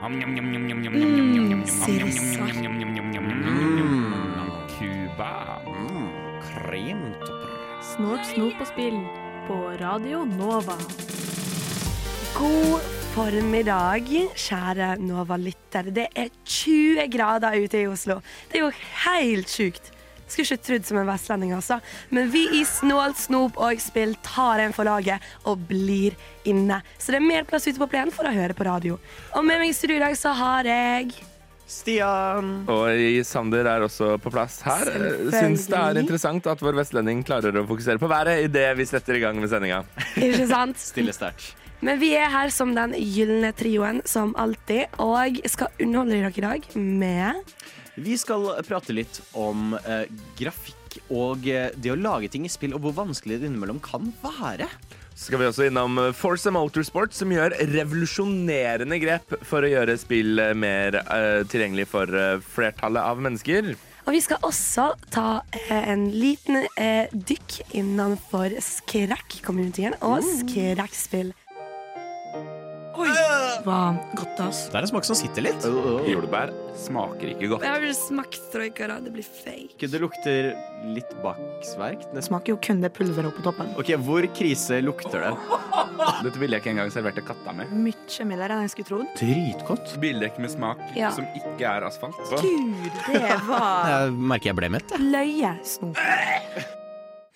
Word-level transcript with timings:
Mm, 0.00 1.64
sirisvar. 1.66 2.52
Cuba. 4.78 5.60
Kremtopper. 6.40 7.50
Snort, 7.84 8.24
snop 8.32 8.62
og 8.64 8.68
spill 8.70 8.96
på 9.44 9.58
Radio 9.82 10.24
Nova. 10.24 10.78
God 12.32 12.80
formiddag, 13.12 14.08
kjære 14.40 14.96
Nova-lytter. 15.04 15.92
Det 15.92 16.08
er 16.16 16.32
20 16.48 17.04
grader 17.12 17.60
ute 17.60 17.82
i 17.82 17.86
Oslo. 17.90 18.22
Det 18.48 18.56
er 18.56 18.64
jo 18.70 18.72
helt 19.04 19.52
sjukt. 19.52 19.92
Skulle 20.30 20.46
ikke 20.46 20.66
trodd 20.68 20.86
som 20.88 21.00
en 21.00 21.08
vestlending, 21.10 21.54
altså. 21.56 21.80
Men 22.14 22.30
vi 22.32 22.46
i 22.60 22.64
Snålt 22.68 23.18
snop 23.18 23.58
og 23.60 23.82
spill 23.82 24.14
tar 24.26 24.62
en 24.64 24.76
for 24.76 24.88
laget 24.88 25.24
og 25.44 25.66
blir 25.70 26.16
inne. 26.48 26.80
Så 26.98 27.12
det 27.12 27.20
er 27.20 27.26
mer 27.26 27.48
plass 27.48 27.66
ute 27.68 27.80
på 27.80 27.90
plenen 27.90 28.14
for 28.14 28.28
å 28.28 28.34
høre 28.34 28.56
på 28.56 28.66
radio. 28.68 29.00
Og 29.34 29.44
med 29.46 29.60
meg 29.62 29.72
i 29.72 29.76
studio 29.76 29.98
i 29.98 30.04
dag 30.04 30.16
så 30.18 30.34
har 30.38 30.68
jeg 30.70 31.12
Stian. 31.70 32.48
Og 32.70 32.88
i 32.98 33.20
Sander 33.22 33.68
er 33.70 33.84
også 33.86 34.16
på 34.22 34.32
plass 34.34 34.58
her. 34.66 34.90
Syns 35.30 35.68
det 35.70 35.78
er 35.78 36.00
interessant 36.02 36.48
at 36.50 36.62
vår 36.64 36.80
vestlending 36.80 37.22
klarer 37.26 37.60
å 37.60 37.66
fokusere 37.68 38.02
på 38.02 38.10
været 38.10 38.48
idet 38.48 38.72
vi 38.80 38.88
setter 38.90 39.20
i 39.20 39.22
gang 39.22 39.38
med 39.38 39.52
sendinga. 39.52 39.84
Ikke 40.18 40.48
sant? 40.50 40.80
Stille 40.82 41.14
sterkt. 41.14 41.52
Men 41.80 42.00
vi 42.02 42.10
er 42.18 42.28
her 42.28 42.50
som 42.52 42.74
den 42.76 42.92
gylne 42.98 43.54
trioen, 43.56 44.02
som 44.04 44.34
alltid. 44.36 44.90
Og 45.00 45.38
skal 45.48 45.70
underholde 45.80 46.18
dere 46.18 46.32
i 46.34 46.44
dag 46.44 46.66
med 46.74 47.54
Vi 48.00 48.16
skal 48.18 48.46
prate 48.64 48.94
litt 48.96 49.20
om 49.36 49.74
eh, 49.76 50.06
grafikk 50.38 50.76
og 51.12 51.44
eh, 51.50 51.68
det 51.76 51.92
å 51.92 51.98
lage 52.00 52.30
ting 52.32 52.46
i 52.48 52.52
spill, 52.52 52.72
og 52.76 52.86
hvor 52.86 52.96
vanskelig 53.02 53.40
det 53.40 53.50
innimellom 53.50 53.80
kan 53.84 54.08
være. 54.22 54.68
Så 55.12 55.28
skal 55.28 55.42
vi 55.42 55.48
også 55.50 55.66
innom 55.68 55.98
Force 56.16 56.48
Motorsport, 56.54 57.12
som 57.12 57.32
gjør 57.34 57.52
revolusjonerende 57.74 58.96
grep 59.02 59.36
for 59.44 59.66
å 59.66 59.70
gjøre 59.70 59.98
spill 60.00 60.40
eh, 60.40 60.56
mer 60.56 60.96
eh, 61.02 61.42
tilgjengelig 61.50 61.90
for 61.92 62.08
eh, 62.08 62.40
flertallet 62.54 63.04
av 63.04 63.20
mennesker. 63.20 63.74
Og 64.08 64.14
vi 64.16 64.22
skal 64.24 64.40
også 64.48 64.86
ta 65.12 65.42
eh, 65.52 65.90
en 65.92 66.08
liten 66.14 66.64
eh, 66.80 67.12
dykk 67.12 67.60
innenfor 67.76 68.56
skrekk-communityen 68.64 69.98
og 70.00 70.24
skrekkspill. 70.24 71.34
Oi, 72.98 73.08
hva 73.64 73.76
godt, 74.18 74.40
ass. 74.42 74.64
Det 74.72 74.78
er 74.80 74.86
en 74.86 74.90
smak 74.90 75.04
som 75.06 75.14
sitter 75.18 75.44
litt. 75.46 75.62
Jordbær 76.10 76.50
smaker 76.80 77.30
ikke 77.34 77.50
godt. 77.52 77.62
Jeg 77.66 77.70
har 77.74 77.82
vel 77.84 77.94
smakt. 77.94 78.38
Det 78.50 79.12
blir 79.14 79.22
fake. 79.26 79.86
Det 79.90 80.00
lukter 80.02 80.50
litt 80.94 81.12
baksverk. 81.22 82.00
Det 82.10 82.18
Det 82.20 82.24
smaker 82.26 82.54
jo 82.54 82.58
kun 82.62 82.80
det 82.82 82.90
pulveret 82.96 83.30
oppå 83.30 83.42
toppen. 83.46 83.70
Ok, 83.78 83.92
Hvor 84.04 84.26
krise 84.36 84.80
lukter 84.82 85.20
det? 85.28 85.32
Dette 86.24 86.38
ville 86.40 86.56
jeg 86.56 86.64
ikke 86.64 86.72
engang 86.74 86.90
servert 86.92 87.14
til 87.20 87.24
katta 87.28 87.52
mi. 87.56 87.64
Mye 87.70 88.26
mildere 88.26 88.56
enn 88.56 88.66
jeg 88.66 88.74
skulle 88.74 88.90
trodd. 88.90 89.14
Dritgodt. 89.20 89.94
Bildekk 90.02 90.38
med 90.42 90.50
smak 90.52 90.82
Ja. 90.98 91.10
som 91.14 91.24
ikke 91.36 91.62
er 91.70 91.86
asfalt. 91.86 92.18
Gud, 92.40 92.90
det 93.06 93.38
var 93.50 93.88
Jeg 93.92 94.12
merker 94.16 94.50
jeg 94.52 94.56
ble 94.62 94.68
mett. 94.78 94.90
jeg. 94.90 95.10
løyesnop. 95.14 95.96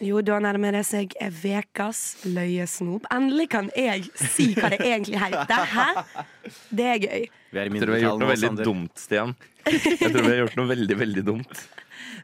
Jo, 0.04 0.20
da 0.26 0.36
nærmer 0.42 0.74
det 0.76 0.82
seg 0.84 1.14
ukas 1.16 2.00
løyesnop. 2.28 3.06
Endelig 3.14 3.46
kan 3.54 3.70
jeg 3.78 4.04
si 4.20 4.50
hva 4.58 4.68
det 4.74 4.80
egentlig 4.84 5.20
heter. 5.22 5.64
Hæ? 5.72 5.86
Det 6.68 6.88
er 6.90 6.98
gøy. 7.04 7.24
Vi 7.54 7.60
er 7.62 7.70
i 7.70 7.78
Jeg 7.78 7.80
tror 7.84 7.94
vi 7.94 8.00
har 8.00 8.04
gjort 8.08 8.20
noe 8.24 8.32
veldig 8.34 8.50
Sander. 8.50 8.68
dumt, 8.68 8.98
Stian. 9.00 9.34
Jeg 9.64 10.10
tror 10.12 10.20
vi 10.20 10.28
har 10.34 10.40
gjort 10.42 10.58
noe 10.60 10.68
veldig, 10.74 10.98
veldig 11.00 11.24
dumt. 11.24 11.62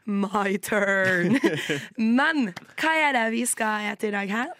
My 0.05 0.57
turn. 0.61 1.39
Men 1.97 2.51
hva 2.77 2.93
er 3.07 3.15
det 3.17 3.25
vi 3.33 3.45
skal 3.49 3.89
ete 3.93 4.11
i 4.11 4.13
dag 4.13 4.29
her? 4.29 4.51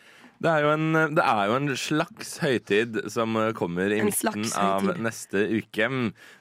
Det 0.42 0.50
er, 0.50 0.64
jo 0.66 0.72
en, 0.74 0.96
det 1.14 1.22
er 1.22 1.50
jo 1.52 1.58
en 1.60 1.70
slags 1.78 2.32
høytid 2.42 2.96
som 3.14 3.36
kommer 3.54 3.94
i 3.94 4.00
midten 4.08 4.48
av 4.58 4.88
neste 4.98 5.44
uke. 5.54 5.90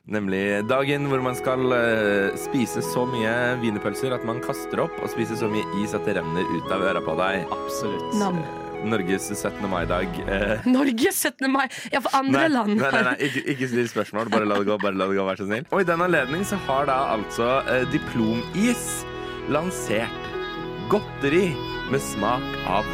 Nemlig 0.08 0.40
dagen 0.70 1.04
hvor 1.10 1.20
man 1.24 1.36
skal 1.36 1.74
eh, 1.76 2.38
spise 2.40 2.80
så 2.86 3.04
mye 3.10 3.34
wienerpølser 3.60 4.16
at 4.16 4.24
man 4.24 4.40
kaster 4.44 4.80
opp, 4.86 4.96
og 5.04 5.12
spise 5.12 5.36
så 5.36 5.50
mye 5.52 5.66
is 5.82 5.92
at 5.96 6.08
det 6.08 6.16
renner 6.16 6.48
ut 6.48 6.72
av 6.72 6.86
øra 6.88 7.04
på 7.04 7.18
deg. 7.20 7.44
Absolutt. 7.58 8.16
Nam. 8.22 8.40
Norges 8.88 9.28
17. 9.36 9.68
mai-dag. 9.68 10.16
Eh, 10.24 10.64
Norges 10.78 11.20
17. 11.20 11.44
mai. 11.52 11.66
Ja, 11.92 12.00
for 12.00 12.16
andre 12.16 12.46
nei, 12.46 12.48
land. 12.56 12.74
nei, 12.80 12.94
nei, 12.96 13.04
nei 13.10 13.14
ikke, 13.28 13.44
ikke 13.52 13.68
still 13.74 13.92
spørsmål. 13.92 14.32
Bare 14.32 14.48
la 14.48 14.62
det 14.62 14.70
gå. 14.70 14.80
bare 14.80 14.96
la 14.96 15.10
det 15.10 15.20
gå, 15.20 15.28
Vær 15.28 15.42
så 15.42 15.50
snill. 15.50 15.68
Og 15.68 15.84
i 15.84 15.88
den 15.92 16.06
anledning 16.08 16.48
så 16.48 16.56
har 16.64 16.88
da 16.88 16.96
altså 17.18 17.52
eh, 17.68 17.84
Diplomis 17.92 18.88
lansert 19.52 20.32
godteri 20.88 21.50
med 21.92 22.00
smak 22.00 22.48
av 22.70 22.88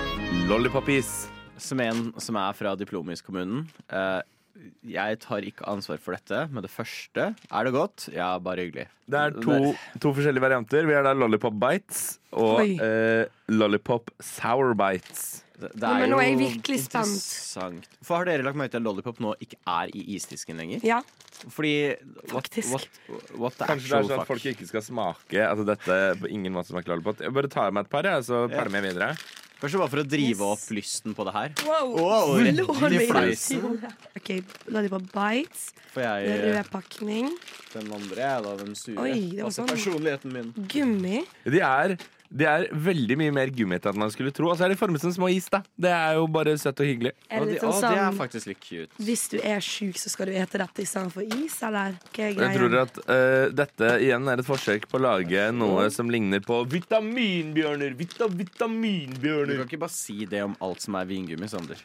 lollipopis. 0.45 1.29
Som 1.57 1.81
en 1.81 2.11
som 2.21 2.37
er 2.37 2.53
fra 2.57 2.75
Diplomis-kommunen. 2.77 3.65
Eh, 3.89 4.21
jeg 4.89 5.19
tar 5.25 5.45
ikke 5.47 5.65
ansvar 5.69 5.99
for 6.01 6.17
dette, 6.17 6.43
men 6.53 6.65
det 6.65 6.71
første 6.73 7.27
Er 7.37 7.65
det 7.69 7.73
godt? 7.75 8.07
Ja, 8.13 8.35
bare 8.43 8.65
hyggelig. 8.67 8.87
Det 9.09 9.19
er 9.21 9.35
to, 9.41 9.57
to 10.03 10.13
forskjellige 10.17 10.43
varianter. 10.45 10.87
Vi 10.89 10.95
har 10.97 11.05
da 11.07 11.13
Lollipop 11.17 11.57
Bites 11.61 12.19
og 12.33 12.61
Oi. 12.63 12.71
eh, 12.81 13.25
Lollipop 13.53 14.11
Sour 14.21 14.75
Bites. 14.79 15.43
Det, 15.57 15.71
det 15.73 15.89
Ja, 15.89 15.95
men 16.03 16.11
nå 16.13 16.19
er 16.21 16.27
jeg 16.29 16.35
jo 16.37 16.41
virkelig 16.45 16.79
spent. 16.85 17.09
interessant. 17.09 17.87
For 18.05 18.19
har 18.21 18.29
dere 18.29 18.45
lagt 18.45 18.59
merke 18.61 18.75
til 18.77 18.83
at 18.83 18.89
Lollipop 18.89 19.21
nå 19.25 19.33
ikke 19.41 19.57
er 19.73 19.93
i 19.97 20.03
isdisken 20.17 20.61
lenger? 20.61 20.85
Ja, 20.85 21.01
Fordi 21.49 21.73
what, 22.33 22.49
Faktisk. 22.49 22.73
what, 22.73 23.33
what 23.37 23.57
the 23.59 23.65
Kanskje 23.69 23.89
det 23.89 23.97
er 23.97 24.05
sånn 24.05 24.13
at 24.13 24.21
fuck? 24.25 24.29
folk 24.35 24.45
ikke 24.53 24.69
skal 24.69 24.85
smake 24.85 25.41
altså 25.49 25.65
dette 25.69 25.99
på 26.21 26.29
ingen 26.33 26.53
måte 26.53 26.73
smaker 26.73 26.93
lollipop. 26.95 27.21
Jeg 27.25 27.33
bare 27.33 27.49
tar 27.53 27.73
med 27.77 27.85
et 27.87 27.91
par, 27.93 28.05
jeg, 28.09 28.25
så 28.29 28.47
Ja. 28.51 28.65
vi 28.65 28.81
videre. 28.89 29.15
Kanskje 29.56 29.78
bare 29.81 29.89
for 29.89 30.03
å 30.03 30.05
drive 30.05 30.37
Yes. 30.37 30.41
opp 30.53 30.65
lysten 30.77 31.15
på 31.17 31.25
det 31.25 31.33
her. 31.33 31.53
Wow. 31.65 31.94
Wow, 31.97 32.34
rett 32.44 32.93
i 32.93 33.06
fleisen. 33.09 33.78
OK, 34.19 34.28
på 34.93 35.00
Bites. 35.15 35.71
Det 35.94 36.05
jeg 36.05 36.43
Rød 36.44 36.71
pakning. 36.75 37.31
Den 37.72 37.89
andre 37.97 38.21
er 38.21 38.43
da 38.44 38.53
den 38.61 38.75
sure. 38.77 39.00
Oi, 39.00 39.15
det 39.33 39.41
var 39.41 39.49
altså 39.49 39.62
sånn. 39.65 39.71
personligheten 39.72 40.33
min. 40.34 40.53
Gummi. 40.69 41.22
De 41.49 41.61
er, 41.65 41.97
de 42.31 42.44
er 42.48 42.66
veldig 42.72 43.16
mye 43.20 43.32
mer 43.34 43.50
gummete 43.54 43.91
enn 43.92 43.98
man 44.00 44.10
skulle 44.10 44.32
tro. 44.34 44.48
Og 44.50 44.59
så 44.59 44.66
er 44.66 44.72
de 44.75 44.78
formet 44.81 45.00
som 45.03 45.12
små 45.14 45.28
is. 45.32 45.48
da 45.53 45.62
Det 45.78 45.91
er 45.92 46.16
jo 46.19 46.26
bare 46.32 46.56
søtt 46.59 46.81
og 46.82 46.87
hyggelig. 46.88 47.12
Er 47.31 47.41
Og 47.41 47.47
det 47.47 47.54
de, 47.54 47.59
litt 47.59 47.66
å, 47.69 47.72
sånn 47.76 47.94
det 47.94 48.03
er 48.03 48.16
faktisk 48.19 48.50
litt 48.50 48.60
cute. 48.64 48.91
Hvis 49.06 49.25
du 49.32 49.37
er 49.42 49.60
sjuk, 49.64 49.97
så 50.00 50.12
skal 50.12 50.31
du 50.31 50.37
ete 50.38 50.59
dette 50.62 50.82
istedenfor 50.87 51.26
is, 51.38 51.56
eller? 51.62 51.97
Hva 52.12 52.26
er 52.28 52.34
jeg 52.37 52.59
tror 52.59 52.78
at 52.82 53.00
eh, 53.06 53.47
dette 53.62 53.92
igjen 54.06 54.28
er 54.32 54.42
et 54.42 54.48
forsøk 54.48 54.88
på 54.91 54.98
å 55.00 55.04
lage 55.06 55.48
noe 55.56 55.88
som 55.94 56.10
ligner 56.12 56.41
på 56.44 56.62
vitaminbjørner. 56.75 57.94
Vita, 57.98 58.26
Du 58.28 58.37
vitaminbjørner. 58.43 59.56
kan 59.62 59.69
ikke 59.70 59.82
bare 59.87 59.94
si 59.97 60.25
det 60.26 60.43
om 60.44 60.56
alt 60.60 60.81
som 60.84 60.94
er 60.98 61.04
vingummi, 61.08 61.48
Sander. 61.48 61.81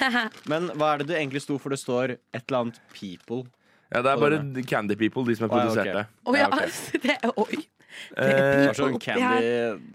Men 0.50 0.70
hva 0.74 0.94
er 0.94 1.02
det 1.04 1.10
du 1.10 1.14
egentlig 1.18 1.42
sto 1.44 1.58
for? 1.58 1.74
Det 1.74 1.80
står 1.82 2.16
et 2.18 2.42
eller 2.46 2.64
annet 2.66 2.80
people. 2.94 3.44
Ja, 3.92 4.00
det 4.02 4.10
er 4.10 4.18
bare. 4.18 4.38
Candy 4.66 4.96
People, 4.98 5.22
de 5.28 5.36
som 5.38 5.46
har 5.48 5.54
Å, 5.54 5.58
ja, 5.60 5.66
produsert 5.68 5.94
det. 5.94 6.06
Å 6.26 6.34
ja, 6.34 6.40
Ja, 6.40 6.48
ok. 6.50 7.02
det 7.04 7.16
er 7.20 7.34
Oi. 7.38 7.58
Eh, 8.20 8.70
sånn 8.76 8.96
candy 9.02 9.40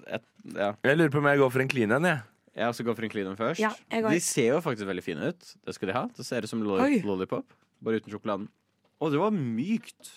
et, 0.07 0.25
ja. 0.55 0.69
jeg 0.85 0.97
lurer 0.97 1.11
på 1.13 1.19
om 1.21 1.27
jeg 1.29 1.39
går 1.41 1.51
for 1.53 1.63
en 1.63 1.71
clean 1.71 1.93
en, 1.95 2.07
jeg. 2.07 2.21
Jeg 2.59 2.71
også 2.73 2.85
går 2.87 2.95
for 2.97 3.07
en 3.07 3.11
clean 3.13 3.27
en 3.31 3.37
først. 3.39 3.61
Ja, 3.61 3.71
de 4.09 4.21
ser 4.23 4.53
jo 4.53 4.61
faktisk 4.63 4.87
veldig 4.89 5.03
fine 5.05 5.31
ut. 5.31 5.51
Det 5.67 5.75
skal 5.75 5.91
de 5.91 5.95
ha. 5.95 6.05
Det 6.15 6.25
ser 6.27 6.43
ut 6.43 6.51
som 6.51 6.63
Oi. 6.75 7.01
lollipop, 7.05 7.53
bare 7.85 8.01
uten 8.01 8.13
sjokoladen. 8.13 8.47
Å, 8.99 9.11
det 9.13 9.21
var 9.21 9.35
mykt. 9.35 10.15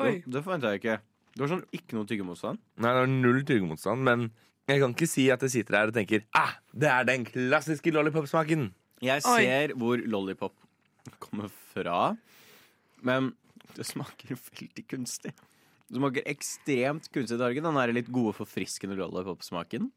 Oi. 0.00 0.16
Det, 0.24 0.32
det 0.34 0.42
forventa 0.46 0.72
jeg 0.72 0.82
ikke. 0.82 0.96
Det 1.34 1.42
var 1.42 1.50
sånn 1.50 1.64
ikke 1.74 1.98
noe 1.98 2.08
tyggemotstand. 2.10 2.62
Nei, 2.78 2.90
det 2.90 3.04
var 3.04 3.10
null 3.10 3.40
tyggemotstand, 3.46 4.06
men 4.06 4.28
jeg 4.70 4.80
kan 4.80 4.94
ikke 4.94 5.10
si 5.10 5.26
at 5.34 5.42
jeg 5.44 5.52
sitter 5.58 5.76
her 5.76 5.90
og 5.90 5.96
tenker 5.96 6.22
ah, 6.38 6.54
det 6.72 6.88
er 6.88 7.06
den 7.08 7.26
klassiske 7.28 7.92
lollipop-smaken. 7.94 8.68
Jeg 9.04 9.24
Oi. 9.28 9.40
ser 9.42 9.74
hvor 9.78 10.00
lollipop 10.00 10.54
kommer 11.20 11.50
fra, 11.74 12.14
men 13.04 13.34
det 13.74 13.86
smaker 13.86 14.38
veldig 14.38 14.86
kunstig. 14.88 15.34
Det 15.90 15.98
smaker 16.00 16.24
ekstremt 16.30 17.10
kunstig 17.12 17.36
i 17.36 17.42
dargen. 17.42 17.66
Den 17.66 17.76
er 17.76 17.92
litt 17.92 18.08
gode, 18.12 18.32
forfriskende 18.38 18.96
lollipop-smaken. 18.98 19.90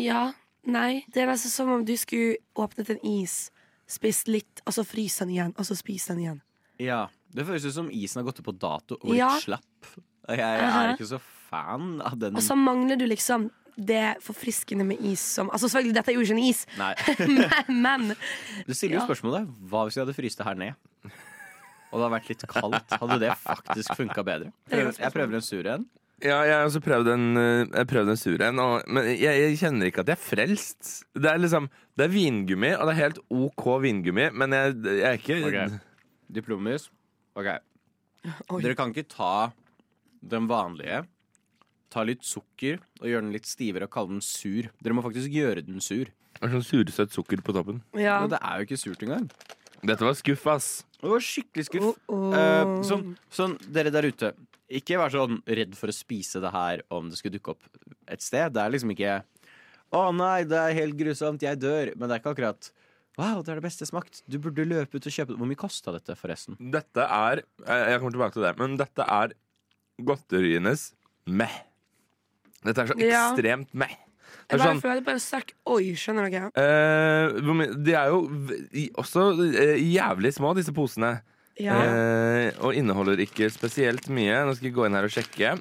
Ja. 0.00 0.32
Nei. 0.64 1.04
Det 1.12 1.22
er 1.22 1.28
nesten 1.28 1.52
som 1.52 1.68
om 1.74 1.84
du 1.84 1.92
skulle 2.00 2.38
åpnet 2.56 2.88
en 2.94 3.02
is, 3.04 3.50
spist 3.86 4.30
litt, 4.32 4.62
og 4.64 4.72
så 4.72 4.84
fryse 4.88 5.20
den 5.26 5.34
igjen, 5.36 5.52
og 5.60 5.66
så 5.68 5.76
spise 5.76 6.14
den 6.14 6.22
igjen. 6.24 6.40
Ja, 6.80 7.02
Det 7.34 7.44
føles 7.46 7.64
ut 7.66 7.74
som 7.74 7.88
isen 7.90 8.20
har 8.22 8.24
gått 8.30 8.38
ut 8.40 8.46
på 8.46 8.52
dato 8.58 8.94
og 9.02 9.14
Ja. 9.16 9.28
slapp. 9.42 9.86
Jeg 10.28 10.38
er 10.40 10.94
ikke 10.94 11.06
så 11.10 11.18
fan 11.50 12.00
av 12.00 12.16
den. 12.18 12.36
Og 12.36 12.42
så 12.42 12.54
mangler 12.56 12.96
du 12.96 13.04
liksom 13.10 13.50
det 13.76 14.22
forfriskende 14.22 14.84
med 14.86 15.00
is 15.02 15.18
som 15.20 15.50
Altså 15.50 15.66
selvfølgelig, 15.68 15.94
dette 15.94 16.12
er 16.12 16.14
jo 16.14 16.20
ikke 16.22 16.36
en 16.36 16.38
is, 16.38 16.66
men, 16.78 17.82
men 17.82 18.16
Du 18.66 18.72
stiller 18.72 19.00
jo 19.00 19.02
Ja. 19.02 19.06
spørsmålet 19.08 19.50
hva 19.68 19.82
hvis 19.84 19.96
vi 19.98 20.04
hadde 20.04 20.14
fryst 20.14 20.38
det 20.38 20.46
her 20.46 20.54
ned? 20.54 20.74
Og 21.94 22.00
det 22.00 22.04
hadde 22.08 22.14
vært 22.16 22.30
litt 22.32 22.44
kaldt. 22.50 22.94
Hadde 22.98 23.18
det 23.22 23.30
faktisk 23.38 23.94
funka 23.94 24.24
bedre? 24.26 24.48
Jeg 24.74 25.12
prøver 25.14 25.38
en 25.38 25.44
sur 25.46 25.68
en. 25.70 25.84
Ja, 26.24 26.40
jeg 26.46 26.54
har 26.56 26.64
også 26.66 26.80
prøvd 26.82 27.08
en, 27.12 27.24
eh, 27.38 27.64
jeg 27.74 27.86
prøvd 27.90 28.10
en 28.10 28.16
sur 28.18 28.42
en, 28.42 28.58
og- 28.62 28.82
men 28.88 29.04
jeg, 29.12 29.20
jeg 29.38 29.58
kjenner 29.60 29.86
ikke 29.90 30.02
at 30.02 30.10
jeg 30.10 30.16
er 30.18 30.22
frelst. 30.24 30.92
Det 31.14 31.26
er 31.30 31.38
liksom 31.38 31.68
Det 31.96 32.04
er 32.06 32.12
vingummi, 32.14 32.72
og 32.74 32.86
det 32.88 32.92
er 32.94 33.00
helt 33.02 33.18
OK 33.30 33.64
vingummi, 33.82 34.28
men 34.34 34.50
jeg, 34.50 34.74
jeg 34.82 35.04
er 35.06 35.18
ikke 35.18 35.36
okay. 35.46 35.78
Diplomis. 36.32 36.88
OK. 37.38 37.46
Oi. 38.50 38.60
Dere 38.62 38.74
kan 38.74 38.90
ikke 38.94 39.06
ta 39.08 39.52
den 40.24 40.48
vanlige, 40.48 41.04
ta 41.92 42.02
litt 42.02 42.24
sukker 42.26 42.80
og 43.00 43.06
gjøre 43.06 43.22
den 43.26 43.32
litt 43.36 43.46
stivere 43.46 43.86
og 43.86 43.92
kalle 43.94 44.08
den 44.16 44.24
sur. 44.24 44.70
Dere 44.82 44.94
må 44.96 45.04
faktisk 45.04 45.30
gjøre 45.30 45.62
den 45.66 45.78
sur. 45.84 46.06
Det 46.34 46.42
er 46.48 46.54
sånn 46.56 46.66
sursøtt 46.66 47.12
sukker 47.14 47.42
på 47.46 47.52
toppen. 47.54 47.82
Ja. 47.94 48.20
Men 48.24 48.30
det 48.32 48.40
er 48.42 48.58
jo 48.58 48.66
ikke 48.66 48.80
surt 48.80 49.02
engang. 49.06 49.28
Dette 49.84 50.06
var 50.06 50.16
skuff, 50.16 50.46
ass. 50.48 50.68
Det 51.00 51.10
var 51.12 51.20
skikkelig 51.24 51.66
skuff. 51.68 51.88
Oh, 52.08 52.14
oh. 52.16 52.34
Eh, 52.38 52.74
sånn, 52.88 53.02
sånn, 53.32 53.58
dere 53.74 53.92
der 53.92 54.08
ute, 54.08 54.30
ikke 54.72 54.96
vær 55.00 55.12
sånn 55.12 55.42
redd 55.44 55.74
for 55.76 55.92
å 55.92 55.94
spise 55.94 56.40
det 56.40 56.52
her 56.54 56.80
om 56.94 57.10
det 57.12 57.18
skulle 57.20 57.36
dukke 57.36 57.52
opp 57.52 57.66
et 58.08 58.24
sted. 58.24 58.54
Det 58.56 58.62
er 58.64 58.72
liksom 58.74 58.94
ikke 58.96 59.22
Å 59.94 60.08
nei, 60.16 60.42
det 60.48 60.56
er 60.58 60.72
helt 60.74 60.96
grusomt, 60.98 61.44
jeg 61.44 61.60
dør. 61.62 61.92
Men 61.94 62.08
det 62.08 62.16
er 62.16 62.22
ikke 62.22 62.32
akkurat 62.34 62.70
Wow, 63.14 63.44
det 63.46 63.52
er 63.52 63.60
det 63.60 63.62
beste 63.68 63.84
jeg 63.84 63.92
har 63.92 64.00
smakt. 64.00 64.22
Du 64.26 64.40
burde 64.42 64.64
løpe 64.66 64.98
ut 64.98 65.04
og 65.06 65.12
kjøpe 65.14 65.30
det. 65.30 65.38
Hvor 65.38 65.46
mye 65.46 65.60
kosta 65.60 65.92
dette, 65.94 66.16
forresten? 66.18 66.56
Dette 66.58 67.04
er 67.04 67.44
Jeg 67.62 68.00
kommer 68.00 68.16
tilbake 68.16 68.34
til 68.34 68.42
det, 68.42 68.54
men 68.58 68.74
dette 68.80 69.06
er 69.06 69.36
godterienes 70.02 70.88
meh. 71.30 71.60
Dette 72.64 72.82
er 72.82 72.90
så 72.90 72.96
Ja. 72.98 73.30
ekstremt 73.30 73.70
meh. 73.72 73.94
Det 74.34 74.54
Jeg 74.54 74.58
er 74.58 74.62
bare 74.62 74.72
sånn 74.74 74.82
føler 74.84 75.04
bare 75.06 75.22
sterk 75.22 75.52
oi, 75.66 75.92
skjønner 75.98 76.28
dere? 76.30 76.50
eh, 76.60 77.74
De 77.86 77.94
er 77.96 78.10
jo 78.12 78.18
også 79.00 79.28
eh, 79.50 79.78
jævlig 79.80 80.34
små, 80.36 80.54
disse 80.58 80.74
posene. 80.76 81.14
Ja. 81.60 81.76
Eh, 81.84 82.50
og 82.66 82.74
inneholder 82.74 83.20
ikke 83.22 83.48
spesielt 83.54 84.08
mye. 84.10 84.40
Nå 84.44 84.54
skal 84.56 84.68
jeg 84.70 84.74
gå 84.76 84.86
inn 84.88 84.98
her 84.98 85.06
og 85.06 85.14
sjekke. 85.14 85.54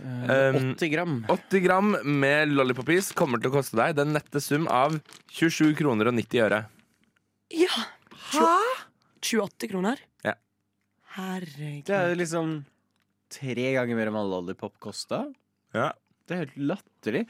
Um, 0.00 0.70
80 0.78 0.88
gram. 0.94 1.16
80 1.28 1.60
gram 1.66 1.90
med 2.08 2.54
lollipopis 2.54 3.10
kommer 3.12 3.36
til 3.42 3.50
å 3.50 3.56
koste 3.58 3.76
deg 3.76 3.98
den 3.98 4.14
nette 4.16 4.40
sum 4.40 4.64
av 4.72 4.94
27 5.28 5.74
kroner 5.76 6.08
og 6.08 6.16
90 6.16 6.44
øre. 6.46 6.62
ja. 7.52 7.82
Hæ? 8.30 8.46
28 9.20 9.68
kroner? 9.68 9.98
Ja. 10.24 10.32
Herregud. 11.16 11.84
Det 11.90 11.96
er 11.98 12.14
liksom 12.16 12.52
tre 13.30 13.72
ganger 13.74 13.98
mer 13.98 14.08
enn 14.08 14.16
hva 14.16 14.22
lollipop 14.24 14.78
kosta. 14.80 15.24
Ja. 15.74 15.90
Det 16.30 16.36
er 16.36 16.44
helt 16.44 16.58
latterlig. 16.70 17.24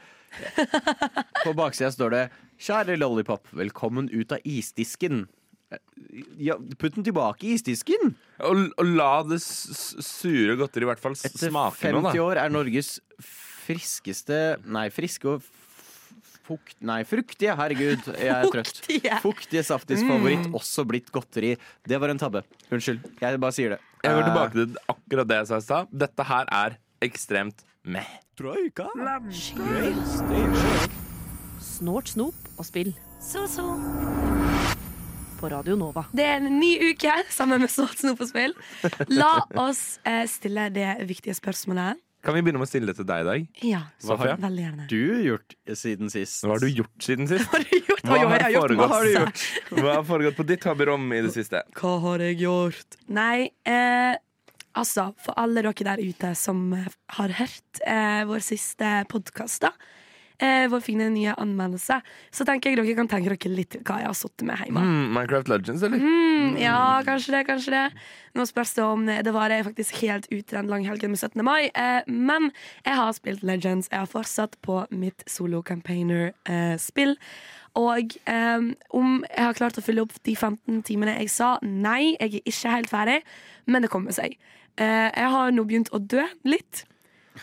På 1.41 1.53
baksida 1.57 1.89
står 1.93 2.13
det 2.13 2.23
'Kjære 2.61 2.97
lollipop, 3.01 3.47
velkommen 3.57 4.11
ut 4.13 4.35
av 4.35 4.43
isdisken'. 4.45 5.23
Ja, 6.37 6.57
putt 6.77 6.97
den 6.99 7.05
tilbake 7.07 7.47
i 7.47 7.55
isdisken! 7.55 8.11
Og, 8.43 8.67
og 8.77 8.85
la 8.85 9.23
det 9.23 9.39
sure 9.41 10.57
godteri 10.59 10.83
i 10.83 10.89
hvert 10.89 10.99
fall 11.01 11.15
Etter 11.15 11.47
smake 11.47 11.93
noe, 11.95 12.11
Etter 12.11 12.19
50 12.19 12.23
år 12.25 12.41
er 12.43 12.51
Norges 12.51 12.89
friskeste 13.23 14.39
Nei, 14.67 14.89
friske 14.91 15.29
og 15.31 15.45
fukt... 16.43 16.75
Nei, 16.83 16.99
fruktige. 17.07 17.55
Herregud, 17.55 18.03
jeg 18.19 18.33
er 18.35 18.51
trøtt. 18.51 18.73
Fuktige. 18.83 19.17
Fuktige 19.23 19.63
saftis 19.63 20.03
favoritt, 20.03 20.49
også 20.57 20.83
blitt 20.89 21.07
godteri. 21.15 21.53
Det 21.87 22.01
var 22.03 22.11
en 22.11 22.19
tabbe. 22.19 22.43
Unnskyld. 22.67 23.07
Jeg 23.23 23.39
bare 23.41 23.55
sier 23.55 23.77
det. 23.77 23.81
Jeg 24.03 24.11
går 24.17 24.21
Eh, 24.25 24.29
tilbake 24.29 24.53
til 24.59 24.77
akkurat 24.91 25.31
det 25.31 25.39
jeg 25.39 25.47
sa 25.53 25.61
i 25.61 25.65
stad. 25.69 25.91
Dette 26.03 26.27
her 26.27 26.51
er 26.51 26.77
ekstremt 27.07 27.63
meh. 27.83 28.07
Troika. 28.37 28.87
Snort, 31.61 32.07
snop 32.13 32.35
og 32.57 32.65
spill. 32.65 32.93
På 35.41 35.49
Radio 35.49 35.75
Nova. 35.77 36.03
Det 36.13 36.25
er 36.25 36.37
en 36.41 36.59
ny 36.61 36.71
uke 36.91 37.13
sammen 37.33 37.61
med 37.63 37.71
Snort, 37.73 37.97
snop 37.97 38.21
og 38.21 38.29
spill. 38.29 38.53
La 39.09 39.33
oss 39.61 39.99
eh, 40.05 40.23
stille 40.29 40.69
det 40.73 40.93
viktige 41.09 41.33
spørsmålet. 41.37 41.99
Kan 42.21 42.35
vi 42.37 42.43
begynne 42.45 42.61
med 42.61 42.67
å 42.67 42.69
stille 42.69 42.85
det 42.91 42.99
til 42.99 43.07
deg 43.09 43.23
i 43.23 43.25
dag? 43.25 43.45
Ja, 43.65 43.79
Hva 44.05 44.17
har 44.21 44.35
veldig 44.43 44.61
gjerne. 44.67 44.83
du 44.91 45.23
gjort 45.25 45.55
siden 45.73 46.11
sist? 46.13 46.43
Hva 46.45 46.53
har 46.53 46.61
du 46.61 46.67
gjort 46.69 47.05
siden 47.07 47.25
sist? 47.31 47.47
Hva 47.49 47.57
har 47.57 47.65
du 47.65 47.77
gjort? 47.79 48.03
Hva 48.05 48.19
har 48.19 48.43
jeg 48.45 48.53
gjort 48.53 48.61
foregått? 48.61 48.91
Hva 48.91 48.99
har 48.99 49.31
du 49.71 49.79
Hva 49.81 49.95
har 49.95 50.03
foregått 50.05 50.37
på 50.37 50.45
ditt 50.51 50.67
haberom 50.69 51.07
i 51.17 51.23
det 51.25 51.31
siste? 51.33 51.63
Hva 51.81 51.95
har 52.05 52.21
jeg 52.27 52.37
gjort? 52.43 52.99
Nei, 53.09 53.49
eh, 53.65 54.13
altså, 54.77 55.11
for 55.21 55.37
alle 55.39 55.63
dere 55.65 55.87
der 55.91 56.03
ute 56.03 56.35
som 56.39 56.71
eh, 56.77 56.91
har 57.17 57.35
hørt 57.41 57.83
eh, 57.85 58.21
vår 58.29 58.45
siste 58.45 59.01
podkast, 59.11 59.67
da. 59.67 59.73
Eh, 60.41 60.65
hvor 60.71 60.81
fine 60.81 61.05
nye 61.13 61.35
anmeldelse. 61.37 61.99
Så 62.33 62.45
tenker 62.49 62.71
jeg 62.71 62.79
dere 62.79 62.95
kan 62.97 63.09
tenke 63.11 63.29
dere 63.29 63.53
litt 63.53 63.75
hva 63.85 63.99
jeg 64.01 64.07
har 64.09 64.17
sittet 64.17 64.45
med 64.49 64.57
hjemme. 64.57 64.81
Mm, 64.81 65.11
Minecraft 65.13 65.51
Legends, 65.51 65.83
eller? 65.85 66.01
Mm, 66.01 66.55
ja, 66.57 66.79
kanskje 67.05 67.35
det, 67.35 67.41
kanskje 67.45 67.73
det. 67.75 67.83
Nå 68.33 68.47
spørs 68.49 68.73
det 68.73 68.87
om 68.87 69.05
det 69.05 69.33
var 69.35 69.53
jeg 69.53 69.67
faktisk 69.67 69.99
helt 70.01 70.25
ut 70.31 70.41
til 70.41 70.57
den 70.57 70.71
langhelgen 70.71 71.13
med 71.13 71.21
17. 71.21 71.43
mai. 71.45 71.69
Eh, 71.69 72.09
men 72.09 72.49
jeg 72.87 72.97
har 72.97 73.13
spilt 73.13 73.45
Legends. 73.45 73.91
Jeg 73.91 74.01
har 74.01 74.09
fortsatt 74.09 74.57
på 74.65 74.79
mitt 74.89 75.21
solo 75.29 75.61
campaigner-spill. 75.61 77.19
og 77.75 78.17
um, 78.27 78.73
om 78.89 79.23
jeg 79.29 79.45
har 79.45 79.53
klart 79.55 79.77
å 79.77 79.81
fylle 79.85 80.01
opp 80.01 80.17
de 80.25 80.33
15 80.35 80.81
timene 80.83 81.13
jeg 81.21 81.29
sa, 81.31 81.53
nei, 81.61 82.17
jeg 82.19 82.41
er 82.41 82.49
ikke 82.51 82.73
helt 82.73 82.89
ferdig, 82.89 83.21
men 83.65 83.85
det 83.85 83.91
kommer 83.93 84.11
seg. 84.11 84.35
Eh, 84.77 85.09
jeg 85.15 85.29
har 85.35 85.51
nå 85.51 85.63
begynt 85.67 85.91
å 85.93 85.99
dø 85.99 86.23
litt. 86.47 86.85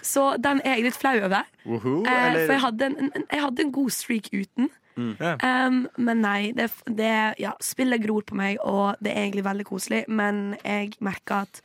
Så 0.05 0.37
den 0.41 0.61
er 0.65 0.77
jeg 0.77 0.85
litt 0.89 0.99
flau 1.01 1.17
over. 1.25 1.45
Woohoo, 1.65 2.03
Eh, 2.07 2.27
eller? 2.31 2.45
for 2.47 2.53
jeg 2.53 2.61
hadde, 2.63 2.87
en, 2.87 3.11
en, 3.15 3.25
jeg 3.31 3.41
hadde 3.41 3.63
en 3.65 3.73
god 3.73 3.91
streak 3.91 4.29
uten. 4.33 4.71
Ja. 4.99 5.37
Um, 5.69 5.85
men 5.97 6.21
nei, 6.25 6.53
det, 6.59 6.73
det, 6.91 7.11
ja, 7.39 7.53
spillet 7.63 8.03
gror 8.03 8.25
på 8.27 8.35
meg, 8.35 8.59
og 8.67 8.97
det 9.01 9.13
er 9.13 9.29
egentlig 9.29 9.45
veldig 9.47 9.67
koselig. 9.69 10.01
Men 10.11 10.57
jeg 10.65 10.97
merker 11.01 11.45
at 11.47 11.61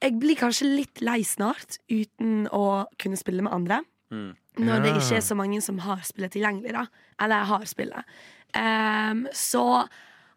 jeg 0.00 0.16
blir 0.20 0.36
kanskje 0.40 0.70
litt 0.70 1.00
lei 1.04 1.20
snart 1.24 1.76
uten 1.92 2.48
å 2.52 2.86
kunne 3.00 3.20
spille 3.20 3.44
med 3.44 3.52
andre. 3.52 3.82
Mm. 4.10 4.32
Når 4.64 4.80
det 4.82 4.94
ikke 4.96 5.18
er 5.18 5.24
så 5.26 5.36
mange 5.36 5.60
som 5.60 5.78
har 5.84 6.00
spillet 6.08 6.32
tilgjengelig, 6.32 6.72
da. 6.72 6.86
Eller 7.20 7.44
har 7.52 7.64
spillet. 7.68 8.16
Um, 8.56 9.26
så 9.36 9.84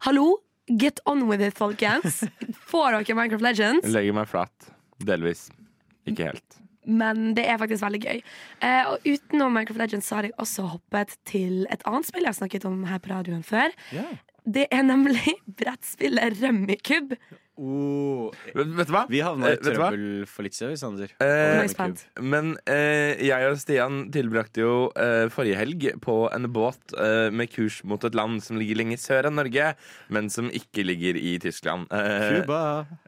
hallo, 0.04 0.26
get 0.78 1.00
on 1.06 1.26
with 1.28 1.42
it, 1.42 1.58
folkens. 1.58 2.22
Får 2.70 2.98
dere 2.98 3.16
Minecraft 3.18 3.44
Legends? 3.44 3.90
Legger 3.90 4.16
meg 4.16 4.30
flat. 4.30 4.70
Delvis. 5.02 5.48
Ikke 6.08 6.30
helt. 6.30 6.58
Men 6.90 7.34
det 7.36 7.44
er 7.46 7.58
faktisk 7.60 7.84
veldig 7.84 8.00
gøy. 8.02 8.22
Eh, 8.64 8.88
og 8.88 9.04
utenom 9.04 9.52
Minecraft 9.54 9.82
Legends 9.82 10.08
så 10.08 10.18
har 10.18 10.28
jeg 10.28 10.36
også 10.40 10.66
hoppet 10.72 11.14
til 11.28 11.66
et 11.72 11.84
annet 11.88 12.08
spill 12.08 12.24
jeg 12.24 12.32
har 12.32 12.40
snakket 12.40 12.66
om 12.68 12.82
her 12.88 13.02
på 13.02 13.12
radioen 13.12 13.44
før. 13.46 13.74
Yeah. 13.92 14.16
Det 14.48 14.66
er 14.72 14.82
nemlig 14.86 15.36
brettspillet 15.60 16.40
Rummikub. 16.40 17.14
Oh, 17.60 18.30
Vet, 18.54 18.70
vet 18.78 18.88
du 18.88 18.92
hva? 18.94 19.02
vi 19.10 19.18
havna 19.20 19.50
i 19.50 19.56
Eh, 19.58 19.60
trøbbel 19.60 20.04
for 20.30 20.46
litt 20.46 20.54
siden, 20.56 20.78
Sander. 20.80 21.10
Eh. 21.20 21.60
Men 22.24 22.54
eh, 22.64 23.20
jeg 23.26 23.50
og 23.50 23.58
Stian 23.60 23.98
tilbrakte 24.14 24.62
jo 24.62 24.72
eh, 24.96 25.26
forrige 25.34 25.58
helg 25.60 25.84
på 26.00 26.14
en 26.32 26.48
båt 26.54 26.94
eh, 26.96 27.28
med 27.36 27.50
kurs 27.52 27.82
mot 27.84 28.02
et 28.08 28.16
land 28.16 28.40
som 28.46 28.56
ligger 28.56 28.80
lenger 28.80 29.02
sør 29.02 29.28
enn 29.28 29.36
Norge, 29.36 29.74
men 30.08 30.30
som 30.32 30.48
ikke 30.48 30.86
ligger 30.88 31.20
i 31.20 31.34
Tyskland. 31.42 31.84
Eh, 31.92 32.40
Cuba. 32.40 32.62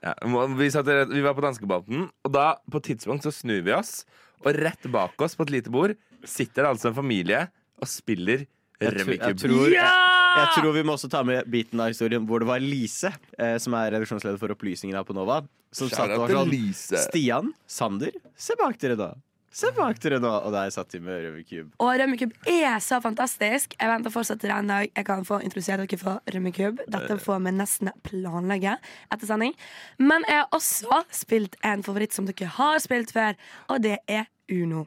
ja, 0.05 0.13
vi, 0.59 0.69
vi 0.69 1.25
var 1.25 1.39
på 1.39 1.47
danskebåten, 1.49 2.11
og 2.13 2.35
da 2.37 2.51
på 2.69 2.83
et 2.83 2.91
tidspunkt 2.93 3.25
så 3.25 3.33
snur 3.33 3.65
vi 3.65 3.73
oss, 3.73 4.03
og 4.45 4.53
rett 4.59 4.85
bak 4.93 5.17
oss 5.23 5.39
på 5.39 5.47
et 5.49 5.55
lite 5.57 5.73
bord 5.73 5.97
sitter 6.29 6.67
det 6.67 6.75
altså 6.75 6.91
en 6.93 6.99
familie 7.01 7.47
og 7.81 7.89
spiller 7.89 8.45
Jeg, 8.83 8.93
tror- 8.99 9.15
jeg, 9.15 9.37
tror, 9.39 9.69
jeg, 9.71 10.22
jeg 10.37 10.53
tror 10.57 10.73
vi 10.77 10.85
må 10.87 10.97
også 10.97 11.11
ta 11.13 11.23
med 11.27 11.49
biten 11.53 11.81
av 11.83 11.93
historien 11.93 12.25
hvor 12.29 12.43
det 12.43 12.49
var 12.49 12.63
Lise, 12.63 13.13
eh, 13.39 13.57
som 13.63 13.77
er 13.79 13.93
redaksjonsleder 13.97 14.41
for 14.41 14.55
Opplysningen 14.55 14.97
her 14.99 15.07
på 15.09 15.17
Nova, 15.17 15.43
som 15.75 15.91
satt 15.93 16.13
og 16.15 16.25
var 16.25 16.37
sånn 16.41 16.53
Lise. 16.53 17.03
Stian, 17.09 17.53
Sander, 17.69 18.17
se 18.37 18.57
bak 18.61 18.81
dere 18.83 18.99
nå. 19.01 19.13
Se 19.53 19.69
bak 19.77 19.99
dere 20.01 20.17
nå. 20.23 20.31
Og 20.47 20.55
der 20.55 20.71
satt 20.73 20.95
de 20.95 21.01
med 21.05 21.19
Rømmekub. 21.27 21.75
Og 21.85 21.91
Rømmekub 22.01 22.33
er 22.49 22.79
så 22.81 23.03
fantastisk. 23.05 23.77
Jeg 23.77 23.91
venter 23.91 24.15
fortsatt 24.15 24.41
til 24.41 24.49
den 24.53 24.71
dag 24.73 24.87
jeg 24.89 25.05
kan 25.05 25.27
få 25.29 25.43
introdusert 25.45 25.83
dere 25.85 26.01
for 26.01 26.33
Rømmekub. 26.33 26.81
Dette 26.89 27.19
får 27.21 27.43
vi 27.45 27.53
nesten 27.59 27.93
planlegge 28.09 28.79
etter 29.13 29.29
sending. 29.29 29.53
Men 30.01 30.25
jeg 30.29 30.41
har 30.41 30.57
også 30.57 31.03
spilt 31.13 31.61
en 31.69 31.85
favoritt 31.85 32.17
som 32.17 32.29
dere 32.29 32.49
har 32.57 32.81
spilt 32.81 33.13
før, 33.13 33.37
og 33.69 33.85
det 33.85 33.99
er 34.09 34.25
Uno. 34.53 34.87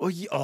Oi, 0.00 0.24
å, 0.32 0.42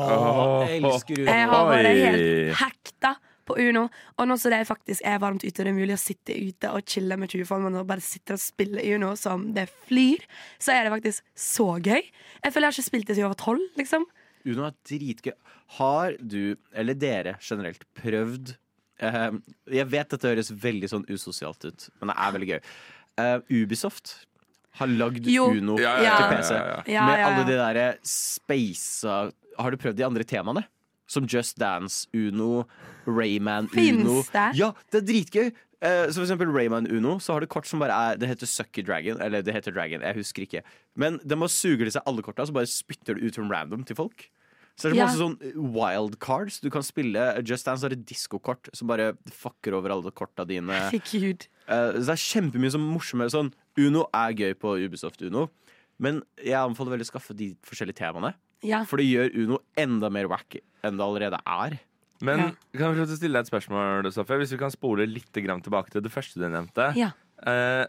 jeg 0.69 0.83
elsker 0.85 1.23
Uno. 1.25 1.31
Jeg 1.33 1.51
har 1.51 1.71
vært 1.73 1.91
helt 1.97 2.61
hekta 2.63 3.17
på 3.47 3.57
Uno. 3.63 3.87
Og 4.19 4.29
nå 4.29 4.37
som 4.41 4.53
det 4.53 4.61
faktisk 4.69 5.05
er 5.07 5.21
varmt 5.23 5.45
ute, 5.47 5.63
det 5.65 5.71
er 5.73 5.77
mulig 5.77 5.95
å 5.97 6.01
sitte 6.03 6.35
ute 6.37 6.73
og 6.75 6.85
chille 6.91 7.17
med 7.21 7.31
20 7.33 7.49
folk 7.49 7.69
og 7.71 7.87
bare 7.89 8.05
sitte 8.05 8.37
og 8.37 8.43
spille 8.43 8.85
Uno 8.95 9.15
som 9.19 9.49
det 9.57 9.69
flyr, 9.89 10.23
så 10.59 10.75
er 10.75 10.87
det 10.89 10.95
faktisk 10.97 11.25
så 11.39 11.69
gøy. 11.79 12.03
Jeg 12.03 12.53
føler 12.53 12.67
jeg 12.67 12.73
har 12.75 12.79
ikke 12.81 12.91
spilt 12.91 13.07
det 13.09 13.17
siden 13.17 13.27
jeg 13.29 13.35
var 13.35 13.43
tolv, 13.47 13.67
liksom. 13.81 14.07
Uno 14.47 14.69
er 14.69 14.77
dritgøy. 14.87 15.35
Har 15.81 16.15
du, 16.23 16.55
eller 16.79 16.95
dere 16.95 17.33
generelt, 17.43 17.83
prøvd 17.99 18.53
eh, 19.03 19.33
Jeg 19.75 19.89
vet 19.91 20.13
dette 20.15 20.31
høres 20.31 20.53
veldig 20.55 20.91
sånn 20.93 21.07
usosialt 21.11 21.67
ut, 21.67 21.89
men 21.99 22.13
det 22.13 22.17
er 22.23 22.37
veldig 22.37 22.51
gøy. 22.53 22.61
Eh, 23.19 23.37
Ubisoft 23.63 24.13
har 24.79 24.91
lagd 24.93 25.27
Jo. 25.33 25.49
Uno 25.57 25.79
Ja, 25.81 25.97
ja, 26.05 26.15
til 26.21 26.37
PC. 26.37 26.53
ja, 26.55 26.65
ja. 26.69 26.81
Ja, 26.93 27.05
Med 27.09 27.19
ja, 27.19 27.27
alle 27.31 27.43
ja. 27.43 27.49
de 27.49 27.55
derre 27.59 27.87
spasa 28.05 29.15
Har 29.57 29.73
du 29.73 29.79
prøvd 29.81 29.97
de 29.99 30.05
andre 30.07 30.27
temaene? 30.29 30.63
Som 31.07 31.27
Just 31.31 31.59
Dance 31.59 32.07
Uno, 32.15 32.65
Rayman 33.07 33.69
Finns 33.71 34.03
Uno. 34.03 34.23
det? 34.33 34.49
Ja, 34.59 34.73
det 34.91 35.03
er 35.03 35.07
dritgøy! 35.13 35.53
Uh, 35.77 36.09
så 36.09 36.17
for 36.17 36.25
eksempel 36.25 36.49
Rayman 36.51 36.87
Uno, 36.91 37.19
så 37.21 37.35
har 37.37 37.41
du 37.45 37.47
kort 37.53 37.67
som 37.69 37.79
bare 37.83 37.93
er 37.93 38.17
Det 38.19 38.27
heter 38.31 38.49
Sucky 38.49 38.83
Dragon. 38.83 39.21
Eller 39.21 39.43
det 39.45 39.53
heter 39.55 39.75
Dragon, 39.77 40.01
jeg 40.03 40.17
husker 40.17 40.43
ikke. 40.47 40.63
Men 40.97 41.21
de 41.23 41.37
må 41.39 41.47
suge 41.53 41.85
til 41.85 41.93
seg 41.93 42.03
alle 42.09 42.25
korta, 42.25 42.47
så 42.49 42.53
bare 42.57 42.67
spytter 42.71 43.15
du 43.15 43.27
ut 43.29 43.35
som 43.37 43.51
random 43.53 43.85
til 43.87 43.95
folk. 43.99 44.31
Så 44.77 44.91
det 44.91 44.97
er 44.97 44.97
Ja. 44.99 45.07
masse 45.07 45.21
sånn 45.21 45.37
wildcards. 45.73 46.59
Du 46.61 46.69
kan 46.71 46.83
spille 46.85 47.43
Just 47.47 47.65
Dance 47.69 47.85
har 47.87 47.93
et 47.95 48.05
diskokort 48.09 48.69
som 48.77 48.89
bare 48.89 49.13
fucker 49.31 49.73
over 49.79 49.91
alle 49.95 50.11
korta 50.13 50.45
dine. 50.49 50.69
Herregud. 50.91 51.47
Eh, 51.69 51.93
så 52.01 52.05
det 52.09 52.17
er 52.17 52.25
kjempemye 52.25 52.73
som 52.75 52.85
morsomme 52.93 53.29
sånn 53.33 53.53
Uno 53.79 54.07
er 54.17 54.33
gøy 54.37 54.55
på 54.59 54.75
Ubisoft 54.85 55.23
Uno, 55.23 55.47
men 55.99 56.23
jeg 56.43 56.57
anbefaler 56.57 56.97
veldig 56.97 57.07
å 57.09 57.13
skaffe 57.13 57.37
de 57.37 57.55
forskjellige 57.65 58.01
temaene. 58.03 58.35
Ja. 58.65 58.85
For 58.89 58.97
det 59.01 59.07
gjør 59.09 59.35
Uno 59.43 59.59
enda 59.77 60.11
mer 60.13 60.29
wack 60.33 60.57
enn 60.87 60.97
det 60.97 61.05
allerede 61.05 61.41
er. 61.45 61.79
Men 62.25 62.39
Ja. 62.39 62.51
kan 62.79 62.95
vi 62.95 63.03
få 63.03 63.17
stille 63.17 63.37
deg 63.37 63.45
et 63.45 63.51
spørsmål, 63.53 64.13
Sofie? 64.13 64.39
Hvis 64.41 64.53
vi 64.53 64.59
kan 64.59 64.71
spole 64.73 65.07
litt 65.07 65.33
tilbake 65.33 65.91
til 65.91 66.01
det 66.03 66.13
første 66.13 66.41
du 66.41 66.49
nevnte. 66.49 66.95
Ja. 66.97 67.11
Eh, 67.45 67.85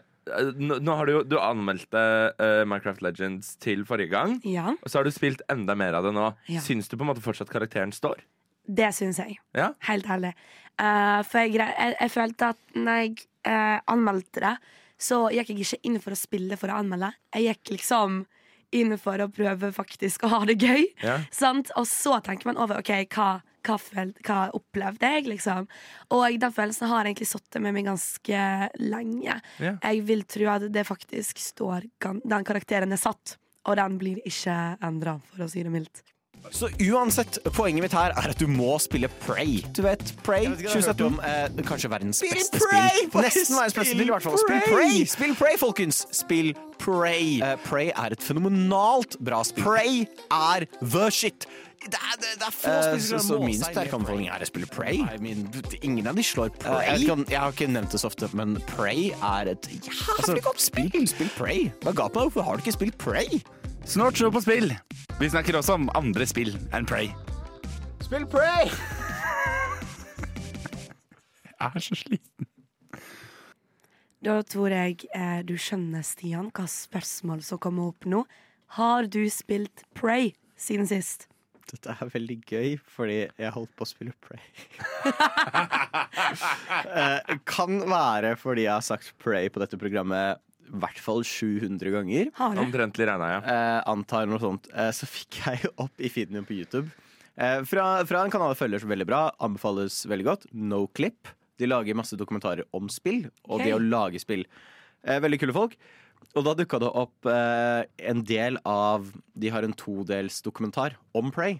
nå, 0.60 0.78
nå 0.84 0.96
har 0.96 1.06
du 1.06 1.12
jo 1.12 1.22
du 1.24 1.38
anmeldte 1.40 2.00
uh, 2.38 2.64
Minecraft 2.68 3.00
Legends 3.00 3.56
til 3.56 3.84
forrige 3.88 4.10
gang. 4.10 4.40
ja, 4.44 4.74
Og 4.82 4.90
så 4.90 4.98
har 4.98 5.04
du 5.04 5.10
spilt 5.10 5.40
enda 5.48 5.74
mer 5.74 5.94
av 5.94 6.04
det 6.04 6.12
nå. 6.12 6.34
Ja. 6.48 6.60
Syns 6.60 6.88
du 6.88 6.96
på 6.98 7.06
en 7.06 7.14
måte 7.14 7.24
fortsatt 7.24 7.48
karakteren 7.48 7.92
står? 7.92 8.20
det 8.68 8.90
syns 8.92 9.16
jeg. 9.16 9.38
Ja? 9.56 9.70
Helt 9.88 10.04
ærlig. 10.12 10.34
Uh, 10.78 11.22
for 11.24 11.40
jeg, 11.40 11.54
jeg, 11.56 11.94
jeg 12.00 12.10
følte 12.12 12.50
at 12.52 12.76
når 12.76 12.98
jeg 13.00 13.14
uh, 13.48 13.78
anmeldte 13.88 14.42
det, 14.44 14.54
så 15.00 15.22
gikk 15.32 15.54
jeg 15.54 15.62
ikke 15.64 15.78
inn 15.88 15.96
for 16.04 16.12
å 16.12 16.18
spille 16.18 16.58
for 16.60 16.68
å 16.68 16.76
anmelde. 16.82 17.08
Jeg 17.32 17.46
gikk 17.56 17.78
liksom 17.78 18.26
inn 18.74 18.94
for 19.00 19.20
å 19.22 19.28
prøve 19.32 19.70
faktisk 19.74 20.24
å 20.26 20.32
ha 20.32 20.40
det 20.48 20.58
gøy. 20.60 20.86
Ja. 21.04 21.18
Sant? 21.34 21.72
Og 21.78 21.86
så 21.88 22.18
tenker 22.24 22.50
man 22.50 22.60
over 22.60 22.80
OK, 22.82 22.92
hva, 23.14 23.28
hva, 23.66 23.78
hva 24.26 24.40
opplevde 24.56 25.12
jeg, 25.14 25.26
liksom? 25.32 25.68
Og 26.14 26.38
den 26.42 26.54
følelsen 26.54 26.90
har 26.92 27.08
egentlig 27.08 27.30
sittet 27.30 27.62
med 27.64 27.76
meg 27.76 27.88
ganske 27.88 28.44
lenge. 28.82 29.40
Ja. 29.62 29.74
Jeg 29.82 30.04
vil 30.08 30.24
tro 30.28 30.50
at 30.54 30.68
det 30.72 30.86
faktisk 30.88 31.40
står 31.42 31.88
Den 31.98 32.46
karakteren 32.46 32.92
er 32.92 33.00
satt, 33.00 33.38
og 33.68 33.76
den 33.80 33.98
blir 34.00 34.22
ikke 34.28 34.56
endra, 34.84 35.18
for 35.32 35.44
å 35.44 35.50
si 35.50 35.64
det 35.64 35.72
mildt. 35.72 36.04
Så 36.50 36.68
uansett, 36.80 37.38
poenget 37.54 37.84
mitt 37.84 37.92
her 37.96 38.14
er 38.16 38.30
at 38.32 38.40
du 38.40 38.46
må 38.50 38.78
spille 38.82 39.08
Prey. 39.24 39.60
Du 39.76 39.82
vet, 39.84 40.02
Prey 40.24 40.46
2017. 40.48 41.04
Om, 41.06 41.20
eh, 41.20 41.62
kanskje 41.68 41.90
verdens 41.92 42.22
beste 42.24 42.60
spill. 42.62 43.10
Nesten 43.22 43.56
verdens 43.58 43.76
beste 43.76 43.92
spill, 43.92 44.06
i 44.06 44.12
hvert 44.14 44.26
fall. 44.26 44.38
Spill 44.42 44.60
Prey! 44.66 45.04
Spill 45.06 45.34
Prey, 45.38 45.58
folkens! 45.60 46.06
Spill 46.16 46.54
Prey. 46.78 47.38
Uh, 47.42 47.56
Prey 47.66 47.90
er 47.94 48.14
et 48.16 48.22
fenomenalt 48.24 49.18
bra 49.20 49.42
spill. 49.44 49.64
Prey 49.66 50.06
er 50.30 50.66
the 50.80 51.10
shit. 51.10 51.46
Det 51.78 51.94
er, 51.94 52.16
det, 52.18 52.32
det 52.40 52.46
er 52.48 52.54
få 52.54 52.72
spill 52.82 53.02
så, 53.04 53.18
så 53.22 53.36
min 53.38 53.60
sterke 53.60 53.94
anbefaling 53.94 54.26
er 54.34 54.42
å 54.42 54.48
spille 54.48 54.66
Prey. 54.66 54.98
ingen 55.82 56.08
av 56.10 56.16
de 56.18 56.24
slår 56.26 56.50
Prey. 56.58 56.80
jeg, 56.88 56.94
vet 56.96 57.04
ikke 57.06 57.12
om- 57.12 57.26
jeg 57.30 57.38
har 57.38 57.52
ikke 57.54 57.68
nevnt 57.70 57.94
det 57.94 58.00
så 58.02 58.10
ofte, 58.10 58.28
men 58.34 58.56
Prey 58.72 59.12
er 59.14 59.52
et 59.54 59.68
jævlig 59.78 60.42
godt 60.42 60.60
spill. 60.60 60.90
Spill 61.06 61.30
Prey. 61.36 61.68
Hva 61.84 61.94
ga 61.94 62.08
på 62.08 62.18
deg? 62.24 62.32
Hvorfor 62.32 62.48
har 62.48 62.56
du 62.58 62.66
ikke 62.66 62.76
spilt 62.80 62.98
Prey? 62.98 63.42
Snart 63.86 64.18
show 64.18 64.30
på 64.34 64.42
spill. 64.42 64.74
Vi 65.18 65.26
snakker 65.26 65.56
også 65.58 65.74
om 65.74 65.88
andre 65.98 66.22
spill 66.30 66.52
enn 66.70 66.84
Prey. 66.86 67.08
Spill 68.06 68.22
Prey! 68.30 68.68
Jeg 71.58 71.72
er 71.74 71.82
så 71.82 71.96
sliten. 71.98 72.46
Da 74.22 74.36
tror 74.46 74.70
jeg 74.70 75.08
eh, 75.14 75.40
du 75.46 75.56
skjønner, 75.58 76.06
Stian, 76.06 76.52
hva 76.54 76.68
spørsmål 76.70 77.42
som 77.46 77.58
kommer 77.62 77.90
opp 77.90 78.06
nå. 78.06 78.22
Har 78.78 79.10
du 79.10 79.24
spilt 79.30 79.82
Pray 79.98 80.32
siden 80.54 80.86
sist? 80.86 81.26
Dette 81.68 81.90
er 81.92 82.10
veldig 82.14 82.38
gøy, 82.46 82.76
fordi 82.78 83.18
jeg 83.26 83.54
holdt 83.54 83.74
på 83.74 83.86
å 83.86 83.90
spille 83.90 84.14
Prey. 84.22 84.42
Eh, 86.88 87.38
kan 87.48 87.78
være 87.88 88.34
fordi 88.38 88.64
jeg 88.66 88.74
har 88.74 88.84
sagt 88.84 89.14
Prey 89.22 89.48
på 89.50 89.60
dette 89.62 89.78
programmet 89.80 90.38
i 90.68 90.80
hvert 90.84 91.00
fall 91.02 91.24
700 91.26 91.92
ganger. 91.94 92.32
Omtrentlig 92.62 93.08
regna 93.08 93.32
jeg. 93.34 93.44
Eh, 93.54 93.80
antar 93.90 94.28
noe 94.30 94.40
sånt. 94.42 94.68
Eh, 94.74 94.90
så 94.94 95.08
fikk 95.08 95.40
jeg 95.44 95.72
opp 95.76 96.00
i 96.00 96.10
feeden 96.12 96.38
min 96.38 96.48
på 96.48 96.56
YouTube. 96.58 96.88
Eh, 97.38 97.62
fra, 97.68 97.90
fra 98.08 98.24
en 98.24 98.32
kanal 98.34 98.54
jeg 98.54 98.62
følger 98.62 98.82
så 98.82 98.90
veldig 98.90 99.06
bra, 99.08 99.22
anbefales 99.44 100.02
veldig 100.10 100.26
godt. 100.26 100.48
Noclip. 100.52 101.30
De 101.58 101.68
lager 101.68 101.96
masse 101.98 102.18
dokumentarer 102.18 102.66
om 102.76 102.90
spill, 102.92 103.24
og 103.46 103.58
okay. 103.58 103.70
det 103.70 103.76
å 103.76 103.82
lage 103.82 104.20
spill. 104.22 104.44
Eh, 105.06 105.20
veldig 105.22 105.40
kule 105.42 105.56
folk. 105.56 105.78
Og 106.36 106.44
da 106.44 106.54
dukka 106.58 106.80
det 106.82 106.90
opp 106.98 107.28
eh, 107.30 107.82
en 108.10 108.20
del 108.26 108.58
av 108.68 109.06
De 109.38 109.50
har 109.52 109.64
en 109.64 109.74
todels 109.74 110.42
dokumentar 110.44 110.98
om 111.16 111.32
Prey. 111.34 111.58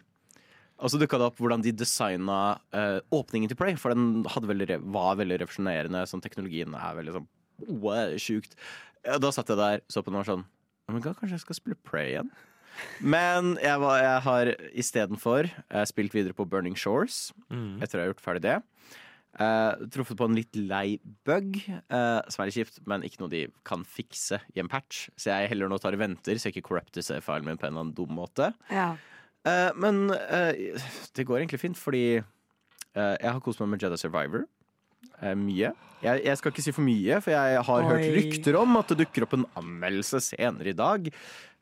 Og 0.78 0.92
så 0.92 1.00
dukka 1.00 1.18
det 1.18 1.26
opp 1.30 1.40
hvordan 1.42 1.64
de 1.64 1.72
designa 1.74 2.58
eh, 2.74 2.98
åpningen 3.14 3.50
til 3.50 3.58
Prey, 3.58 3.74
for 3.80 3.94
den 3.94 4.26
hadde 4.30 4.50
veldig, 4.50 4.80
var 4.94 5.18
veldig 5.18 5.40
revolusjonerende. 5.42 6.04
Sånn, 6.10 6.22
teknologien 6.22 6.76
er 6.78 6.98
veldig 7.00 7.16
sånn 7.16 7.28
wow, 7.82 8.14
sjukt. 8.22 8.54
Ja, 9.08 9.16
Da 9.22 9.32
satt 9.34 9.48
jeg 9.48 9.58
der, 9.60 9.82
så 9.88 10.02
på 10.04 10.12
den 10.12 10.20
og 10.20 10.24
var 10.26 10.30
sånn 10.34 10.46
Oh 10.88 10.94
my 10.94 11.02
God, 11.04 11.18
kanskje 11.18 11.36
jeg 11.36 11.44
skal 11.46 11.58
spille 11.58 11.80
Prey 11.84 12.14
igjen? 12.14 12.30
Men 13.02 13.56
jeg, 13.60 13.80
var, 13.82 13.98
jeg 14.00 14.22
har 14.24 14.50
istedenfor 14.84 15.48
uh, 15.50 15.82
spilt 15.88 16.14
videre 16.14 16.36
på 16.36 16.46
Burning 16.48 16.76
Shores, 16.78 17.32
etter 17.82 17.98
å 17.98 18.04
ha 18.04 18.10
gjort 18.12 18.22
ferdig 18.22 18.44
det. 18.46 18.54
Uh, 19.38 19.74
truffet 19.92 20.16
på 20.18 20.28
en 20.28 20.38
litt 20.38 20.56
lei 20.56 20.96
bug, 21.28 21.58
uh, 21.90 22.22
som 22.30 22.44
er 22.44 22.48
litt 22.48 22.56
kjipt, 22.56 22.80
men 22.88 23.04
ikke 23.04 23.20
noe 23.20 23.32
de 23.34 23.42
kan 23.68 23.84
fikse 23.84 24.38
i 24.54 24.62
en 24.62 24.70
patch. 24.70 25.08
Så 25.18 25.34
jeg 25.34 25.50
heller 25.52 25.68
nå 25.68 25.80
tar 25.82 25.98
og 25.98 26.00
venter, 26.00 26.38
så 26.38 26.48
jeg 26.48 26.56
ikke 26.56 26.70
corrupter 26.70 27.04
save-filen 27.04 27.50
min 27.50 27.60
på 27.60 27.66
en 27.68 27.74
eller 27.74 27.88
annen 27.88 27.96
dum 27.98 28.14
måte. 28.16 28.52
Ja. 28.72 28.92
Uh, 29.46 29.70
men 29.78 30.08
eh, 30.10 30.78
det 31.14 31.26
går 31.26 31.42
egentlig 31.42 31.60
fint, 31.62 31.78
fordi 31.78 32.18
eh, 32.18 33.14
jeg 33.22 33.30
har 33.30 33.42
kost 33.44 33.60
meg 33.62 33.70
med 33.72 33.82
Jedi 33.82 33.98
Survivor. 34.00 34.46
Eh, 35.20 35.34
mye. 35.38 35.72
Jeg, 35.98 36.22
jeg 36.22 36.38
skal 36.38 36.52
ikke 36.52 36.62
si 36.62 36.74
for 36.74 36.86
mye, 36.86 37.18
for 37.24 37.34
jeg 37.34 37.62
har 37.68 37.86
hørt 37.88 38.08
rykter 38.14 38.58
om 38.60 38.78
at 38.78 38.92
det 38.92 39.00
dukker 39.02 39.26
opp 39.26 39.34
en 39.34 39.46
anmeldelse 39.58 40.20
senere 40.30 40.70
i 40.70 40.76
dag 40.78 41.08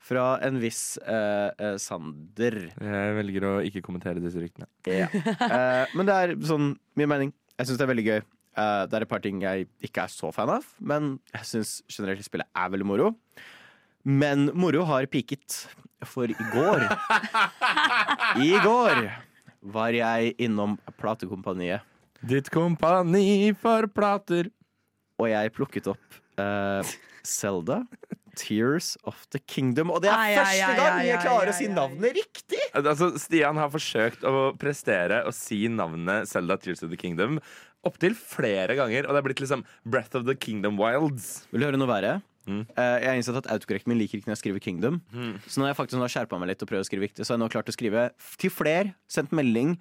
fra 0.07 0.25
en 0.45 0.59
viss 0.61 0.97
eh, 1.01 1.49
eh, 1.57 1.75
Sander. 1.81 2.59
Jeg 2.77 3.17
velger 3.17 3.47
å 3.49 3.53
ikke 3.65 3.81
kommentere 3.85 4.21
disse 4.23 4.41
ryktene. 4.41 4.69
Ja. 4.87 5.09
Eh, 5.11 5.93
men 5.97 6.07
det 6.07 6.15
er 6.15 6.35
sånn 6.47 6.73
min 6.99 7.09
mening. 7.09 7.33
Jeg 7.57 7.69
syns 7.69 7.79
det 7.81 7.87
er 7.87 7.91
veldig 7.93 8.07
gøy. 8.07 8.19
Eh, 8.57 8.83
det 8.89 8.97
er 8.97 9.05
et 9.05 9.11
par 9.11 9.23
ting 9.23 9.41
jeg 9.43 9.67
ikke 9.85 10.05
er 10.05 10.13
så 10.13 10.31
fan 10.33 10.53
av, 10.57 10.65
men 10.79 11.15
jeg 11.33 11.49
syns 11.51 11.75
generelt 11.93 12.25
spillet 12.25 12.49
er 12.57 12.71
veldig 12.73 12.87
moro. 12.89 13.11
Men 14.07 14.47
moro 14.55 14.85
har 14.87 15.09
piket, 15.11 15.65
for 16.07 16.29
i 16.29 16.49
går 16.53 16.85
I 18.45 18.51
går 18.63 19.01
var 19.73 19.97
jeg 19.97 20.35
innom 20.45 20.77
platekompaniet, 21.01 21.83
Ditt 22.25 22.49
kompani 22.53 23.53
for 23.59 23.87
plater. 23.93 24.49
og 25.17 25.29
jeg 25.29 25.51
plukket 25.53 25.87
opp 25.91 26.17
uh, 26.39 26.81
Selda. 27.25 27.83
Tears 28.37 28.95
of 29.09 29.17
the 29.33 29.39
Kingdom. 29.49 29.89
Og 29.89 30.03
det 30.03 30.11
er 30.11 30.17
Ai, 30.17 30.35
første 30.37 30.65
ai, 30.67 30.75
gang 30.77 30.99
jeg 31.07 31.21
klarer 31.23 31.49
ai, 31.49 31.53
å 31.53 31.57
si 31.57 31.65
ai. 31.65 31.73
navnet 31.73 32.13
riktig! 32.19 32.59
Altså, 32.77 33.07
Stian 33.17 33.57
har 33.57 33.71
forsøkt 33.73 34.21
å 34.29 34.51
prestere 34.61 35.23
å 35.25 35.31
si 35.33 35.63
navnet 35.73 36.29
Zelda 36.29 36.59
Tears 36.61 36.83
of 36.85 36.91
the 36.93 36.99
Kingdom 37.01 37.39
opptil 37.87 38.13
flere 38.17 38.75
ganger, 38.77 39.07
og 39.07 39.15
det 39.15 39.21
er 39.21 39.25
blitt 39.25 39.41
liksom 39.41 39.63
Breath 39.89 40.13
of 40.19 40.27
the 40.29 40.35
Kingdom 40.37 40.77
Wilds. 40.77 41.47
Vil 41.49 41.63
du 41.63 41.67
høre 41.69 41.79
noe 41.81 41.89
verre? 41.89 42.17
Mm. 42.47 42.61
Eh, 42.77 42.97
jeg 43.01 43.09
har 43.09 43.17
innsett 43.19 43.39
at 43.41 43.49
autokorrekten 43.51 43.91
min 43.91 43.99
liker 43.99 44.19
ikke 44.19 44.29
når 44.29 44.35
jeg 44.37 44.43
skriver 44.43 44.63
Kingdom. 44.63 44.99
Så 45.47 45.57
nå 45.57 45.65
har 45.65 45.73
jeg 45.73 45.79
faktisk 45.81 46.05
skjerpa 46.13 46.37
meg 46.39 46.51
litt 46.53 46.61
og 46.63 46.69
prøvd 46.69 46.85
å 46.85 46.89
skrive 46.91 47.07
riktig, 47.07 47.25
så 47.25 47.33
jeg 47.35 47.41
nå 47.41 47.49
klart 47.51 47.71
å 47.71 47.75
skrive 47.75 48.05
til 48.37 48.53
fler. 48.53 48.93
Sendt 49.11 49.33
melding. 49.35 49.79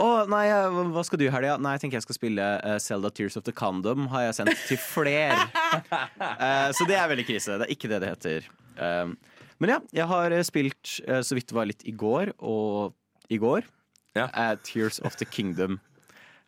Å, 0.00 0.06
nei, 0.30 0.46
hva- 0.48 1.02
skal 1.04 1.20
du 1.20 1.26
i 1.26 1.30
helga? 1.32 1.58
Nei, 1.60 1.74
jeg 1.76 1.82
tenker 1.84 1.98
jeg 2.00 2.06
skal 2.06 2.16
spille 2.16 2.46
uh, 2.64 2.78
Zelda 2.80 3.10
Tears 3.12 3.36
of 3.36 3.44
the 3.44 3.52
Condom. 3.52 4.06
Har 4.12 4.22
jeg 4.28 4.38
sendt 4.40 4.56
til 4.70 4.80
fler. 4.80 5.34
uh, 5.36 6.70
så 6.76 6.86
det 6.88 6.96
er 6.96 7.10
veldig 7.12 7.26
krise. 7.28 7.58
Det 7.60 7.68
er 7.68 7.74
ikke 7.76 7.90
det 7.92 8.00
det 8.04 8.10
heter. 8.14 8.48
Um, 8.80 9.16
men 9.60 9.74
ja, 9.74 9.78
jeg 10.00 10.08
har 10.10 10.34
spilt 10.48 10.94
uh, 11.06 11.20
så 11.22 11.36
vidt 11.36 11.50
det 11.52 11.56
var 11.58 11.68
litt 11.68 11.84
i 11.86 11.92
går, 11.94 12.32
og 12.40 12.94
i 13.32 13.38
går 13.42 13.68
Ja. 14.16 14.26
Tears 14.64 14.98
of 15.06 15.14
the 15.20 15.24
Kingdom. 15.28 15.78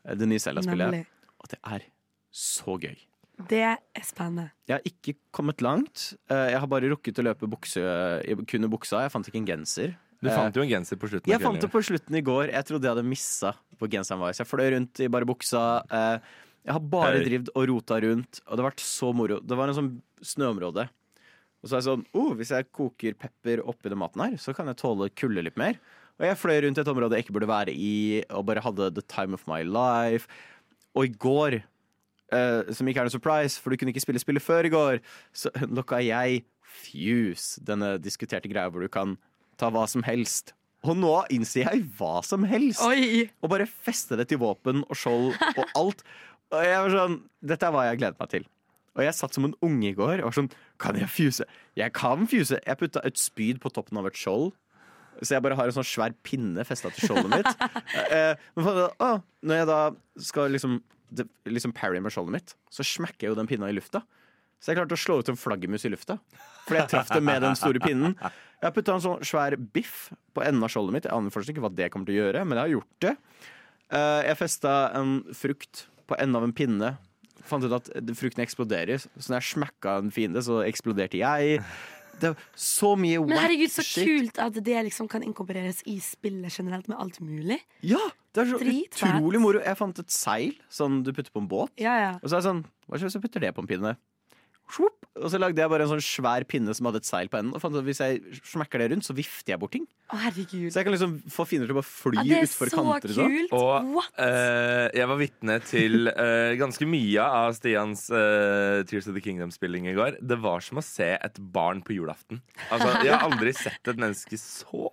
det 0.04 0.26
nye 0.28 0.40
Zelda-spillet. 0.42 1.04
Og 1.40 1.48
det 1.52 1.60
er 1.64 1.84
så 2.34 2.74
gøy. 2.80 2.96
Det 3.50 3.60
er 3.66 4.04
spennende. 4.06 4.50
Jeg 4.68 4.76
har 4.76 4.84
ikke 4.88 5.14
kommet 5.34 5.60
langt. 5.64 6.14
Eh, 6.30 6.50
Jeg 6.52 6.60
har 6.60 6.68
bare 6.70 6.90
rukket 6.92 7.18
å 7.18 7.24
løpe 7.26 7.48
bukse, 7.50 7.80
kun 8.46 8.64
i 8.64 8.70
buksa. 8.70 9.00
Jeg 9.02 9.10
fant 9.14 9.26
ikke 9.30 9.40
en 9.40 9.48
genser. 9.48 9.94
Du 10.24 10.30
Eh, 10.30 10.36
fant 10.38 10.56
jo 10.56 10.64
en 10.64 10.70
genser 10.72 10.96
på 11.00 11.10
slutten. 11.10 11.28
Jeg 11.28 11.42
fant 11.42 11.60
det 11.60 11.68
på 11.70 11.82
slutten 11.84 12.16
i 12.16 12.24
går. 12.24 12.48
Jeg 12.54 12.64
trodde 12.70 12.88
jeg 12.88 12.94
hadde 12.96 13.04
missa 13.06 13.52
på 13.76 13.88
genseren 13.92 14.22
vår. 14.22 14.32
Så 14.32 14.40
jeg 14.44 14.48
fløy 14.50 14.66
rundt 14.72 15.00
i 15.04 15.08
bare 15.12 15.28
buksa. 15.28 15.64
Eh, 15.92 16.18
Jeg 16.64 16.72
har 16.72 16.80
bare 16.80 17.18
drivd 17.20 17.50
og 17.52 17.66
rota 17.68 17.98
rundt, 18.00 18.38
og 18.48 18.56
det 18.56 18.62
har 18.62 18.70
vært 18.70 18.80
så 18.80 19.10
moro. 19.12 19.36
Det 19.44 19.56
var 19.58 19.68
en 19.68 19.76
sånn 19.76 19.90
snøområde. 20.24 20.86
Og 21.60 21.68
så 21.68 21.76
er 21.76 21.80
jeg 21.82 21.88
sånn 21.90 22.06
oh, 22.16 22.30
Hvis 22.38 22.52
jeg 22.54 22.70
koker 22.72 23.12
pepper 23.20 23.60
oppi 23.68 23.90
den 23.92 24.00
maten 24.00 24.22
her, 24.24 24.38
så 24.40 24.54
kan 24.56 24.66
jeg 24.72 24.76
tåle 24.80 25.10
kulde 25.12 25.44
litt 25.44 25.58
mer. 25.60 25.76
Og 26.16 26.24
jeg 26.24 26.38
fløy 26.40 26.62
rundt 26.64 26.78
et 26.80 26.88
område 26.88 27.18
jeg 27.18 27.26
ikke 27.26 27.36
burde 27.36 27.50
være 27.52 27.72
i, 27.76 28.24
og 28.30 28.46
bare 28.48 28.64
hadde 28.64 28.94
the 28.96 29.02
time 29.02 29.34
of 29.36 29.44
my 29.46 29.60
life. 29.62 30.24
Og 30.96 31.04
i 31.04 31.12
går, 31.20 31.58
eh, 32.32 32.72
som 32.72 32.88
ikke 32.88 33.04
er 33.04 33.08
noe 33.10 33.16
surprise, 33.18 33.60
for 33.60 33.68
du 33.68 33.76
kunne 33.76 33.92
ikke 33.92 34.04
spille 34.06 34.22
spillet 34.24 34.40
før 34.44 34.64
i 34.64 34.72
går, 34.72 35.00
så 35.36 35.52
unlocka 35.68 36.00
jeg 36.00 36.44
Fuse, 36.74 37.60
denne 37.62 37.98
diskuterte 38.02 38.48
greia 38.50 38.66
hvor 38.72 38.82
du 38.82 38.88
kan 38.88 39.18
ta 39.60 39.70
hva 39.74 39.86
som 39.90 40.04
helst. 40.06 40.52
Og 40.84 40.98
nå 41.00 41.12
innser 41.32 41.64
jeg 41.64 41.84
hva 41.98 42.18
som 42.26 42.44
helst. 42.48 42.82
Oi! 42.84 43.24
Og 43.40 43.48
bare 43.52 43.64
feste 43.66 44.18
det 44.20 44.26
til 44.32 44.40
våpen 44.42 44.82
og 44.84 44.98
skjold 45.00 45.30
og 45.54 45.62
alt. 45.80 46.02
Og 46.52 46.60
jeg 46.60 46.82
var 46.84 46.92
sånn, 46.92 47.14
Dette 47.40 47.66
er 47.66 47.72
hva 47.74 47.86
jeg 47.88 48.02
gledet 48.02 48.20
meg 48.20 48.32
til. 48.34 48.44
Og 48.94 49.02
jeg 49.02 49.16
satt 49.16 49.34
som 49.34 49.46
en 49.48 49.56
unge 49.64 49.88
i 49.90 49.94
går 49.96 50.20
og 50.20 50.28
var 50.28 50.36
sånn 50.36 50.50
Kan 50.78 50.98
jeg 51.00 51.08
fuse? 51.10 51.46
Jeg 51.74 51.90
kan 51.96 52.28
fuse. 52.30 52.60
Jeg 52.62 52.78
putta 52.78 53.02
et 53.08 53.18
spyd 53.18 53.58
på 53.64 53.72
toppen 53.74 53.98
av 53.98 54.06
et 54.10 54.18
skjold. 54.20 54.52
Så 55.22 55.36
jeg 55.36 55.42
bare 55.46 55.56
har 55.58 55.70
en 55.70 55.74
sånn 55.76 55.86
svær 55.86 56.12
pinne 56.26 56.62
festa 56.66 56.90
til 56.94 57.08
skjoldet 57.08 57.32
mitt. 57.32 57.64
Eh, 58.14 58.34
Men 58.58 58.66
for, 58.66 58.80
å, 59.02 59.08
når 59.46 59.60
jeg 59.60 59.68
da 59.70 59.78
skal 60.28 60.52
liksom, 60.54 60.76
liksom 61.48 61.72
parry 61.74 62.00
med 62.02 62.12
skjoldet 62.14 62.34
mitt, 62.36 62.54
så 62.74 62.84
smekker 62.86 63.26
jeg 63.28 63.32
jo 63.32 63.38
den 63.38 63.48
pinna 63.50 63.70
i 63.70 63.76
lufta. 63.76 64.02
Så 64.64 64.72
jeg 64.72 64.78
klarte 64.78 64.96
å 64.96 65.00
slå 65.00 65.18
ut 65.20 65.28
en 65.28 65.36
flaggermus 65.36 65.82
i 65.84 65.90
lufta. 65.92 66.14
Fordi 66.64 66.78
jeg 66.78 66.90
traff 66.94 67.10
det 67.12 67.20
med 67.20 67.42
den 67.44 67.56
store 67.60 67.82
pinnen. 67.84 68.14
Jeg 68.16 68.64
har 68.64 68.72
putta 68.72 68.94
en 68.94 69.02
sånn 69.04 69.24
svær 69.28 69.58
biff 69.60 70.06
på 70.32 70.40
enden 70.40 70.64
av 70.64 70.70
skjoldet 70.72 70.96
mitt. 70.96 71.08
Jeg 71.08 71.12
aner 71.12 71.34
fortsatt 71.34 71.52
ikke 71.52 71.64
hva 71.66 71.74
det 71.76 71.90
kommer 71.92 72.08
til 72.08 72.16
å 72.16 72.22
gjøre, 72.22 72.44
men 72.48 72.56
jeg 72.56 72.64
har 72.64 72.72
gjort 72.78 73.04
det. 73.04 73.12
Eh, 73.92 74.20
jeg 74.30 74.38
festa 74.40 74.72
en 74.96 75.18
frukt 75.36 75.82
på 76.08 76.16
enden 76.16 76.38
av 76.40 76.46
en 76.48 76.54
pinne. 76.56 76.94
Fant 77.44 77.66
ut 77.66 77.74
at 77.76 77.90
frukten 78.16 78.40
eksploderer. 78.46 79.04
Så 79.04 79.28
når 79.28 79.42
jeg 79.42 79.50
smakka 79.50 79.98
en 80.00 80.14
fiende, 80.14 80.40
så 80.46 80.62
eksploderte 80.64 81.20
jeg. 81.20 81.60
Det 82.22 82.30
er 82.30 82.48
så 82.56 82.94
mye 82.96 83.20
Men 83.26 83.36
herregud, 83.42 83.72
så 83.74 83.84
shit. 83.84 84.06
kult 84.06 84.40
at 84.40 84.56
det 84.64 84.80
liksom 84.88 85.10
kan 85.10 85.24
inkorporeres 85.26 85.82
i 85.90 85.98
spillet 86.00 86.56
generelt 86.56 86.88
med 86.88 86.96
alt 87.04 87.20
mulig. 87.20 87.60
Ja! 87.84 88.00
Det 88.34 88.46
er 88.46 88.50
så 88.50 88.58
Drit, 88.58 88.96
utrolig 88.96 89.42
moro. 89.42 89.60
Jeg 89.62 89.78
fant 89.78 90.00
et 90.00 90.10
seil 90.10 90.56
sånn 90.72 91.02
du 91.04 91.12
putter 91.12 91.30
på 91.34 91.42
en 91.42 91.50
båt. 91.50 91.74
Ja, 91.78 91.94
ja. 92.00 92.10
Og 92.22 92.30
så 92.30 92.38
er 92.38 92.40
det 92.40 92.48
sånn 92.48 92.64
Hva 92.88 92.98
hvis 92.98 93.14
jeg 93.14 93.22
putter 93.22 93.44
det 93.44 93.52
på 93.54 93.62
en 93.62 93.68
pinne? 93.70 93.92
Swoop! 94.70 95.00
Og 95.14 95.28
så 95.30 95.38
lagde 95.38 95.60
jeg 95.62 95.70
bare 95.70 95.84
en 95.86 95.90
sånn 95.92 96.00
svær 96.02 96.42
pinne 96.50 96.72
som 96.74 96.88
hadde 96.88 96.98
et 96.98 97.06
seil 97.06 97.28
på 97.30 97.38
enden. 97.38 97.52
Og 97.54 97.60
fant 97.62 97.76
at 97.78 97.84
hvis 97.86 98.00
jeg 98.02 98.40
smekker 98.50 98.80
det 98.82 98.88
rundt, 98.90 99.04
så 99.06 99.14
vifter 99.14 99.52
jeg 99.54 99.60
bort 99.62 99.70
ting. 99.76 99.84
Å, 100.10 100.16
herregud. 100.24 100.72
Så 100.74 100.80
jeg 100.80 100.88
kan 100.88 100.94
liksom 100.96 101.12
få 101.30 101.46
fiender 101.46 101.70
til 101.70 101.76
å 101.76 101.78
bare 101.78 101.86
fly 101.86 102.16
Ja, 102.18 102.24
det 102.26 102.38
er 102.40 102.48
utfor 102.48 102.72
så 102.72 102.80
kanter. 102.80 103.12
sånn. 103.14 103.36
kult! 103.36 103.54
Og 103.54 103.92
What? 103.94 104.10
eh, 104.24 104.88
jeg 104.98 105.06
var 105.12 105.20
vitne 105.20 105.58
til 105.68 106.10
eh, 106.10 106.56
ganske 106.58 106.88
mye 106.90 107.28
av 107.44 107.54
Stians 107.60 108.08
eh, 108.10 108.80
Tears 108.90 109.06
of 109.06 109.14
the 109.14 109.22
Kingdom-spilling 109.22 109.86
i 109.92 109.94
går. 109.94 110.18
Det 110.18 110.40
var 110.42 110.66
som 110.66 110.82
å 110.82 110.86
se 110.88 111.12
et 111.14 111.38
barn 111.54 111.84
på 111.86 111.94
julaften. 111.94 112.42
Altså, 112.74 112.90
jeg 113.06 113.14
har 113.14 113.28
aldri 113.28 113.54
sett 113.54 113.92
et 113.94 114.02
menneske 114.02 114.40
så 114.42 114.90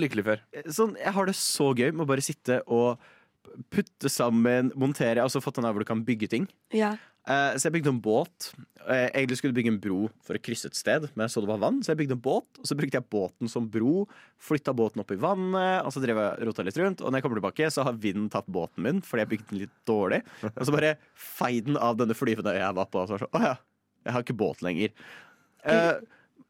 lykkelig 0.00 0.24
før. 0.30 0.44
Sånn, 0.72 0.96
jeg 0.96 1.12
har 1.18 1.28
det 1.28 1.36
så 1.36 1.72
gøy 1.76 1.90
med 1.92 2.06
å 2.06 2.10
bare 2.14 2.24
sitte 2.24 2.62
og 2.70 2.96
putte 3.74 4.08
sammen, 4.12 4.70
montere. 4.78 5.20
Altså 5.20 5.40
fått 5.42 5.56
den 5.58 5.66
her 5.66 5.74
hvor 5.74 5.82
du 5.84 5.88
kan 5.88 6.04
bygge 6.06 6.28
ting. 6.32 6.48
Ja. 6.72 6.94
Eh, 7.28 7.54
så 7.56 7.68
jeg 7.68 7.76
bygde 7.76 7.92
en 7.92 8.02
båt. 8.02 8.50
Jeg 8.80 9.10
egentlig 9.12 9.36
skulle 9.38 9.54
bygge 9.54 9.70
en 9.74 9.80
bro 9.82 9.98
for 10.24 10.38
å 10.38 10.42
krysse 10.42 10.70
et 10.70 10.78
sted, 10.78 11.04
men 11.12 11.26
jeg 11.26 11.34
så 11.34 11.42
det 11.44 11.50
var 11.50 11.60
vann, 11.62 11.82
så 11.84 11.92
jeg 11.92 12.00
bygde 12.00 12.16
en 12.16 12.22
båt. 12.24 12.48
Og 12.62 12.68
så 12.68 12.76
brukte 12.78 12.96
jeg 12.96 13.08
båten 13.12 13.50
som 13.52 13.68
bro, 13.70 14.06
flytta 14.40 14.74
båten 14.76 15.02
opp 15.04 15.12
i 15.14 15.18
vannet, 15.20 15.84
og 15.84 15.92
så 15.94 16.02
drev 16.02 16.20
jeg 16.22 16.48
rota 16.48 16.64
litt 16.66 16.80
rundt. 16.80 17.04
Og 17.04 17.10
når 17.10 17.20
jeg 17.20 17.26
kommer 17.26 17.42
tilbake, 17.42 17.68
så 17.74 17.84
har 17.86 17.98
vinden 18.00 18.30
tatt 18.32 18.48
båten 18.50 18.86
min 18.86 19.02
fordi 19.04 19.26
jeg 19.26 19.32
bygde 19.34 19.50
den 19.52 19.62
litt 19.66 19.76
dårlig. 19.88 20.22
Og 20.54 20.62
så 20.64 20.74
bare 20.74 20.94
fei 21.14 21.52
den 21.66 21.78
av 21.80 22.00
denne 22.00 22.16
flyvende 22.16 22.56
øya 22.56 22.64
jeg 22.64 22.78
var 22.80 22.88
på. 22.88 23.02
Og 23.02 23.10
så 23.10 23.16
var 23.16 23.26
sånn, 23.26 23.36
å 23.36 23.44
ja, 23.44 23.54
jeg 24.06 24.16
har 24.16 24.26
ikke 24.26 24.40
båt 24.40 24.64
lenger. 24.64 24.96
Eh, 25.68 25.92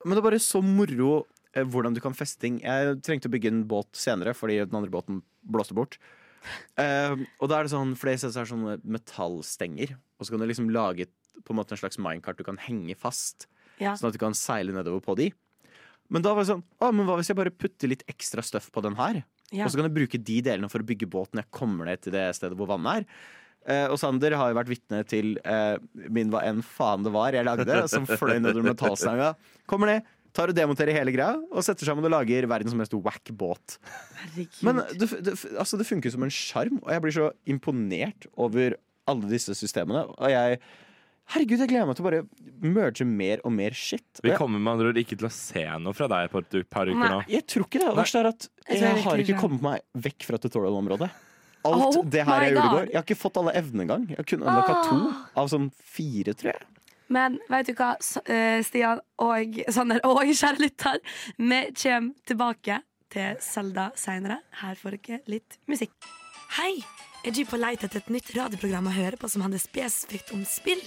men 0.05 0.15
det 0.15 0.23
er 0.23 0.29
bare 0.31 0.43
så 0.43 0.63
moro 0.65 1.11
eh, 1.53 1.67
hvordan 1.67 1.97
du 1.97 2.01
kan 2.05 2.17
feste 2.17 2.41
ting. 2.47 2.63
Jeg 2.63 3.01
trengte 3.05 3.29
å 3.29 3.35
bygge 3.35 3.53
en 3.53 3.67
båt 3.69 3.91
senere 3.99 4.37
fordi 4.39 4.63
den 4.63 4.79
andre 4.79 4.93
båten 4.93 5.21
blåste 5.51 5.77
bort. 5.77 5.99
Eh, 6.81 7.25
og 7.39 7.51
da 7.51 7.59
er 7.59 7.67
det 7.67 7.75
sånn, 7.75 7.95
for 7.99 8.11
det 8.11 8.19
er 8.31 8.51
sånne 8.51 8.79
metallstenger. 8.85 9.97
Og 10.19 10.27
så 10.27 10.35
kan 10.35 10.43
du 10.43 10.49
liksom 10.49 10.71
lage 10.75 11.09
på 11.41 11.55
en 11.55 11.61
måte 11.61 11.77
en 11.77 11.81
slags 11.81 12.01
minecart 12.01 12.41
du 12.41 12.47
kan 12.47 12.61
henge 12.61 12.97
fast. 12.99 13.49
Ja. 13.81 13.95
Sånn 13.97 14.11
at 14.11 14.17
du 14.17 14.23
kan 14.23 14.37
seile 14.37 14.75
nedover 14.77 15.03
på 15.05 15.17
de. 15.21 15.31
Men 16.11 16.25
da 16.27 16.35
var 16.35 16.45
det 16.45 16.51
sånn, 16.51 16.65
å, 16.83 16.91
men 16.93 17.07
hva 17.07 17.17
hvis 17.21 17.31
jeg 17.31 17.39
bare 17.39 17.55
putter 17.55 17.91
litt 17.93 18.03
ekstra 18.11 18.43
støff 18.45 18.69
på 18.75 18.83
den 18.85 18.99
her? 18.99 19.23
Ja. 19.51 19.65
Og 19.65 19.73
så 19.73 19.79
kan 19.79 19.87
jeg 19.87 19.97
bruke 19.97 20.19
de 20.19 20.39
delene 20.47 20.71
for 20.71 20.83
å 20.83 20.87
bygge 20.87 21.09
båten 21.11 21.39
når 21.39 21.47
jeg 21.47 21.55
kommer 21.55 21.87
ned 21.91 22.03
til 22.03 22.15
det 22.15 22.27
stedet 22.39 22.59
hvor 22.59 22.71
vannet 22.71 23.03
er. 23.03 23.29
Uh, 23.61 23.93
og 23.93 23.99
Sander 24.01 24.33
har 24.41 24.51
jo 24.51 24.57
vært 24.57 24.71
vitne 24.73 25.03
til 25.05 25.35
uh, 25.45 25.77
min 26.09 26.31
hva 26.33 26.41
enn 26.49 26.63
faen 26.65 27.05
det 27.05 27.13
var 27.13 27.37
jeg 27.37 27.45
lagde, 27.45 27.83
som 27.93 28.09
fløy 28.09 28.39
nedover 28.41 28.71
metallstanga. 28.71 29.35
Kommer 29.71 29.93
ned, 29.93 30.09
tar 30.37 30.53
og 30.53 30.57
demonterer 30.57 30.95
hele 30.97 31.15
greia, 31.15 31.39
og 31.51 31.65
setter 31.67 31.89
sammen 31.89 32.07
og 32.07 32.13
lager 32.15 32.47
verdens 32.51 32.77
mest 32.79 32.95
wack 32.99 33.33
båt. 33.37 33.79
Herregud. 34.21 34.61
Men 34.67 34.83
det, 34.95 35.09
det, 35.27 35.35
altså 35.57 35.81
det 35.81 35.89
funker 35.89 36.15
som 36.15 36.27
en 36.27 36.35
sjarm, 36.35 36.79
og 36.85 36.93
jeg 36.95 37.05
blir 37.07 37.17
så 37.17 37.33
imponert 37.51 38.29
over 38.37 38.79
alle 39.11 39.33
disse 39.33 39.57
systemene. 39.59 40.07
Og 40.19 40.33
jeg 40.33 40.61
Herregud, 41.31 41.61
jeg 41.63 41.71
gleder 41.71 41.87
meg 41.87 41.95
til 41.95 42.03
å 42.03 42.09
bare 42.09 42.21
merge 42.75 43.05
mer 43.07 43.43
og 43.47 43.53
mer 43.55 43.75
shit. 43.79 44.19
Vi 44.25 44.33
kommer 44.35 44.59
med 44.59 44.73
andre 44.73 44.91
ord 44.91 44.99
ikke 44.99 45.15
til 45.15 45.29
å 45.29 45.31
se 45.31 45.63
noe 45.79 45.95
fra 45.95 46.09
deg 46.11 46.27
på 46.33 46.41
et 46.43 46.57
par 46.67 46.91
uker 46.91 47.05
nå. 47.05 47.21
jeg 47.31 47.45
tror 47.47 47.69
ikke 47.69 47.83
det. 47.85 47.91
Verst 48.01 48.19
er 48.19 48.29
at 48.33 48.49
Jeg 48.67 49.05
har 49.05 49.23
ikke 49.23 49.37
kommet 49.39 49.63
meg 49.63 49.85
vekk 50.09 50.27
fra 50.27 50.41
tutorial-området. 50.43 51.07
Alt 51.69 52.01
Oh 52.01 52.07
det 52.09 52.25
her 52.25 52.47
jeg 52.47 52.55
gjorde 52.57 52.67
i 52.67 52.75
går. 52.75 52.87
Jeg 52.89 52.99
har 52.99 53.07
ikke 53.07 53.21
fått 53.21 53.39
alle 53.39 53.53
evnene 53.61 53.85
engang. 53.85 54.07
Jeg 54.11 54.19
har 54.19 54.29
kun 54.33 54.43
unlocka 54.43 54.77
to 54.89 54.99
av 55.43 55.51
sånn 55.53 55.71
fire, 55.77 56.35
tror 56.41 56.55
jeg. 56.55 56.69
Men 57.11 57.41
vet 57.51 57.67
du 57.67 57.75
hva, 57.75 57.97
eh, 58.31 58.61
Stian 58.63 59.01
og 59.19 59.59
Sander 59.75 60.03
og 60.07 60.23
kjære 60.31 60.63
lytter, 60.63 61.01
vi 61.37 61.61
kommer 61.75 62.15
tilbake 62.31 62.79
til 63.11 63.41
Selda 63.43 63.91
seinere. 63.99 64.39
Her 64.61 64.79
får 64.79 64.97
dere 64.99 65.21
litt 65.27 65.59
musikk. 65.71 65.95
Hei! 66.57 66.79
Er 67.21 67.35
du 67.37 67.43
på 67.45 67.59
leit 67.61 67.83
etter 67.85 68.01
et 68.01 68.09
nytt 68.15 68.31
radioprogram 68.33 68.87
å 68.89 68.95
høre 68.95 69.19
på 69.21 69.29
som 69.29 69.43
handler 69.45 69.61
spesifikt 69.61 70.31
om 70.33 70.47
spill? 70.49 70.81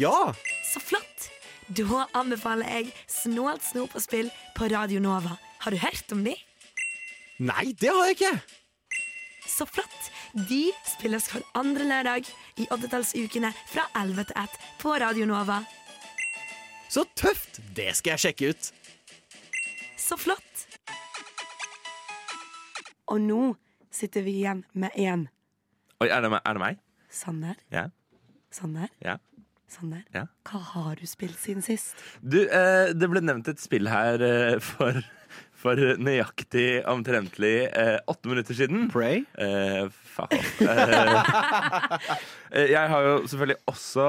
Ja! 0.00 0.32
Så 0.72 0.82
flott! 0.82 1.28
Da 1.68 2.02
anbefaler 2.18 2.68
jeg 2.68 2.90
Snålt 3.08 3.62
snop 3.64 3.94
og 3.96 4.02
spill 4.04 4.32
på 4.56 4.68
Radio 4.72 5.00
Nova. 5.00 5.38
Har 5.64 5.72
du 5.72 5.80
hørt 5.80 6.12
om 6.12 6.24
de? 6.26 6.34
Nei, 7.38 7.72
det 7.78 7.92
har 7.92 8.10
jeg 8.10 8.18
ikke! 8.18 8.63
Så 9.46 9.66
flott! 9.66 10.10
De 10.48 10.72
spilles 10.88 11.26
hver 11.30 11.44
andre 11.58 11.84
lørdag 11.86 12.28
i 12.58 12.66
oddetallsukene 12.74 13.52
fra 13.70 13.84
11 14.00 14.24
til 14.30 14.40
1 14.42 14.56
på 14.82 14.94
Radio 15.02 15.26
Nova. 15.30 15.60
Så 16.90 17.04
tøft! 17.18 17.60
Det 17.76 17.90
skal 17.98 18.14
jeg 18.16 18.24
sjekke 18.24 18.50
ut. 18.54 18.70
Så 20.00 20.18
flott! 20.20 20.64
Og 23.12 23.20
nå 23.20 23.42
sitter 23.94 24.24
vi 24.26 24.38
igjen 24.40 24.64
med 24.72 24.94
én. 24.98 25.26
Oi, 26.02 26.08
er 26.08 26.24
det, 26.24 26.32
er 26.40 26.56
det 26.58 26.62
meg? 26.64 26.80
Sander, 27.14 27.54
Ja. 27.70 27.88
Sander, 28.54 28.90
ja. 29.02 29.16
Sander. 29.70 30.02
Ja. 30.14 30.26
Hva 30.46 30.60
har 30.74 30.98
du 31.00 31.06
spilt 31.10 31.38
siden 31.42 31.62
sist? 31.66 31.98
Du, 32.22 32.44
eh, 32.46 32.92
det 32.94 33.08
ble 33.10 33.22
nevnt 33.24 33.48
et 33.50 33.58
spill 33.62 33.88
her 33.90 34.22
eh, 34.22 34.58
for, 34.62 35.00
for 35.64 35.80
nøyaktig 35.96 36.82
omtrentlig 36.90 37.54
eh, 37.70 37.96
åtte 38.10 38.28
minutter 38.28 38.56
siden. 38.56 38.88
Pray. 38.92 39.22
Eh, 39.40 39.86
fuck 39.88 40.34
off. 40.36 40.50
Eh, 40.60 41.14
eh, 42.58 42.66
jeg 42.74 42.90
har 42.92 43.06
jo 43.08 43.14
selvfølgelig 43.24 43.56
også 43.72 44.08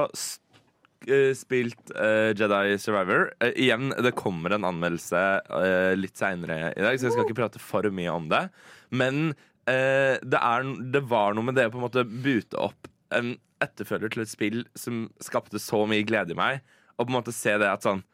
eh, 1.08 1.32
spilt 1.38 1.94
eh, 1.96 2.32
Jedi 2.36 2.76
Survivor. 2.82 3.30
Eh, 3.40 3.54
igjen, 3.66 3.88
det 4.04 4.12
kommer 4.18 4.52
en 4.52 4.68
anmeldelse 4.68 5.22
eh, 5.62 5.94
litt 5.96 6.20
seinere 6.20 6.74
i 6.74 6.84
dag, 6.84 6.98
så 6.98 7.08
jeg 7.08 7.16
skal 7.16 7.24
ikke 7.24 7.40
prate 7.40 7.62
for 7.62 7.88
mye 7.88 8.12
om 8.12 8.28
det. 8.32 8.44
Men 8.92 9.30
eh, 9.64 10.20
det, 10.20 10.42
er, 10.42 10.68
det 10.92 11.06
var 11.08 11.36
noe 11.36 11.48
med 11.48 11.56
det 11.56 11.70
å 11.70 11.72
på 11.72 11.80
en 11.80 11.86
måte 11.88 12.04
bute 12.04 12.60
opp 12.60 12.92
en 13.16 13.36
etterfølger 13.64 14.12
til 14.12 14.26
et 14.26 14.32
spill 14.32 14.60
som 14.76 15.06
skapte 15.24 15.60
så 15.62 15.86
mye 15.88 16.04
glede 16.04 16.36
i 16.36 16.38
meg, 16.38 16.60
og 16.96 17.06
på 17.06 17.12
en 17.12 17.18
måte 17.20 17.34
se 17.34 17.56
det 17.56 17.70
at 17.70 17.86
sånn 17.86 18.04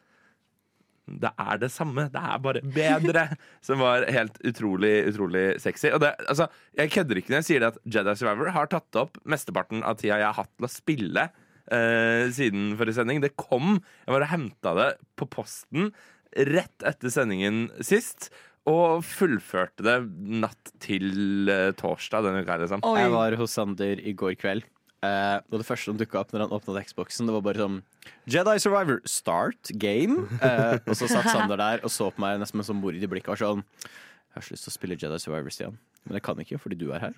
det 1.07 1.31
er 1.35 1.59
det 1.59 1.69
samme. 1.73 2.05
Det 2.13 2.21
er 2.21 2.43
bare 2.43 2.61
bedre. 2.77 3.25
Som 3.65 3.81
var 3.83 4.05
helt 4.11 4.37
utrolig 4.47 4.93
utrolig 5.11 5.45
sexy. 5.63 5.89
Og 5.91 5.99
det, 6.03 6.13
altså, 6.31 6.47
jeg 6.79 6.93
kødder 6.95 7.19
ikke 7.19 7.33
når 7.33 7.41
jeg 7.41 7.49
sier 7.49 7.63
det 7.63 7.71
at 7.73 7.81
Jedi 7.97 8.15
Survivor 8.19 8.53
har 8.55 8.71
tatt 8.71 9.01
opp 9.01 9.19
mesteparten 9.29 9.83
av 9.83 9.99
tida 9.99 10.21
jeg 10.21 10.29
har 10.29 10.39
hatt 10.39 10.53
til 10.55 10.69
å 10.69 10.71
spille 10.71 11.27
eh, 11.27 12.31
siden 12.35 12.73
forrige 12.79 13.01
sending. 13.01 13.21
Det 13.23 13.35
kom. 13.39 13.77
Jeg 14.05 14.15
bare 14.15 14.31
henta 14.31 14.75
det 14.79 14.89
på 15.19 15.27
posten 15.33 15.91
rett 16.33 16.87
etter 16.87 17.13
sendingen 17.13 17.67
sist. 17.83 18.31
Og 18.69 19.03
fullførte 19.03 19.83
det 19.83 19.97
natt 20.39 20.71
til 20.83 21.51
eh, 21.51 21.73
torsdag 21.75 22.29
denne 22.29 22.45
uka. 22.45 22.61
Liksom. 22.61 22.85
Jeg 22.95 23.11
var 23.11 23.35
hos 23.41 23.57
Sander 23.59 23.99
i 23.99 24.15
går 24.15 24.37
kveld. 24.39 24.63
Eh, 25.03 25.37
og 25.51 25.59
det 25.61 25.67
første 25.67 25.91
som 25.91 25.99
dukka 25.99 26.21
opp 26.21 26.33
når 26.33 26.45
han 26.45 26.55
åpna 26.57 26.83
Xboxen, 26.87 27.29
det 27.29 27.35
var 27.35 27.45
bare 27.45 27.63
sånn 27.63 27.79
Jedi 28.29 28.55
Survivor, 28.63 29.01
start 29.09 29.73
game. 29.79 30.25
Uh, 30.39 30.79
og 30.87 30.95
så 30.99 31.09
satt 31.11 31.29
Sander 31.31 31.59
der 31.59 31.83
og 31.83 31.93
så 31.93 32.09
på 32.13 32.23
meg 32.23 32.39
nesten 32.41 32.59
med 32.59 32.69
sånn 32.69 32.79
mord 32.81 32.97
i 32.97 33.09
blikket 33.09 33.31
og 33.31 33.35
var 33.35 33.43
sånn 33.43 33.65
Jeg 33.65 34.37
har 34.37 34.47
så 34.47 34.55
lyst 34.55 34.67
til 34.67 34.73
å 34.73 34.77
spille 34.79 34.99
Jedi 34.99 35.19
Survivor, 35.21 35.53
Stian. 35.53 35.79
Men 36.03 36.17
jeg 36.17 36.23
kan 36.25 36.39
ikke 36.43 36.59
fordi 36.59 36.77
du 36.79 36.89
er 36.91 37.05
her. 37.05 37.13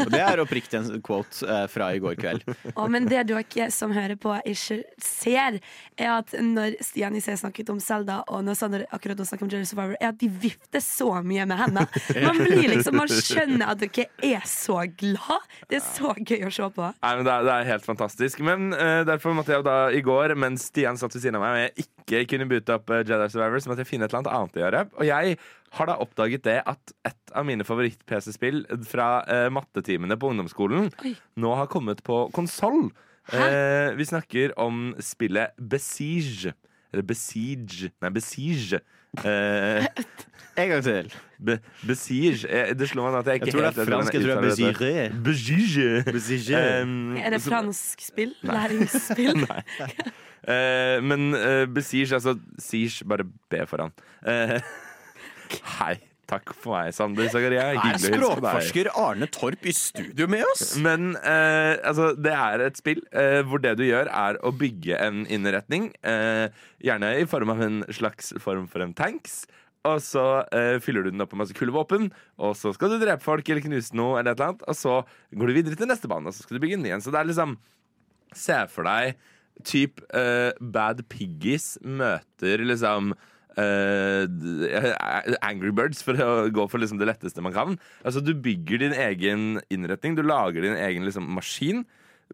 Og 0.00 0.10
det 0.12 0.20
er 0.24 0.40
oppriktig 0.40 0.78
en 0.78 1.02
quote 1.04 1.44
eh, 1.44 1.66
fra 1.68 1.90
i 1.92 2.00
går 2.00 2.16
kveld. 2.20 2.46
Å, 2.78 2.86
men 2.92 3.04
det 3.10 3.26
dere 3.28 3.66
som 3.74 3.92
hører 3.92 4.16
på, 4.20 4.32
ikke 4.48 4.78
ser, 5.04 5.58
er 6.00 6.10
at 6.14 6.32
når 6.40 6.78
Stian 6.84 7.16
Isé 7.18 7.36
snakket 7.36 7.72
om 7.74 7.80
Zelda, 7.82 8.22
og 8.32 8.44
når 8.46 8.56
Sander 8.58 8.86
akkurat 8.88 9.20
nå 9.20 9.26
snakker 9.28 9.46
om 9.46 9.52
Jerry 9.52 9.68
Survivor, 9.68 9.98
er 10.00 10.14
at 10.14 10.20
de 10.22 10.30
vifter 10.32 10.80
så 10.84 11.10
mye 11.20 11.44
med 11.48 11.60
hendene. 11.60 11.86
Man 12.24 12.40
blir 12.40 12.72
liksom, 12.72 12.96
man 13.02 13.12
skjønner 13.12 13.74
at 13.74 13.84
dere 13.84 14.08
er 14.32 14.48
så 14.48 14.80
glad. 14.88 15.48
Det 15.68 15.82
er 15.82 15.86
så 15.92 16.14
gøy 16.16 16.48
å 16.48 16.52
se 16.52 16.70
på. 16.72 16.88
Nei, 16.88 17.14
men 17.18 17.28
det, 17.28 17.34
er, 17.34 17.48
det 17.48 17.56
er 17.58 17.70
helt 17.74 17.88
fantastisk. 17.88 18.40
Men 18.44 18.72
uh, 18.72 19.02
derfor 19.08 19.36
måtte 19.36 19.52
jeg 19.52 19.60
jo 19.60 19.68
da 19.68 19.78
i 19.92 20.00
går, 20.04 20.36
mens 20.40 20.70
Stian 20.72 21.00
satt 21.00 21.12
ved 21.18 21.26
siden 21.26 21.36
av 21.40 21.44
meg 21.44 21.58
og 21.58 21.64
jeg 21.66 21.86
ikke 21.86 22.01
kunne 22.06 22.48
boote 22.50 22.74
opp 22.76 22.90
eh, 22.90 23.04
Jedi 23.06 23.28
Survivor, 23.32 23.62
så 23.62 23.70
måtte 23.70 23.84
jeg 23.84 23.90
finne 23.92 24.08
et 24.08 24.12
eller 24.14 24.22
annet 24.22 24.32
annet 24.36 24.58
å 24.58 24.62
gjøre. 24.64 24.82
Og 24.98 25.06
jeg 25.08 25.36
har 25.78 25.88
da 25.88 25.96
oppdaget 26.04 26.44
det 26.44 26.58
at 26.68 26.94
et 27.08 27.34
av 27.38 27.46
mine 27.48 27.64
favoritt-PC-spill 27.64 28.64
fra 28.88 29.08
eh, 29.30 29.48
mattetimene 29.54 30.18
på 30.20 30.32
ungdomsskolen 30.32 30.90
Oi. 31.04 31.14
nå 31.40 31.54
har 31.56 31.70
kommet 31.72 32.02
på 32.06 32.26
konsoll. 32.36 32.90
Eh, 33.32 33.92
vi 33.96 34.04
snakker 34.08 34.56
om 34.60 34.90
spillet 35.00 35.54
Besiege. 35.56 36.52
Eller 36.92 37.06
Besiege 37.08 37.92
Nei, 38.02 38.10
Besiege. 38.12 38.82
Eh, 39.24 39.86
En 40.56 40.68
gang 40.68 40.82
til. 40.84 41.06
be, 41.40 41.58
Besiege. 41.88 42.44
Eh, 42.44 42.74
det 42.76 42.90
slår 42.90 43.08
meg 43.08 43.20
at 43.22 43.30
jeg 43.30 43.40
ikke 43.40 43.46
Jeg 43.46 43.54
tror 43.54 43.62
det 43.62 43.70
er 43.70 43.88
fransk. 43.88 44.14
Jeg 44.14 44.22
tror 44.26 44.42
det 44.42 44.90
er. 44.92 45.14
Besire. 45.24 46.02
Besiege. 46.12 46.82
Um, 46.82 47.16
Er 47.16 47.30
det 47.30 47.40
fransk 47.40 48.04
spill? 48.04 48.34
Læringsspill? 48.42 49.46
Eh, 50.42 50.98
men 51.04 51.32
uh, 51.36 51.66
Besiege, 51.70 52.16
altså 52.18 52.36
Siege, 52.58 53.06
bare 53.08 53.26
be 53.52 53.66
for 53.70 53.84
han. 53.86 53.94
Eh, 54.26 54.58
hei. 55.78 55.98
Takk 56.32 56.52
for 56.56 56.78
meg, 56.78 56.94
Sander 56.96 57.26
Zakaria. 57.28 57.64
Er 57.76 57.98
språkforsker 58.00 58.88
Arne 58.96 59.26
Torp 59.28 59.66
i 59.68 59.72
studio 59.76 60.28
med 60.32 60.46
oss? 60.48 60.78
Men 60.80 61.10
eh, 61.18 61.74
altså, 61.84 62.12
det 62.16 62.32
er 62.32 62.62
et 62.64 62.78
spill 62.80 63.02
eh, 63.10 63.42
hvor 63.44 63.60
det 63.60 63.74
du 63.76 63.82
gjør, 63.84 64.08
er 64.08 64.38
å 64.40 64.52
bygge 64.56 64.96
en 64.96 65.26
innretning. 65.26 65.90
Eh, 66.00 66.46
gjerne 66.86 67.10
i 67.20 67.26
form 67.28 67.52
av 67.52 67.60
en 67.66 67.82
slags 67.92 68.32
form 68.40 68.64
for 68.70 68.84
en 68.84 68.94
tanks. 68.96 69.42
Og 69.88 69.98
så 70.04 70.24
eh, 70.54 70.78
fyller 70.80 71.04
du 71.04 71.10
den 71.10 71.24
opp 71.24 71.34
med 71.34 71.42
masse 71.42 71.56
kule 71.58 71.74
våpen, 71.74 72.08
og 72.40 72.54
så 72.56 72.72
skal 72.72 72.94
du 72.94 73.00
drepe 73.02 73.24
folk 73.24 73.48
eller 73.50 73.64
knuse 73.66 73.98
noe, 73.98 74.14
eller 74.20 74.32
et 74.32 74.38
eller 74.38 74.54
annet, 74.54 74.64
og 74.70 74.78
så 74.78 75.00
går 75.34 75.50
du 75.50 75.56
videre 75.58 75.78
til 75.78 75.90
neste 75.90 76.08
bane, 76.08 76.30
og 76.30 76.36
så 76.36 76.46
skal 76.46 76.56
du 76.56 76.62
bygge 76.62 76.78
en 76.78 76.86
ny 76.86 76.94
en. 76.94 77.02
Så 77.02 77.12
det 77.12 77.20
er 77.20 77.28
liksom 77.32 77.58
Se 78.32 78.54
for 78.72 78.88
deg 78.88 79.18
typ 79.66 80.02
uh, 80.14 80.50
Bad 80.60 81.04
Piggies 81.12 81.76
møter 81.84 82.64
liksom 82.64 83.12
uh, 83.58 84.24
Angry 85.44 85.72
Birds, 85.74 86.02
for 86.04 86.18
å 86.18 86.48
gå 86.52 86.66
for 86.70 86.82
liksom 86.82 87.00
det 87.00 87.10
letteste 87.10 87.44
man 87.44 87.54
kan. 87.56 87.78
Altså 88.04 88.22
Du 88.24 88.34
bygger 88.34 88.84
din 88.84 88.96
egen 88.96 89.60
innretning. 89.72 90.16
Du 90.18 90.24
lager 90.26 90.64
din 90.64 90.78
egen 90.78 91.06
liksom, 91.08 91.28
maskin. 91.36 91.84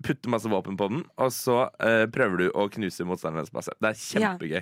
Putter 0.05 0.31
masse 0.31 0.51
våpen 0.51 0.77
på 0.79 0.87
den, 0.93 1.01
og 1.19 1.33
så 1.35 1.65
uh, 1.83 2.05
prøver 2.15 2.45
du 2.45 2.51
å 2.55 2.69
knuse 2.71 3.07
motstanderens 3.09 3.51
base. 3.51 3.75
Det 3.83 3.91
er 3.91 4.03
kjempegøy. 4.05 4.61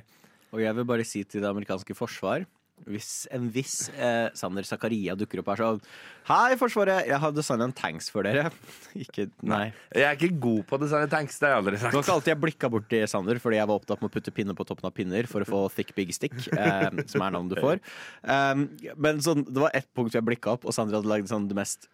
Og 0.57 0.63
jeg 0.63 0.79
vil 0.79 0.87
bare 0.89 1.05
si 1.05 1.21
til 1.29 1.43
det 1.45 1.51
amerikanske 1.51 1.97
forsvar 1.99 2.47
hvis 2.85 3.25
en 3.35 3.49
viss 3.51 3.89
eh, 3.97 4.29
Sander 4.37 4.67
Zakaria 4.69 5.17
dukker 5.19 5.41
opp 5.41 5.49
her 5.55 5.63
sånn 5.63 5.81
Hei, 6.29 6.57
Forsvaret! 6.59 7.07
Jeg 7.09 7.19
har 7.23 7.33
designa 7.35 7.69
en 7.69 7.75
tanks 7.77 8.09
for 8.11 8.27
dere. 8.27 8.51
Ikke 9.05 9.29
Nei. 9.47 9.71
Jeg 9.95 10.07
er 10.09 10.17
ikke 10.19 10.41
god 10.43 10.65
på 10.67 10.77
å 10.77 10.81
designe 10.83 11.11
tanks, 11.11 11.39
det 11.39 11.49
har 11.49 11.55
jeg 11.55 11.63
aldri 11.63 11.81
sagt. 11.81 11.95
Det 11.95 11.99
var 12.01 12.07
ikke 12.07 12.17
alltid 12.17 12.33
jeg 12.33 12.41
blikka 12.43 12.71
bort 12.75 12.89
til 12.91 13.05
Sander 13.11 13.41
fordi 13.43 13.61
jeg 13.61 13.71
var 13.71 13.81
opptatt 13.81 14.03
med 14.03 14.11
å 14.11 14.15
putte 14.17 14.35
pinner 14.35 14.59
på 14.59 14.67
toppen 14.67 14.91
av 14.91 14.95
pinner 14.97 15.31
for 15.31 15.47
å 15.47 15.49
få 15.49 15.61
thick 15.77 15.95
big 15.97 16.11
stick, 16.17 16.35
eh, 16.57 16.89
som 17.07 17.23
er 17.23 17.37
navnet 17.37 17.55
du 17.55 17.63
får. 17.63 17.79
Um, 18.27 18.67
men 19.07 19.23
sånn, 19.25 19.47
det 19.47 19.63
var 19.63 19.79
ett 19.79 19.89
punkt 19.97 20.19
jeg 20.19 20.27
blikka 20.27 20.57
opp, 20.57 20.67
og 20.67 20.75
Sander 20.75 20.99
hadde 20.99 21.11
lagd 21.11 21.31
sånn 21.31 21.47
det 21.51 21.59
mest 21.59 21.89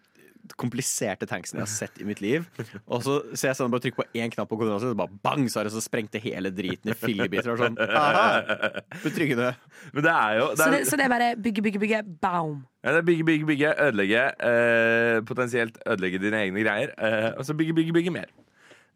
kompliserte 0.59 1.27
tanksene 1.29 1.61
jeg 1.61 1.67
har 1.67 1.71
sett 1.71 2.01
i 2.03 2.07
mitt 2.07 2.21
liv. 2.25 2.47
Og 2.87 3.05
så 3.05 3.19
ser 3.33 3.53
jeg 3.53 3.59
sånn, 3.61 3.71
bare 3.73 3.85
trykk 3.85 3.99
på 4.01 4.07
én 4.19 4.33
knapp 4.33 4.51
på 4.51 4.59
kontrollen, 4.61 4.83
så 4.83 4.99
bare 4.99 5.21
bang, 5.25 5.47
så, 5.51 5.61
er 5.61 5.69
det 5.69 5.75
så 5.77 5.83
sprengte 5.85 6.21
hele 6.23 6.53
driten 6.55 6.93
i 6.93 6.97
fillebiter. 6.99 7.53
Og 7.55 7.63
sånn, 7.63 7.79
betryggende. 9.05 9.53
Men 9.95 10.07
det 10.09 10.15
er 10.15 10.39
jo 10.41 10.47
det 10.53 10.61
Så 10.61 10.69
er, 10.69 10.77
det, 10.77 10.83
så 10.91 11.01
det 11.01 11.07
er 11.07 11.15
bare 11.15 11.33
bygge, 11.47 11.67
bygge, 11.69 11.83
bygge, 11.83 12.05
baum. 12.23 12.63
Ja, 12.83 12.97
det 12.97 13.03
er 13.03 13.09
bygge, 13.09 13.27
bygge, 13.29 13.49
bygge, 13.53 13.75
ødelegge. 13.87 14.29
Eh, 14.51 15.19
potensielt 15.29 15.83
ødelegge 15.87 16.23
dine 16.23 16.47
egne 16.47 16.65
greier. 16.67 16.95
Eh, 16.99 17.29
og 17.37 17.47
så 17.47 17.57
bygge, 17.59 17.77
bygge, 17.79 17.95
bygge 17.99 18.15
mer. 18.15 18.33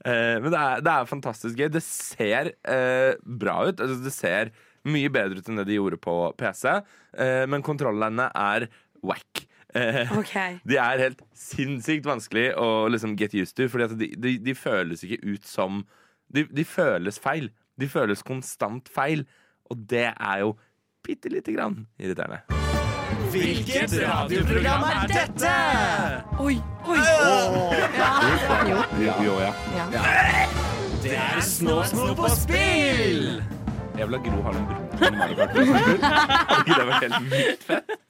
Eh, 0.06 0.36
men 0.42 0.50
det 0.52 0.60
er, 0.60 0.82
det 0.84 0.92
er 0.92 1.10
fantastisk 1.10 1.58
gøy. 1.58 1.68
Det 1.72 1.82
ser 1.86 2.52
eh, 2.66 3.12
bra 3.22 3.60
ut. 3.68 3.80
Altså, 3.80 4.00
det 4.04 4.14
ser 4.14 4.54
mye 4.86 5.10
bedre 5.10 5.40
ut 5.40 5.50
enn 5.50 5.60
det 5.60 5.66
de 5.70 5.78
gjorde 5.78 5.98
på 6.02 6.16
PC. 6.38 6.68
Eh, 7.18 7.44
men 7.50 7.64
kontrollene 7.66 8.28
er 8.30 8.68
wack. 9.06 9.46
Eh, 9.76 10.12
OK. 10.18 10.34
de 10.70 10.78
er 10.80 11.02
helt 11.04 11.22
sinnssykt 11.36 12.08
vanskelig 12.08 12.48
å 12.60 12.86
liksom 12.92 13.16
get 13.20 13.34
used 13.36 13.56
to, 13.58 13.68
Fordi 13.72 13.90
de, 14.00 14.10
de, 14.16 14.36
de 14.42 14.54
føles 14.56 15.04
ikke 15.04 15.20
ut 15.26 15.48
som 15.48 15.84
de, 16.32 16.46
de 16.50 16.64
føles 16.64 17.20
feil. 17.22 17.50
De 17.76 17.88
føles 17.88 18.24
konstant 18.26 18.88
feil. 18.88 19.26
Og 19.70 19.82
det 19.90 20.08
er 20.12 20.38
jo 20.44 20.54
bitte 21.06 21.30
lite 21.30 21.52
grann 21.54 21.84
irriterende. 22.00 22.42
Hvilket 23.30 23.92
radioprogram 24.02 24.82
er 24.86 25.10
dette? 25.10 25.52
Oi, 26.42 26.56
oi. 26.86 26.98
Jo, 29.02 29.12
jo, 29.24 29.36
ja. 29.42 29.52
Det 31.02 31.14
er 31.14 31.40
Snå 31.44 31.82
Snå 31.86 32.14
på 32.18 32.30
spill! 32.34 33.42
Jeg 33.96 34.08
vil 34.08 34.16
ha 34.16 34.22
Gro 34.24 34.42
Harlem 34.42 34.66
Brundtland 34.66 35.14
i 35.14 35.18
Mario 35.18 35.36
Kart. 35.38 35.50
Ikke 36.66 36.80
det 36.80 36.88
vært 36.90 37.06
helt 37.06 37.30
vilt 37.32 37.62
fett? 37.70 38.05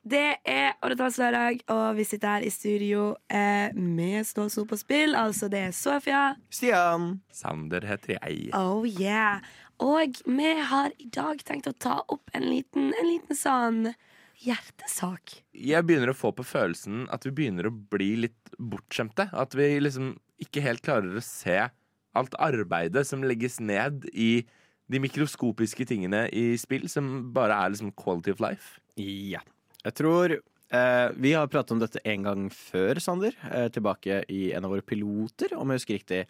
Det 0.00 0.40
er 0.48 0.78
Oddetallslørdag, 0.80 1.58
og 1.68 1.98
vi 1.98 2.04
sitter 2.08 2.38
her 2.38 2.44
i 2.46 2.52
studio 2.52 3.10
eh, 3.28 3.74
med 3.76 4.24
Stålsol 4.24 4.64
på 4.70 4.78
spill. 4.80 5.12
Altså, 5.18 5.50
det 5.52 5.60
er 5.66 5.74
Sofia. 5.76 6.22
Stian. 6.48 7.18
Sander 7.36 7.84
heter 7.84 8.16
jeg. 8.16 8.48
Oh 8.56 8.86
yeah. 8.88 9.44
Og 9.80 10.22
vi 10.24 10.54
har 10.70 10.94
i 10.96 11.08
dag 11.12 11.42
tenkt 11.44 11.68
å 11.68 11.76
ta 11.76 11.98
opp 12.08 12.32
en 12.32 12.48
liten, 12.48 12.94
en 12.96 13.10
liten 13.10 13.36
sånn 13.36 13.82
hjertesak. 14.40 15.36
Jeg 15.52 15.84
begynner 15.84 16.14
å 16.14 16.16
få 16.16 16.32
på 16.32 16.48
følelsen 16.48 17.04
at 17.12 17.28
vi 17.28 17.34
begynner 17.36 17.68
å 17.68 17.74
bli 17.92 18.14
litt 18.24 18.56
bortskjemte. 18.56 19.28
At 19.36 19.56
vi 19.56 19.68
liksom 19.84 20.14
ikke 20.40 20.64
helt 20.64 20.84
klarer 20.86 21.20
å 21.20 21.24
se 21.24 21.66
alt 22.16 22.40
arbeidet 22.40 23.04
som 23.06 23.24
legges 23.24 23.60
ned 23.60 24.08
i 24.16 24.46
de 24.90 24.98
mikroskopiske 25.04 25.84
tingene 25.86 26.24
i 26.34 26.56
spill, 26.58 26.88
som 26.90 27.30
bare 27.36 27.60
er 27.60 27.72
liksom 27.76 27.92
quality 28.00 28.32
of 28.32 28.40
life. 28.42 28.80
Ja. 28.96 29.44
Jeg 29.84 29.94
tror 29.96 30.34
eh, 30.36 31.08
Vi 31.16 31.32
har 31.32 31.48
pratet 31.50 31.72
om 31.74 31.80
dette 31.82 32.02
en 32.04 32.22
gang 32.28 32.44
før, 32.52 33.00
Sander. 33.00 33.32
Eh, 33.50 33.68
tilbake 33.74 34.22
i 34.30 34.52
en 34.52 34.64
av 34.68 34.70
våre 34.74 34.84
piloter, 34.86 35.54
om 35.56 35.70
jeg 35.72 35.80
husker 35.80 35.98
riktig. 36.00 36.20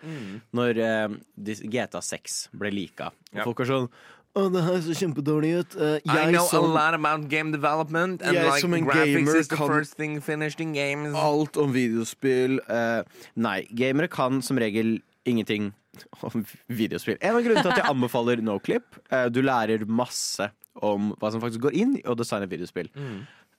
Når 0.57 0.79
eh, 0.87 1.19
GTA 1.67 2.01
6 2.03 2.41
ble 2.57 2.71
lika. 2.75 3.11
Og 3.33 3.41
Ja. 3.41 3.45
folk 3.45 3.59
var 3.65 3.67
sånn 3.75 3.91
Å, 4.39 4.45
det 4.55 4.61
her 4.63 4.77
så 4.87 4.95
kjempedårlig 4.95 5.49
ut. 5.59 5.73
I 5.75 6.01
jeg 6.07 6.29
know 6.37 6.47
som 6.47 6.69
a 6.69 6.69
lot 6.71 6.95
about 6.95 7.25
game 7.29 7.51
development, 7.51 8.23
and 8.23 8.37
Jeg 8.37 8.45
like 8.47 8.61
som 8.63 8.75
en 8.75 8.85
gamer 8.87 9.43
kan- 9.49 9.69
first 9.75 9.97
thing 9.97 10.21
in 10.61 10.73
games. 10.73 11.17
alt 11.19 11.57
om 11.57 11.73
videospill 11.73 12.61
Uh, 12.71 13.03
Nei, 13.35 13.67
gamere 13.75 14.07
kan 14.09 14.41
som 14.41 14.57
regel 14.57 15.01
ingenting 15.27 15.73
om 16.23 16.47
videospill. 16.69 17.19
En 17.21 17.35
av 17.35 17.43
grunnene 17.43 17.63
til 17.63 17.73
at 17.73 17.79
jeg 17.83 17.91
anbefaler 17.91 18.41
Noclip. 18.41 18.85
Uh, 19.11 19.29
du 19.29 19.43
lærer 19.43 19.83
masse 19.85 20.47
om 20.81 21.11
hva 21.19 21.33
som 21.33 21.41
faktisk 21.43 21.61
går 21.67 21.75
inn 21.75 21.97
i 21.99 22.03
å 22.07 22.15
designe 22.15 22.47
videospill. 22.49 22.87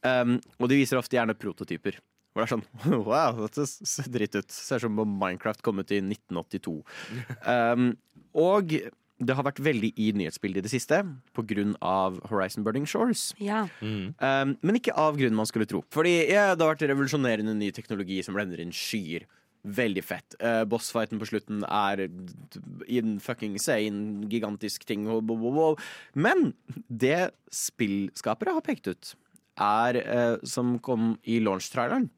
Um, 0.01 0.39
og 0.57 0.71
de 0.71 0.79
viser 0.79 0.99
ofte 0.99 1.17
gjerne 1.17 1.37
prototyper. 1.37 1.99
Hvor 2.31 2.43
det 2.43 2.47
er 2.47 2.53
sånn 2.53 2.65
Wow, 3.09 3.43
dette 3.43 3.67
ser 3.67 4.09
dritt 4.11 4.37
ut. 4.37 4.53
Ser 4.53 4.81
ut 4.81 4.87
som 4.87 5.03
om 5.03 5.19
Minecraft 5.19 5.63
kom 5.65 5.81
ut 5.83 5.93
i 5.93 6.01
1982. 6.03 6.79
Um, 7.45 7.93
og 8.47 8.75
det 9.21 9.35
har 9.37 9.45
vært 9.45 9.61
veldig 9.61 9.91
i 10.01 10.07
nyhetsbildet 10.17 10.63
i 10.63 10.65
det 10.65 10.71
siste 10.73 11.01
pga. 11.37 11.99
Horizon 12.31 12.65
Burning 12.65 12.87
Shores. 12.89 13.31
Ja. 13.41 13.65
Um, 13.81 14.55
men 14.61 14.79
ikke 14.79 14.95
av 14.97 15.19
grunnen 15.19 15.37
man 15.37 15.49
skulle 15.49 15.69
tro. 15.69 15.83
Fordi 15.93 16.15
ja, 16.31 16.51
det 16.55 16.65
har 16.65 16.73
vært 16.73 16.87
revolusjonerende 16.89 17.53
ny 17.57 17.69
teknologi 17.75 18.21
som 18.25 18.37
blender 18.37 18.63
inn 18.63 18.73
skyer. 18.73 19.27
Veldig 19.61 20.01
fett. 20.01 20.33
Uh, 20.41 20.63
Bossfighten 20.65 21.21
på 21.21 21.27
slutten 21.29 21.61
er 21.67 22.07
in 22.89 23.19
fucking 23.21 23.59
sane, 23.61 24.25
gigantisk 24.31 24.87
ting. 24.89 25.05
Men 26.17 26.47
det 26.89 27.19
spillskapere 27.53 28.55
har 28.57 28.65
pekt 28.65 28.89
ut, 28.89 29.13
er 29.59 29.99
eh, 30.01 30.35
som 30.47 30.77
kom 30.83 31.15
i 31.23 31.39
launch-traileren. 31.43 32.09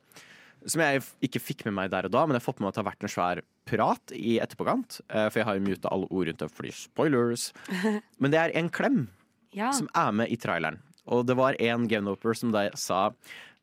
Som 0.63 0.83
jeg 0.83 1.01
ikke 1.27 1.41
fikk 1.43 1.65
med 1.67 1.75
meg 1.75 1.91
der 1.91 2.07
og 2.07 2.13
da, 2.13 2.23
men 2.23 2.37
jeg 2.37 2.43
har 2.43 2.47
fått 2.47 2.61
med 2.61 2.67
meg 2.67 2.71
at 2.71 2.77
det 2.77 2.83
har 2.83 2.91
vært 2.91 3.03
en 3.03 3.11
svær 3.11 3.41
prat 3.67 4.15
i 4.15 4.37
etterpåkant. 4.43 5.01
eh, 5.09 5.27
for 5.29 5.41
jeg 5.41 5.47
har 5.49 5.59
jo 5.59 5.67
muta 5.67 5.91
alle 5.91 6.07
ord 6.09 6.29
rundt 6.29 6.39
det 6.39 6.51
fordi 6.51 6.71
spoilers. 6.71 7.51
Men 8.21 8.31
det 8.31 8.39
er 8.39 8.55
en 8.59 8.69
klem 8.69 9.07
ja. 9.51 9.71
som 9.71 9.89
er 9.95 10.11
med 10.11 10.31
i 10.31 10.39
traileren. 10.39 10.79
Og 11.05 11.25
det 11.27 11.35
var 11.35 11.59
en 11.59 11.87
gameoper 11.87 12.35
som 12.37 12.53
da 12.55 12.69
sa 12.79 13.09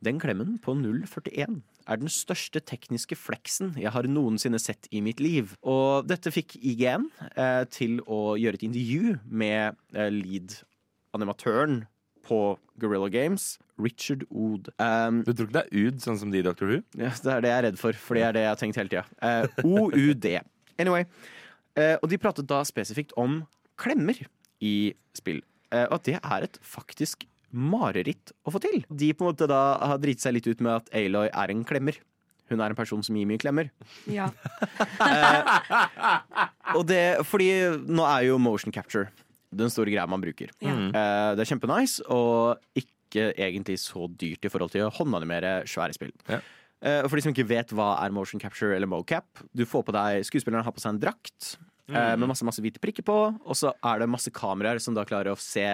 den 0.04 0.20
klemmen 0.20 0.59
på 0.61 0.74
041 0.76 1.62
er 1.90 2.00
den 2.00 2.11
største 2.12 2.61
tekniske 2.62 3.16
fleksen 3.18 3.74
jeg 3.80 3.92
har 3.94 4.09
noensinne 4.09 4.61
sett 4.62 4.88
i 4.94 5.02
mitt 5.04 5.20
liv. 5.22 5.54
Og 5.66 6.06
dette 6.09 6.33
fikk 6.35 6.56
IGN 6.61 7.09
eh, 7.35 7.64
til 7.72 7.98
å 8.06 8.37
gjøre 8.40 8.61
et 8.61 8.66
intervju 8.68 9.16
med 9.26 9.78
eh, 9.94 10.12
lead-animatøren 10.14 11.83
på 12.26 12.38
Guerrilla 12.80 13.09
Games, 13.12 13.59
Richard 13.80 14.22
Ood. 14.30 14.68
Um, 14.80 15.22
Du 15.26 15.33
tror 15.33 15.46
ikke 15.48 15.56
det 15.56 15.62
er 15.66 15.70
ud, 15.88 15.96
sånn 16.04 16.18
som 16.20 16.28
de 16.33 16.38
i 16.40 16.44
Dr. 16.44 16.64
Who? 16.68 16.78
ja, 17.00 17.11
det 17.12 17.33
er 17.35 17.40
det 17.44 17.50
jeg 17.52 17.59
er 17.59 17.64
redd 17.70 17.78
for, 17.80 17.92
for 17.96 18.12
det 18.18 18.24
er 18.28 18.33
det 18.37 18.42
jeg 18.44 18.52
har 18.52 18.61
tenkt 18.61 18.76
hele 18.80 18.92
tida. 18.92 19.04
Uh, 19.24 19.44
OUD. 19.64 20.26
Anyway. 20.80 21.02
Uh, 21.78 21.96
og 22.02 22.06
de 22.12 22.18
pratet 22.20 22.48
da 22.50 22.59
spesifikt 22.68 23.12
om 23.20 23.30
klemmer 23.80 24.18
i 24.61 24.74
spill. 25.16 25.40
Uh, 25.72 25.87
og 25.88 25.94
at 26.00 26.04
det 26.11 26.18
er 26.20 26.40
et 26.48 26.56
faktisk 26.66 27.16
mareritt 27.50 28.30
å 28.46 28.52
få 28.54 28.61
til. 28.62 28.83
De 28.90 29.11
på 29.14 29.24
en 29.24 29.28
måte 29.33 29.48
da 29.50 29.62
har 29.90 29.98
driti 30.02 30.22
seg 30.22 30.37
litt 30.37 30.46
ut 30.50 30.61
med 30.62 30.72
at 30.76 30.92
Aloy 30.94 31.28
er 31.33 31.48
en 31.54 31.64
klemmer. 31.66 31.96
Hun 32.50 32.59
er 32.62 32.70
en 32.72 32.78
person 32.78 33.02
som 33.06 33.14
gir 33.14 33.26
mye 33.30 33.38
klemmer. 33.42 33.66
ja. 34.11 34.26
Og 36.76 36.85
det, 36.87 37.00
fordi 37.26 37.48
nå 37.90 38.04
er 38.06 38.20
jo 38.28 38.37
motion 38.42 38.70
capture 38.74 39.09
den 39.50 39.72
store 39.72 39.92
greia 39.92 40.06
man 40.10 40.22
bruker. 40.22 40.52
Ja. 40.62 40.74
Uh, 40.74 41.30
det 41.36 41.44
er 41.44 41.50
kjempenice, 41.52 42.04
og 42.12 42.60
ikke 42.78 43.30
egentlig 43.34 43.80
så 43.82 44.06
dyrt 44.20 44.46
i 44.46 44.52
forhold 44.52 44.72
til 44.74 44.86
å 44.86 44.92
håndanimere 44.94 45.60
svære 45.70 45.96
spill. 45.96 46.14
Ja. 46.30 46.40
Uh, 46.80 47.02
for 47.06 47.18
de 47.18 47.24
som 47.26 47.34
ikke 47.34 47.48
vet 47.50 47.74
hva 47.76 47.92
er 48.04 48.14
motion 48.14 48.40
capture 48.40 48.76
eller 48.76 48.88
mocap, 48.88 49.42
du 49.52 49.66
får 49.68 49.84
på 49.88 49.96
deg, 49.96 50.22
skuespilleren 50.28 50.64
har 50.66 50.76
på 50.76 50.82
seg 50.82 50.94
en 50.94 51.02
drakt 51.02 51.56
eh, 51.90 52.14
med 52.16 52.28
masse, 52.30 52.46
masse 52.46 52.62
hvite 52.62 52.80
prikker 52.82 53.04
på, 53.06 53.18
og 53.34 53.58
så 53.58 53.74
er 53.84 54.00
det 54.00 54.10
masse 54.10 54.32
kameraer 54.34 54.80
som 54.82 54.96
da 54.96 55.04
klarer 55.08 55.34
å 55.34 55.40
se 55.40 55.66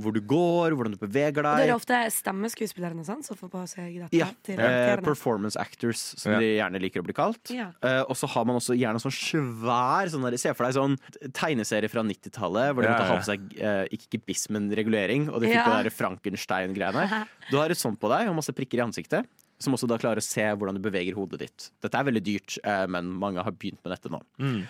hvor 0.00 0.10
du 0.12 0.18
går, 0.20 0.74
hvordan 0.74 0.90
du 0.96 0.98
beveger 0.98 1.44
Og 1.46 1.56
Det 1.58 1.68
er 1.68 1.68
deg. 1.68 1.74
ofte 1.76 1.98
stemmeskuespillerne 2.10 3.04
sant, 3.06 3.24
som 3.24 3.36
får 3.38 3.50
på 3.52 3.60
seg 3.70 3.92
dette. 4.02 4.16
Ja, 4.18 4.26
til 4.42 4.58
eh, 4.58 4.96
performance 5.04 5.54
actors, 5.60 6.00
som 6.18 6.32
Ja. 6.32 6.38
de 6.40 6.48
gjerne 6.56 6.80
liker 6.82 7.00
å 7.00 7.04
bli 7.06 7.14
kalt. 7.14 7.50
Ja. 7.54 7.68
Eh, 7.80 8.00
og 8.02 8.16
så 8.18 8.26
har 8.28 8.44
man 8.44 8.56
også 8.56 8.74
gjerne 8.74 8.98
sånn 8.98 9.14
svær 9.14 10.10
sånn 10.10 10.26
der, 10.26 10.36
Se 10.36 10.52
for 10.52 10.66
deg 10.66 10.74
sånn 10.74 10.98
tegneserie 11.32 11.88
fra 11.88 12.02
90-tallet 12.02 12.74
hvor 12.74 12.82
de 12.82 12.88
Ja, 12.88 12.96
måtte 12.98 13.06
ha 13.06 13.16
på 13.20 13.28
seg 13.28 13.54
eh, 13.60 13.84
ikke 13.94 14.18
gebiss, 14.18 14.48
men 14.50 14.68
regulering. 14.74 15.28
Og 15.30 15.40
de 15.40 15.46
fikk 15.52 15.62
Ja. 15.62 15.82
det 15.82 15.92
Frankenstein-greiene. 15.94 17.26
Du 17.50 17.56
har 17.58 17.70
et 17.70 17.76
sånt 17.78 18.00
på 18.00 18.08
deg 18.10 18.26
og 18.28 18.34
masse 18.36 18.52
prikker 18.52 18.78
i 18.80 18.84
ansiktet. 18.86 19.26
Som 19.62 19.74
også 19.76 19.86
da 19.86 19.96
klarer 19.96 20.18
å 20.18 20.22
se 20.26 20.42
hvordan 20.42 20.74
du 20.74 20.80
beveger 20.82 21.14
hodet 21.14 21.38
ditt. 21.38 21.70
Dette 21.80 21.94
er 21.94 22.04
veldig 22.10 22.22
dyrt, 22.24 22.58
eh, 22.64 22.86
men 22.90 23.06
mange 23.14 23.38
har 23.44 23.52
begynt 23.52 23.78
med 23.84 23.94
dette 23.94 24.10
nå. 24.10 24.20
Mm. 24.42 24.64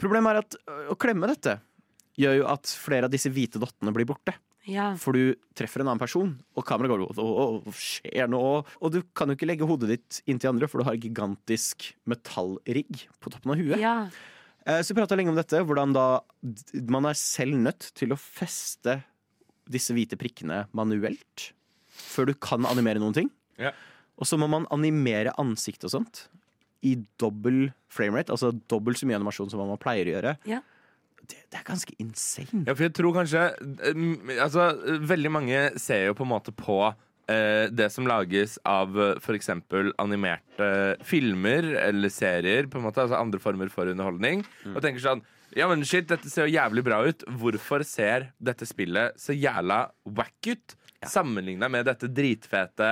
Problemet 0.00 0.30
er 0.32 0.38
at 0.40 0.56
å 0.90 0.96
klemme 0.96 1.28
dette 1.28 1.58
gjør 2.16 2.36
jo 2.38 2.46
at 2.48 2.62
flere 2.64 3.04
av 3.04 3.10
disse 3.12 3.28
hvite 3.30 3.60
dottene 3.60 3.92
blir 3.92 4.06
borte. 4.06 4.32
Ja. 4.70 4.90
For 4.96 5.12
du 5.16 5.34
treffer 5.56 5.82
en 5.82 5.90
annen 5.90 6.00
person, 6.00 6.30
og 6.56 6.64
kameraet 6.64 6.94
går 6.94 7.02
og 7.20 7.64
hva 7.66 7.74
skjer 7.76 8.30
nå? 8.32 8.40
Og 8.80 8.92
du 8.94 9.02
kan 9.16 9.28
jo 9.28 9.36
ikke 9.36 9.48
legge 9.50 9.66
hodet 9.68 9.90
ditt 9.92 10.20
inntil 10.30 10.54
andre, 10.54 10.68
for 10.70 10.80
du 10.80 10.88
har 10.88 10.96
gigantisk 10.96 11.90
metallrigg 12.08 13.04
på 13.20 13.32
toppen 13.34 13.52
av 13.54 13.60
huet. 13.60 13.78
ja. 13.82 13.96
Eh, 14.66 14.80
Så 14.80 14.94
vi 14.94 15.00
prata 15.02 15.16
lenge 15.16 15.28
om 15.28 15.36
dette, 15.36 15.60
hvordan 15.60 15.92
da 15.92 16.22
man 16.88 17.04
er 17.04 17.12
selv 17.20 17.52
nødt 17.60 17.90
til 17.94 18.14
å 18.14 18.16
feste 18.16 19.02
disse 19.68 19.92
hvite 19.92 20.16
prikkene 20.16 20.62
manuelt 20.72 21.50
før 21.92 22.26
du 22.30 22.34
kan 22.34 22.64
animere 22.64 22.98
noen 23.02 23.12
ting. 23.14 23.28
Ja. 23.60 23.72
Og 24.16 24.24
så 24.26 24.38
må 24.40 24.48
man 24.48 24.64
animere 24.72 25.34
ansikt 25.38 25.84
og 25.84 25.92
sånt 25.92 26.24
i 26.84 26.94
dobbel 27.20 27.72
framerate, 27.92 28.32
altså 28.32 28.52
dobbelt 28.68 28.96
så 29.00 29.06
mye 29.08 29.16
animasjon 29.20 29.50
som 29.52 29.60
man 29.60 29.76
pleier 29.80 30.08
å 30.08 30.14
gjøre. 30.16 30.34
Ja. 30.48 30.60
Det, 31.30 31.40
det 31.50 31.60
er 31.60 31.66
ganske 31.66 31.96
insane. 32.02 32.64
Ja, 32.68 32.74
for 32.74 32.86
jeg 32.86 32.94
tror 32.96 33.16
kanskje 33.16 33.46
eh, 33.88 34.04
Altså, 34.38 34.68
veldig 35.08 35.32
mange 35.32 35.64
ser 35.80 36.08
jo 36.10 36.16
på 36.18 36.26
en 36.26 36.32
måte 36.34 36.54
på 36.56 36.78
eh, 36.88 37.66
det 37.72 37.90
som 37.94 38.08
lages 38.08 38.58
av 38.68 38.92
for 39.24 39.38
f.eks. 39.38 39.50
animerte 40.02 40.70
filmer 41.06 41.70
eller 41.86 42.12
serier, 42.12 42.68
på 42.70 42.80
en 42.80 42.88
måte, 42.88 43.04
altså 43.04 43.20
andre 43.20 43.40
former 43.42 43.72
for 43.72 43.90
underholdning, 43.90 44.44
og 44.74 44.82
tenker 44.84 45.04
sånn 45.04 45.24
ja, 45.54 45.68
men 45.70 45.84
shit, 45.86 46.08
dette 46.10 46.26
ser 46.30 46.48
jo 46.48 46.56
jævlig 46.56 46.82
bra 46.82 46.96
ut. 47.06 47.20
Hvorfor 47.38 47.84
ser 47.86 48.32
dette 48.42 48.66
spillet 48.66 49.14
så 49.20 49.36
jævla 49.36 49.84
wack 50.16 50.48
ut? 50.50 50.74
Sammenligna 51.06 51.68
med 51.70 51.86
dette 51.86 52.08
dritfete 52.10 52.88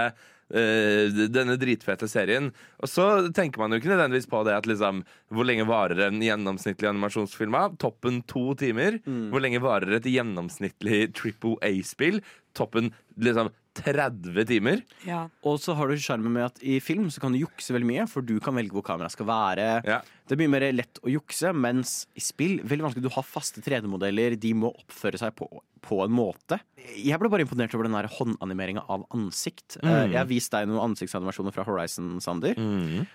denne 0.52 1.56
dritfete 1.56 2.08
serien. 2.10 2.50
Og 2.82 2.90
så 2.90 3.06
tenker 3.32 3.62
man 3.62 3.72
jo 3.72 3.80
ikke 3.80 3.92
nødvendigvis 3.92 4.28
på 4.28 4.42
det 4.44 4.52
at 4.58 4.68
liksom 4.68 5.00
Hvor 5.32 5.48
lenge 5.48 5.64
varer 5.64 6.04
en 6.10 6.20
gjennomsnittlig 6.20 6.90
animasjonsfilm 6.90 7.56
av? 7.56 7.78
Toppen 7.80 8.20
to 8.28 8.52
timer. 8.60 9.00
Hvor 9.32 9.40
lenge 9.40 9.62
varer 9.64 9.96
et 9.96 10.10
gjennomsnittlig 10.12 11.06
Triple 11.16 11.56
A-spill? 11.64 12.20
Toppen 12.58 12.92
liksom 13.16 13.48
30 13.78 14.44
timer. 14.48 14.82
ja. 15.08 15.24
Og 15.48 15.58
så 15.62 15.74
har 15.76 15.88
du 15.88 15.96
sjarmen 16.00 16.32
med 16.34 16.44
at 16.44 16.58
i 16.62 16.78
film 16.84 17.08
så 17.10 17.22
kan 17.22 17.32
du 17.32 17.40
jukse 17.40 17.72
veldig 17.74 17.88
mye, 17.88 18.06
for 18.10 18.24
du 18.24 18.34
kan 18.42 18.56
velge 18.56 18.74
hvor 18.76 18.84
kameraet 18.86 19.14
skal 19.14 19.28
være. 19.28 19.68
Ja. 19.88 20.00
Det 20.28 20.36
er 20.36 20.40
mye 20.42 20.52
mer 20.52 20.66
lett 20.74 21.00
å 21.02 21.10
jukse, 21.12 21.52
mens 21.56 22.06
i 22.16 22.22
spill 22.24 22.58
veldig 22.60 22.86
vanskelig. 22.86 23.04
Du 23.06 23.14
har 23.14 23.26
faste 23.26 23.62
3D-modeller, 23.64 24.36
de 24.40 24.52
må 24.56 24.70
oppføre 24.72 25.20
seg 25.20 25.34
på, 25.38 25.48
på 25.84 26.02
en 26.04 26.12
måte. 26.14 26.60
Jeg 26.96 27.18
ble 27.20 27.30
bare 27.32 27.46
imponert 27.46 27.74
over 27.76 27.88
den 27.88 27.96
der 27.96 28.10
håndanimeringa 28.12 28.84
av 28.92 29.06
ansikt. 29.16 29.78
Mm. 29.82 30.12
Jeg 30.12 30.18
har 30.20 30.28
vist 30.30 30.52
deg 30.54 30.68
noen 30.70 30.92
ansiktsanimasjoner 30.92 31.56
fra 31.56 31.66
Horizon, 31.68 32.14
Sander. 32.24 32.58
Mm. 32.60 33.08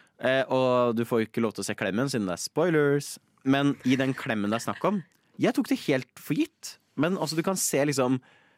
og 0.54 0.98
du 0.98 1.06
får 1.06 1.22
jo 1.22 1.30
ikke 1.30 1.46
lov 1.46 1.54
til 1.56 1.66
å 1.66 1.70
se 1.70 1.78
klemmen, 1.78 2.10
siden 2.12 2.28
det 2.30 2.38
er 2.38 2.44
spoilers. 2.48 3.14
Men 3.48 3.76
i 3.88 3.96
den 4.00 4.18
klemmen 4.18 4.52
det 4.52 4.60
er 4.60 4.68
snakk 4.68 4.84
om, 4.90 5.00
jeg 5.38 5.54
tok 5.54 5.70
det 5.70 5.80
helt 5.86 6.22
for 6.22 6.38
gitt. 6.38 6.76
Men 6.98 7.18
altså, 7.22 7.38
du 7.38 7.46
kan 7.46 7.58
se 7.62 7.84
liksom 7.86 8.18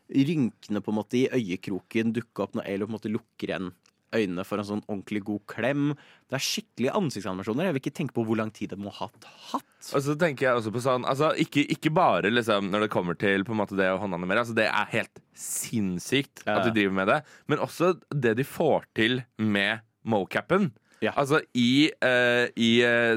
rynkene 0.10 0.82
på 0.84 0.93
en 0.93 1.00
måte 1.00 1.19
i 1.19 1.30
øyekroken 1.30 2.15
dukke 2.15 2.45
opp 2.45 2.58
når 2.58 2.67
Alo 2.72 2.88
på 2.88 2.93
en 2.93 2.98
måte 2.98 3.13
lukker 3.13 3.52
igjen 3.52 3.72
øynene 4.15 4.45
for 4.48 4.62
en 4.62 4.67
sånn 4.67 4.84
ordentlig 4.88 5.22
god 5.28 5.43
klem. 5.50 5.84
Det 6.30 6.38
er 6.38 6.43
skikkelige 6.43 6.95
ansiktsanimasjoner. 6.98 7.67
Jeg 7.67 7.76
vil 7.76 7.84
ikke 7.84 7.95
tenke 8.00 8.15
på 8.15 8.26
hvor 8.28 8.39
lang 8.39 8.52
tid 8.56 8.74
det 8.74 8.80
må 8.82 8.93
ha 8.95 9.10
hatt. 9.52 9.67
Og 9.93 10.04
så 10.06 10.15
tenker 10.19 10.48
jeg 10.48 10.62
også 10.62 10.74
på 10.74 10.84
sånn 10.84 11.06
altså, 11.10 11.32
ikke, 11.39 11.65
ikke 11.76 11.93
bare 11.93 12.32
liksom, 12.34 12.72
når 12.74 12.88
det 12.88 12.91
kommer 12.93 13.17
til 13.19 13.45
på 13.48 13.56
en 13.56 13.62
måte 13.62 13.78
det 13.80 13.89
å 13.93 14.00
håndanimere. 14.02 14.45
Altså, 14.45 14.58
det 14.58 14.67
er 14.69 14.93
helt 14.95 15.24
sinnssykt 15.38 16.45
at 16.48 16.65
de 16.65 16.74
driver 16.76 16.98
med 17.02 17.12
det. 17.13 17.19
Men 17.52 17.63
også 17.65 17.95
det 18.10 18.36
de 18.39 18.48
får 18.48 18.89
til 18.98 19.22
med 19.38 19.86
mocapen. 20.10 20.72
Ja. 21.04 21.14
Altså 21.16 21.40
i, 21.56 21.90
uh, 22.04 22.46
i 22.60 22.70
uh, 22.84 23.16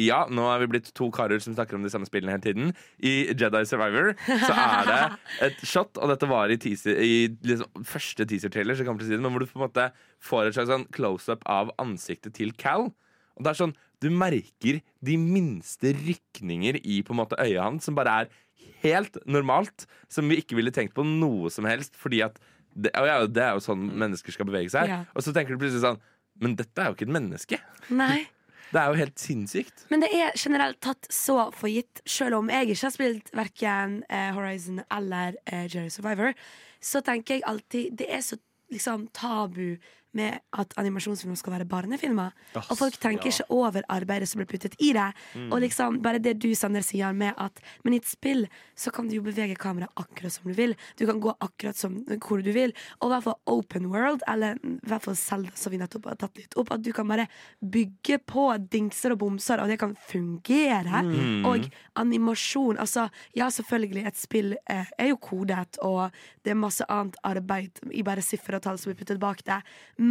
Ja, 0.00 0.24
nå 0.32 0.46
er 0.50 0.62
vi 0.64 0.70
blitt 0.74 0.90
to 0.96 1.08
karer 1.14 1.42
som 1.42 1.54
snakker 1.54 1.78
om 1.78 1.86
de 1.86 1.92
samme 1.92 2.08
spillene 2.08 2.34
hele 2.34 2.44
tiden. 2.44 2.74
I 2.98 3.30
Jedi 3.30 3.62
Survivor 3.68 4.12
så 4.26 4.52
er 4.52 4.90
det 4.90 5.00
et 5.48 5.64
shot, 5.66 5.94
og 6.00 6.12
dette 6.12 6.30
var 6.30 6.52
i, 6.52 6.58
teaser, 6.60 6.98
i 6.98 7.26
liksom, 7.46 7.84
første 7.86 8.26
teaser-trailer, 8.28 8.78
så 8.78 8.86
til 8.86 8.94
å 8.94 9.06
si 9.06 9.14
det, 9.14 9.22
men 9.22 9.34
hvor 9.34 9.44
du 9.44 9.50
på 9.50 9.60
en 9.60 9.66
måte 9.68 9.90
får 10.24 10.48
et 10.48 10.58
slags 10.58 10.72
sånn 10.72 10.88
close-up 10.96 11.46
av 11.50 11.70
ansiktet 11.82 12.36
til 12.38 12.54
Cal. 12.58 12.90
Og 13.36 13.44
det 13.44 13.52
er 13.52 13.60
sånn, 13.64 13.76
Du 14.02 14.10
merker 14.12 14.82
de 15.00 15.14
minste 15.16 15.94
rykninger 15.96 16.76
i 16.84 16.98
på 17.00 17.14
en 17.14 17.20
måte 17.22 17.38
øyet 17.40 17.62
hans, 17.62 17.86
som 17.86 17.96
bare 17.96 18.12
er 18.12 18.34
helt 18.82 19.16
normalt. 19.24 19.86
Som 20.12 20.28
vi 20.28 20.42
ikke 20.42 20.58
ville 20.58 20.74
tenkt 20.74 20.92
på 20.96 21.04
noe 21.06 21.48
som 21.52 21.64
helst. 21.68 21.96
Fordi 21.96 22.20
at 22.26 22.36
det, 22.76 22.92
ja, 22.92 23.22
det 23.24 23.40
er 23.40 23.56
jo 23.56 23.64
sånn 23.64 23.86
mennesker 23.96 24.34
skal 24.34 24.48
bevege 24.50 24.72
seg. 24.72 24.90
Ja. 24.92 25.00
Og 25.16 25.24
så 25.24 25.32
tenker 25.32 25.54
du 25.54 25.62
plutselig 25.62 25.84
sånn 25.84 26.00
Men 26.42 26.56
dette 26.58 26.82
er 26.82 26.90
jo 26.90 26.96
ikke 26.96 27.06
et 27.08 27.16
menneske. 27.18 27.60
Nei. 27.88 28.24
Det 28.66 28.80
er 28.80 28.90
jo 28.90 28.98
helt 28.98 29.20
sinnssykt. 29.22 29.84
Men 29.92 30.02
det 30.02 30.08
er 30.10 30.32
generelt 30.34 30.80
tatt 30.82 31.06
så 31.12 31.36
for 31.54 31.70
gitt, 31.70 32.00
selv 32.02 32.40
om 32.40 32.48
jeg 32.50 32.72
ikke 32.72 32.88
har 32.88 32.92
spilt 32.96 33.28
verken 33.38 33.92
eh, 34.10 34.32
Horizon 34.34 34.80
eller 34.90 35.38
eh, 35.46 35.68
Jerry 35.70 35.92
Survivor, 35.94 36.34
så 36.82 37.00
tenker 37.06 37.38
jeg 37.38 37.44
alltid 37.46 37.94
Det 38.00 38.08
er 38.10 38.24
så 38.26 38.40
liksom 38.74 39.06
tabu 39.14 39.76
med 40.16 40.40
at 40.56 40.74
animasjonsfilmer 40.80 41.38
skal 41.38 41.56
være 41.56 41.68
barnefilmer. 41.68 42.34
Das, 42.54 42.70
Og 42.70 42.80
folk 42.80 42.98
tenker 43.02 43.30
ja. 43.30 43.34
ikke 43.34 43.56
over 43.56 43.86
arbeidet 43.92 44.28
som 44.30 44.40
blir 44.40 44.48
puttet 44.50 44.76
i 44.82 44.92
det. 44.96 45.08
Og 45.50 45.60
liksom 45.64 46.00
bare 46.04 46.22
det 46.22 46.36
du, 46.42 46.48
Sander, 46.56 46.84
sier 46.84 47.12
med 47.16 47.34
at 47.36 47.60
Men 47.84 47.94
i 47.94 48.00
et 48.00 48.08
spill 48.08 48.46
så 48.76 48.90
kan 48.92 49.08
du 49.08 49.16
jo 49.16 49.24
bevege 49.24 49.56
kameraet 49.58 49.92
akkurat 49.96 50.32
som 50.32 50.48
du 50.48 50.54
vil. 50.56 50.74
Du 50.98 51.06
kan 51.08 51.20
gå 51.20 51.32
akkurat 51.40 51.76
som 51.78 51.98
hvor 52.26 52.42
du 52.44 52.50
vil. 52.52 52.74
Og 53.00 53.08
i 53.08 53.12
hvert 53.14 53.26
fall 53.26 53.38
open 53.52 53.88
world, 53.92 54.24
eller 54.28 54.58
i 54.60 54.76
hvert 54.88 55.04
fall 55.04 55.16
Selda, 55.16 55.54
som 55.56 55.72
vi 55.72 55.80
nettopp 55.80 56.08
har 56.10 56.18
tatt 56.20 56.36
litt 56.38 56.56
opp, 56.60 56.72
at 56.74 56.84
du 56.84 56.92
kan 56.96 57.08
bare 57.08 57.28
bygge 57.60 58.18
på 58.28 58.48
dingser 58.72 59.14
og 59.14 59.22
bomser, 59.24 59.62
og 59.62 59.72
det 59.72 59.78
kan 59.80 59.96
fungere. 60.08 61.02
Og 61.48 61.68
animasjon 61.96 62.76
Altså, 62.76 63.08
ja, 63.36 63.48
selvfølgelig, 63.50 64.04
et 64.06 64.18
spill 64.18 64.54
eh, 64.70 64.88
er 64.98 65.08
jo 65.10 65.16
kodet, 65.22 65.78
og 65.82 66.12
det 66.44 66.52
er 66.52 66.58
masse 66.60 66.84
annet 66.92 67.16
arbeid 67.26 67.80
i 67.90 68.04
bare 68.06 68.22
siffer 68.24 68.58
og 68.58 68.62
tall 68.62 68.78
som 68.78 68.92
blir 68.92 69.00
puttet 69.00 69.20
bak 69.22 69.42
det. 69.46 69.58
Men 69.98 70.05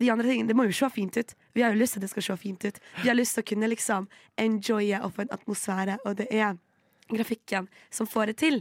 de 0.00 0.10
andre 0.12 0.26
tingene, 0.28 0.48
det 0.50 0.56
må 0.58 0.66
jo 0.68 0.74
se 0.76 0.88
fint 0.92 1.16
ut. 1.16 1.34
Vi 1.56 1.62
har 1.64 1.72
jo 1.74 1.80
lyst 1.80 1.96
til 1.96 2.00
at 2.02 2.06
det 2.06 2.10
skal 2.14 2.26
se 2.28 2.36
fint 2.42 2.64
ut. 2.68 2.80
Vi 3.02 3.08
har 3.08 3.16
lyst 3.18 3.36
til 3.38 3.44
å 3.44 3.48
kunne 3.52 3.68
liksom 3.72 4.08
enjoye 4.42 5.00
og 5.04 5.14
få 5.16 5.24
en 5.26 5.34
atmosfære, 5.36 5.98
og 6.04 6.16
det 6.20 6.28
er 6.34 6.56
grafikken 7.12 7.68
som 7.90 8.06
får 8.10 8.32
det 8.32 8.36
til. 8.42 8.60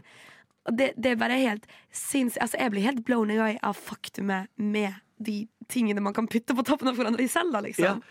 Og 0.65 0.78
det, 0.80 0.91
det 0.98 1.12
er 1.13 1.19
bare 1.21 1.38
helt 1.41 1.65
sinnssykt. 1.93 2.41
Altså, 2.41 2.58
jeg 2.62 2.71
blir 2.74 2.86
helt 2.88 3.04
blown 3.06 3.32
away 3.36 3.58
av 3.65 3.78
faktumet 3.78 4.50
med 4.58 4.93
de 5.17 5.43
tingene 5.71 6.02
man 6.04 6.13
kan 6.13 6.28
putte 6.28 6.56
på 6.58 6.63
toppen 6.67 6.89
av 6.91 6.98
hverandre 6.98 7.28
selv, 7.32 7.54
da, 7.56 7.62
liksom. 7.65 8.02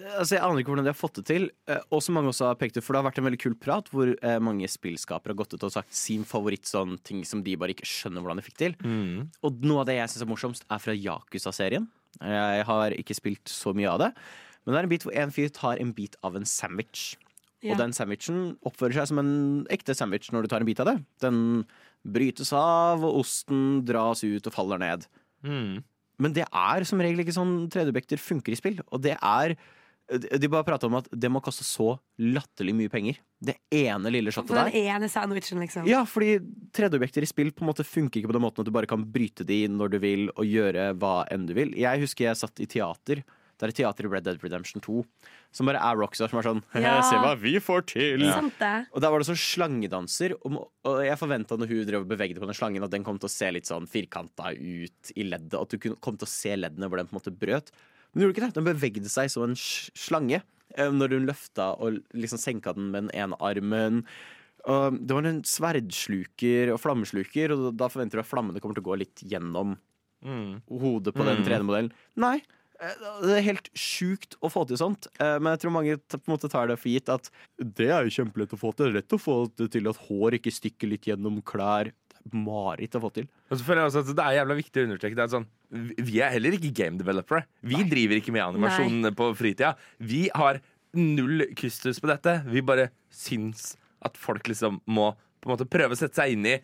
Altså, 0.00 0.38
jeg 0.38 0.40
aner 0.40 0.62
ikke 0.62 0.72
hvordan 0.72 0.86
de 0.86 0.92
har 0.94 0.96
fått 0.96 1.18
det 1.20 1.24
til. 1.28 1.42
eh, 1.68 1.80
Og 1.92 2.00
som 2.02 2.14
mange 2.16 2.30
også 2.32 2.46
har 2.48 2.56
pekt 2.56 2.78
ut, 2.78 2.84
for 2.86 2.94
det 2.96 3.02
har 3.02 3.06
vært 3.10 3.18
en 3.20 3.26
veldig 3.26 3.40
kul 3.42 3.54
prat 3.60 3.88
hvor 3.92 4.08
eh, 4.16 4.38
mange 4.40 4.64
spillskapere 4.72 5.34
har 5.34 5.38
gått 5.42 5.52
ut 5.58 5.66
og 5.68 5.72
sagt 5.74 5.92
sin 5.94 6.24
favoritt 6.24 6.64
sånn 6.70 6.94
ting 7.04 7.20
som 7.28 7.42
de 7.44 7.52
bare 7.60 7.74
ikke 7.74 7.84
skjønner 7.88 8.24
hvordan 8.24 8.40
de 8.40 8.44
fikk 8.46 8.56
til. 8.62 8.76
Og 9.44 9.60
noe 9.68 9.82
av 9.84 9.90
det 9.90 9.98
jeg 9.98 10.08
syns 10.14 10.24
er 10.24 10.30
morsomst, 10.32 10.64
er 10.72 10.80
fra 10.80 10.94
Yakuza-serien. 10.96 11.84
Jeg 12.18 12.64
har 12.68 12.96
ikke 12.98 13.16
spilt 13.16 13.50
så 13.50 13.72
mye 13.76 13.90
av 13.90 14.00
det. 14.02 14.10
Men 14.64 14.74
det 14.74 14.80
er 14.80 14.86
en 14.88 14.92
bit 14.92 15.04
hvor 15.06 15.16
en 15.16 15.34
fyr 15.34 15.52
tar 15.56 15.80
en 15.80 15.92
bit 15.96 16.16
av 16.26 16.36
en 16.36 16.48
sandwich. 16.48 17.14
Ja. 17.60 17.74
Og 17.74 17.80
den 17.82 17.92
sandwichen 17.92 18.54
oppfører 18.66 19.00
seg 19.00 19.10
som 19.10 19.20
en 19.20 19.32
ekte 19.72 19.94
sandwich 19.96 20.30
når 20.32 20.46
du 20.46 20.52
tar 20.52 20.64
en 20.64 20.68
bit 20.68 20.80
av 20.80 20.88
det. 20.88 20.96
Den 21.20 21.40
brytes 22.08 22.54
av, 22.56 23.04
og 23.04 23.20
osten 23.20 23.82
dras 23.88 24.24
ut 24.24 24.46
og 24.48 24.54
faller 24.54 24.80
ned. 24.80 25.04
Men 26.20 26.36
det 26.36 26.46
er 26.48 26.86
som 26.88 27.00
regel 27.00 27.22
ikke 27.24 27.36
sånn 27.36 27.68
3D-objekter 27.72 28.20
funker 28.20 28.56
i 28.56 28.58
spill. 28.58 28.80
Og 28.88 29.04
det 29.04 29.16
er 29.16 29.56
De 30.10 30.48
bare 30.50 30.66
prata 30.66 30.88
om 30.88 30.96
at 30.98 31.08
det 31.12 31.30
må 31.30 31.42
koste 31.44 31.62
så 31.66 31.92
latterlig 32.18 32.74
mye 32.74 32.90
penger. 32.92 33.20
Det 33.40 33.56
ene 33.74 34.10
lille 34.12 34.32
shotet 34.34 34.50
For 34.50 34.58
den 34.58 34.88
ene 34.90 35.08
sandwichen, 35.12 35.62
liksom. 35.62 35.86
Ja, 35.88 36.02
fordi 36.08 36.38
3D-objekter 36.76 37.22
i 37.22 37.30
spill 37.30 37.52
på 37.54 37.64
en 37.64 37.70
måte 37.70 37.86
funker 37.86 38.20
ikke 38.20 38.32
på 38.32 38.36
den 38.36 38.44
måten 38.44 38.64
at 38.64 38.68
du 38.68 38.74
bare 38.74 38.90
kan 38.90 39.04
bryte 39.06 39.46
de 39.46 39.62
når 39.70 39.94
du 39.94 40.00
vil, 40.02 40.24
og 40.34 40.48
gjøre 40.48 40.90
hva 40.98 41.20
enn 41.30 41.46
du 41.46 41.54
vil. 41.56 41.76
Jeg 41.78 42.02
husker 42.02 42.26
jeg 42.30 42.40
satt 42.42 42.62
i 42.64 42.68
teater. 42.70 43.22
Det 43.60 43.66
er 43.66 43.72
et 43.74 43.78
teater 43.82 44.06
i 44.08 44.10
Red 44.10 44.24
Dead 44.24 44.40
Redemption 44.40 44.80
2 44.80 45.02
som 45.52 45.68
bare 45.68 45.80
er 45.84 45.98
Rockstar, 46.00 46.30
som 46.32 46.40
er 46.40 46.46
sånn 46.46 46.62
Ja. 46.80 46.94
Se 47.04 47.18
hva 47.20 47.34
vi 47.38 47.52
får 47.60 47.84
til! 47.92 48.24
Ja. 48.24 48.40
Og 48.88 49.02
der 49.04 49.12
var 49.12 49.20
det 49.20 49.28
sånn 49.28 49.40
slangedanser, 49.40 50.36
og, 50.40 50.62
jeg 51.04 51.18
forventa 51.20 51.58
når 51.60 51.72
hun 51.74 51.84
drev 51.88 52.06
og 52.06 52.10
bevegde 52.10 52.40
på 52.40 52.48
den 52.48 52.56
slangen, 52.56 52.86
at 52.86 52.94
den 52.94 53.04
kom 53.06 53.20
til 53.20 53.28
å 53.28 53.32
se 53.34 53.50
litt 53.52 53.68
sånn 53.68 53.88
firkanta 53.90 54.54
ut 54.56 55.12
i 55.12 55.26
leddet. 55.28 55.58
At 55.60 55.76
du 55.76 55.92
kom 56.00 56.16
til 56.16 56.28
å 56.28 56.30
se 56.30 56.56
leddene 56.56 56.88
hvor 56.88 57.02
den 57.02 57.10
på 57.10 57.16
en 57.16 57.20
måte 57.20 57.34
brøt. 57.36 57.68
Men 58.12 58.20
den 58.20 58.26
gjorde 58.26 58.36
ikke 58.36 58.46
det. 58.48 58.54
Den 58.58 58.68
bevegde 58.68 59.10
seg 59.12 59.30
som 59.30 59.44
en 59.48 59.54
slange 59.56 60.42
eh, 60.76 60.90
når 60.90 61.14
hun 61.16 61.26
løfta 61.28 61.72
og 61.80 62.00
liksom 62.14 62.38
senka 62.42 62.74
den 62.74 62.90
med 62.90 63.08
den 63.08 63.14
ene 63.14 63.38
armen. 63.40 64.04
Og 64.68 64.98
det 65.00 65.14
var 65.16 65.24
en 65.30 65.42
sverdsluker 65.46 66.72
og 66.74 66.80
flammesluker, 66.82 67.54
og 67.54 67.76
da 67.80 67.88
forventer 67.88 68.18
du 68.20 68.24
at 68.24 68.28
flammene 68.28 68.60
kommer 68.60 68.76
til 68.76 68.84
å 68.84 68.90
gå 68.92 68.98
litt 69.04 69.22
gjennom 69.24 69.78
Mm. 70.20 70.60
hodet 70.68 71.14
på 71.16 71.24
den 71.24 71.38
Mm. 71.40 71.44
3D-modellen. 71.46 71.92
Nei. 72.20 72.42
eh, 72.78 72.92
Det 73.22 73.38
er 73.38 73.42
helt 73.42 73.70
sjukt 73.74 74.36
å 74.42 74.50
få 74.52 74.66
til 74.68 74.76
sånt, 74.76 75.06
eh, 75.18 75.38
men 75.38 75.52
jeg 75.56 75.60
tror 75.60 75.72
mange 75.72 75.96
på 75.96 76.20
en 76.28 76.36
måte 76.36 76.50
tar 76.50 76.66
det 76.68 76.78
for 76.78 76.88
gitt 76.90 77.08
at 77.08 77.30
det 77.58 77.88
er 77.88 78.04
jo 78.04 78.10
kjempelett 78.24 78.52
å 78.52 78.58
få 78.60 78.74
til. 78.76 78.86
Det 78.86 78.90
er 78.92 79.00
lett 79.00 79.16
å 79.16 79.20
få 79.20 79.50
det 79.56 79.70
til 79.72 79.88
at 79.88 79.96
hår 79.96 80.32
ikke 80.36 80.52
stikker 80.52 80.88
litt 80.90 81.02
gjennom 81.08 81.42
klær. 81.42 81.92
Er 82.20 82.36
mareritt 82.36 82.94
å 82.98 83.00
få 83.00 83.10
til. 83.16 83.28
Og 83.50 83.56
så 83.58 83.64
føler 83.64 83.80
jeg 83.82 83.90
også 83.90 84.02
at 84.04 84.16
Det 84.16 84.24
er 84.26 84.36
jævla 84.44 84.56
viktig 84.58 84.82
å 84.82 84.86
understreke. 84.88 85.16
Det 85.16 85.24
er 85.24 85.32
sånn, 85.32 85.46
vi- 85.72 85.94
vi 86.10 86.20
er 86.20 86.30
heller 86.30 86.52
ikke 86.52 86.72
game 86.74 86.98
developere. 86.98 87.44
Vi 87.62 87.82
driver 87.88 88.20
ikke 88.20 88.32
med 88.32 88.42
animasjon 88.44 89.14
på 89.16 89.30
fritida. 89.36 89.74
Vi 89.98 90.28
har 90.34 90.60
null 90.94 91.46
kustus 91.56 91.98
på 92.00 92.08
dette. 92.08 92.44
Vi 92.46 92.60
bare 92.60 92.90
syns 93.10 93.76
at 94.02 94.16
folk 94.16 94.42
liksom 94.44 94.80
må 94.86 95.14
på 95.40 95.48
en 95.50 95.56
måte 95.56 95.68
prøve 95.68 95.92
å 95.92 95.96
sette 95.96 96.14
seg 96.14 96.32
inn 96.32 96.44
i 96.46 96.60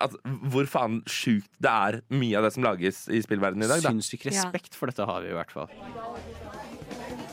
at, 0.00 0.12
hvor 0.50 0.66
faen 0.66 1.02
sjukt 1.04 1.48
det 1.60 1.70
er 1.70 2.02
mye 2.10 2.36
av 2.36 2.44
det 2.44 2.52
som 2.52 2.62
lages 2.62 3.08
i 3.08 3.20
spillverdenen 3.22 3.64
i 3.64 3.68
dag. 3.68 3.82
Da. 3.82 3.90
Sinnssyk 3.90 4.26
respekt 4.30 4.74
for 4.74 4.86
dette 4.86 5.04
har 5.06 5.22
vi 5.22 5.28
i 5.28 5.32
hvert 5.32 5.50
fall. 5.50 5.68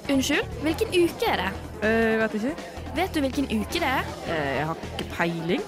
Unnskyld, 0.09 0.45
hvilken 0.61 0.91
uke 0.93 1.27
er 1.31 1.37
det? 1.41 1.51
Uh, 1.81 2.17
vet 2.21 2.35
ikke. 2.39 2.55
Vet 2.95 3.13
du 3.15 3.21
hvilken 3.21 3.47
uke 3.49 3.79
det 3.81 3.89
er? 3.89 4.05
Uh, 4.29 4.51
jeg 4.59 4.65
har 4.69 4.75
ikke 4.75 5.07
peiling. 5.17 5.61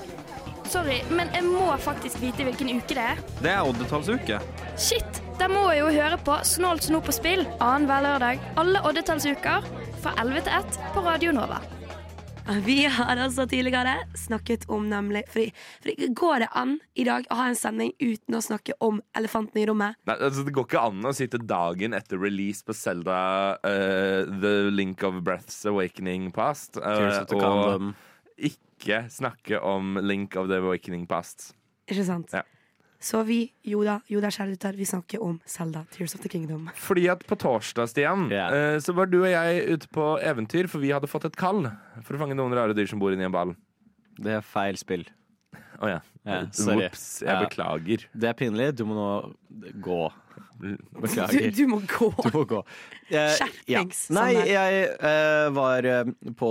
Sorry, 0.68 0.98
men 1.16 1.30
jeg 1.32 1.46
må 1.48 1.70
faktisk 1.80 2.20
vite 2.20 2.44
hvilken 2.44 2.74
uke 2.76 2.98
det 2.98 3.06
er. 3.14 3.22
Det 3.40 3.54
er 3.54 3.64
oddetallsuke. 3.64 4.42
Shit! 4.76 5.22
Da 5.38 5.48
må 5.48 5.68
jeg 5.70 5.84
jo 5.84 5.94
høre 5.94 6.18
på 6.26 6.36
Snålt 6.50 6.88
snop 6.88 7.06
på 7.08 7.14
spill 7.16 7.46
annenhver 7.62 8.04
lørdag 8.04 8.42
alle 8.60 8.82
oddetallsuker 8.90 9.68
fra 10.02 10.14
11 10.20 10.48
til 10.48 10.56
1 10.60 10.80
på 10.96 11.04
Radio 11.06 11.36
Nova. 11.38 11.62
Vi 12.66 12.86
har 12.86 13.20
altså 13.20 13.46
tidligere 13.48 13.94
snakket 14.16 14.66
om 14.72 14.86
nemlig 14.88 15.24
fordi, 15.32 15.50
fordi 15.84 16.10
Går 16.16 16.44
det 16.44 16.48
an 16.56 16.78
i 16.96 17.04
dag 17.08 17.28
å 17.32 17.38
ha 17.40 17.48
en 17.52 17.60
sending 17.60 17.92
uten 18.00 18.38
å 18.38 18.44
snakke 18.44 18.76
om 18.84 19.02
elefanten 19.20 19.62
i 19.62 19.66
rommet? 19.68 20.00
Nei, 20.08 20.16
altså, 20.16 20.44
det 20.48 20.56
går 20.56 20.68
ikke 20.68 20.84
an 20.90 21.08
å 21.08 21.16
sitte 21.16 21.42
dagen 21.44 21.96
etter 21.96 22.20
release 22.20 22.64
på 22.66 22.76
Zelda 22.76 23.20
uh, 23.62 24.28
The 24.44 24.54
Link 24.72 25.04
of 25.08 25.22
Breath's 25.28 25.60
Awakening 25.68 26.32
Past 26.36 26.80
uh, 26.80 26.88
Tears 26.88 27.24
of 27.24 27.32
the 27.32 27.40
og. 27.40 27.92
Ikke 28.38 29.04
snakke 29.12 29.60
om 29.62 29.97
Link 30.04 30.38
of 30.38 30.50
the 30.52 30.62
Awakening 30.62 31.08
Past. 31.10 31.52
Ikke 31.89 32.06
sant? 32.08 32.34
Ja. 32.36 32.43
Så 33.00 33.21
vi, 33.28 33.43
Joda, 33.67 34.00
Joda 34.10 34.32
kjære 34.34 34.56
lytter, 34.56 34.78
vi 34.78 34.86
snakker 34.89 35.21
om 35.21 35.36
Zelda, 35.45 35.84
Tears 35.93 36.15
of 36.17 36.23
the 36.23 36.32
Kingdom. 36.34 36.69
Fordi 36.82 37.06
at 37.13 37.21
på 37.30 37.38
torsdag, 37.38 37.91
Stian, 37.91 38.26
eh, 38.34 38.80
så 38.82 38.95
var 38.97 39.12
du 39.12 39.19
og 39.19 39.30
jeg 39.30 39.67
ute 39.69 39.89
på 39.93 40.08
eventyr, 40.26 40.69
for 40.71 40.82
vi 40.82 40.89
hadde 40.95 41.10
fått 41.10 41.28
et 41.30 41.38
kall 41.38 41.67
for 42.02 42.17
å 42.17 42.21
fange 42.23 42.38
noen 42.38 42.56
rare 42.58 42.73
dyr 42.78 42.89
som 42.89 43.02
bor 43.02 43.13
inni 43.13 43.28
en 43.28 43.36
ball. 43.36 43.54
Det 44.17 44.39
er 44.39 44.45
feil 44.45 44.80
spill. 44.82 45.06
Å 45.78 45.91
ja. 45.91 46.00
Ja, 46.28 46.42
sorry. 46.52 46.86
Ops, 46.92 47.04
jeg 47.24 47.32
Ja. 47.32 47.42
beklager. 47.46 48.06
Det 48.13 48.30
er 48.30 48.34
pinlig. 48.38 48.72
Du 48.76 48.84
må 48.90 48.98
nå 48.98 49.12
gå. 49.82 50.12
Du, 50.58 50.72
Beklager. 51.02 51.52
du 51.54 51.68
må 51.70 51.78
gå! 51.86 52.08
Du 52.26 52.34
må 52.34 52.44
gå. 52.50 52.60
Eh, 53.13 53.30
Skjerpings, 53.38 54.00
ja. 54.10 54.16
Nei, 54.18 54.34
Sander. 54.34 54.50
jeg 54.50 54.88
eh, 55.10 55.50
var 55.54 55.86
eh, 55.86 56.10
på 56.38 56.50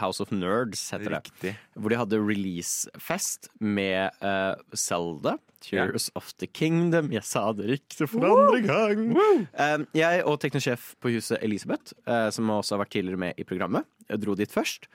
House 0.00 0.20
of 0.22 0.30
Nerds, 0.32 0.82
heter 0.92 1.16
det. 1.16 1.54
Hvor 1.74 1.92
de 1.92 1.98
hadde 1.98 2.20
releasefest 2.20 3.48
med 3.60 4.12
uh, 4.22 4.54
Zelda. 4.76 5.38
Tears 5.64 6.10
of 6.14 6.28
the 6.36 6.46
Kingdom. 6.46 7.08
Jeg 7.14 7.24
sa 7.24 7.46
det 7.56 7.70
riktig 7.70 8.08
for 8.12 8.24
andre 8.28 8.60
gang. 8.68 9.04
Eh, 9.16 9.76
jeg 9.96 10.24
og 10.28 10.36
teknosjef 10.44 10.90
på 11.00 11.14
huset 11.16 11.40
Elisabeth, 11.44 11.94
eh, 12.04 12.28
som 12.36 12.52
også 12.52 12.76
har 12.76 12.84
vært 12.84 12.92
tidligere 12.98 13.22
med 13.24 13.40
i 13.40 13.46
programmet, 13.48 13.88
dro 14.20 14.36
dit 14.36 14.52
først. 14.52 14.90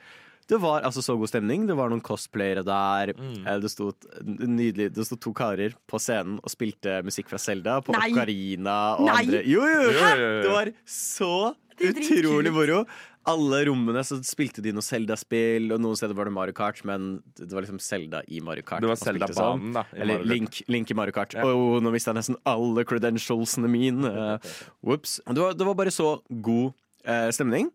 Det 0.50 0.58
var 0.62 0.82
altså 0.86 1.02
så 1.04 1.14
god 1.18 1.30
stemning. 1.30 1.66
Det 1.68 1.76
var 1.78 1.92
noen 1.92 2.02
cosplayere 2.04 2.64
der. 2.66 3.12
Mm. 3.14 3.44
Det 3.62 3.70
sto 3.70 3.92
nydelig 4.24 4.90
Det 4.96 5.06
sto 5.06 5.18
to 5.20 5.32
karer 5.36 5.76
på 5.90 6.00
scenen 6.02 6.40
og 6.42 6.50
spilte 6.52 7.00
musikk 7.06 7.30
fra 7.30 7.38
Zelda 7.40 7.78
på 7.86 7.94
Nei. 7.94 8.10
Ocarina 8.10 8.78
og 8.98 9.06
Nei. 9.06 9.20
andre. 9.22 9.44
Jo, 9.46 9.62
jo, 9.70 9.86
jo. 9.86 10.10
Det 10.42 10.50
var 10.56 10.72
så 10.90 11.32
Det 11.78 11.94
utrolig 11.94 12.52
moro. 12.54 12.82
Alle 13.28 13.58
rommene 13.68 14.00
så 14.06 14.16
spilte 14.24 14.62
de 14.64 14.72
noe 14.72 14.82
Zelda-spill, 14.82 15.66
og 15.74 15.80
noen 15.84 15.98
steder 15.98 16.16
var 16.16 16.26
det 16.30 16.32
Mario 16.32 16.54
Kart, 16.56 16.78
men 16.88 17.18
det 17.36 17.50
var 17.52 17.66
liksom 17.66 17.80
Zelda 17.84 18.22
i 18.32 18.40
Mario 18.40 18.64
Kart. 18.64 18.80
Det 18.80 18.88
var 18.88 18.96
Zelda-banen, 18.96 19.66
sånn. 19.68 19.74
da. 19.76 19.84
i 19.92 20.00
Eller 20.00 20.24
Link, 20.24 20.62
Link 20.72 20.90
i 20.90 20.96
Mario 20.96 21.12
Kart. 21.12 21.36
Åh, 21.36 21.76
nå 21.84 21.92
mista 21.92 22.14
jeg 22.14 22.20
nesten 22.22 22.38
alle 22.48 22.84
credentialsene 22.88 23.70
mine. 23.70 24.08
Uh, 24.20 24.96
Det 24.96 25.36
var, 25.36 25.52
det 25.54 25.66
var 25.68 25.76
bare 25.76 25.92
så 25.92 26.14
god 26.42 26.72
eh, 27.04 27.28
stemning. 27.34 27.68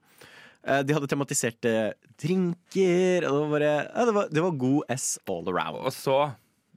Eh, 0.66 0.82
de 0.86 0.96
hadde 0.98 1.10
tematiserte 1.12 1.72
drinker. 2.22 3.28
Og 3.30 3.32
det, 3.32 3.40
var 3.40 3.54
bare, 3.54 3.72
ja, 3.86 4.06
det, 4.10 4.16
var, 4.18 4.30
det 4.34 4.46
var 4.46 4.60
god 4.66 4.94
S 4.98 5.08
all 5.30 5.50
around. 5.52 5.82
Og 5.86 5.94
så 5.96 6.20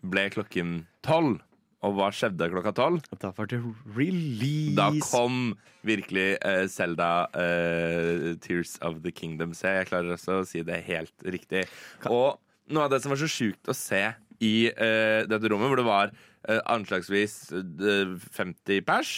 ble 0.06 0.28
klokken 0.34 0.82
tolv. 1.06 1.40
Og 1.86 1.94
hva 1.94 2.08
skjedde 2.10 2.48
klokka 2.50 2.72
tolv? 2.74 3.04
Da 3.22 3.30
var 3.36 3.46
det 3.50 3.60
release. 3.94 4.74
Da 4.74 4.88
kom 5.06 5.52
virkelig 5.86 6.32
eh, 6.42 6.64
Zelda 6.66 7.28
uh, 7.30 8.32
Tears 8.42 8.74
of 8.82 8.98
the 9.04 9.12
Kingdom. 9.14 9.54
Se, 9.54 9.70
jeg 9.76 9.86
klarer 9.92 10.16
også 10.16 10.40
å 10.40 10.48
si 10.48 10.64
det 10.66 10.80
helt 10.88 11.14
riktig. 11.22 11.68
Og 12.10 12.40
noe 12.74 12.88
av 12.88 12.92
det 12.92 12.98
som 13.04 13.14
var 13.14 13.22
så 13.22 13.30
sjukt 13.30 13.70
å 13.70 13.76
se 13.76 14.02
i 14.42 14.54
uh, 14.70 15.22
dette 15.30 15.50
rommet, 15.50 15.70
hvor 15.70 15.80
det 15.80 15.86
var 15.86 16.12
eh, 16.48 16.60
anslagsvis 16.70 17.34
eh, 17.54 18.14
50 18.36 18.84
pers 18.86 19.14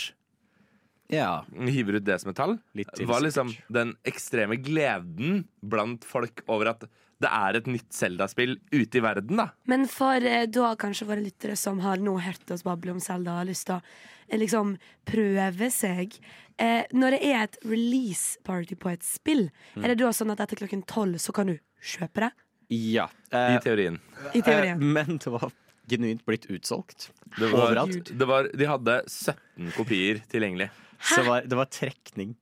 Ja. 1.12 1.44
hiver 1.68 1.98
ut 1.98 2.04
det 2.06 2.20
som 2.22 2.30
et 2.30 2.36
tall, 2.38 2.58
Litt 2.74 2.88
var 3.08 3.20
liksom 3.24 3.52
den 3.72 3.94
ekstreme 4.06 4.56
gleden 4.62 5.44
blant 5.62 6.04
folk 6.04 6.42
over 6.48 6.70
at 6.74 6.84
det 7.20 7.28
er 7.28 7.56
et 7.58 7.66
nytt 7.68 7.90
Zelda-spill 7.92 8.54
ute 8.72 8.96
i 8.96 9.00
verden, 9.04 9.36
da. 9.36 9.50
Men 9.68 9.84
for 9.86 10.14
eh, 10.24 10.46
da 10.48 10.70
kanskje 10.80 11.04
våre 11.10 11.20
lyttere 11.20 11.56
som 11.58 11.80
har 11.84 12.00
nå 12.00 12.14
hørt 12.24 12.48
oss 12.54 12.62
bable 12.64 12.94
om 12.94 13.00
Zelda 13.04 13.34
har 13.42 13.44
lyst 13.44 13.66
til 13.68 13.76
å 13.76 13.82
eh, 14.30 14.38
liksom 14.40 14.78
prøve 15.04 15.68
seg 15.70 16.16
eh, 16.56 16.86
Når 16.96 17.10
det 17.18 17.20
er 17.28 17.42
et 17.44 17.58
release 17.68 18.38
party 18.46 18.74
på 18.80 18.88
et 18.94 19.04
spill, 19.04 19.50
Mm. 19.76 19.84
er 19.84 19.88
det 19.92 19.98
da 20.00 20.10
sånn 20.16 20.32
at 20.32 20.40
etter 20.40 20.56
klokken 20.62 20.86
tolv 20.88 21.20
så 21.20 21.32
kan 21.36 21.46
du 21.52 21.58
kjøpe 21.82 22.24
det? 22.24 22.30
ja. 22.70 23.08
I 23.32 23.36
Eh, 23.36 23.60
teorien. 23.60 24.00
I 24.34 24.40
teorien. 24.42 24.78
eh, 24.80 24.84
men 24.96 25.18
det 25.18 25.26
var 25.30 25.52
genuint 25.90 26.24
blitt 26.24 26.46
utsolgt. 26.50 27.10
Det 27.36 27.50
var, 27.52 27.68
Overalt. 27.72 28.10
det 28.16 28.26
var, 28.26 28.48
de 28.54 28.64
hadde 28.66 29.02
17 29.06 29.72
kopier 29.76 30.22
tilgjengelig. 30.30 30.70
Så 31.00 31.22
det 31.22 31.28
var, 31.28 31.42
det 31.48 31.56
var 31.56 31.70
trekning. 31.72 32.36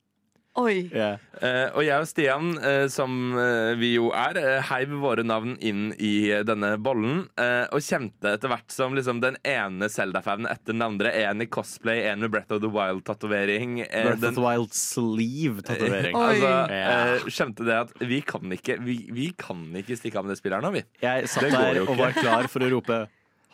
Oi. 0.59 0.89
Eh, 0.91 1.69
og 1.71 1.85
jeg 1.87 2.03
og 2.03 2.07
Stian, 2.11 2.49
uh, 2.59 2.89
som 2.91 3.13
uh, 3.37 3.77
vi 3.79 3.93
jo 3.93 4.09
er, 4.11 4.35
eh, 4.41 4.65
heiv 4.67 4.97
våre 4.99 5.23
navn 5.23 5.53
inn 5.63 5.93
i 6.03 6.33
denne 6.43 6.73
bollen. 6.83 7.21
eh, 7.39 7.69
og 7.71 7.79
kjente 7.85 8.33
etter 8.35 8.51
hvert 8.51 8.75
som 8.75 8.97
liksom, 8.99 9.21
den 9.23 9.37
ene 9.47 9.87
Zelda-fanen 9.87 10.49
etter 10.51 10.73
den 10.75 10.83
andre. 10.83 11.13
En 11.15 11.45
i 11.45 11.47
cosplay, 11.47 12.03
en 12.11 12.25
med 12.25 12.33
Breath 12.35 12.51
of 12.57 12.65
the 12.65 12.73
Wild-tatovering. 12.75 13.85
Breath 13.87 14.19
den- 14.25 14.33
of 14.33 14.35
the 14.41 14.43
Wild 14.49 14.75
sleeve-tatovering. 14.75 16.17
Altså, 16.29 16.51
yeah. 16.75 17.13
eh, 17.15 17.29
skjønte 17.31 17.65
det 17.69 17.77
at 17.85 17.95
vi 18.11 18.19
kan 18.27 18.51
ikke 18.59 18.81
Vi, 18.83 18.97
vi 19.15 19.29
kan 19.39 19.63
ikke 19.79 19.97
stikke 20.01 20.19
av 20.19 20.27
med 20.27 20.35
det 20.35 20.41
spillet 20.43 20.59
her 20.59 20.67
nå, 20.67 20.75
vi. 20.75 20.83
Jeg 21.05 21.31
satt 21.31 21.53
der 21.55 21.85
og 21.85 21.95
var 21.99 22.19
klar 22.19 22.51
for 22.51 22.67
å 22.67 22.73
rope 22.75 22.99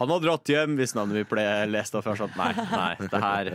Han 0.01 0.11
har 0.11 0.23
dratt 0.25 0.51
hjem 0.51 0.75
hvis 0.79 0.95
navnet 0.97 1.21
mitt 1.21 1.31
ble 1.31 1.45
lest. 1.71 1.95
Jeg 1.95 2.19
sånn, 2.19 2.33
Nei, 2.39 2.51
nei, 2.73 3.09
det 3.13 3.21
her 3.23 3.51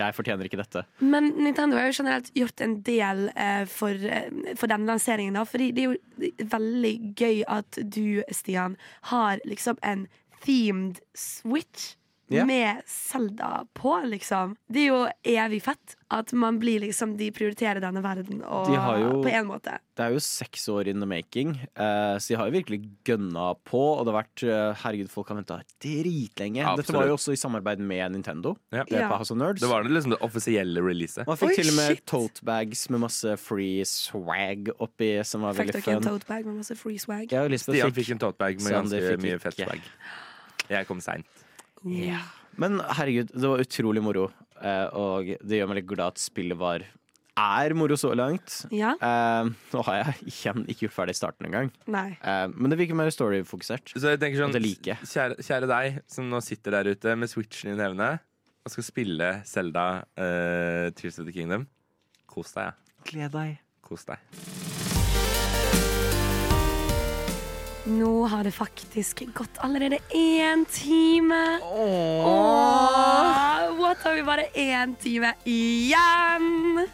Jeg 0.00 0.16
fortjener 0.16 0.48
ikke 0.48 0.58
dette. 0.58 0.82
Men 1.04 1.30
Nintendo 1.38 1.78
har 1.78 1.90
jo 1.90 1.98
generelt 2.00 2.30
gjort 2.34 2.64
en 2.64 2.78
del 2.86 3.28
eh, 3.36 3.62
for, 3.70 3.94
eh, 3.94 4.54
for 4.58 4.70
denne 4.72 4.88
lanseringen. 4.88 5.36
da 5.38 5.44
Fordi 5.46 5.70
det 5.76 5.84
er 5.84 5.92
jo 5.92 6.32
veldig 6.56 6.94
gøy 7.20 7.44
at 7.46 7.80
du, 7.84 8.22
Stian, 8.34 8.78
har 9.12 9.42
liksom 9.46 9.78
en 9.86 10.06
themed 10.44 11.02
Switch. 11.14 11.94
Ja. 12.30 12.44
Med 12.46 12.82
Zelda 12.86 13.64
på, 13.74 13.96
liksom. 14.06 14.52
Det 14.70 14.84
er 14.84 14.86
jo 14.92 14.98
evig 15.26 15.62
fett 15.64 15.96
at 16.10 16.32
man 16.32 16.58
blir 16.58 16.80
liksom 16.82 17.16
De 17.18 17.28
prioriterer 17.34 17.80
denne 17.82 18.00
verden 18.02 18.40
og, 18.46 18.66
De 18.66 18.74
jo- 18.74 19.22
på 19.22 19.30
en 19.30 19.46
måte. 19.48 19.76
Det 19.96 20.04
er 20.06 20.12
jo 20.14 20.20
seks 20.22 20.68
år 20.70 20.88
in 20.88 21.00
the 21.00 21.06
making, 21.06 21.56
eh, 21.76 22.16
så 22.22 22.28
de 22.28 22.36
har 22.38 22.46
jo 22.50 22.54
virkelig 22.58 22.78
gønna 23.04 23.54
på. 23.66 23.80
Og 23.98 24.06
det 24.06 24.14
har 24.14 24.22
vært 24.22 24.44
eh, 24.46 24.74
Herregud, 24.84 25.10
folk 25.10 25.28
har 25.28 25.36
venta 25.40 25.58
dritlenge. 25.82 26.62
Absolutt. 26.64 26.86
Dette 26.86 26.96
var 26.96 27.06
jo 27.10 27.16
også 27.18 27.32
i 27.34 27.40
samarbeid 27.40 27.82
med 27.82 28.12
Nintendo. 28.14 28.54
Ja. 28.72 28.84
Det 28.84 28.96
er 28.96 29.00
Ja. 29.02 29.08
på 29.10 29.18
House 29.18 29.30
of 29.34 29.38
Nerds. 29.38 29.60
Det 29.60 29.68
var 29.68 29.82
det 29.82 29.90
liksom 29.92 30.10
det 30.14 30.20
offisielle 30.22 30.80
releaset. 30.80 31.26
Man 31.26 31.36
fikk 31.36 31.50
Oi, 31.50 31.54
til 31.56 31.68
og 31.68 31.76
med 31.76 31.96
shit. 31.96 32.06
tote 32.06 32.44
bags 32.44 32.88
med 32.90 33.00
masse 33.00 33.36
free 33.38 33.82
swag 33.84 34.70
oppi, 34.78 35.12
som 35.24 35.42
var 35.42 35.52
veldig 35.54 35.72
dere 35.72 35.96
en 35.96 36.02
fun. 36.02 36.12
tote 36.18 36.26
bag 36.26 36.46
med 36.46 36.54
masse 36.62 36.76
free 36.76 36.98
swag? 36.98 37.30
Ja, 37.32 37.44
Stian 37.58 37.92
fikk 37.92 38.10
en 38.10 38.18
en 38.20 38.24
totebag 38.26 38.60
med 38.62 38.72
ganske 38.72 39.16
mye 39.20 39.38
fett 39.40 39.54
swag. 39.58 39.80
Jeg 40.70 40.86
kom 40.86 41.00
seint. 41.00 41.26
Ja. 41.88 42.20
Men 42.60 42.80
herregud, 42.80 43.30
det 43.32 43.48
var 43.48 43.62
utrolig 43.62 44.02
moro. 44.04 44.30
eh, 44.60 44.86
Og 44.92 45.30
det 45.40 45.60
gjør 45.60 45.68
meg 45.70 45.80
litt 45.82 45.90
glad 45.92 46.16
at 46.16 46.18
spillet 46.22 46.58
var 46.60 46.84
er 47.40 47.72
moro 47.72 47.96
så 47.96 48.10
langt. 48.12 48.66
Ja? 48.74 48.90
Eh, 49.00 49.48
nå 49.72 49.82
har 49.86 50.00
jeg 50.02 50.14
igjen 50.32 50.66
ikke 50.68 50.86
gjort 50.88 50.96
ferdig 50.98 51.14
starten 51.16 51.46
engang. 51.48 51.70
Nei. 51.88 52.18
Eh, 52.20 52.46
men 52.52 52.68
det 52.72 52.76
virker 52.82 52.98
mer 52.98 53.08
story-fokusert. 53.14 53.94
Så 53.96 54.12
jeg 54.12 54.20
tenker 54.20 54.42
sånn, 54.42 54.52
kjære, 54.52 55.38
kjære 55.40 55.70
deg 55.70 56.00
som 56.10 56.28
nå 56.28 56.42
sitter 56.44 56.76
der 56.76 56.90
ute 56.92 57.16
med 57.16 57.30
switchen 57.32 57.72
i 57.72 57.78
nevene 57.80 58.18
og 58.60 58.74
skal 58.74 58.84
spille 58.84 59.30
Zelda 59.48 59.86
uh, 60.20 60.90
Tears 60.92 61.16
of 61.22 61.24
the 61.24 61.32
Kingdom. 61.32 61.64
Kos 62.28 62.52
deg, 62.52 62.68
ja. 62.68 63.00
Gled 63.08 63.32
deg. 63.32 63.56
Kos 63.80 64.04
deg. 64.04 64.69
Nå 67.84 68.26
har 68.26 68.44
det 68.44 68.50
faktisk 68.50 69.22
gått 69.34 69.56
allerede 69.56 69.98
én 70.10 70.64
time. 70.64 71.58
Åh, 71.62 73.78
what 73.78 73.96
har 74.04 74.14
vi 74.14 74.22
bare 74.22 74.44
én 74.54 74.94
time 75.00 75.34
igjen? 75.44 76.86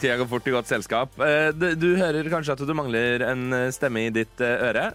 Tida 0.00 0.16
går 0.16 0.26
fort 0.26 0.46
i 0.48 0.50
godt 0.50 0.66
selskap. 0.66 1.18
Eh, 1.20 1.50
du, 1.54 1.86
hører 1.98 2.26
kanskje 2.32 2.54
at 2.56 2.62
du 2.64 2.72
mangler 2.74 3.22
en 3.26 3.52
eh, 3.54 3.68
stemme 3.74 4.06
i 4.06 4.12
ditt 4.14 4.40
eh, 4.42 4.64
øre. 4.70 4.86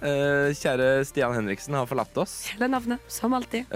Kjære 0.57 0.87
Stian 1.07 1.35
Henriksen 1.35 1.77
har 1.77 1.87
forlatt 1.89 2.17
oss. 2.17 2.33
Hele 2.51 2.69
navnet, 2.71 3.03
som 3.11 3.35
alltid. 3.37 3.69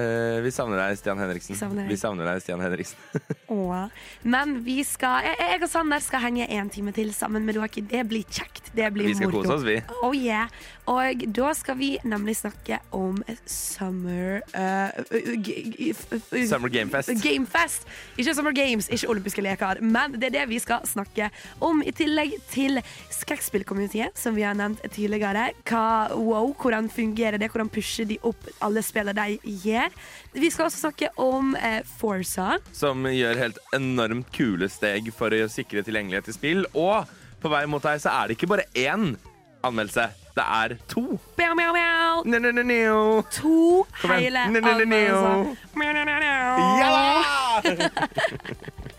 Vi 0.44 0.52
savner 0.52 0.82
deg, 0.82 0.98
Stian 1.00 1.22
Henriksen. 1.22 1.56
Vi 1.56 1.60
savner 1.62 1.86
deg. 1.86 1.94
Vi 1.94 2.00
savner 2.02 2.28
deg, 2.28 2.42
Stian 2.44 2.64
Henriksen. 2.64 3.24
Åh. 3.56 3.86
Men 4.24 4.58
vi 4.66 4.82
skal, 4.88 5.30
jeg, 5.30 5.62
og 5.62 5.70
Sander 5.72 6.04
skal 6.04 6.26
henge 6.26 6.50
en 6.58 6.72
time 6.74 6.94
til 6.96 7.14
sammen 7.16 7.46
med 7.48 7.60
dere. 7.60 7.86
Det 7.94 8.04
blir 8.10 8.26
kjekt. 8.26 8.74
Det 8.76 8.90
blir 8.96 9.12
Vi 9.12 9.20
skal 9.20 9.32
moro. 9.32 9.46
kose 9.46 9.60
oss, 9.60 9.68
vi. 9.68 9.78
Oh 10.02 10.16
yeah. 10.16 10.50
Og 10.92 11.24
da 11.32 11.52
skal 11.56 11.78
vi 11.80 11.92
nemlig 12.04 12.36
snakke 12.42 12.82
om 12.96 13.22
summer 13.48 14.42
uh, 14.52 14.92
Summer 16.50 16.72
Gamefest. 16.74 17.14
Gamefest. 17.24 17.88
Ikke 18.20 18.34
Summer 18.36 18.56
Games, 18.56 18.90
ikke 18.92 19.10
olympiske 19.14 19.46
leker. 19.46 19.80
Men 19.82 20.18
det 20.18 20.32
er 20.32 20.36
det 20.42 20.50
vi 20.52 20.60
skal 20.60 20.84
snakke 20.88 21.30
om, 21.64 21.80
i 21.86 21.94
tillegg 21.96 22.36
til 22.52 22.82
skrekkspillcommunityet, 23.14 24.20
som 24.20 24.36
vi 24.36 24.44
har 24.44 24.58
nevnt 24.58 24.84
tidligere. 24.92 25.52
Hva, 25.70 26.12
wow, 26.18 26.52
hvordan 26.60 26.92
fungerer 26.92 27.40
det? 27.40 27.52
Hvordan 27.54 27.72
pusher 27.72 28.10
de 28.10 28.20
opp 28.28 28.52
alle 28.60 28.84
spillene 28.84 29.16
de 29.16 29.56
gjør? 29.64 29.96
Vi 30.36 30.52
skal 30.52 30.68
også 30.68 30.86
snakke 30.90 31.14
om 31.22 31.56
uh, 31.56 31.80
Forza. 32.02 32.58
Som 32.76 33.08
gjør 33.08 33.46
helt 33.46 33.64
enormt 33.78 34.32
kule 34.36 34.68
steg 34.72 35.12
for 35.16 35.32
å 35.32 35.48
sikre 35.52 35.86
tilgjengelighet 35.88 36.28
til 36.28 36.42
spill. 36.42 36.66
Og 36.76 37.08
på 37.42 37.50
vei 37.50 37.64
mot 37.70 37.84
deg 37.84 38.02
så 38.04 38.12
er 38.14 38.28
det 38.28 38.36
ikke 38.38 38.52
bare 38.52 38.68
én 38.78 39.14
anmeldelse. 39.64 40.10
Det 40.32 40.44
er 40.44 40.78
to. 40.88 41.02
Meow, 41.38 41.56
meow, 41.56 41.74
meow. 41.76 42.22
Ne, 42.26 42.40
ne, 42.40 42.52
ne, 42.56 42.64
neo. 42.64 43.22
To 43.36 43.86
hele 44.06 44.40
anmeldelser. 44.48 44.86
Meow, 44.88 45.56
meow, 45.76 45.94
meow, 45.94 46.20
meow. 46.20 46.58
Ja! 46.80 47.72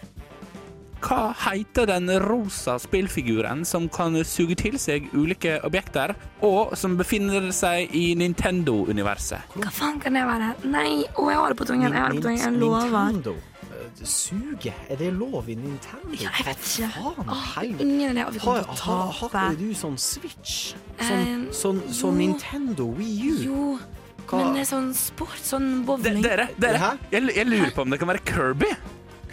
Hva 1.03 1.33
heter 1.35 1.89
den 1.91 2.07
rosa 2.23 2.77
spillfiguren 2.79 3.65
som 3.67 3.89
kan 3.91 4.15
suge 4.25 4.55
til 4.61 4.79
seg 4.79 5.09
ulike 5.19 5.57
objekter, 5.67 6.15
og 6.47 6.77
som 6.79 6.95
befinner 7.01 7.49
seg 7.57 7.91
i 7.99 8.13
Nintendo-universet? 8.21 9.57
Hva 9.57 9.73
faen 9.75 9.99
kan 10.03 10.15
det 10.15 10.23
være? 10.29 10.53
Nei, 10.71 11.03
å, 11.17 11.27
jeg 11.33 11.41
har 11.41 11.51
det 11.51 11.59
på 11.59 11.67
tungen. 11.73 11.91
Jeg 11.91 11.99
har 12.05 12.15
det 12.15 12.23
på 12.23 12.29
tungen. 12.29 12.45
Jeg 12.45 12.61
lover. 12.63 13.43
Nintendo. 13.83 14.03
Eh, 14.03 14.09
Suge? 14.09 14.73
Er 14.91 14.97
det 15.01 15.11
lov 15.17 15.49
i 15.51 15.57
Nintendo? 15.59 16.15
Ja, 16.19 16.31
jeg 16.39 16.47
vet 16.47 16.67
ikke. 16.69 16.89
Faen? 16.97 17.29
Åh, 17.29 17.45
helvete? 17.57 17.87
ingen 17.89 18.17
idé. 18.17 18.27
Vi 18.33 18.43
kommer 18.45 18.63
til 18.63 18.73
å 18.73 18.77
tape. 18.79 19.39
har 19.39 19.53
ikke 19.53 19.59
du 19.61 19.75
sånn 19.83 19.99
Switch? 19.99 20.57
Sånn, 21.03 21.49
sånn, 21.53 21.83
sånn. 21.93 22.19
Nintendo 22.23 22.89
Wii 22.97 23.31
U? 23.31 23.37
Jo, 23.47 23.79
Hva? 24.27 24.39
men 24.43 24.55
det 24.55 24.65
er 24.65 24.71
sånn 24.71 24.93
sport, 24.95 25.39
sånn 25.43 25.71
De, 25.81 25.87
bowling. 25.89 26.23
dere, 26.23 26.49
dere 26.59 26.93
jeg, 27.11 27.27
jeg 27.37 27.47
lurer 27.51 27.73
på 27.75 27.83
om 27.83 27.91
det 27.91 27.99
kan 28.01 28.09
være 28.13 28.23
Kirby? 28.29 28.71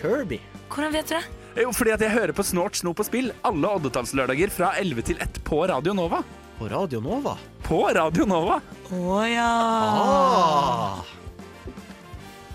Kirby? 0.01 0.39
Hvordan 0.69 0.91
vet 0.93 1.07
du 1.11 1.15
det? 1.15 1.23
Jo, 1.59 1.71
fordi 1.75 1.91
at 1.91 2.01
jeg 2.05 2.11
hører 2.13 2.31
på 2.37 2.43
Snort, 2.45 2.77
snop 2.77 2.99
og 3.01 3.05
spill 3.07 3.31
alle 3.43 3.67
oddetallslørdager 3.79 4.51
fra 4.53 4.73
11 4.79 5.01
til 5.09 5.17
1 5.19 5.39
på 5.43 5.63
Radio 5.67 5.93
Nova. 5.97 6.21
På 6.59 6.69
Radio 6.71 6.99
Nova? 7.01 7.33
På 7.65 7.81
Radio 7.95 8.25
Nova! 8.29 8.59
Å 8.93 9.19
ja. 9.27 9.47
Ah! 9.49 11.18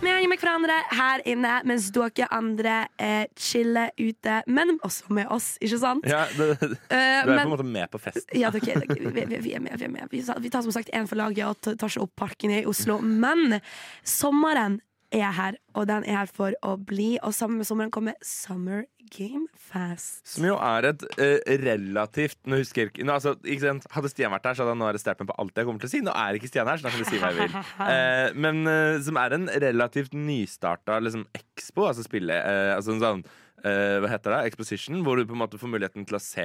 Vi 0.04 0.10
henger 0.12 0.28
meg 0.28 0.40
hverandre 0.42 0.74
her 0.98 1.22
inne 1.32 1.52
mens 1.64 1.86
dere 1.94 2.26
andre 2.34 2.74
eh, 3.00 3.24
chiller 3.40 3.90
ute, 3.98 4.42
men 4.46 4.74
også 4.84 5.08
med 5.16 5.30
oss, 5.32 5.54
ikke 5.64 5.78
sant? 5.80 6.04
ja 6.10 6.26
det, 6.36 6.48
du 6.60 6.74
Eh, 6.90 6.98
er 6.98 7.22
på 7.24 7.30
men- 7.32 7.40
en 7.46 7.52
måte 7.54 7.64
med 7.64 7.88
på 7.90 7.98
festen. 8.02 8.36
Ja, 8.36 8.50
okay, 8.52 8.74
dere, 8.76 8.98
vi, 9.00 9.24
vi, 9.32 9.38
vi 9.48 9.54
er 9.56 9.60
med. 9.64 9.78
Vi, 9.80 9.84
er 9.88 9.94
med. 9.94 10.08
Vi, 10.12 10.20
tar- 10.26 10.40
vi 10.44 10.50
tar 10.52 10.62
som 10.66 10.72
sagt 10.76 10.90
én 10.92 11.08
for 11.08 11.16
laget 11.16 11.44
og 11.48 11.78
tar 11.78 11.88
ikke 11.88 12.04
opp 12.04 12.14
parken 12.20 12.52
i 12.52 12.64
Oslo. 12.68 12.98
Men 13.00 13.60
sommeren 14.04 14.80
er 15.14 15.30
her, 15.36 15.56
og 15.78 15.86
den 15.90 16.04
er 16.08 16.20
her 16.22 16.30
for 16.30 16.56
å 16.66 16.74
bli. 16.80 17.14
Og 17.22 17.34
sammen 17.36 17.60
med 17.60 17.68
sommeren 17.68 17.92
kommer 17.94 18.18
Summer 18.24 18.84
Game 19.12 19.46
Fast. 19.60 20.22
Som 20.28 20.46
jo 20.48 20.56
er 20.56 20.88
et 20.90 21.04
uh, 21.18 21.52
relativt 21.60 22.38
Nå 22.48 22.60
husker 22.62 22.88
jeg 22.88 23.06
nå, 23.06 23.14
altså, 23.16 23.34
ikke 23.42 23.66
sant? 23.66 23.88
Hadde 23.92 24.10
Stian 24.12 24.32
vært 24.34 24.48
her, 24.48 24.56
så 24.56 24.64
hadde 24.64 24.76
han 24.76 24.86
arrestert 24.88 25.20
meg 25.20 25.30
på 25.30 25.38
alt 25.42 25.60
jeg 25.60 25.68
kommer 25.68 25.84
til 25.84 25.90
å 25.90 25.94
si. 25.94 26.02
Nå 26.04 26.14
er 26.24 26.38
ikke 26.38 26.50
Stian 26.50 26.70
her, 26.70 26.80
så 26.80 26.88
da 26.88 26.94
kan 26.94 27.04
du 27.04 27.10
si 27.10 27.20
hva 27.22 27.32
jeg 27.32 27.40
vil. 27.42 27.58
Uh, 27.80 28.28
men 28.46 28.62
uh, 28.68 29.00
som 29.04 29.20
er 29.20 29.36
en 29.38 29.48
relativt 29.66 30.16
nystarta 30.16 31.00
liksom, 31.04 31.26
expo, 31.36 31.88
altså 31.90 32.06
spille 32.06 32.40
altså 32.74 32.94
en 32.94 33.02
sånn 33.02 33.26
Hva 33.64 34.08
heter 34.10 34.34
det? 34.34 34.38
Exposition, 34.50 34.98
hvor 35.06 35.16
du 35.16 35.24
på 35.24 35.36
en 35.36 35.40
måte 35.40 35.56
får 35.60 35.70
muligheten 35.72 36.04
til 36.08 36.18
å 36.18 36.20
se 36.20 36.44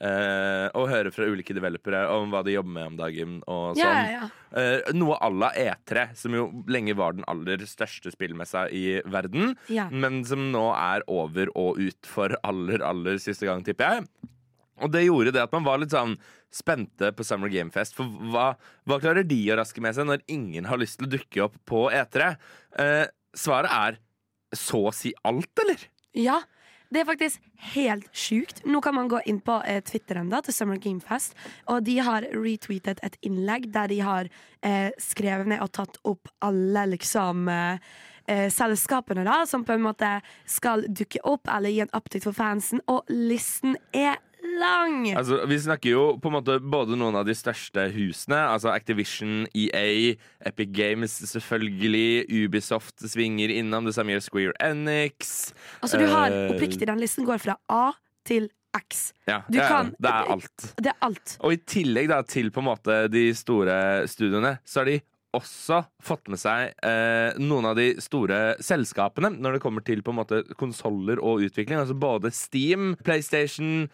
eh, 0.00 0.66
og 0.74 0.88
høre 0.90 1.12
fra 1.14 1.28
ulike 1.30 1.54
developere 1.56 2.04
om 2.14 2.32
hva 2.32 2.42
de 2.46 2.56
jobber 2.56 2.74
med 2.76 2.90
om 2.92 2.98
dagen. 2.98 3.36
Og 3.50 3.78
sånn. 3.78 3.84
ja, 3.84 4.24
ja. 4.24 4.30
Uh, 4.54 4.92
noe 4.94 5.16
à 5.18 5.30
la 5.34 5.48
E3, 5.58 6.06
som 6.18 6.34
jo 6.36 6.44
lenge 6.70 6.94
var 6.94 7.16
den 7.16 7.26
aller 7.30 7.64
største 7.66 8.12
spillmessa 8.14 8.68
i 8.70 9.00
verden. 9.10 9.56
Ja. 9.72 9.88
Men 9.90 10.22
som 10.28 10.50
nå 10.54 10.68
er 10.76 11.02
over 11.10 11.50
og 11.58 11.80
ut 11.82 12.06
for 12.06 12.36
aller, 12.46 12.84
aller 12.86 13.18
siste 13.22 13.48
gang, 13.50 13.64
tipper 13.66 13.98
jeg. 13.98 14.30
Og 14.82 14.90
det 14.94 15.04
gjorde 15.06 15.34
det 15.34 15.42
at 15.42 15.52
man 15.54 15.66
var 15.66 15.78
litt 15.82 15.94
sånn 15.94 16.16
spente 16.54 17.10
på 17.14 17.26
Summer 17.26 17.50
Game 17.50 17.74
Fest. 17.74 17.96
For 17.98 18.30
hva, 18.30 18.52
hva 18.86 19.00
klarer 19.02 19.26
de 19.26 19.40
å 19.50 19.58
raske 19.58 19.82
med 19.82 19.96
seg 19.96 20.08
når 20.08 20.24
ingen 20.30 20.70
har 20.70 20.78
lyst 20.80 21.00
til 21.00 21.08
å 21.08 21.14
dukke 21.16 21.44
opp 21.48 21.58
på 21.68 21.86
E3? 21.94 22.34
Uh, 22.78 23.04
svaret 23.34 23.74
er 23.74 24.00
så 24.54 24.86
å 24.88 24.94
si 24.94 25.10
alt, 25.26 25.50
eller? 25.64 25.88
Ja, 26.14 26.38
det 26.94 27.02
er 27.02 27.08
faktisk 27.08 27.42
helt 27.74 28.08
sjukt. 28.14 28.62
Nå 28.66 28.80
kan 28.84 28.96
man 28.96 29.10
gå 29.10 29.20
inn 29.30 29.40
på 29.44 29.58
eh, 29.66 29.82
Twitteren 29.84 30.30
da, 30.32 30.40
til 30.44 30.56
Summer 30.56 30.80
Game 30.80 31.02
Fest, 31.02 31.36
og 31.70 31.84
de 31.86 31.98
har 32.06 32.26
retweetet 32.32 33.02
et 33.04 33.18
innlegg 33.26 33.68
der 33.74 33.90
de 33.90 34.00
har 34.04 34.30
eh, 34.62 34.90
skrevet 35.02 35.50
ned 35.50 35.62
og 35.64 35.72
tatt 35.74 35.98
opp 36.06 36.30
alle 36.44 36.86
liksom 36.94 37.48
eh, 37.50 37.94
eh, 38.30 38.46
selskapene 38.52 39.26
da, 39.26 39.42
som 39.48 39.64
på 39.66 39.76
en 39.76 39.84
måte 39.84 40.10
skal 40.46 40.86
dukke 40.88 41.22
opp 41.26 41.50
eller 41.50 41.74
gi 41.74 41.82
en 41.84 41.92
update 41.92 42.24
for 42.26 42.36
fansen, 42.36 42.82
og 42.86 43.10
listen 43.10 43.78
er 43.92 44.20
lang. 44.60 45.06
Altså, 45.16 45.40
vi 45.48 45.58
snakker 45.60 45.90
jo 45.94 46.02
på 46.22 46.30
en 46.30 46.36
måte 46.38 46.56
både 46.60 46.96
noen 47.00 47.16
av 47.18 47.26
de 47.28 47.34
største 47.36 47.86
husene, 47.94 48.38
altså 48.52 48.72
Activision, 48.74 49.46
EA, 49.56 50.14
Epic 50.46 50.72
Games 50.76 51.14
selvfølgelig, 51.32 52.26
Ubisoft 52.44 53.04
svinger 53.10 53.52
innom, 53.56 53.86
det 53.88 53.94
samme 53.96 54.14
gjør 54.16 54.26
Square 54.28 54.56
Enix. 54.70 55.32
Altså 55.82 56.00
du 56.02 56.06
har 56.12 56.30
eh, 56.34 56.52
oppriktig, 56.54 56.86
den 56.90 57.00
listen 57.02 57.26
går 57.28 57.40
fra 57.42 57.56
A 57.72 57.86
til 58.28 58.50
X. 58.74 59.12
Ja, 59.30 59.42
Du 59.48 59.58
ja, 59.60 59.68
kan- 59.70 59.94
det 60.02 60.10
er 60.10 60.30
alt. 60.34 60.68
Det 60.82 60.90
er 60.92 61.00
alt. 61.06 61.36
Og 61.46 61.52
i 61.54 61.60
tillegg 61.62 62.08
da, 62.10 62.22
til 62.26 62.50
på 62.50 62.62
en 62.62 62.70
måte 62.72 63.04
de 63.12 63.28
store 63.38 63.76
studioene, 64.10 64.56
så 64.66 64.82
har 64.82 64.90
de 64.90 65.00
også 65.34 65.80
fått 66.02 66.28
med 66.30 66.38
seg 66.38 66.76
eh, 66.86 67.34
noen 67.42 67.66
av 67.66 67.74
de 67.74 67.88
store 67.98 68.54
selskapene 68.62 69.32
når 69.34 69.56
det 69.56 69.62
kommer 69.64 69.82
til 69.82 69.98
på 70.06 70.12
en 70.14 70.18
måte 70.20 70.38
konsoller 70.60 71.18
og 71.18 71.42
utvikling. 71.42 71.80
Altså 71.80 71.96
både 71.98 72.30
Steam, 72.30 72.92
PlayStation, 73.02 73.88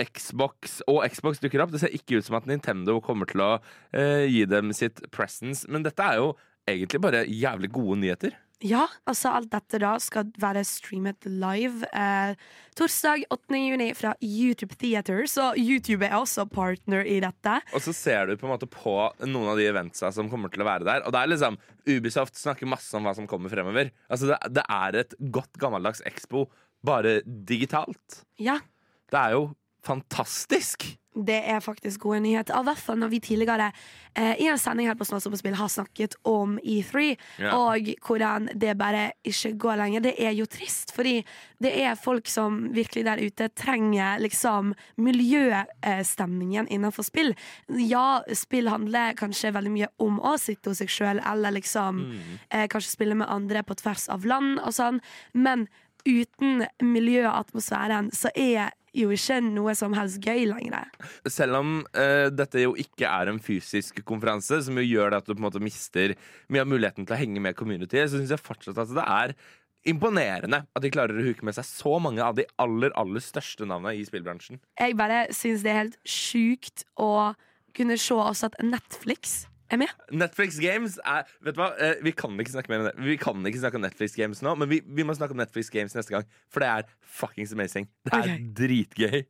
Xbox 0.00 0.80
og 0.90 1.04
Xbox 1.10 1.42
dukker 1.42 1.62
opp. 1.64 1.74
Det 1.74 1.82
ser 1.84 1.94
ikke 1.94 2.18
ut 2.18 2.26
som 2.26 2.38
at 2.40 2.48
Nintendo 2.50 2.98
kommer 3.04 3.28
til 3.30 3.44
å 3.44 3.52
eh, 3.94 4.24
gi 4.30 4.44
dem 4.50 4.72
sitt 4.76 5.04
presence, 5.14 5.68
men 5.70 5.86
dette 5.86 6.02
er 6.02 6.22
jo 6.22 6.32
egentlig 6.70 7.02
bare 7.04 7.26
jævlig 7.28 7.70
gode 7.74 8.00
nyheter. 8.02 8.34
Ja, 8.64 8.86
altså 9.10 9.32
alt 9.34 9.50
dette 9.52 9.76
da 9.82 9.90
skal 10.00 10.30
være 10.40 10.62
streamet 10.64 11.26
live 11.28 11.84
eh, 11.92 12.36
torsdag 12.78 13.26
8. 13.34 13.58
juni 13.60 13.88
fra 13.98 14.14
YouTube 14.24 14.78
Theater, 14.80 15.24
så 15.28 15.50
YouTube 15.58 16.06
er 16.06 16.14
også 16.16 16.46
partner 16.48 17.04
i 17.04 17.18
dette. 17.20 17.58
Og 17.74 17.82
så 17.84 17.92
ser 17.96 18.30
du 18.30 18.38
på 18.40 18.46
en 18.48 18.54
måte 18.54 18.68
på 18.70 18.94
noen 19.26 19.50
av 19.52 19.60
de 19.60 19.66
eventsa 19.68 20.08
som 20.14 20.30
kommer 20.32 20.54
til 20.54 20.64
å 20.64 20.68
være 20.70 20.86
der. 20.88 21.04
Og 21.04 21.12
det 21.12 21.20
er 21.20 21.32
liksom 21.34 21.58
Ubisoft 21.90 22.40
snakker 22.40 22.70
masse 22.70 22.94
om 22.96 23.04
hva 23.04 23.12
som 23.18 23.28
kommer 23.28 23.52
fremover. 23.52 23.90
Altså 24.08 24.30
det, 24.32 24.38
det 24.56 24.64
er 24.78 25.00
et 25.02 25.18
godt 25.34 25.60
gammeldags 25.60 26.00
Expo, 26.08 26.46
bare 26.86 27.18
digitalt. 27.26 28.22
Ja, 28.40 28.60
Det 29.12 29.20
er 29.20 29.36
jo 29.36 29.44
fantastisk! 29.84 30.94
det 31.14 31.36
er 31.46 31.60
faktisk 31.62 32.00
gode 32.00 32.20
nyheter. 32.24 32.56
I 32.58 32.66
hvert 32.66 32.80
fall 32.82 32.98
når 32.98 33.10
vi 33.12 33.20
tidligere 33.22 33.68
eh, 34.18 34.34
i 34.42 34.48
en 34.50 34.58
sending 34.58 34.88
her 34.90 34.96
på 34.98 35.06
Snås 35.06 35.28
på 35.30 35.38
spill 35.38 35.54
har 35.58 35.70
snakket 35.70 36.16
om 36.26 36.56
E3, 36.58 37.14
yeah. 37.38 37.54
og 37.54 37.90
hvordan 38.06 38.50
det 38.54 38.74
bare 38.78 39.04
ikke 39.26 39.54
går 39.62 39.78
lenger. 39.78 40.04
Det 40.08 40.14
er 40.18 40.34
jo 40.34 40.48
trist, 40.50 40.90
fordi 40.94 41.20
det 41.62 41.74
er 41.84 42.00
folk 42.00 42.28
som 42.30 42.64
virkelig 42.74 43.06
der 43.06 43.22
ute 43.22 43.48
trenger 43.54 44.18
liksom 44.22 44.74
miljøstemningen 44.98 46.68
innenfor 46.68 47.06
spill. 47.06 47.34
Ja, 47.78 48.24
spill 48.34 48.72
handler 48.72 49.14
kanskje 49.18 49.54
veldig 49.54 49.74
mye 49.74 49.92
om 50.02 50.18
å 50.18 50.34
sitte 50.40 50.72
hos 50.72 50.82
seg 50.82 50.90
sjøl, 50.90 51.22
eller 51.22 51.54
liksom 51.54 52.04
eh, 52.50 52.66
kanskje 52.70 52.96
spille 52.96 53.18
med 53.18 53.30
andre 53.30 53.62
på 53.62 53.78
tvers 53.78 54.08
av 54.12 54.26
land 54.26 54.58
og 54.64 54.74
sånn, 54.74 55.02
men 55.32 55.68
uten 56.04 56.66
miljøatmosfæren 56.84 58.10
så 58.12 58.28
er 58.34 58.74
jo 58.94 59.10
ikke 59.14 59.40
noe 59.44 59.74
som 59.78 59.94
helst 59.96 60.22
gøy 60.24 60.46
lenger. 60.50 60.92
Selv 61.30 61.58
om 61.60 61.74
uh, 61.96 62.28
dette 62.32 62.62
jo 62.62 62.76
ikke 62.78 63.08
er 63.10 63.32
en 63.32 63.42
fysisk 63.42 64.00
konferanse, 64.06 64.62
som 64.66 64.78
jo 64.78 64.86
gjør 64.86 65.12
det 65.12 65.22
at 65.22 65.28
du 65.28 65.34
på 65.34 65.40
en 65.42 65.48
måte 65.48 65.62
mister 65.64 66.14
mye 66.52 66.64
av 66.64 66.70
muligheten 66.70 67.06
til 67.06 67.16
å 67.16 67.20
henge 67.20 67.42
med 67.42 67.58
community, 67.58 68.00
så 68.06 68.20
syns 68.20 68.34
jeg 68.34 68.44
fortsatt 68.44 68.80
at 68.80 68.94
det 68.94 69.06
er 69.06 69.36
imponerende 69.84 70.62
at 70.64 70.84
de 70.84 70.92
klarer 70.92 71.18
å 71.18 71.24
huke 71.26 71.44
med 71.44 71.56
seg 71.56 71.66
så 71.68 71.98
mange 72.00 72.24
av 72.24 72.38
de 72.38 72.46
aller, 72.62 72.94
aller 72.96 73.24
største 73.24 73.66
navnene 73.68 73.98
i 73.98 74.06
spillbransjen. 74.06 74.62
Jeg 74.80 74.96
bare 74.96 75.26
syns 75.34 75.64
det 75.64 75.72
er 75.72 75.82
helt 75.82 75.98
sjukt 76.08 76.86
å 77.00 77.34
kunne 77.76 77.98
se 78.00 78.16
også 78.16 78.52
at 78.52 78.62
Netflix 78.64 79.42
er 79.74 79.82
med. 79.82 79.92
Netflix 80.14 80.58
Games 80.62 80.98
er 81.04 81.28
Vet 81.44 81.56
du 81.56 81.60
hva, 81.62 81.72
Eh, 81.80 81.98
vi 82.04 82.12
kan 82.16 82.38
ikke 82.40 82.54
snakke 82.54 82.70
mer 82.70 82.84
om 82.84 82.88
det 82.88 82.94
Vi 83.04 83.16
kan 83.20 83.44
ikke 83.46 83.60
snakke 83.60 83.80
om 83.80 83.84
Netflix 83.84 84.14
Games 84.16 84.42
nå, 84.44 84.54
men 84.60 84.70
vi, 84.70 84.80
vi 84.84 85.06
må 85.06 85.14
snakke 85.16 85.34
om 85.34 85.40
Netflix 85.42 85.70
Games 85.74 85.94
neste 85.96 86.14
gang. 86.14 86.26
For 86.52 86.62
det 86.62 86.70
er 86.70 86.82
fuckings 87.02 87.52
amazing. 87.52 87.88
Det 88.06 88.14
er 88.14 88.24
okay. 88.24 88.38
dritgøy. 88.54 89.24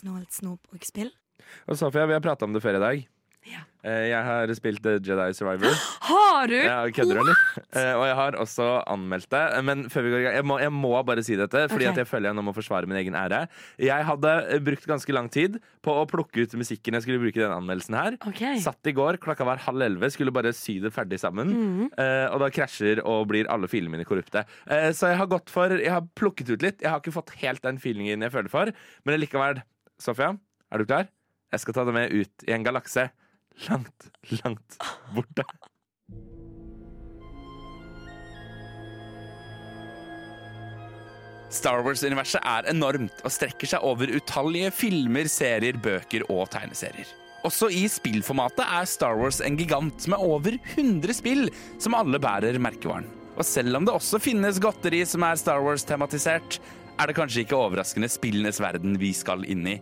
Snålt 0.00 0.32
snop 0.32 0.60
og 0.72 0.84
spill. 0.86 1.12
Og 1.68 1.76
Sofia, 1.76 2.06
vi 2.08 2.16
har 2.16 2.24
prata 2.24 2.46
om 2.46 2.54
det 2.56 2.62
før 2.64 2.78
i 2.78 2.84
dag. 2.84 3.08
Eh, 3.80 4.10
Jeg 4.10 4.24
har 4.26 4.50
spilt 4.56 4.84
Jedi 4.84 5.26
Survivor. 5.36 5.72
Har 6.10 6.50
du? 6.50 6.56
Ja, 6.56 6.82
kødder 6.92 7.16
du, 7.16 7.20
eller? 7.22 7.38
Eh, 7.76 7.92
Og 7.96 8.04
jeg 8.06 8.16
har 8.18 8.36
også 8.40 8.66
anmeldt 8.90 9.28
det. 9.32 9.42
Men 9.66 9.84
før 9.92 10.04
vi 10.04 10.12
går 10.12 10.20
i 10.20 10.24
gang, 10.26 10.36
jeg 10.38 10.46
må, 10.46 10.58
jeg 10.60 10.72
må 10.74 10.92
bare 11.06 11.24
si 11.24 11.36
dette, 11.38 11.62
fordi 11.72 11.88
okay. 11.88 12.02
jeg 12.02 12.08
føler 12.08 12.30
jeg 12.30 12.38
nå 12.38 12.44
må 12.44 12.54
forsvare 12.56 12.88
min 12.90 12.98
egen 13.00 13.16
ære. 13.18 13.42
Jeg 13.80 14.06
hadde 14.08 14.32
eh, 14.52 14.62
brukt 14.64 14.86
ganske 14.88 15.14
lang 15.16 15.30
tid 15.32 15.58
på 15.84 15.94
å 15.96 16.06
plukke 16.10 16.44
ut 16.44 16.56
musikken 16.60 16.96
jeg 16.98 17.06
skulle 17.06 17.22
bruke 17.22 17.40
i 17.40 17.44
den 17.44 17.54
anmeldelsen 17.54 17.96
her. 17.96 18.18
Okay. 18.30 18.60
Satt 18.62 18.90
i 18.90 18.94
går, 18.96 19.18
klokka 19.22 19.46
var 19.48 19.62
halv 19.64 19.84
elleve, 19.86 20.10
skulle 20.12 20.34
bare 20.34 20.52
sy 20.56 20.78
det 20.84 20.92
ferdig 20.96 21.20
sammen. 21.22 21.54
Mm 21.56 21.86
og 22.00 22.38
da 22.42 22.48
krasjer 22.52 23.00
og 23.08 23.26
blir 23.30 23.48
alle 23.52 23.68
filene 23.70 23.92
mine 23.92 24.04
korrupte. 24.06 24.42
Så 24.96 25.10
jeg 25.10 25.18
har 25.18 25.28
gått 25.30 25.50
for 25.52 25.72
Jeg 25.72 25.90
har 25.92 26.04
plukket 26.16 26.50
ut 26.52 26.62
litt. 26.64 26.82
Jeg 26.82 26.90
har 26.92 27.00
ikke 27.00 27.14
fått 27.14 27.32
helt 27.40 27.62
den 27.64 27.78
feelingen 27.82 28.22
jeg 28.24 28.32
føler 28.32 28.52
for. 28.52 28.70
Men 29.04 29.18
likevel, 29.20 29.60
Sofia, 30.00 30.32
er 30.70 30.82
du 30.82 30.86
klar? 30.88 31.08
Jeg 31.52 31.64
skal 31.64 31.76
ta 31.76 31.84
deg 31.88 31.96
med 31.96 32.14
ut 32.14 32.46
i 32.46 32.54
en 32.56 32.66
galakse 32.66 33.08
langt, 33.68 34.10
langt 34.42 34.78
borte. 35.14 35.44
Star 41.50 41.82
Wars-universet 41.82 42.44
er 42.46 42.68
enormt 42.70 43.24
og 43.26 43.32
strekker 43.34 43.72
seg 43.72 43.82
over 43.86 44.12
utallige 44.14 44.70
filmer, 44.70 45.26
serier, 45.30 45.78
bøker 45.82 46.22
og 46.30 46.46
tegneserier. 46.54 47.08
Også 47.46 47.70
i 47.72 47.86
spillformatet 47.90 48.62
er 48.66 48.86
Star 48.88 49.16
Wars 49.18 49.40
en 49.42 49.56
gigant 49.58 50.06
med 50.12 50.20
over 50.20 50.58
100 50.76 51.16
spill 51.16 51.48
som 51.80 51.96
alle 51.96 52.20
bærer 52.22 52.60
merkevaren. 52.60 53.08
Og 53.40 53.46
selv 53.48 53.78
om 53.78 53.86
det 53.86 53.94
også 53.94 54.20
finnes 54.20 54.60
godteri 54.60 55.00
som 55.08 55.24
er 55.24 55.38
Star 55.40 55.62
Wars-tematisert, 55.64 56.60
er 57.00 57.08
det 57.08 57.16
kanskje 57.16 57.46
ikke 57.46 57.56
overraskende 57.56 58.10
spillenes 58.12 58.60
verden 58.60 58.98
vi 59.00 59.14
skal 59.16 59.46
inn 59.48 59.64
i. 59.66 59.78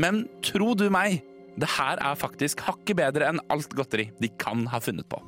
Men 0.00 0.24
tro 0.42 0.72
du 0.74 0.88
meg, 0.90 1.20
det 1.60 1.70
her 1.76 2.00
er 2.02 2.18
faktisk 2.18 2.64
hakket 2.66 2.98
bedre 2.98 3.30
enn 3.30 3.42
alt 3.52 3.74
godteri 3.76 4.10
de 4.20 4.30
kan 4.40 4.66
ha 4.72 4.80
funnet 4.82 5.08
på. 5.10 5.20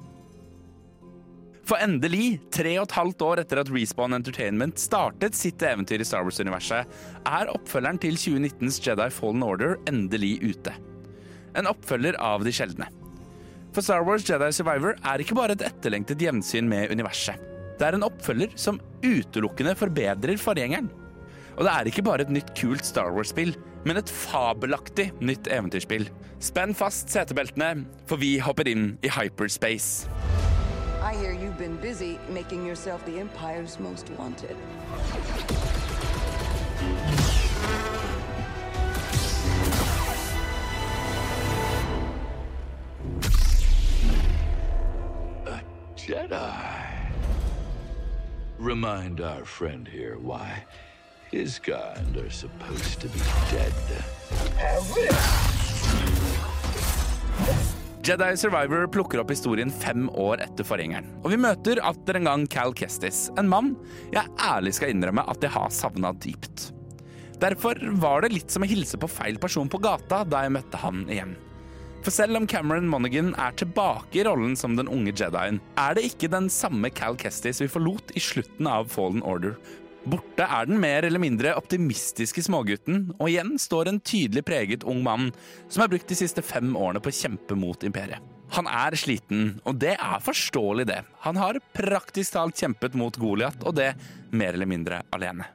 For 1.66 1.82
endelig, 1.82 2.38
tre 2.54 2.76
og 2.78 2.84
et 2.86 2.94
halvt 2.94 3.22
år 3.26 3.40
etter 3.42 3.58
at 3.58 3.70
Respawn 3.74 4.14
Entertainment 4.14 4.78
startet 4.78 5.34
sitt 5.34 5.62
eventyr 5.66 6.02
i 6.02 6.06
Star 6.06 6.22
Wars-universet, 6.22 6.86
er 7.26 7.50
oppfølgeren 7.50 7.98
til 8.02 8.14
2019s 8.14 8.78
Jedi 8.84 9.08
Fallen 9.10 9.42
Order 9.42 9.74
endelig 9.90 10.36
ute. 10.44 10.76
En 11.58 11.66
oppfølger 11.66 12.18
av 12.22 12.46
de 12.46 12.54
sjeldne. 12.54 12.86
For 13.74 13.82
Star 13.82 14.06
Wars 14.06 14.22
Jedi 14.28 14.52
Survivor 14.54 14.94
er 15.02 15.22
ikke 15.22 15.36
bare 15.36 15.56
et 15.56 15.66
etterlengtet 15.66 16.22
gjensyn 16.22 16.70
med 16.70 16.94
universet. 16.94 17.42
Det 17.76 17.84
er 17.84 17.98
en 17.98 18.06
oppfølger 18.06 18.54
som 18.56 18.78
utelukkende 19.02 19.74
forbedrer 19.76 20.38
forgjengeren. 20.40 20.86
Og 21.56 21.64
det 21.64 21.72
er 21.72 21.88
ikke 21.88 22.04
bare 22.04 22.26
et 22.26 22.32
nytt 22.32 22.52
kult 22.58 22.84
Star 22.84 23.12
Wars-spill, 23.16 23.54
men 23.88 23.96
et 23.96 24.10
fabelaktig 24.12 25.08
nytt 25.24 25.48
eventyrspill. 25.48 26.04
Spenn 26.38 26.74
fast 26.76 27.08
setebeltene, 27.08 27.86
for 28.06 28.20
vi 28.20 28.36
hopper 28.44 28.68
inn 28.68 28.98
i 29.00 29.08
hyperspace. 29.08 30.08
I 31.00 31.14
hear 31.16 31.32
you've 31.32 31.56
been 31.56 31.78
busy 31.80 32.18
making 32.28 32.66
yourself 32.66 33.04
the 33.06 33.18
Empire's 33.18 33.80
most 33.80 34.10
wanted. 34.18 34.56
Jedi. 45.96 47.10
Remind 48.58 49.20
our 49.20 49.44
friend 49.44 49.88
here 49.88 50.18
why 50.18 50.64
his 51.30 51.58
kind 51.58 52.16
are 52.16 52.30
supposed 52.30 53.00
to 53.00 53.08
be 53.08 53.20
dead. 53.50 53.72
Jedi 58.06 58.36
Survivor 58.36 58.86
plukker 58.86 59.18
opp 59.18 59.32
historien 59.34 59.70
fem 59.70 60.06
år 60.14 60.44
etter 60.44 60.66
forgjengeren. 60.66 61.08
Og 61.24 61.32
vi 61.34 61.40
møter 61.42 61.80
atter 61.82 62.20
en 62.20 62.28
gang 62.28 62.44
Cal 62.46 62.74
Kestis, 62.78 63.26
en 63.38 63.50
mann 63.50 63.74
jeg 64.14 64.30
ærlig 64.38 64.76
skal 64.76 64.92
innrømme 64.94 65.24
at 65.26 65.42
jeg 65.42 65.50
har 65.56 65.72
savna 65.74 66.12
dypt. 66.14 66.68
Derfor 67.42 67.80
var 68.00 68.22
det 68.22 68.32
litt 68.32 68.54
som 68.54 68.62
å 68.64 68.70
hilse 68.70 68.96
på 69.00 69.10
feil 69.10 69.40
person 69.42 69.68
på 69.68 69.82
gata 69.82 70.22
da 70.24 70.44
jeg 70.46 70.54
møtte 70.54 70.80
han 70.80 71.02
igjen. 71.10 71.34
For 72.06 72.14
selv 72.14 72.38
om 72.38 72.46
Cameron 72.46 72.86
Monaghan 72.86 73.32
er 73.42 73.56
tilbake 73.58 74.20
i 74.20 74.24
rollen 74.28 74.54
som 74.56 74.76
den 74.78 74.86
unge 74.86 75.10
Jedien, 75.10 75.58
er 75.74 75.98
det 75.98 76.06
ikke 76.06 76.30
den 76.30 76.46
samme 76.52 76.92
Cal 76.94 77.18
Kestis 77.18 77.58
vi 77.64 77.66
forlot 77.66 78.14
i 78.14 78.22
slutten 78.22 78.70
av 78.70 78.86
Fallen 78.94 79.26
Order. 79.26 79.58
Borte 80.06 80.44
er 80.46 80.68
den 80.68 80.78
mer 80.78 81.02
eller 81.02 81.18
mindre 81.18 81.56
optimistiske 81.58 82.44
smågutten, 82.46 83.08
og 83.18 83.26
igjen 83.26 83.56
står 83.58 83.90
en 83.90 83.98
tydelig 83.98 84.44
preget 84.46 84.86
ung 84.86 85.00
mann 85.02 85.32
som 85.66 85.82
har 85.82 85.90
brukt 85.90 86.06
de 86.06 86.18
siste 86.18 86.44
fem 86.46 86.76
årene 86.78 87.02
på 87.02 87.10
å 87.10 87.16
kjempe 87.16 87.56
mot 87.58 87.82
imperiet. 87.86 88.22
Han 88.54 88.68
er 88.70 88.94
sliten, 88.94 89.56
og 89.66 89.80
det 89.82 89.96
er 89.98 90.22
forståelig, 90.22 90.86
det. 90.86 91.00
Han 91.24 91.38
har 91.42 91.58
praktisk 91.74 92.36
talt 92.36 92.62
kjempet 92.62 92.94
mot 92.94 93.16
Goliat, 93.18 93.58
og 93.66 93.74
det 93.74 93.96
mer 94.30 94.54
eller 94.54 94.70
mindre 94.70 95.00
alene. 95.10 95.48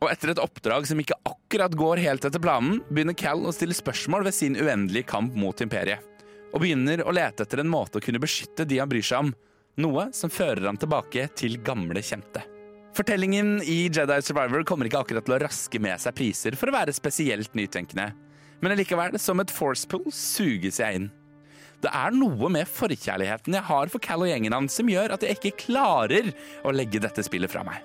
Og 0.00 0.10
etter 0.10 0.32
et 0.32 0.42
oppdrag 0.42 0.88
som 0.90 0.98
ikke 0.98 1.20
akkurat 1.30 1.76
går 1.78 2.02
helt 2.02 2.26
etter 2.26 2.42
planen, 2.42 2.80
begynner 2.90 3.14
Cal 3.14 3.46
å 3.46 3.54
stille 3.54 3.76
spørsmål 3.78 4.26
ved 4.26 4.34
sin 4.34 4.58
uendelige 4.58 5.06
kamp 5.14 5.38
mot 5.38 5.62
imperiet. 5.62 6.02
Og 6.50 6.64
begynner 6.66 7.04
å 7.06 7.14
lete 7.14 7.46
etter 7.46 7.62
en 7.62 7.70
måte 7.70 8.02
å 8.02 8.04
kunne 8.04 8.22
beskytte 8.22 8.66
de 8.66 8.82
han 8.82 8.90
bryr 8.90 9.06
seg 9.06 9.28
om. 9.28 9.30
Noe 9.86 10.08
som 10.14 10.34
fører 10.34 10.66
ham 10.66 10.78
tilbake 10.78 11.28
til 11.38 11.60
gamle 11.62 12.02
kjente. 12.02 12.42
Fortellingen 12.94 13.56
i 13.66 13.88
Jedi 13.90 14.20
Survivor 14.22 14.62
kommer 14.62 14.86
ikke 14.86 15.00
akkurat 15.02 15.26
til 15.26 15.34
å 15.34 15.40
raske 15.42 15.80
med 15.82 15.98
seg 15.98 16.14
priser 16.14 16.54
for 16.54 16.70
å 16.70 16.76
være 16.76 16.94
spesielt 16.94 17.56
nytenkende. 17.58 18.12
Men 18.62 18.74
allikevel, 18.76 19.18
som 19.18 19.42
et 19.42 19.50
force 19.50 19.88
pull, 19.90 20.04
suges 20.14 20.78
jeg 20.78 21.00
inn. 21.00 21.08
Det 21.82 21.90
er 21.90 22.14
noe 22.14 22.48
med 22.54 22.70
forkjærligheten 22.70 23.58
jeg 23.58 23.66
har 23.66 23.90
for 23.90 24.02
Cal 24.04 24.22
og 24.22 24.30
gjengen 24.30 24.54
hans 24.54 24.78
som 24.78 24.88
gjør 24.88 25.16
at 25.16 25.26
jeg 25.26 25.36
ikke 25.36 25.66
klarer 25.66 26.30
å 26.62 26.72
legge 26.72 27.02
dette 27.02 27.24
spillet 27.26 27.50
fra 27.50 27.64
meg. 27.66 27.82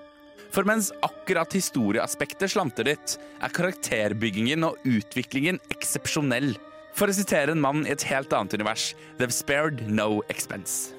For 0.53 0.65
mens 0.65 0.91
akkurat 1.05 1.57
historieaspektet 1.57 2.53
slanter 2.53 2.87
litt, 2.91 3.17
er 3.41 3.53
karakterbyggingen 3.53 4.65
og 4.69 4.77
utviklingen 4.85 5.57
eksepsjonell. 5.73 6.53
For 6.93 7.09
å 7.09 7.17
sitere 7.17 7.57
en 7.57 7.65
mann 7.65 7.81
i 7.85 7.93
et 7.93 8.05
helt 8.09 8.33
annet 8.33 8.55
univers, 8.57 8.93
they've 9.17 9.33
spared 9.33 9.83
no 9.89 10.21
expense. 10.29 10.93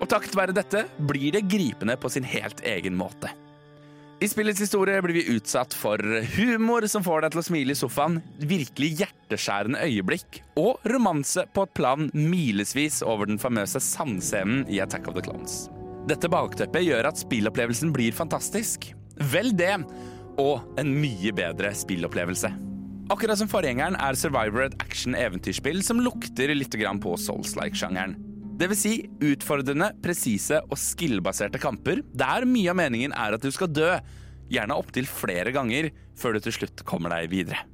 Og 0.00 0.08
takket 0.10 0.34
være 0.36 0.56
dette 0.56 0.86
blir 0.98 1.36
det 1.36 1.46
gripende 1.52 2.00
på 2.00 2.10
sin 2.10 2.26
helt 2.26 2.64
egen 2.66 2.96
måte. 2.98 3.30
I 4.22 4.28
spillets 4.28 4.60
historie 4.60 5.02
blir 5.02 5.16
vi 5.16 5.22
utsatt 5.34 5.74
for 5.74 5.98
humor 6.36 6.84
som 6.86 7.02
får 7.02 7.24
deg 7.24 7.32
til 7.34 7.40
å 7.40 7.42
smile 7.42 7.74
i 7.74 7.78
sofaen, 7.80 8.20
virkelig 8.38 8.92
hjerteskjærende 9.00 9.80
øyeblikk 9.82 10.38
og 10.62 10.86
romanse 10.92 11.42
på 11.50 11.64
et 11.66 11.72
plan 11.74 12.06
milesvis 12.14 13.00
over 13.02 13.26
den 13.26 13.42
famøse 13.42 13.82
sandscenen 13.82 14.62
i 14.70 14.78
Attack 14.84 15.10
of 15.10 15.18
the 15.18 15.24
Clones. 15.26 15.64
Dette 16.06 16.30
bakteppet 16.30 16.86
gjør 16.86 17.10
at 17.10 17.18
spillopplevelsen 17.18 17.90
blir 17.96 18.14
fantastisk. 18.14 18.92
Vel 19.34 19.50
det, 19.58 19.74
og 20.38 20.78
en 20.78 20.94
mye 21.02 21.34
bedre 21.34 21.74
spillopplevelse. 21.74 22.54
Akkurat 23.10 23.42
som 23.42 23.50
forgjengeren 23.50 23.98
er 23.98 24.14
Survivor 24.14 24.68
et 24.68 24.82
action-eventyrspill 24.86 25.82
som 25.82 25.98
lukter 25.98 26.54
litt 26.54 26.78
på 26.78 27.18
Souls-like-sjangeren. 27.26 28.14
Vil 28.60 28.74
si 28.78 28.94
utfordrende, 29.24 29.90
presise 30.04 30.60
og 30.68 30.78
skill-baserte 30.78 31.60
kamper 31.62 32.02
der 32.14 32.46
mye 32.48 32.70
av 32.70 32.78
meningen 32.78 33.14
er 33.16 33.34
at 33.36 33.42
du 33.42 33.50
skal 33.54 33.70
dø, 33.72 33.90
gjerne 34.52 34.76
opptil 34.76 35.08
flere 35.08 35.52
ganger, 35.54 35.90
før 36.18 36.36
du 36.36 36.44
til 36.44 36.58
slutt 36.60 36.84
kommer 36.88 37.14
deg 37.14 37.30
videre. 37.32 37.64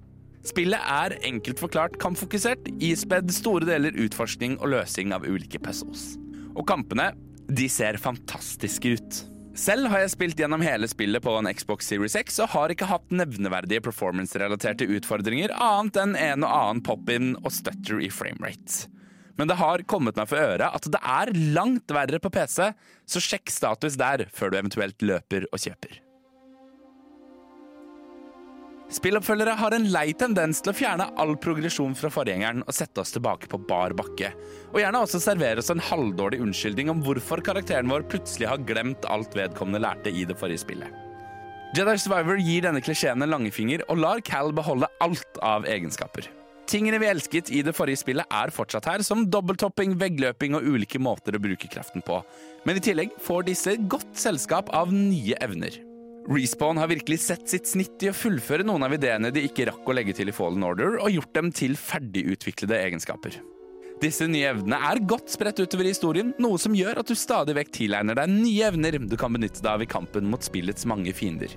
Spillet 0.47 0.81
er 0.81 1.17
enkelt 1.29 1.61
forklart 1.61 1.99
kampfokusert, 2.01 2.71
ispedd 2.81 3.33
store 3.35 3.67
deler 3.69 3.97
utforskning 4.07 4.57
og 4.63 4.73
løsning 4.77 5.13
av 5.13 5.27
ulike 5.29 5.61
puzzles. 5.61 6.15
Og 6.55 6.65
kampene, 6.69 7.11
de 7.49 7.67
ser 7.73 7.99
fantastiske 8.01 8.95
ut. 8.97 9.19
Selv 9.59 9.91
har 9.91 10.05
jeg 10.05 10.13
spilt 10.13 10.39
gjennom 10.39 10.63
hele 10.63 10.87
spillet 10.89 11.25
på 11.25 11.33
en 11.35 11.49
Xbox 11.51 11.89
Series 11.91 12.15
X 12.17 12.37
og 12.45 12.53
har 12.53 12.71
ikke 12.71 12.87
hatt 12.87 13.11
nevneverdige 13.11 13.83
performance-relaterte 13.89 14.87
utfordringer 14.87 15.51
annet 15.57 15.99
enn 15.99 16.15
en 16.15 16.47
og 16.47 16.53
annen 16.55 16.83
pop-in 16.87 17.33
og 17.43 17.51
stutter 17.57 17.99
i 18.05 18.13
framerate. 18.15 18.87
Men 19.39 19.51
det 19.51 19.59
har 19.61 19.87
kommet 19.87 20.19
meg 20.19 20.29
for 20.31 20.43
øre 20.43 20.73
at 20.75 20.91
det 20.91 20.99
er 20.99 21.33
langt 21.55 21.95
verre 21.95 22.19
på 22.23 22.33
PC, 22.35 22.73
så 23.07 23.23
sjekk 23.23 23.55
status 23.55 23.97
der 23.99 24.27
før 24.35 24.51
du 24.51 24.61
eventuelt 24.61 25.07
løper 25.07 25.47
og 25.53 25.63
kjøper. 25.63 26.03
Spilloppfølgere 28.89 29.53
har 29.61 29.75
en 29.77 29.87
lei 29.93 30.07
tendens 30.17 30.63
til 30.65 30.73
å 30.73 30.77
fjerne 30.77 31.11
all 31.21 31.35
progresjon 31.37 31.93
fra 31.99 32.09
forgjengeren 32.09 32.63
og 32.65 32.73
sette 32.73 33.03
oss 33.03 33.13
tilbake 33.13 33.51
på 33.53 33.61
bar 33.69 33.93
bakke, 33.93 34.31
og 34.73 34.79
gjerne 34.81 35.03
også 35.05 35.21
servere 35.21 35.61
oss 35.61 35.69
en 35.75 35.83
halvdårlig 35.91 36.41
unnskyldning 36.47 36.89
om 36.95 37.03
hvorfor 37.05 37.45
karakteren 37.45 37.93
vår 37.93 38.07
plutselig 38.09 38.49
har 38.49 38.65
glemt 38.65 39.05
alt 39.13 39.37
vedkommende 39.37 39.83
lærte 39.85 40.09
i 40.09 40.25
det 40.29 40.39
forrige 40.41 40.65
spillet. 40.65 41.05
Jedi 41.77 41.99
Survivor 42.01 42.41
gir 42.41 42.65
denne 42.65 42.81
klisjeen 42.81 43.21
en 43.21 43.29
langefinger 43.29 43.85
og 43.93 44.01
lar 44.01 44.25
Cal 44.25 44.57
beholde 44.57 44.89
alt 45.05 45.43
av 45.45 45.69
egenskaper. 45.69 46.31
Tingene 46.69 46.99
vi 47.01 47.09
elsket 47.09 47.49
i 47.49 47.63
det 47.65 47.73
forrige 47.73 48.03
spillet 48.03 48.29
er 48.29 48.53
fortsatt 48.53 48.85
her, 48.91 49.01
som 49.07 49.25
dobbelttopping, 49.33 49.95
veggløping 50.01 50.59
og 50.59 50.67
ulike 50.69 51.01
måter 51.01 51.39
å 51.39 51.41
bruke 51.41 51.71
kraften 51.73 52.05
på. 52.05 52.21
Men 52.69 52.77
i 52.77 52.83
tillegg 52.85 53.15
får 53.25 53.47
disse 53.47 53.73
godt 53.89 54.19
selskap 54.21 54.69
av 54.77 54.93
nye 54.93 55.39
evner. 55.41 55.79
Respawn 56.29 56.77
har 56.77 56.91
virkelig 56.91 57.23
sett 57.25 57.49
sitt 57.49 57.71
snitt 57.71 58.05
i 58.05 58.11
å 58.11 58.17
fullføre 58.17 58.67
noen 58.69 58.85
av 58.85 58.93
ideene 58.93 59.31
de 59.33 59.47
ikke 59.49 59.71
rakk 59.71 59.89
å 59.89 59.95
legge 59.97 60.13
til 60.19 60.29
i 60.29 60.35
Fallen 60.37 60.67
Order, 60.67 60.99
og 61.01 61.15
gjort 61.15 61.33
dem 61.39 61.49
til 61.57 61.79
ferdigutviklede 61.81 62.83
egenskaper. 62.83 63.39
Disse 64.03 64.29
nye 64.29 64.53
evnene 64.53 64.77
er 64.91 65.01
godt 65.09 65.33
spredt 65.33 65.65
utover 65.65 65.89
i 65.89 65.95
historien, 65.95 66.35
noe 66.39 66.61
som 66.61 66.77
gjør 66.77 67.01
at 67.01 67.09
du 67.09 67.17
stadig 67.17 67.57
vekk 67.57 67.73
tilegner 67.81 68.21
deg 68.21 68.31
nye 68.35 68.69
evner 68.69 69.01
du 69.09 69.17
kan 69.19 69.33
benytte 69.33 69.65
deg 69.65 69.73
av 69.73 69.83
i 69.83 69.89
kampen 69.89 70.29
mot 70.29 70.45
spillets 70.45 70.85
mange 70.87 71.17
fiender. 71.17 71.57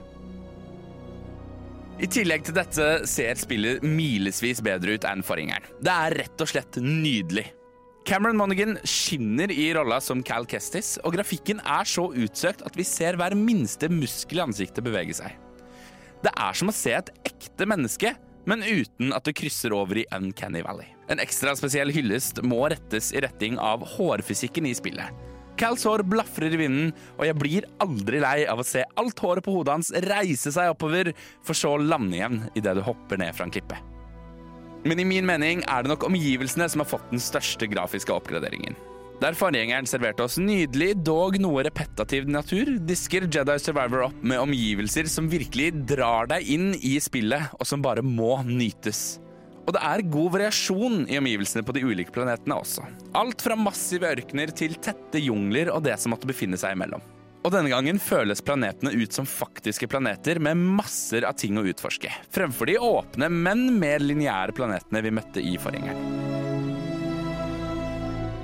I 2.02 2.08
tillegg 2.10 2.48
til 2.48 2.56
dette 2.58 2.86
ser 3.06 3.38
spillet 3.38 3.84
milevis 3.86 4.62
bedre 4.66 4.96
ut 4.98 5.04
enn 5.06 5.22
forgjengeren. 5.22 5.68
Det 5.86 5.92
er 5.94 6.16
rett 6.24 6.42
og 6.42 6.50
slett 6.50 6.80
nydelig. 6.82 7.44
Cameron 8.10 8.40
Monaghan 8.40 8.80
skinner 8.90 9.52
i 9.54 9.68
rolla 9.78 10.00
som 10.02 10.24
Cal 10.26 10.48
Kestis, 10.50 10.96
og 11.06 11.14
grafikken 11.14 11.62
er 11.62 11.86
så 11.86 12.08
utsøkt 12.10 12.64
at 12.66 12.78
vi 12.78 12.88
ser 12.90 13.20
hver 13.22 13.36
minste 13.38 13.92
muskel 13.94 14.42
i 14.42 14.46
ansiktet 14.48 14.82
bevege 14.88 15.14
seg. 15.20 15.38
Det 16.26 16.34
er 16.34 16.58
som 16.58 16.74
å 16.74 16.76
se 16.76 16.96
et 16.98 17.14
ekte 17.30 17.70
menneske, 17.70 18.16
men 18.50 18.66
uten 18.66 19.14
at 19.14 19.30
det 19.30 19.38
krysser 19.38 19.78
over 19.78 20.02
i 20.02 20.08
Uncanny 20.18 20.66
Valley. 20.66 20.90
En 21.14 21.22
ekstra 21.22 21.54
spesiell 21.60 21.94
hyllest 21.94 22.42
må 22.42 22.64
rettes 22.74 23.12
i 23.14 23.22
retning 23.22 23.62
av 23.62 23.86
hårfysikken 23.94 24.66
i 24.66 24.74
spillet. 24.74 25.14
Cals 25.60 25.84
hår 25.86 26.04
blafrer 26.08 26.54
i 26.56 26.60
vinden, 26.60 26.92
og 27.20 27.26
jeg 27.28 27.38
blir 27.40 27.68
aldri 27.84 28.22
lei 28.24 28.38
av 28.50 28.62
å 28.62 28.68
se 28.68 28.84
alt 29.00 29.20
håret 29.22 29.46
på 29.46 29.56
hodet 29.56 29.78
hans 29.78 29.92
reise 30.08 30.54
seg 30.54 30.74
oppover, 30.74 31.12
for 31.46 31.58
så 31.58 31.76
å 31.76 31.82
lande 31.82 32.18
igjen 32.18 32.46
idet 32.56 32.78
du 32.78 32.86
hopper 32.86 33.22
ned 33.22 33.36
fra 33.38 33.48
en 33.48 33.54
klippe. 33.54 33.80
Men 34.88 35.02
i 35.02 35.06
min 35.06 35.28
mening 35.28 35.62
er 35.70 35.84
det 35.84 35.92
nok 35.92 36.08
omgivelsene 36.08 36.66
som 36.72 36.82
har 36.82 36.90
fått 36.90 37.12
den 37.12 37.22
største 37.22 37.70
grafiske 37.70 38.14
oppgraderingen. 38.16 38.78
Der 39.22 39.36
forgjengeren 39.38 39.86
serverte 39.86 40.26
oss 40.26 40.40
nydelig, 40.42 40.96
dog 41.06 41.36
noe 41.38 41.62
repetativ 41.68 42.26
natur, 42.26 42.72
disker 42.90 43.28
Jedi 43.30 43.58
Survivor 43.62 44.08
opp 44.08 44.24
med 44.26 44.42
omgivelser 44.42 45.06
som 45.12 45.30
virkelig 45.30 45.76
drar 45.92 46.32
deg 46.32 46.50
inn 46.50 46.72
i 46.82 46.96
spillet, 46.98 47.54
og 47.60 47.70
som 47.70 47.86
bare 47.86 48.02
må 48.02 48.40
nytes. 48.48 49.20
Og 49.62 49.76
det 49.76 49.82
er 49.86 50.04
god 50.10 50.30
variasjon 50.36 51.04
i 51.12 51.18
omgivelsene 51.20 51.64
på 51.66 51.76
de 51.78 51.84
ulike 51.86 52.14
planetene 52.16 52.58
også. 52.58 52.86
Alt 53.18 53.44
fra 53.46 53.58
massive 53.60 54.10
ørkener 54.10 54.54
til 54.58 54.78
tette 54.82 55.22
jungler 55.22 55.70
og 55.74 55.84
det 55.86 55.98
som 56.02 56.16
måtte 56.16 56.30
befinne 56.30 56.60
seg 56.60 56.76
imellom. 56.76 57.04
Og 57.42 57.54
denne 57.54 57.72
gangen 57.74 57.98
føles 58.02 58.42
planetene 58.46 58.94
ut 58.94 59.16
som 59.16 59.26
faktiske 59.26 59.88
planeter 59.90 60.38
med 60.44 60.60
masser 60.78 61.26
av 61.26 61.38
ting 61.42 61.58
å 61.58 61.66
utforske, 61.66 62.12
fremfor 62.34 62.70
de 62.70 62.78
åpne, 62.78 63.32
men 63.34 63.66
mer 63.82 64.04
lineære 64.04 64.54
planetene 64.58 65.02
vi 65.02 65.14
møtte 65.18 65.42
i 65.42 65.56
forgjengeren. 65.62 66.30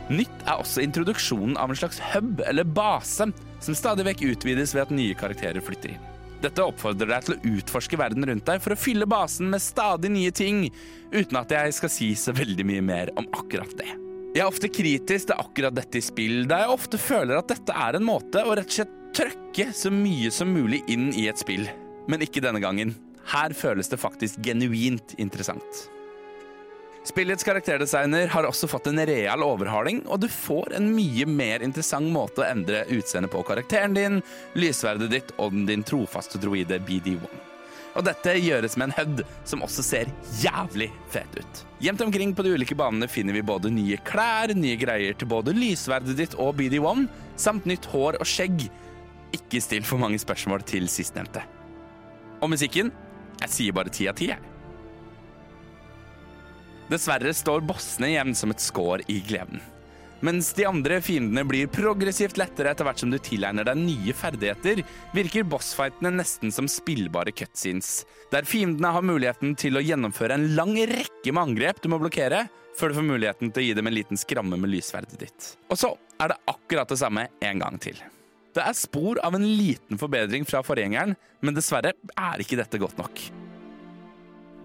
Nytt 0.08 0.46
er 0.48 0.56
også 0.56 0.82
introduksjonen 0.86 1.58
av 1.60 1.70
en 1.70 1.78
slags 1.78 2.00
hub 2.14 2.42
eller 2.48 2.66
base, 2.66 3.28
som 3.62 3.78
stadig 3.78 4.08
vekk 4.08 4.24
utvides 4.32 4.74
ved 4.74 4.88
at 4.88 4.94
nye 4.96 5.18
karakterer 5.18 5.62
flytter 5.62 5.94
inn. 5.94 6.14
Dette 6.44 6.66
oppfordrer 6.66 7.10
deg 7.10 7.26
til 7.26 7.36
å 7.36 7.54
utforske 7.58 7.98
verden 7.98 8.28
rundt 8.30 8.46
deg 8.46 8.62
for 8.62 8.76
å 8.76 8.80
fylle 8.80 9.08
basen 9.10 9.50
med 9.50 9.64
stadig 9.64 10.12
nye 10.14 10.34
ting, 10.36 10.68
uten 11.10 11.40
at 11.40 11.54
jeg 11.56 11.74
skal 11.80 11.92
si 11.94 12.12
så 12.20 12.36
veldig 12.38 12.66
mye 12.68 12.84
mer 12.86 13.12
om 13.18 13.26
akkurat 13.34 13.74
det. 13.80 13.90
Jeg 14.36 14.44
er 14.44 14.52
ofte 14.52 14.70
kritisk 14.70 15.32
til 15.32 15.42
akkurat 15.42 15.74
dette 15.74 15.98
i 15.98 16.06
spill, 16.06 16.44
da 16.50 16.62
jeg 16.62 16.76
ofte 16.76 17.02
føler 17.02 17.40
at 17.40 17.50
dette 17.50 17.74
er 17.74 17.98
en 17.98 18.06
måte 18.06 18.44
å 18.46 18.54
rett 18.54 18.70
og 18.70 18.78
slett 18.80 18.96
trøkke 19.18 19.72
så 19.74 19.90
mye 19.90 20.30
som 20.34 20.52
mulig 20.54 20.84
inn 20.94 21.10
i 21.18 21.26
et 21.32 21.42
spill. 21.42 21.66
Men 22.08 22.22
ikke 22.22 22.44
denne 22.44 22.62
gangen. 22.62 22.94
Her 23.28 23.56
føles 23.58 23.90
det 23.90 23.98
faktisk 24.00 24.40
genuint 24.46 25.16
interessant. 25.18 25.88
Spillets 27.08 27.44
karakterdesigner 27.44 28.28
har 28.28 28.44
også 28.44 28.68
fått 28.68 28.90
en 28.90 29.00
real 29.08 29.44
overhaling, 29.46 30.02
og 30.12 30.20
du 30.20 30.28
får 30.28 30.74
en 30.76 30.90
mye 30.92 31.24
mer 31.30 31.64
interessant 31.64 32.10
måte 32.12 32.42
å 32.44 32.48
endre 32.48 32.82
utseendet 32.92 33.32
på 33.32 33.44
karakteren 33.48 33.96
din, 33.96 34.18
lysverdet 34.60 35.08
ditt 35.14 35.32
og 35.40 35.56
din 35.70 35.86
trofaste 35.88 36.42
droide 36.44 36.82
BD1. 36.84 37.24
Og 37.98 38.04
dette 38.06 38.34
gjøres 38.36 38.76
med 38.76 38.90
en 38.90 38.98
HUD 38.98 39.24
som 39.48 39.64
også 39.64 39.86
ser 39.88 40.12
jævlig 40.42 40.90
fet 41.14 41.40
ut. 41.40 41.64
Gjemt 41.82 42.04
omkring 42.04 42.36
på 42.36 42.44
de 42.44 42.52
ulike 42.58 42.76
banene 42.78 43.08
finner 43.10 43.40
vi 43.40 43.46
både 43.54 43.72
nye 43.72 44.02
klær, 44.04 44.52
nye 44.52 44.76
greier 44.78 45.16
til 45.16 45.32
både 45.32 45.56
lysverdet 45.56 46.18
ditt 46.20 46.36
og 46.36 46.60
BD1, 46.60 47.08
samt 47.40 47.72
nytt 47.72 47.88
hår 47.94 48.20
og 48.20 48.28
skjegg. 48.28 48.68
Ikke 49.40 49.64
still 49.64 49.88
for 49.88 50.04
mange 50.04 50.20
spørsmål 50.20 50.68
til 50.68 50.92
sistnevnte. 50.92 51.48
Og 52.44 52.52
musikken? 52.52 52.92
Jeg 53.40 53.56
sier 53.56 53.80
bare 53.80 53.96
ti 53.96 54.12
av 54.12 54.20
ti, 54.20 54.28
jeg. 54.36 54.57
Dessverre 56.88 57.34
står 57.36 57.66
bossene 57.68 58.14
igjen 58.14 58.36
som 58.36 58.54
et 58.54 58.64
skår 58.64 59.04
i 59.12 59.20
gleden. 59.28 59.60
Mens 60.26 60.50
de 60.58 60.66
andre 60.66 60.98
fiendene 61.04 61.44
blir 61.46 61.70
progressivt 61.70 62.40
lettere 62.42 62.72
etter 62.74 62.88
hvert 62.88 63.02
som 63.04 63.12
du 63.14 63.20
tilegner 63.22 63.68
deg 63.68 63.78
nye 63.78 64.16
ferdigheter, 64.18 64.82
virker 65.14 65.46
bossfightene 65.46 66.10
nesten 66.16 66.54
som 66.54 66.70
spillbare 66.72 67.36
cutscenes, 67.38 68.02
der 68.34 68.48
fiendene 68.50 68.96
har 68.96 69.06
muligheten 69.06 69.54
til 69.60 69.78
å 69.78 69.84
gjennomføre 69.84 70.40
en 70.40 70.48
lang 70.58 70.74
rekke 70.90 71.34
med 71.34 71.44
angrep 71.44 71.84
du 71.84 71.92
må 71.94 72.02
blokkere, 72.02 72.48
før 72.78 72.94
du 72.94 72.98
får 72.98 73.10
muligheten 73.12 73.54
til 73.54 73.62
å 73.62 73.68
gi 73.68 73.78
dem 73.78 73.90
en 73.90 73.98
liten 73.98 74.22
skramme 74.22 74.58
med 74.58 74.74
lysverdet 74.74 75.20
ditt. 75.22 75.54
Og 75.70 75.78
så 75.78 75.94
er 76.18 76.34
det 76.34 76.42
akkurat 76.50 76.90
det 76.90 77.02
samme 77.04 77.28
en 77.52 77.66
gang 77.66 77.78
til. 77.82 78.00
Det 78.58 78.64
er 78.66 78.78
spor 78.78 79.20
av 79.22 79.38
en 79.38 79.46
liten 79.46 80.02
forbedring 80.02 80.48
fra 80.50 80.64
forgjengeren, 80.66 81.14
men 81.46 81.58
dessverre 81.58 81.94
er 82.18 82.42
ikke 82.42 82.58
dette 82.58 82.82
godt 82.82 82.98
nok. 82.98 83.22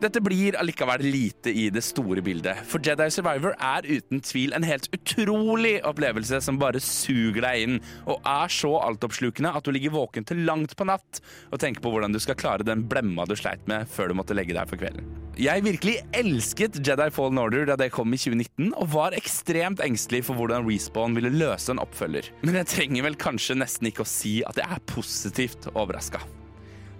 Dette 0.02 0.18
blir 0.18 0.56
allikevel 0.58 1.04
lite 1.06 1.52
i 1.54 1.68
det 1.70 1.84
store 1.86 2.24
bildet, 2.26 2.64
for 2.66 2.82
Jedi 2.82 3.06
Survivor 3.14 3.52
er 3.54 3.86
uten 3.86 4.18
tvil 4.26 4.50
en 4.56 4.64
helt 4.66 4.88
utrolig 4.90 5.76
opplevelse 5.86 6.40
som 6.42 6.58
bare 6.58 6.80
suger 6.82 7.38
deg 7.44 7.62
inn, 7.62 7.78
og 8.10 8.18
er 8.26 8.50
så 8.50 8.72
altoppslukende 8.82 9.52
at 9.54 9.62
du 9.62 9.70
ligger 9.70 9.94
våken 9.94 10.26
til 10.26 10.42
langt 10.48 10.74
på 10.74 10.88
natt 10.90 11.22
og 11.52 11.62
tenker 11.62 11.84
på 11.84 11.94
hvordan 11.94 12.16
du 12.16 12.18
skal 12.22 12.38
klare 12.40 12.66
den 12.66 12.82
blemma 12.90 13.28
du 13.30 13.36
sleit 13.38 13.62
med 13.70 13.86
før 13.94 14.10
du 14.10 14.18
måtte 14.18 14.34
legge 14.34 14.58
deg 14.58 14.66
for 14.66 14.82
kvelden. 14.82 15.06
Jeg 15.38 15.62
virkelig 15.68 15.96
elsket 16.18 16.82
Jedi 16.82 17.08
Fallen 17.14 17.38
Order 17.38 17.70
da 17.70 17.78
det 17.78 17.92
kom 17.94 18.10
i 18.10 18.18
2019, 18.18 18.74
og 18.74 18.92
var 18.98 19.14
ekstremt 19.14 19.86
engstelig 19.86 20.24
for 20.26 20.34
hvordan 20.34 20.66
Respawn 20.66 21.14
ville 21.14 21.30
løse 21.30 21.70
en 21.70 21.82
oppfølger. 21.84 22.34
Men 22.42 22.58
jeg 22.64 22.72
trenger 22.74 23.06
vel 23.06 23.22
kanskje 23.22 23.60
nesten 23.62 23.94
ikke 23.94 24.02
å 24.02 24.12
si 24.18 24.40
at 24.50 24.58
jeg 24.58 24.66
er 24.66 24.88
positivt 24.90 25.70
overraska. 25.76 26.26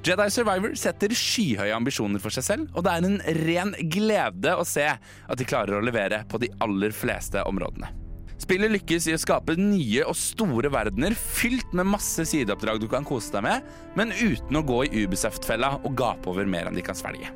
Jedi 0.03 0.24
Survivor 0.34 0.72
setter 0.74 1.12
skyhøye 1.14 1.74
ambisjoner 1.76 2.18
for 2.22 2.34
seg 2.34 2.42
selv, 2.42 2.70
og 2.74 2.82
det 2.82 2.92
er 2.92 3.05
en 3.07 3.20
ren 3.46 3.74
glede 3.86 4.55
å 4.59 4.64
se 4.66 4.88
at 4.90 5.38
de 5.38 5.46
klarer 5.46 5.78
å 5.78 5.84
levere 5.84 6.24
på 6.26 6.40
de 6.42 6.48
aller 6.64 6.90
fleste 6.96 7.44
områdene. 7.46 7.92
Spillet 8.42 8.72
lykkes 8.72 9.07
i 9.07 9.14
å 9.14 9.20
skape 9.22 9.55
nye 9.55 10.03
og 10.03 10.18
store 10.18 10.72
verdener 10.74 11.14
fylt 11.14 11.70
med 11.78 11.86
masse 11.92 12.24
sideoppdrag 12.26 12.80
du 12.82 12.88
kan 12.90 13.07
kose 13.07 13.30
deg 13.36 13.46
med, 13.46 13.68
men 13.94 14.11
uten 14.11 14.59
å 14.59 14.64
gå 14.66 14.80
i 14.88 15.05
Ubisoft-fella 15.05 15.76
og 15.84 15.94
gape 16.00 16.32
over 16.32 16.50
mer 16.50 16.66
enn 16.66 16.74
de 16.74 16.82
kan 16.82 16.98
svelge. 16.98 17.30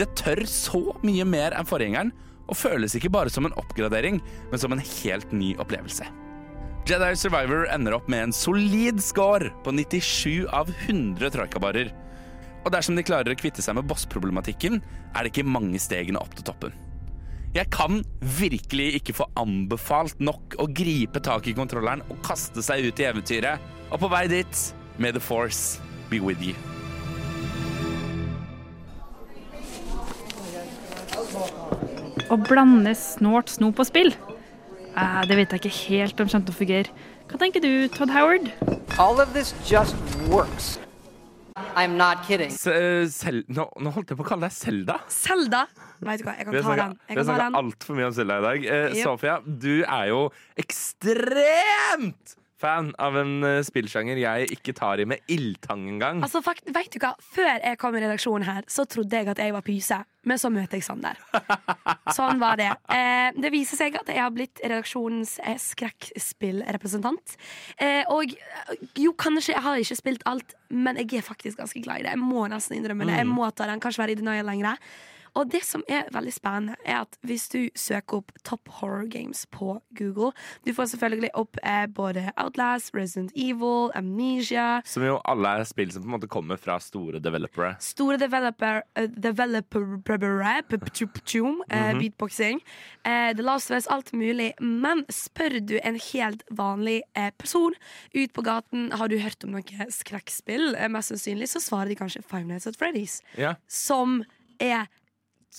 Det 0.00 0.10
tør 0.18 0.42
så 0.50 0.82
mye 1.06 1.28
mer 1.28 1.54
enn 1.54 1.68
forgjengeren, 1.68 2.10
og 2.50 2.58
føles 2.58 2.98
ikke 2.98 3.12
bare 3.14 3.30
som 3.30 3.46
en 3.46 3.54
oppgradering, 3.62 4.18
men 4.50 4.58
som 4.58 4.74
en 4.74 4.82
helt 4.82 5.30
ny 5.30 5.54
opplevelse. 5.62 6.10
Jedi 6.82 7.12
Survivor 7.14 7.68
ender 7.70 7.94
opp 7.94 8.08
med 8.10 8.24
en 8.26 8.32
solid 8.34 8.98
score 9.02 9.52
på 9.62 9.70
97 9.70 10.48
av 10.50 10.70
100 10.88 11.30
troikabarer. 11.30 11.92
Og 12.66 12.72
dersom 12.74 12.96
de 12.98 13.04
klarer 13.06 13.30
å 13.30 13.38
kvitte 13.38 13.62
seg 13.62 13.76
med 13.78 13.86
bossproblematikken, 13.86 14.80
er 15.14 15.22
det 15.22 15.30
ikke 15.30 15.46
mange 15.46 15.78
stegene 15.82 16.18
opp 16.18 16.34
til 16.34 16.46
toppen. 16.48 16.74
Jeg 17.54 17.70
kan 17.70 18.00
virkelig 18.38 18.96
ikke 18.98 19.14
få 19.14 19.28
anbefalt 19.38 20.18
nok 20.18 20.56
å 20.58 20.66
gripe 20.74 21.22
tak 21.22 21.46
i 21.46 21.54
kontrolleren 21.54 22.02
og 22.10 22.18
kaste 22.26 22.64
seg 22.66 22.88
ut 22.88 22.98
i 22.98 23.06
eventyret. 23.12 23.62
Og 23.92 24.02
på 24.02 24.10
vei 24.10 24.24
dit, 24.32 24.66
may 24.98 25.14
the 25.14 25.22
force 25.22 25.78
be 26.10 26.18
with 26.18 26.42
you. 26.42 26.58
Å 32.26 32.42
blande 32.42 32.96
snålt 32.98 33.54
snop 33.54 33.78
og 33.78 33.92
spill? 33.92 34.14
Eh, 34.96 35.22
det 35.28 35.36
vet 35.38 35.52
jeg 35.54 35.60
ikke 35.62 35.76
helt 35.88 36.20
om 36.20 36.28
kommer 36.28 36.46
til 36.48 36.54
å 36.54 36.58
fungere. 36.58 36.90
Hva 37.30 37.38
tenker 37.40 37.62
du, 37.64 37.88
Todd 37.88 38.10
Howard? 38.12 38.50
All 39.00 39.20
of 39.22 39.32
this 39.32 39.54
just 39.64 39.96
works. 40.28 40.78
I'm 41.76 41.96
not 41.96 42.24
kidding. 42.26 42.50
S 42.52 42.66
eh, 42.66 43.06
Sel 43.12 43.42
nå, 43.52 43.66
nå 43.80 43.90
holdt 43.92 44.12
jeg 44.12 44.18
på 44.18 44.24
å 44.24 44.28
kalle 44.28 44.48
deg 44.48 44.54
Selda. 44.56 44.98
Selda! 45.12 45.62
Vet 46.02 46.20
du 46.20 46.26
hva, 46.26 46.34
jeg 46.36 46.46
Vi 46.48 46.52
kan 46.58 46.64
har 46.64 46.76
ta 46.76 46.76
den. 46.82 46.94
snakka- 46.96 47.08
vi 47.08 47.14
har 47.14 47.16
kan 47.16 47.26
ta 47.26 47.32
snakka 47.32 47.60
altfor 47.62 47.96
mye 47.98 48.06
om 48.08 48.14
Selda 48.16 48.38
i 48.38 48.44
dag. 48.46 48.64
Eh, 48.64 48.94
Yep. 48.96 49.02
Sofia, 49.04 49.34
du 49.44 49.74
er 49.84 50.06
jo 50.08 50.20
ekstremt 50.58 52.36
fan 52.62 52.92
av 53.02 53.16
en 53.20 53.34
uh, 53.44 53.58
spillsjanger 53.66 54.22
jeg 54.22 54.48
ikke 54.56 54.72
tar 54.78 55.02
i 55.02 55.06
med 55.10 55.20
ildtang 55.32 55.82
engang. 55.96 56.22
Altså, 56.22 56.40
fakt, 56.46 56.64
vet 56.72 56.94
du 56.94 57.00
hva? 57.02 57.12
Før 57.34 57.52
jeg 57.58 57.78
kom 57.82 57.98
i 57.98 58.02
redaksjonen 58.06 58.46
her, 58.48 58.62
så 58.70 58.86
trodde 58.88 59.18
jeg 59.20 59.28
at 59.34 59.42
jeg 59.42 59.52
var 59.58 59.66
pyse. 59.66 59.98
Men 60.22 60.38
så 60.38 60.52
møter 60.54 60.78
jeg 60.78 60.84
Sander. 60.86 61.18
Sånn 62.16 62.38
var 62.38 62.54
det. 62.60 62.68
Eh, 62.94 63.32
det 63.42 63.50
viser 63.50 63.80
seg 63.80 63.96
at 63.98 64.06
jeg 64.12 64.22
har 64.22 64.30
blitt 64.30 64.60
redaksjonens 64.62 65.32
eh, 65.42 65.58
skrekkspillrepresentant. 65.58 67.34
Eh, 67.82 68.02
og 68.12 68.30
eh, 68.30 68.84
jo, 69.02 69.12
kanskje 69.18 69.56
jeg 69.56 69.64
har 69.64 69.82
ikke 69.82 69.98
spilt 69.98 70.22
alt, 70.30 70.54
men 70.70 71.00
jeg 71.02 71.18
er 71.20 71.26
faktisk 71.26 71.58
ganske 71.58 71.82
glad 71.84 72.02
i 72.02 72.06
det. 72.06 72.14
Jeg 72.14 72.22
må 72.22 72.44
nesten 72.52 72.78
innrømme 72.78 73.08
det. 73.08 73.18
Jeg 73.18 73.26
Mm. 73.26 73.34
må 73.34 73.50
ta 73.50 73.66
den, 73.66 73.80
kanskje 73.82 74.02
være 74.04 74.14
i 74.14 74.20
denial 74.22 74.46
lenger. 74.46 74.78
Og 75.34 75.48
det 75.52 75.62
som 75.64 75.82
er 75.88 76.08
veldig 76.12 76.32
spennende, 76.34 76.74
er 76.84 77.02
at 77.06 77.16
hvis 77.24 77.46
du 77.48 77.58
søker 77.78 78.18
opp 78.20 78.32
Top 78.44 78.68
Horror 78.80 79.06
Games 79.08 79.46
på 79.52 79.78
Google 79.96 80.32
Du 80.66 80.72
får 80.76 80.90
selvfølgelig 80.92 81.30
opp 81.38 81.56
eh, 81.62 81.86
både 81.86 82.26
Outlast, 82.36 82.92
Resident 82.94 83.32
Evil, 83.36 83.90
Amnesia 83.96 84.82
Som 84.84 85.06
jo 85.06 85.18
alle 85.24 85.54
er 85.62 85.64
spill 85.68 85.92
som 85.92 86.02
på 86.04 86.10
en 86.10 86.16
måte 86.18 86.28
kommer 86.28 86.60
fra 86.60 86.78
store 86.82 87.20
developere. 87.22 87.74
Store 87.80 88.18
developer, 88.20 88.82
uh, 88.98 89.06
developer 89.08 89.98
Mhm. 91.92 92.00
beatboxing. 92.00 92.60
uh, 93.06 93.32
The 93.34 93.42
Last 93.42 93.70
of 93.70 93.76
Us, 93.76 93.86
alt 93.86 94.12
mulig. 94.12 94.52
Men 94.60 95.04
spør 95.10 95.58
du 95.66 95.78
en 95.82 95.98
helt 96.12 96.42
vanlig 96.50 97.02
uh, 97.16 97.30
person 97.38 97.72
ut 98.14 98.32
på 98.32 98.42
gaten 98.44 98.90
har 98.92 99.08
du 99.08 99.18
hørt 99.18 99.44
om 99.44 99.52
noe 99.56 99.62
skrekkspill, 99.90 100.76
mest 100.90 101.12
sannsynlig 101.12 101.48
så 101.48 101.60
svarer 101.62 101.88
de 101.88 101.96
kanskje 101.96 102.22
Five 102.22 102.44
Nights 102.44 102.66
at 102.66 102.76
Freddy's. 102.76 103.20
Ja. 103.38 103.54
Som 103.68 104.24
er 104.60 104.86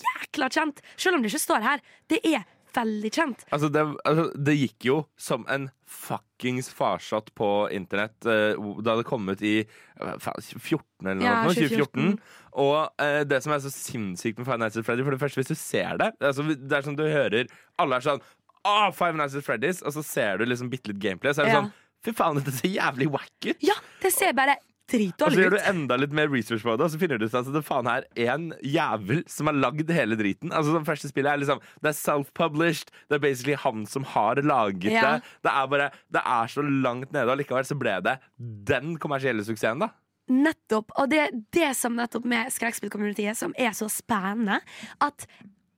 jækla 0.02 0.50
kjent. 0.54 0.82
Selv 0.98 1.16
om 1.18 1.24
det 1.24 1.32
ikke 1.34 1.44
står 1.46 1.62
her. 1.66 1.82
Det 2.10 2.20
er 2.26 2.44
veldig 2.74 3.12
kjent. 3.14 3.44
Altså 3.54 3.70
det, 3.70 3.84
altså, 4.10 4.24
det 4.34 4.56
gikk 4.58 4.86
jo 4.88 4.96
som 5.22 5.44
en 5.54 5.68
fuckings 5.86 6.72
farsott 6.74 7.30
på 7.38 7.50
internett 7.76 8.26
eh, 8.26 8.58
da 8.82 8.96
det 8.98 9.06
kom 9.06 9.30
ut 9.30 9.44
i 9.46 9.60
eh, 9.62 10.16
faen, 10.24 10.42
14 10.42 10.82
eller 11.06 11.20
noe, 11.20 11.28
Ja, 11.28 11.36
sånt, 11.46 11.60
2014. 11.62 12.16
2014. 12.18 12.40
Og 12.64 13.04
eh, 13.06 13.20
det 13.30 13.40
som 13.46 13.54
er 13.54 13.62
så 13.62 13.70
sinnssykt 13.74 14.42
med 14.42 14.50
Five 14.50 14.58
Nights 14.64 14.80
at 14.82 14.88
Freddy, 14.90 15.06
for 15.06 15.14
det 15.14 15.22
første, 15.22 15.44
hvis 15.44 15.54
du 15.54 15.60
ser 15.60 16.02
det 16.02 16.10
altså, 16.18 16.48
Det 16.50 16.80
er 16.80 16.86
som 16.90 16.98
du 16.98 17.06
hører 17.06 17.46
Alle 17.82 17.98
er 18.02 18.06
sånn 18.08 18.26
Å, 18.66 18.74
Five 18.98 19.18
Nights 19.22 19.38
at 19.38 19.46
Freddy's, 19.46 19.84
og 19.86 19.94
så 19.94 20.02
ser 20.10 20.42
du 20.42 20.48
liksom 20.50 20.70
bitte 20.74 20.90
litt 20.94 21.02
gameplay, 21.04 21.34
så 21.38 21.44
er 21.46 21.52
det 21.52 21.56
Ja. 21.60 21.62
sånn 21.62 21.74
Fy 22.04 22.12
faen, 22.18 22.36
dette 22.42 22.52
ser 22.58 22.68
jævlig 22.74 23.06
wack 23.14 23.46
ut. 23.48 23.62
Ja, 23.64 23.78
det 24.04 24.10
ser 24.12 24.34
bare 24.36 24.58
Og 24.92 25.32
så 25.32 25.40
gjør 25.40 25.56
du 25.56 25.60
enda 25.70 25.96
litt 25.98 26.12
mer 26.14 26.28
research 26.30 26.62
på 26.66 26.74
det, 26.78 26.84
og 26.86 26.92
så 26.92 27.00
finner 27.00 27.18
du 27.18 27.26
ut 27.26 27.34
at 27.40 27.48
det 27.54 27.62
faen 27.66 27.88
er 27.88 28.04
en 28.28 28.50
jævel 28.62 29.24
som 29.32 29.48
har 29.48 29.56
lagd 29.56 29.90
hele 29.96 30.18
driten. 30.20 30.52
Altså 30.52 30.76
Det 30.76 30.84
første 30.86 31.10
spillet 31.10 31.32
er 31.32 31.38
liksom 31.42 31.62
Det 31.82 31.90
er 31.94 31.98
self-published. 31.98 32.92
Det 33.10 33.16
er 33.18 33.24
basically 33.24 33.56
han 33.56 33.86
som 33.90 34.04
har 34.04 34.36
laget 34.44 34.92
Ja. 34.92 35.16
det. 35.18 35.24
Det 35.44 35.52
er 35.54 35.68
bare 35.68 35.90
Det 36.12 36.22
er 36.26 36.48
så 36.48 36.62
langt 36.62 37.12
nede, 37.14 37.30
og 37.32 37.38
likevel 37.38 37.66
så 37.66 37.80
ble 37.80 38.02
det 38.04 38.20
den 38.40 38.98
kommersielle 38.98 39.44
suksessen, 39.44 39.80
da. 39.80 39.90
Nettopp. 40.30 40.92
Og 40.98 41.10
det 41.10 41.20
er 41.20 41.32
det 41.52 41.76
som 41.76 41.96
nettopp 41.96 42.26
med 42.26 42.52
skrekkspillcommunityet 42.52 43.36
som 43.36 43.54
er 43.60 43.72
så 43.76 43.90
spennende, 43.92 44.62
at 45.02 45.26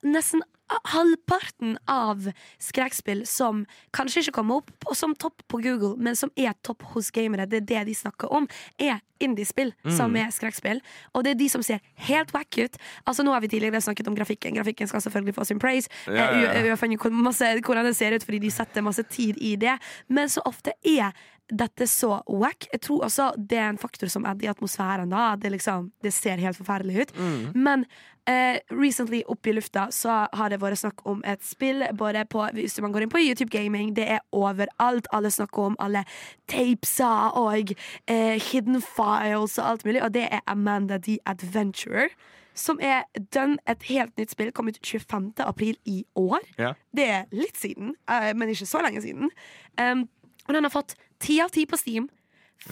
nesten 0.06 0.42
halvparten 0.90 1.76
av 1.86 2.24
skrekkspill 2.58 3.22
som 3.28 3.64
kanskje 3.94 4.24
ikke 4.24 4.38
kommer 4.40 4.62
opp 4.62 4.88
som 4.98 5.14
topp 5.14 5.44
på 5.50 5.60
Google, 5.62 5.94
men 6.02 6.16
som 6.18 6.32
er 6.36 6.56
topp 6.66 6.82
hos 6.94 7.12
gamere, 7.14 7.46
det 7.46 7.60
er 7.62 7.66
det 7.70 7.84
de 7.90 7.94
snakker 7.94 8.32
om, 8.34 8.48
er 8.78 8.98
indiespill 9.22 9.72
Mm. 9.84 9.96
som 9.96 10.16
er 10.16 10.30
skrekkspill. 10.34 10.80
Og 11.14 11.24
det 11.24 11.30
er 11.30 11.38
de 11.38 11.48
som 11.48 11.62
ser 11.62 11.80
helt 11.94 12.32
wack 12.34 12.58
ut. 12.58 12.76
Altså 13.06 13.22
Nå 13.24 13.32
har 13.32 13.40
vi 13.40 13.48
tidligere 13.48 13.80
snakket 13.80 14.08
om 14.08 14.14
grafikken. 14.14 14.54
Grafikken 14.54 14.88
skal 14.88 15.00
selvfølgelig 15.00 15.34
få 15.34 15.46
sin 15.46 15.58
praise. 15.58 15.88
Ja, 16.06 16.12
ja, 16.12 16.40
ja. 16.42 16.50
Eh, 16.52 16.72
UFN 16.72 16.98
masse, 17.12 17.44
hvordan 17.60 17.84
det 17.84 17.96
ser 17.96 18.12
ut 18.12 18.24
fordi 18.24 18.40
de 18.40 18.50
setter 18.50 18.82
masse 18.82 19.02
tid 19.08 19.36
i 19.38 19.56
det. 19.56 19.78
Men 20.08 20.28
så 20.28 20.42
ofte 20.44 20.72
er 20.84 21.12
dette 21.48 21.84
er 21.84 21.90
så 21.90 22.16
wack. 22.26 22.66
Jeg 22.72 22.80
tror 22.82 23.04
også 23.06 23.30
det 23.38 23.58
er 23.58 23.68
en 23.70 23.78
faktor 23.78 24.10
som 24.10 24.24
er 24.26 24.42
i 24.42 24.50
atmosfæren. 24.50 25.10
da 25.10 25.36
Det, 25.36 25.52
liksom, 25.52 25.92
det 26.02 26.12
ser 26.12 26.36
helt 26.36 26.56
forferdelig 26.56 27.00
ut. 27.02 27.18
Mm. 27.18 27.52
Men 27.54 27.84
eh, 28.26 28.58
recently 28.70 29.22
oppe 29.26 29.50
i 29.50 29.52
lufta 29.52 29.86
så 29.90 30.26
har 30.32 30.50
det 30.50 30.60
vært 30.60 30.78
snakk 30.78 31.06
om 31.06 31.22
et 31.24 31.44
spill 31.44 31.84
både 31.94 32.24
på, 32.24 32.48
Hvis 32.52 32.80
man 32.80 32.92
går 32.92 33.02
inn 33.02 33.10
på 33.10 33.22
YouTube 33.22 33.50
Gaming, 33.50 33.94
det 33.96 34.08
er 34.10 34.18
overalt. 34.32 35.06
Alle 35.12 35.30
snakker 35.30 35.62
om 35.62 35.76
alle 35.78 36.04
tapesa 36.48 37.30
og 37.34 37.72
eh, 38.08 38.42
hidden 38.50 38.82
files 38.82 39.58
og 39.58 39.70
alt 39.70 39.84
mulig. 39.84 40.02
Og 40.02 40.14
det 40.14 40.28
er 40.30 40.40
Amanda 40.46 40.98
the 40.98 41.18
Adventurer. 41.26 42.08
Som 42.54 42.78
er 42.80 43.04
dønn 43.34 43.58
et 43.68 43.82
helt 43.82 44.16
nytt 44.16 44.32
spill. 44.32 44.50
Kom 44.50 44.68
ut 44.68 44.80
25. 44.82 45.32
april 45.44 45.76
i 45.84 46.04
år. 46.16 46.40
Ja. 46.58 46.72
Det 46.96 47.04
er 47.06 47.24
litt 47.30 47.56
siden, 47.56 47.94
eh, 48.10 48.32
men 48.34 48.48
ikke 48.48 48.66
så 48.66 48.82
lenge 48.82 49.02
siden. 49.04 49.30
Um, 49.76 50.08
og 50.46 50.54
den 50.54 50.64
har 50.64 50.72
fått 50.72 50.94
10 51.20 51.40
av 51.44 51.50
10 51.54 51.66
på 51.70 51.78
Steam. 51.80 52.08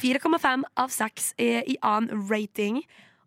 4,5 0.00 0.64
av 0.80 0.88
6 0.90 1.34
i, 1.38 1.50
i 1.74 1.76
annen 1.84 2.24
rating. 2.30 2.80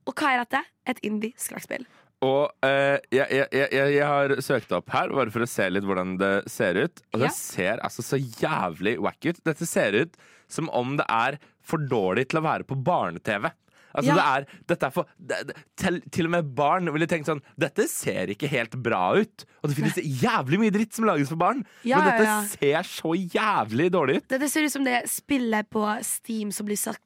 Og 0.08 0.16
hva 0.18 0.34
er 0.34 0.44
dette? 0.44 0.64
Et 0.88 1.00
indie-skrekkspill. 1.08 1.86
Og 2.26 2.50
eh, 2.66 2.98
jeg, 3.14 3.28
jeg, 3.30 3.48
jeg, 3.54 3.92
jeg 3.94 4.06
har 4.10 4.34
søkt 4.42 4.72
opp 4.74 4.90
her 4.90 5.12
bare 5.14 5.30
for 5.34 5.46
å 5.46 5.50
se 5.50 5.68
litt 5.70 5.86
hvordan 5.86 6.16
det 6.18 6.32
ser 6.50 6.80
ut. 6.80 7.04
Og 7.14 7.22
Ja. 7.22 7.28
det 7.28 7.34
ser 7.38 7.84
altså 7.86 8.02
så 8.06 8.18
jævlig 8.18 8.96
wack 9.06 9.22
ut. 9.28 9.44
Dette 9.46 9.68
ser 9.70 9.94
ut 9.94 10.18
som 10.50 10.70
om 10.74 10.96
det 10.98 11.06
er 11.14 11.38
for 11.62 11.78
dårlig 11.92 12.30
til 12.32 12.40
å 12.42 12.46
være 12.48 12.66
på 12.66 12.78
barne-TV. 12.88 13.52
Altså 13.94 14.12
Ja. 14.12 14.16
det 14.16 14.26
er, 14.26 14.64
dette 14.72 14.88
er 14.88 14.94
for, 14.94 15.12
det, 15.18 15.56
til, 15.80 16.00
til 16.14 16.30
og 16.30 16.34
med 16.36 16.50
barn 16.58 16.92
ville 16.94 17.08
tenkt 17.10 17.30
sånn 17.30 17.42
Dette 17.60 17.88
ser 17.92 18.34
ikke 18.34 18.50
helt 18.52 18.76
bra 18.84 19.18
ut. 19.18 19.46
Og 19.62 19.70
det 19.70 19.78
finnes 19.78 20.00
jævlig 20.24 20.60
mye 20.62 20.74
dritt 20.74 20.98
som 20.98 21.08
lages 21.10 21.32
for 21.32 21.40
barn. 21.42 21.64
Ja, 21.88 22.02
men 22.02 22.12
dette 22.12 22.28
ja. 22.28 22.40
ser 22.52 22.90
så 22.90 23.14
jævlig 23.18 23.92
dårlig 23.96 24.20
ut. 24.22 24.28
Dette 24.34 24.50
ser 24.52 24.68
ut 24.68 24.74
som 24.74 24.86
det 24.88 25.04
spillet 25.12 25.70
på 25.74 25.86
Steam 26.06 26.52
som 26.56 26.68
blir 26.68 26.80
satt, 26.80 27.02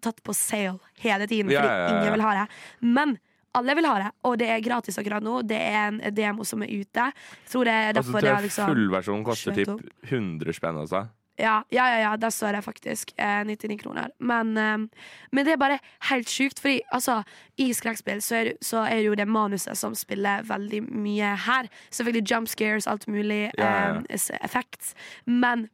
tatt 0.00 0.22
på 0.24 0.34
sale 0.36 0.78
hele 1.02 1.28
tiden 1.30 1.52
fordi 1.52 1.94
ingen 1.94 2.12
vil 2.16 2.26
ha 2.26 2.34
det. 2.42 2.48
Men 2.84 3.16
alle 3.54 3.74
vil 3.78 3.86
ha 3.86 3.98
det, 4.02 4.10
og 4.26 4.38
det 4.40 4.48
er 4.50 4.62
gratis 4.64 4.98
akkurat 4.98 5.22
nå. 5.22 5.40
Det 5.46 5.58
er 5.58 5.92
en 5.92 6.00
demo 6.14 6.46
som 6.46 6.62
er 6.66 6.72
ute. 6.74 7.10
Jeg 7.10 7.52
tror 7.52 7.68
det 7.68 7.74
er 7.74 7.92
Altså, 7.94 8.00
derfor 8.00 8.18
altså, 8.18 8.26
det 8.26 8.32
er 8.32 8.46
liksom 8.48 8.72
Fullversjonen 8.72 9.26
koster 9.26 9.58
typ 9.58 10.10
100 10.10 10.56
spenn. 10.58 10.80
Altså. 10.82 11.04
Ja, 11.38 11.62
ja, 11.70 11.88
ja, 11.90 11.98
ja, 11.98 12.16
der 12.16 12.30
står 12.30 12.52
det 12.52 12.62
faktisk. 12.64 13.10
Eh, 13.18 13.44
99 13.44 13.78
kroner. 13.82 14.08
Men, 14.18 14.56
eh, 14.56 14.78
men 15.32 15.44
det 15.46 15.52
er 15.52 15.56
bare 15.56 15.78
helt 16.10 16.28
sjukt, 16.30 16.60
fordi 16.60 16.80
altså, 16.92 17.22
i 17.58 17.72
skrekkspill 17.74 18.22
så 18.22 18.44
så 18.62 18.84
er 18.86 18.96
det 19.02 19.06
jo 19.08 19.14
det 19.14 19.26
manuset 19.28 19.76
som 19.76 19.94
spiller 19.94 20.42
veldig 20.46 20.82
mye 20.92 21.34
her. 21.46 21.68
Selvfølgelig 21.90 22.30
jump 22.30 22.48
scares, 22.48 22.86
alt 22.86 23.08
mulig, 23.08 23.50
Ja, 23.58 23.64
ja. 23.64 24.02
eh, 24.10 24.38
effects. 24.44 24.94
Men 25.26 25.68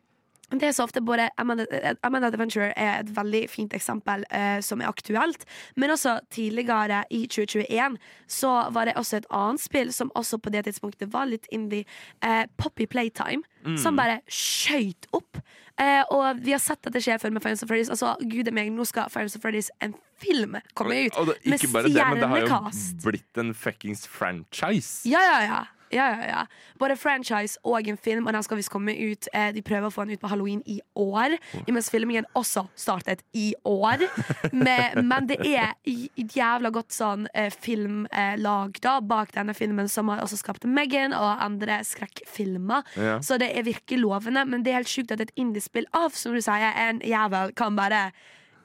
det 0.59 0.67
er 0.69 0.75
så 0.75 0.85
ofte 0.87 1.03
både 1.05 1.29
Amanda, 1.39 1.67
Amanda 2.03 2.31
Adventure 2.31 2.73
er 2.77 3.05
et 3.05 3.13
veldig 3.17 3.45
fint 3.51 3.75
eksempel 3.77 4.25
eh, 4.35 4.59
som 4.65 4.83
er 4.83 4.91
aktuelt. 4.91 5.47
Men 5.77 5.95
også 5.95 6.19
tidligere, 6.31 7.05
i 7.11 7.27
2021, 7.27 7.97
så 8.27 8.51
var 8.75 8.89
det 8.89 8.97
også 8.99 9.21
et 9.21 9.31
annet 9.31 9.63
spill 9.63 9.93
som 9.95 10.11
også 10.19 10.41
på 10.43 10.51
det 10.51 10.65
tidspunktet 10.67 11.13
var 11.13 11.31
litt 11.31 11.47
indie. 11.55 11.87
Eh, 12.25 12.45
Poppy 12.59 12.87
Playtime. 12.91 13.43
Mm. 13.65 13.77
Som 13.77 13.99
bare 13.99 14.21
skøyt 14.33 15.07
opp. 15.13 15.39
Eh, 15.81 16.03
og 16.13 16.41
vi 16.45 16.55
har 16.55 16.61
sett 16.63 16.87
at 16.87 16.95
det 16.95 17.03
skjer 17.05 17.21
før 17.21 17.35
med 17.35 17.45
Finance 17.45 17.65
of 17.65 17.71
Freddy's. 17.71 17.91
Altså, 17.93 18.15
gud 18.29 18.51
meg, 18.57 18.73
nå 18.73 18.87
skal 18.89 19.11
Finance 19.13 19.39
of 19.39 19.45
Freddy's 19.45 19.71
en 19.85 19.95
film 20.21 20.57
komme 20.75 21.07
ut. 21.07 21.19
Og 21.21 21.31
det, 21.33 21.39
ikke 21.45 21.73
bare 21.73 21.89
det, 21.89 22.07
men 22.09 22.21
det 22.21 22.31
har 22.33 22.45
jo 22.45 23.05
blitt 23.05 23.41
en 23.41 23.55
fuckings 23.57 24.07
franchise. 24.09 25.09
Ja, 25.09 25.23
ja, 25.25 25.39
ja. 25.47 25.61
Ja, 25.91 26.07
ja, 26.15 26.27
ja. 26.29 26.43
Både 26.79 26.97
franchise 26.97 27.59
og 27.67 27.89
en 27.89 27.99
film, 27.99 28.27
og 28.27 28.35
den 28.37 28.45
skal 28.47 28.61
visst 28.61 28.73
komme 28.73 28.95
ut. 28.95 29.29
Eh, 29.35 29.51
de 29.55 29.63
prøver 29.67 29.89
å 29.89 29.95
få 29.95 30.07
den 30.07 30.17
ut 30.17 30.23
på 30.23 30.31
halloween 30.31 30.63
i 30.71 30.79
år, 30.99 31.37
mens 31.69 31.91
filmingen 31.91 32.29
også 32.39 32.67
startet 32.79 33.25
i 33.37 33.51
år. 33.67 34.07
Men, 34.53 35.07
men 35.07 35.27
det 35.29 35.39
er 35.47 35.77
jævla 35.87 36.71
godt 36.75 36.93
sånn 36.93 37.27
eh, 37.37 37.49
filmlag 37.53 38.79
da 38.83 38.97
bak 39.01 39.33
denne 39.35 39.55
filmen, 39.57 39.89
som 39.89 40.11
har 40.13 40.23
også 40.25 40.39
skapt 40.41 40.67
Megan 40.69 41.15
og 41.17 41.43
andre 41.43 41.81
skrekkfilmer. 41.87 42.87
Ja. 42.99 43.19
Så 43.25 43.39
det 43.41 43.51
er 43.55 43.67
virkelig 43.67 44.01
lovende, 44.03 44.45
men 44.49 44.65
det 44.65 44.73
er 44.73 44.81
helt 44.81 44.93
sjukt 44.93 45.15
at 45.15 45.23
et 45.23 45.33
indiespill 45.41 45.89
av, 45.97 46.13
som 46.19 46.35
du 46.37 46.43
sier, 46.45 46.75
en 46.83 47.01
jævel 47.07 47.55
kan 47.59 47.79
bare 47.79 48.09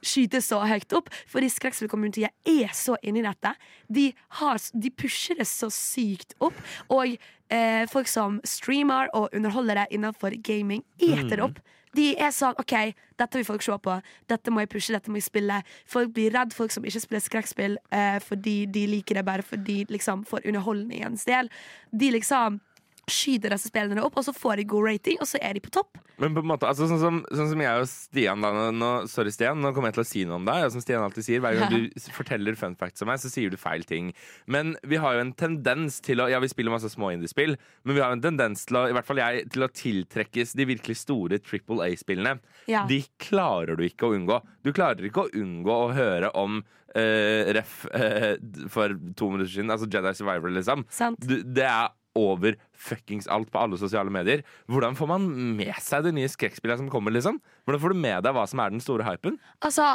skyte 0.02 0.40
så 0.42 0.60
høyt 0.66 0.92
opp, 0.92 1.08
fordi 1.30 1.48
skrekkspillcommunityet 1.52 2.30
er 2.52 2.74
så 2.74 2.96
inni 3.02 3.22
dette. 3.22 3.54
De, 3.88 4.10
har, 4.40 4.58
de 4.74 4.90
pusher 4.90 5.36
det 5.38 5.46
så 5.46 5.70
sykt 5.72 6.34
opp. 6.40 6.54
Og 6.90 7.16
eh, 7.50 7.86
folk 7.90 8.08
som 8.10 8.40
streamer 8.44 9.08
og 9.14 9.28
underholdere 9.36 9.86
innenfor 9.90 10.36
gaming 10.42 10.84
eter 10.98 11.36
det 11.36 11.38
Mm. 11.42 11.44
opp. 11.50 11.58
De 11.96 12.10
er 12.20 12.28
sånn 12.34 12.52
OK, 12.60 12.72
dette 13.16 13.38
vil 13.38 13.44
folk 13.48 13.62
se 13.64 13.72
på. 13.80 14.02
Dette 14.28 14.50
må 14.52 14.60
jeg 14.60 14.68
pushe, 14.68 14.92
dette 14.92 15.08
må 15.08 15.16
jeg 15.16 15.30
spille. 15.30 15.62
Folk 15.88 16.10
blir 16.12 16.30
redd, 16.34 16.52
folk 16.52 16.70
som 16.70 16.84
ikke 16.84 17.00
spiller 17.00 17.22
skrekkspill 17.24 17.78
eh, 17.90 18.18
fordi 18.20 18.66
de 18.66 18.82
liker 18.86 19.14
det 19.16 19.24
bare 19.24 19.42
fordi 19.42 19.86
liksom 19.88 20.24
for 20.28 20.44
underholdningens 20.44 21.24
del. 21.24 21.48
De 21.96 22.10
liksom 22.12 22.60
skyter 23.10 23.52
disse 23.54 23.70
spillene 23.70 24.02
opp, 24.02 24.16
og 24.18 24.24
så 24.26 24.32
får 24.34 24.60
de 24.60 24.64
god 24.70 24.84
rating, 24.88 25.18
og 25.22 25.28
så 25.30 25.38
er 25.44 25.54
de 25.54 25.60
på 25.62 25.70
topp. 25.74 25.98
Men 26.18 26.32
på 26.34 26.40
en 26.42 26.48
måte, 26.48 26.66
altså, 26.66 26.86
sånn, 26.90 26.98
som, 26.98 27.18
sånn 27.28 27.50
som 27.52 27.60
jeg 27.60 27.82
og 27.82 27.88
Stian 27.90 28.40
da, 28.42 28.50
nå- 28.72 29.06
Sorry, 29.12 29.30
Stian, 29.34 29.60
nå 29.62 29.70
kommer 29.76 29.92
jeg 29.92 29.98
til 29.98 30.04
å 30.04 30.08
si 30.08 30.22
noe 30.26 30.38
om 30.40 30.46
deg. 30.48 30.64
Og 30.64 30.72
som 30.74 30.82
Stian 30.82 31.04
alltid 31.04 31.26
sier, 31.26 31.42
hver 31.44 31.58
gang 31.58 31.74
du 31.74 32.00
forteller 32.16 32.56
fun 32.58 32.74
facts 32.80 33.04
om 33.04 33.10
meg, 33.12 33.20
så 33.22 33.30
sier 33.30 33.52
du 33.52 33.58
feil 33.60 33.84
ting. 33.86 34.12
Men 34.50 34.74
vi 34.82 34.98
har 35.02 35.18
jo 35.18 35.24
en 35.26 35.34
tendens 35.36 36.00
til 36.04 36.24
å 36.24 36.30
Ja, 36.32 36.40
vi 36.42 36.48
spiller 36.50 36.72
masse 36.74 36.88
små 36.90 37.12
indiespill, 37.14 37.54
men 37.84 37.94
vi 37.98 38.02
har 38.02 38.14
en 38.16 38.24
tendens 38.24 38.64
til 38.66 38.80
å, 38.80 38.86
i 38.90 38.96
hvert 38.96 39.06
fall 39.06 39.20
jeg, 39.22 39.44
til 39.54 39.66
å 39.66 39.70
tiltrekkes 39.70 40.56
de 40.58 40.66
virkelig 40.72 40.96
store 41.04 41.38
Triple 41.44 41.84
A-spillene. 41.86 42.38
Ja. 42.66 42.86
De 42.88 43.02
klarer 43.22 43.76
du 43.78 43.84
ikke 43.86 44.08
å 44.08 44.16
unngå. 44.16 44.40
Du 44.66 44.72
klarer 44.74 45.04
ikke 45.06 45.26
å 45.28 45.30
unngå 45.36 45.76
å 45.84 45.92
høre 45.94 46.32
om 46.34 46.58
uh, 46.96 47.52
ref 47.54 47.84
uh, 47.92 48.34
for 48.72 48.96
to 49.14 49.30
minutter 49.30 49.52
siden, 49.52 49.70
altså 49.70 49.86
Jedi 49.92 50.14
Survivor, 50.16 50.50
liksom. 50.56 50.82
Sant. 50.90 51.20
Du, 51.22 51.38
det 51.44 51.68
er 51.68 51.92
over 52.16 52.56
fuckings 52.76 53.26
alt 53.32 53.48
på 53.52 53.60
alle 53.60 53.78
sosiale 53.80 54.12
medier. 54.12 54.42
Hvordan 54.68 54.96
får 54.98 55.08
man 55.08 55.24
med 55.56 55.74
seg 55.82 56.04
det 56.04 56.12
nye 56.16 56.28
skrekkspillet 56.28 56.80
som 56.80 56.88
kommer? 56.92 57.12
liksom? 57.14 57.38
Hvordan 57.64 57.82
får 57.82 57.94
du 57.94 58.00
med 58.02 58.24
deg 58.26 58.34
hva 58.36 58.44
som 58.48 58.60
er 58.62 58.72
den 58.74 58.82
store 58.84 59.04
hypen? 59.06 59.38
Altså, 59.64 59.86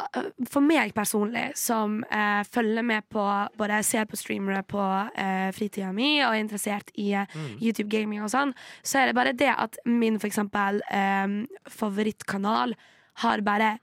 For 0.49 0.61
meg 0.65 0.93
personlig, 0.97 1.51
som 1.59 1.99
eh, 2.09 2.41
følger 2.49 2.85
med 2.85 3.05
på 3.13 3.25
både 3.57 3.81
ser 3.87 4.05
på 4.09 4.19
streamere 4.19 4.63
på 4.67 4.81
eh, 5.15 5.49
fritida 5.55 5.91
mi 5.95 6.19
og 6.21 6.33
er 6.35 6.41
interessert 6.45 6.93
i 6.97 7.11
eh, 7.17 7.27
Mm. 7.31 7.57
YouTube 7.61 7.87
gaming 7.89 8.21
og 8.25 8.29
sånn, 8.33 8.51
så 8.83 8.99
er 9.01 9.07
det 9.11 9.15
bare 9.15 9.31
det 9.33 9.53
at 9.53 9.77
min 9.87 10.17
for 10.19 10.27
eksempel 10.27 10.81
eh, 10.91 11.45
favorittkanal 11.69 12.75
har 13.23 13.41
bare 13.45 13.75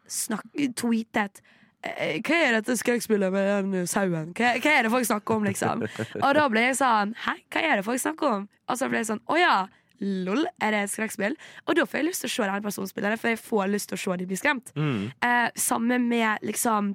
tweetet 0.76 1.40
eh, 1.40 1.54
hva 1.82 2.38
er 2.42 2.52
dette 2.58 2.74
skrekkspillet 2.80 3.30
med 3.32 3.72
den 3.72 3.86
sauen? 3.86 4.32
Hva, 4.34 4.54
hva 4.58 4.70
er 4.78 4.82
det 4.88 4.90
folk 4.90 5.06
snakker 5.06 5.36
om, 5.36 5.44
liksom? 5.46 5.84
Og 6.22 6.30
da 6.34 6.48
ble 6.50 6.64
jeg 6.68 6.76
sånn 6.80 7.12
Hæ, 7.24 7.34
hva 7.54 7.62
er 7.62 7.76
det 7.80 7.84
folk 7.86 8.00
snakker 8.02 8.32
om? 8.40 8.48
Og 8.68 8.78
så 8.80 8.88
ble 8.90 8.98
jeg 8.98 9.06
sånn 9.12 9.22
Å 9.30 9.36
ja, 9.38 9.56
lol, 10.02 10.42
er 10.62 10.74
det 10.74 10.80
et 10.88 10.90
skrekkspill? 10.94 11.36
Og 11.66 11.76
da 11.78 11.86
får 11.86 12.00
jeg 12.02 12.08
lyst 12.10 12.24
til 12.26 12.30
å 12.30 12.34
se 12.34 12.42
denne 12.48 12.62
personen 12.66 12.90
spille 12.90 13.10
det, 13.14 13.20
for 13.22 13.30
jeg 13.30 13.38
får 13.42 13.70
lyst 13.70 13.88
til 13.92 13.98
å 13.98 14.02
se 14.02 14.16
de 14.20 14.26
bli 14.30 14.36
skremt. 14.38 14.72
Eh, 14.74 15.48
samme 15.58 15.98
med 16.02 16.42
liksom 16.46 16.92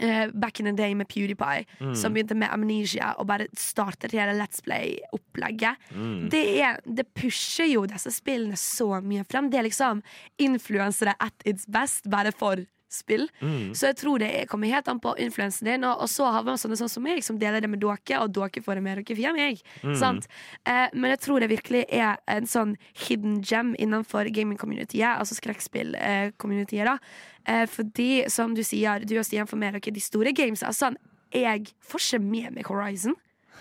eh, 0.00 0.28
Back 0.32 0.60
in 0.60 0.66
the 0.68 0.72
day 0.76 0.94
med 0.94 1.08
PewDiePie, 1.08 1.64
Mm. 1.80 1.94
som 1.96 2.12
begynte 2.12 2.36
med 2.36 2.52
Amnesia 2.52 3.14
og 3.18 3.26
bare 3.32 3.46
startet 3.56 4.12
hele 4.12 4.36
Let's 4.36 4.60
Play-opplegget. 4.64 5.76
Mm. 5.96 6.28
Det, 6.30 6.42
er- 6.60 6.80
det 6.84 7.06
pusher 7.14 7.64
jo 7.72 7.86
disse 7.88 8.12
spillene 8.12 8.56
så 8.60 9.00
mye 9.02 9.24
frem. 9.24 9.48
Det 9.50 9.58
er 9.62 9.68
liksom 9.68 10.02
influensere 10.38 11.14
at 11.20 11.32
its 11.48 11.64
best, 11.66 12.04
bare 12.10 12.32
for 12.32 12.64
spill. 12.88 13.26
Mm. 13.40 13.74
Så 13.76 13.90
jeg 13.90 13.96
tror 14.00 14.18
det 14.18 14.28
er- 14.34 14.46
kommer 14.46 14.68
helt 14.72 14.88
an 14.88 15.00
på 15.00 15.14
influensen 15.18 15.64
din. 15.68 15.84
Og, 15.84 16.00
og 16.02 16.08
så 16.08 16.30
har 16.32 16.42
man 16.44 16.56
sånne 16.56 16.76
sånn 16.80 16.88
som 16.90 17.02
meg, 17.02 17.22
som 17.22 17.38
deler 17.38 17.60
det 17.60 17.68
med 17.70 17.80
dere, 17.80 18.20
og 18.22 18.32
dere 18.32 18.62
får 18.64 18.74
det 18.74 18.82
med 18.82 18.98
dere 19.04 19.16
via 19.16 19.32
meg. 19.32 19.60
Mm. 19.82 19.94
Sant? 19.96 20.26
Eh, 20.66 20.88
men 20.94 21.10
jeg 21.12 21.20
tror 21.20 21.40
det 21.40 21.50
virkelig 21.50 21.84
er 21.92 22.16
en 22.28 22.46
sånn 22.46 22.76
hidden 23.06 23.42
gem 23.42 23.74
innenfor 23.78 24.28
gaming-communityet, 24.32 25.18
altså 25.18 25.36
skrekkspill-communityet. 25.38 26.84
da 26.84 26.98
eh, 27.46 27.66
Fordi, 27.66 28.28
som 28.30 28.54
du 28.54 28.62
sier, 28.62 29.04
du 29.04 29.18
og 29.18 29.24
Stian 29.24 29.46
får 29.46 29.58
med 29.58 29.74
dere 29.78 29.94
de 29.94 30.00
store 30.00 30.32
games. 30.32 30.62
Altså, 30.62 30.94
jeg 31.32 31.66
får 31.84 32.00
ikke 32.00 32.22
med 32.24 32.54
meg 32.56 32.66
Horizon. 32.66 33.14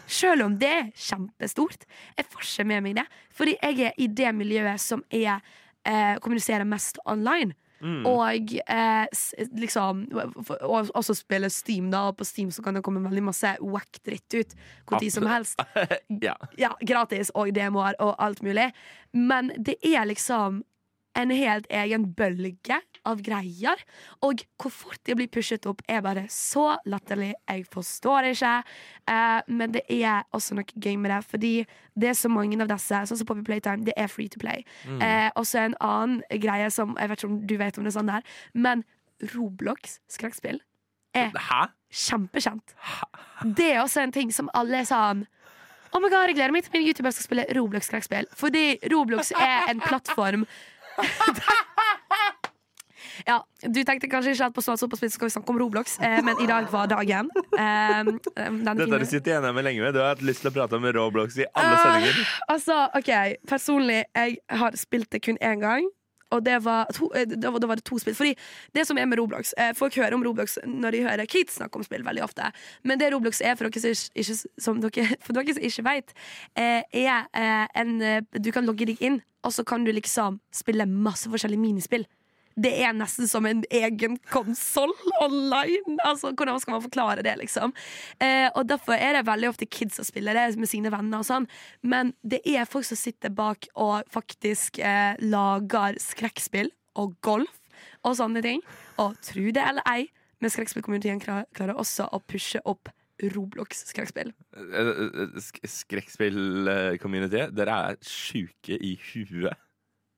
Selv 0.08 0.46
om 0.46 0.58
det 0.58 0.70
er 0.72 0.92
kjempestort. 0.96 1.84
Jeg 2.18 2.26
får 2.32 2.42
ikke 2.46 2.66
med 2.70 2.84
meg 2.84 2.96
det. 2.96 3.06
Fordi 3.36 3.58
jeg 3.62 3.80
er 3.90 3.94
i 4.00 4.08
det 4.08 4.34
miljøet 4.36 4.80
som 4.80 5.04
er 5.12 5.42
eh, 5.86 6.16
kommuniserer 6.24 6.66
mest 6.68 7.00
online. 7.06 7.54
Mm. 7.82 8.06
Og 8.10 8.54
eh, 8.68 9.06
liksom 9.54 10.06
Og 10.62 10.90
også 10.98 11.14
spille 11.14 11.50
Steam, 11.54 11.92
da. 11.92 12.08
Og 12.10 12.18
på 12.18 12.26
Steam 12.26 12.52
så 12.52 12.64
kan 12.64 12.78
det 12.78 12.84
komme 12.86 13.04
veldig 13.06 13.24
masse 13.30 13.54
wack 13.62 14.00
dritt 14.06 14.34
ut 14.34 14.56
tid 15.00 15.14
som 15.14 15.28
helst. 15.30 15.62
ja. 16.28 16.36
Ja, 16.58 16.74
gratis 16.82 17.32
og 17.36 17.54
demoer 17.56 17.98
og 18.04 18.16
alt 18.18 18.42
mulig. 18.46 18.72
Men 19.14 19.52
det 19.58 19.78
er 19.86 20.08
liksom 20.10 20.64
en 21.18 21.34
helt 21.34 21.68
egen 21.74 22.06
bølge 22.18 22.78
av 23.08 23.22
greier. 23.26 23.82
Og 24.26 24.44
hvor 24.60 24.74
fort 24.74 25.02
de 25.08 25.16
blir 25.18 25.30
pushet 25.32 25.66
opp, 25.70 25.82
er 25.90 26.04
bare 26.06 26.28
så 26.32 26.76
latterlig. 26.90 27.34
Jeg 27.48 27.66
forstår 27.74 28.28
det 28.28 28.36
ikke. 28.38 28.54
Eh, 29.14 29.40
men 29.48 29.76
det 29.76 29.84
er 29.94 30.28
også 30.36 30.58
noe 30.58 30.68
gøy 30.76 30.98
med 31.02 31.14
det, 31.14 31.22
fordi 31.28 31.54
det 31.98 32.12
er 32.12 32.20
så 32.20 32.32
mange 32.32 32.60
av 32.62 32.70
disse, 32.72 33.04
sånn 33.10 33.22
som 33.22 33.30
Poppy 33.30 33.46
Playtime, 33.48 33.86
det 33.88 33.96
er 33.98 34.12
free 34.12 34.30
to 34.32 34.42
play. 34.42 34.66
Mm. 34.86 35.02
Eh, 35.02 35.30
også 35.40 35.64
en 35.64 35.78
annen 35.84 36.22
greie 36.42 36.70
som 36.74 36.96
Jeg 36.98 37.10
vet 37.10 37.20
ikke 37.20 37.32
om 37.32 37.40
du 37.48 37.58
vet 37.58 37.78
om 37.78 37.86
det 37.86 37.92
er 37.92 37.98
sånn 38.00 38.12
der, 38.12 38.36
men 38.54 38.84
Roblox 39.34 39.98
skrekkspill 40.12 40.60
er 41.18 41.34
kjempekjent. 41.90 42.76
Det 43.58 43.72
er 43.74 43.82
også 43.82 44.04
en 44.04 44.14
ting 44.14 44.32
som 44.34 44.52
alle 44.58 44.84
er 44.84 44.88
sånn 44.90 45.26
Oh 45.96 46.02
my 46.04 46.10
god, 46.12 46.28
jeg 46.28 46.36
gleder 46.36 46.52
meg 46.52 46.66
til 46.66 46.74
min 46.76 46.88
YouTuber 46.90 47.14
skal 47.16 47.26
spille 47.26 47.46
Roblox-skrekkspill. 47.56 48.28
Fordi 48.36 48.64
Roblox 48.92 49.32
er 49.32 49.70
en 49.72 49.80
plattform 49.80 50.44
Ja, 53.28 53.42
Du 53.62 53.80
tenkte 53.84 54.08
kanskje 54.08 54.32
ikke 54.36 54.48
at 54.48 54.56
på 54.56 54.62
på 54.62 54.98
spill 55.00 55.12
skal 55.12 55.28
vi 55.28 55.34
snakke 55.34 55.52
om 55.52 55.60
Roblox, 55.60 55.98
eh, 56.00 56.22
men 56.24 56.40
i 56.44 56.48
dag 56.48 56.70
var 56.72 56.88
dagen. 56.88 57.30
Eh, 57.58 58.04
Dette 58.06 58.86
har 58.92 59.00
du 59.02 59.06
sittet 59.06 59.32
igjen 59.34 59.48
med 59.56 59.66
lenge 59.66 59.82
med. 59.82 59.94
Du 59.94 60.00
har 60.00 60.14
hatt 60.14 60.22
lyst 60.22 60.44
til 60.46 60.52
å 60.52 60.54
prate 60.54 60.78
om 60.78 60.86
Roblox 60.86 61.38
i 61.42 61.46
alle 61.58 61.78
sendinger. 61.82 62.22
Altså, 62.54 62.78
ok, 62.96 63.12
Personlig, 63.50 64.04
jeg 64.16 64.38
har 64.62 64.78
spilt 64.78 65.10
det 65.12 65.24
kun 65.26 65.38
én 65.42 65.60
gang. 65.64 65.90
Og 66.36 66.44
det 66.46 66.58
var, 66.66 66.90
to, 66.96 67.10
det 67.16 67.40
da, 67.42 67.52
var, 67.54 67.60
det 67.64 67.70
var 67.70 67.80
det 67.80 67.86
to 67.88 68.00
spill. 68.02 68.16
Fordi 68.18 68.34
det 68.76 68.88
som 68.88 68.98
er 68.98 69.08
med 69.08 69.20
Roblox 69.20 69.54
eh, 69.58 69.74
Folk 69.78 69.96
hører 69.96 70.16
om 70.18 70.26
Roblox 70.26 70.58
når 70.66 70.96
de 70.96 71.04
hører 71.06 71.30
kids 71.30 71.56
snakke 71.60 71.80
om 71.80 71.86
spill. 71.88 72.04
veldig 72.06 72.24
ofte 72.24 72.52
Men 72.84 73.00
det 73.00 73.14
Roblox 73.14 73.42
er, 73.42 73.56
for 73.56 73.70
dere 73.70 73.96
som 73.96 74.12
ikke, 74.16 74.38
som 74.60 74.82
dere, 74.84 75.08
for 75.26 75.38
dere 75.38 75.56
som 75.56 75.64
ikke 75.64 75.88
vet, 75.88 76.14
eh, 76.58 76.84
er 76.92 77.28
eh, 77.34 77.66
en 77.80 78.02
eh, 78.02 78.22
Du 78.40 78.52
kan 78.52 78.66
logge 78.68 78.88
deg 78.90 79.02
inn, 79.02 79.22
og 79.44 79.54
så 79.54 79.64
kan 79.64 79.86
du 79.86 79.92
liksom 79.92 80.42
spille 80.54 80.86
masse 80.86 81.30
forskjellige 81.30 81.62
minispill. 81.62 82.08
Det 82.58 82.72
er 82.82 82.96
nesten 82.98 83.28
som 83.30 83.46
en 83.46 83.60
egen 83.70 84.16
konsoll 84.34 84.94
online. 85.22 85.98
Altså, 86.04 86.32
hvordan 86.34 86.58
skal 86.60 86.74
man 86.78 86.82
forklare 86.88 87.22
det, 87.26 87.36
liksom? 87.38 87.74
Eh, 88.20 88.48
og 88.56 88.66
Derfor 88.68 88.98
er 88.98 89.14
det 89.20 89.26
veldig 89.28 89.50
ofte 89.52 89.68
kids 89.70 89.96
som 90.00 90.08
spiller 90.08 90.34
det 90.34 90.58
med 90.58 90.68
sine 90.72 90.90
venner. 90.90 91.20
og 91.22 91.26
sånn 91.30 91.46
Men 91.84 92.14
det 92.26 92.42
er 92.50 92.66
folk 92.66 92.86
som 92.90 92.98
sitter 92.98 93.30
bak 93.30 93.68
og 93.76 94.04
faktisk 94.10 94.80
eh, 94.80 95.14
lager 95.22 96.00
skrekkspill 96.02 96.72
og 96.98 97.14
golf 97.22 97.60
og 98.04 98.16
sånne 98.18 98.42
ting. 98.42 98.62
Og 98.98 99.14
tro 99.22 99.52
det 99.54 99.62
eller 99.62 99.86
ei, 99.86 100.08
men 100.42 100.50
skrekkspillkommunityen 100.50 101.22
klar- 101.22 101.46
klarer 101.54 101.78
også 101.78 102.10
å 102.12 102.20
pushe 102.26 102.60
opp 102.66 102.90
Roblox-skrekkspill. 103.18 104.34
Eh, 104.58 104.90
eh, 104.94 105.40
Skrekkspill-community, 105.74 107.48
dere 107.56 107.78
er 107.92 107.98
sjuke 108.06 108.78
i 108.78 108.96
huet. 109.14 109.58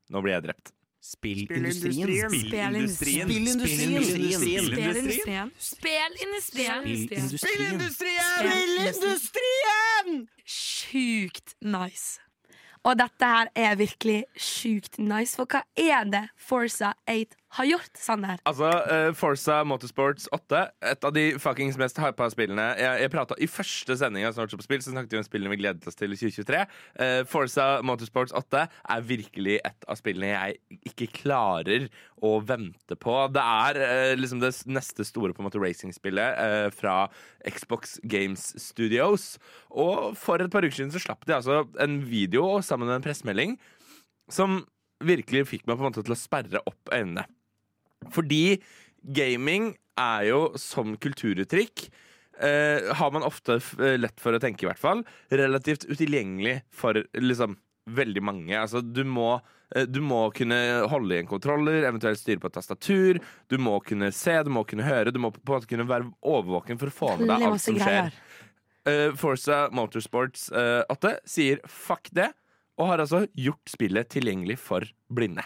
Nå 0.09 0.21
blir 0.23 0.35
jeg 0.37 0.43
drept. 0.49 0.71
Spillindustrien. 1.01 2.29
Spillindustrien. 2.29 3.27
Spillindustrien. 3.27 4.03
Spillindustrien. 4.03 5.51
Spillindustrien. 5.59 6.83
Spillindustrien! 8.39 10.27
Sjukt 10.45 11.55
nice. 11.61 12.19
Og 12.83 12.99
dette 12.99 13.25
her 13.25 13.47
er 13.55 13.75
virkelig 13.75 14.23
sjukt 14.39 14.99
nice, 14.99 15.35
for 15.35 15.47
hva 15.47 15.63
er 15.75 16.03
det 16.07 16.29
Forza 16.39 16.93
8 17.07 17.35
har 17.57 17.65
gjort, 17.65 17.97
Sander? 17.97 18.41
Altså, 18.49 18.69
uh, 18.69 19.09
Forza 19.17 19.63
Motorsports 19.65 20.27
8, 20.35 20.59
et 20.91 21.07
av 21.07 21.13
de 21.15 21.23
fuckings 21.41 21.79
mest 21.81 21.97
hypa 22.01 22.27
spillene. 22.29 22.67
Jeg, 22.77 23.01
jeg 23.03 23.11
pratet, 23.13 23.41
I 23.41 23.49
første 23.49 23.97
sending 23.97 24.27
av 24.27 24.35
Snart 24.35 24.53
på 24.53 24.65
spill 24.65 24.83
så 24.85 24.93
snakket 24.93 25.15
vi 25.15 25.21
om 25.21 25.25
spillene 25.25 25.53
vi 25.55 25.59
gledet 25.63 25.87
oss 25.89 25.97
til 25.97 26.13
i 26.13 26.19
2023. 26.19 26.61
Uh, 26.99 27.21
Forza 27.29 27.67
Motorsports 27.85 28.35
8 28.37 28.65
er 28.67 29.07
virkelig 29.09 29.57
et 29.65 29.89
av 29.89 29.97
spillene 29.97 30.29
jeg 30.29 30.79
ikke 30.91 31.09
klarer 31.23 31.89
å 32.25 32.35
vente 32.45 32.97
på. 32.99 33.15
Det 33.33 33.43
er 33.65 33.81
uh, 33.81 34.13
liksom 34.19 34.43
det 34.43 34.53
neste 34.69 35.07
store 35.07 35.33
på 35.33 35.41
en 35.41 35.49
måte 35.49 35.61
racingspillet 35.61 36.39
eh, 36.43 36.67
fra 36.75 37.07
Xbox 37.47 37.97
Games 38.09 38.43
Studios. 38.61 39.37
Og 39.69 40.13
for 40.19 40.41
et 40.41 40.51
par 40.53 40.65
uker 40.65 40.75
siden 40.75 40.93
så 40.93 41.01
slapp 41.01 41.25
de 41.27 41.35
altså 41.37 41.63
en 41.81 41.99
video 42.05 42.59
sammen 42.65 42.89
med 42.89 42.99
en 42.99 43.05
pressemelding 43.05 43.57
som 44.29 44.61
virkelig 45.05 45.47
fikk 45.49 45.65
meg 45.65 45.77
på 45.77 45.83
en 45.83 45.89
måte 45.89 46.03
til 46.05 46.15
å 46.15 46.19
sperre 46.19 46.63
opp 46.69 46.93
øynene. 46.93 47.25
Fordi 48.13 48.59
gaming 49.15 49.73
er 49.99 50.27
jo 50.29 50.39
som 50.59 50.95
kulturuttrykk 51.01 51.87
eh, 52.39 52.91
har 52.95 53.11
man 53.11 53.25
ofte 53.27 53.59
eh, 53.79 53.97
lett 53.99 54.19
for 54.21 54.35
å 54.35 54.41
tenke, 54.41 54.65
i 54.65 54.69
hvert 54.69 54.81
fall. 54.81 55.03
Relativt 55.31 55.87
utilgjengelig 55.89 56.61
for 56.71 57.01
liksom 57.17 57.57
veldig 57.89 58.23
mange. 58.23 58.53
Altså, 58.59 58.81
du 58.81 59.03
må 59.07 59.33
eh, 59.75 59.87
du 59.89 60.01
må 60.05 60.27
kunne 60.35 60.59
holde 60.91 61.15
i 61.17 61.23
en 61.23 61.29
kontroller, 61.29 61.83
eventuelt 61.87 62.21
styre 62.21 62.41
på 62.41 62.51
et 62.51 62.57
tastatur. 62.59 63.21
Du 63.51 63.57
må 63.61 63.77
kunne 63.85 64.11
se, 64.15 64.37
du 64.45 64.51
må 64.53 64.65
kunne 64.69 64.87
høre, 64.87 65.13
du 65.13 65.21
må 65.21 65.33
på 65.35 65.43
en 65.45 65.57
måte 65.57 65.71
kunne 65.71 65.89
være 65.89 66.09
overvåken 66.21 66.81
for 66.81 66.91
å 66.91 66.97
få 67.01 67.15
med 67.19 67.33
deg 67.33 67.47
alt 67.49 67.65
som 67.65 67.79
skjer. 67.81 68.13
Uh, 68.87 69.09
Forza 69.19 69.65
Motorsports 69.75 70.47
uh, 70.55 70.81
8 70.89 71.17
sier 71.27 71.59
fuck 71.67 72.07
det, 72.15 72.29
og 72.79 72.87
har 72.93 73.03
altså 73.03 73.25
gjort 73.37 73.69
spillet 73.69 74.07
tilgjengelig 74.09 74.55
for 74.63 74.87
blinde. 75.11 75.43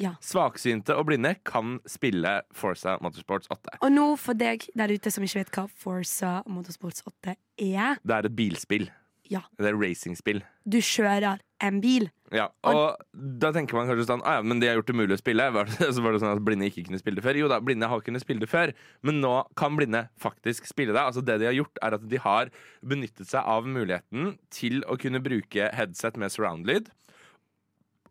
Ja. 0.00 0.14
Svaksynte 0.24 0.96
og 0.96 1.06
blinde 1.10 1.34
kan 1.48 1.76
spille 1.88 2.40
Forza 2.56 2.96
Motorsports 3.04 3.50
8. 3.52 3.78
Og 3.82 3.92
nå 3.92 4.08
for 4.20 4.38
deg 4.38 4.64
der 4.78 4.92
ute 4.94 5.12
som 5.12 5.24
ikke 5.26 5.42
vet 5.42 5.54
hva 5.56 5.66
Forza 5.68 6.38
Motorsports 6.48 7.04
8 7.08 7.36
er 7.36 8.00
Det 8.02 8.16
er 8.16 8.28
et 8.28 8.36
bilspill. 8.36 8.88
Ja. 9.32 9.44
Det 9.56 9.70
er 9.70 9.78
racingspill. 9.78 10.42
Du 10.68 10.78
kjører 10.82 11.40
en 11.62 11.78
bil. 11.82 12.08
Ja, 12.32 12.48
og 12.66 12.98
da 13.12 13.50
tenker 13.54 13.76
man 13.76 13.88
kanskje 13.88 14.06
sånn 14.08 14.22
ah, 14.24 14.38
ja, 14.38 14.44
Men 14.44 14.60
de 14.60 14.68
har 14.68 14.78
gjort 14.78 14.88
det 14.88 14.96
mulig 14.96 15.16
å 15.16 15.20
spille. 15.20 15.46
Var 15.54 15.68
det, 15.72 15.90
så 15.94 16.04
var 16.04 16.14
det 16.14 16.22
sånn 16.22 16.32
at 16.34 16.42
blinde 16.44 16.68
ikke 16.68 16.86
kunne 16.88 17.00
spille 17.00 17.20
det 17.20 17.26
før. 17.26 17.38
Jo 17.38 17.50
da, 17.52 17.60
blinde 17.64 17.90
har 17.90 18.04
kunnet 18.04 18.24
spille 18.24 18.44
det 18.44 18.50
før, 18.50 18.72
men 19.06 19.20
nå 19.24 19.34
kan 19.58 19.76
blinde 19.78 20.06
faktisk 20.20 20.68
spille 20.68 20.96
det. 20.96 21.02
Altså 21.02 21.24
Det 21.24 21.38
de 21.42 21.48
har 21.50 21.56
gjort, 21.56 21.80
er 21.84 21.98
at 21.98 22.08
de 22.08 22.22
har 22.24 22.52
benyttet 22.80 23.30
seg 23.30 23.52
av 23.54 23.68
muligheten 23.68 24.34
til 24.52 24.82
å 24.88 24.98
kunne 25.00 25.22
bruke 25.24 25.70
headset 25.76 26.18
med 26.20 26.34
surround-lyd. 26.34 26.90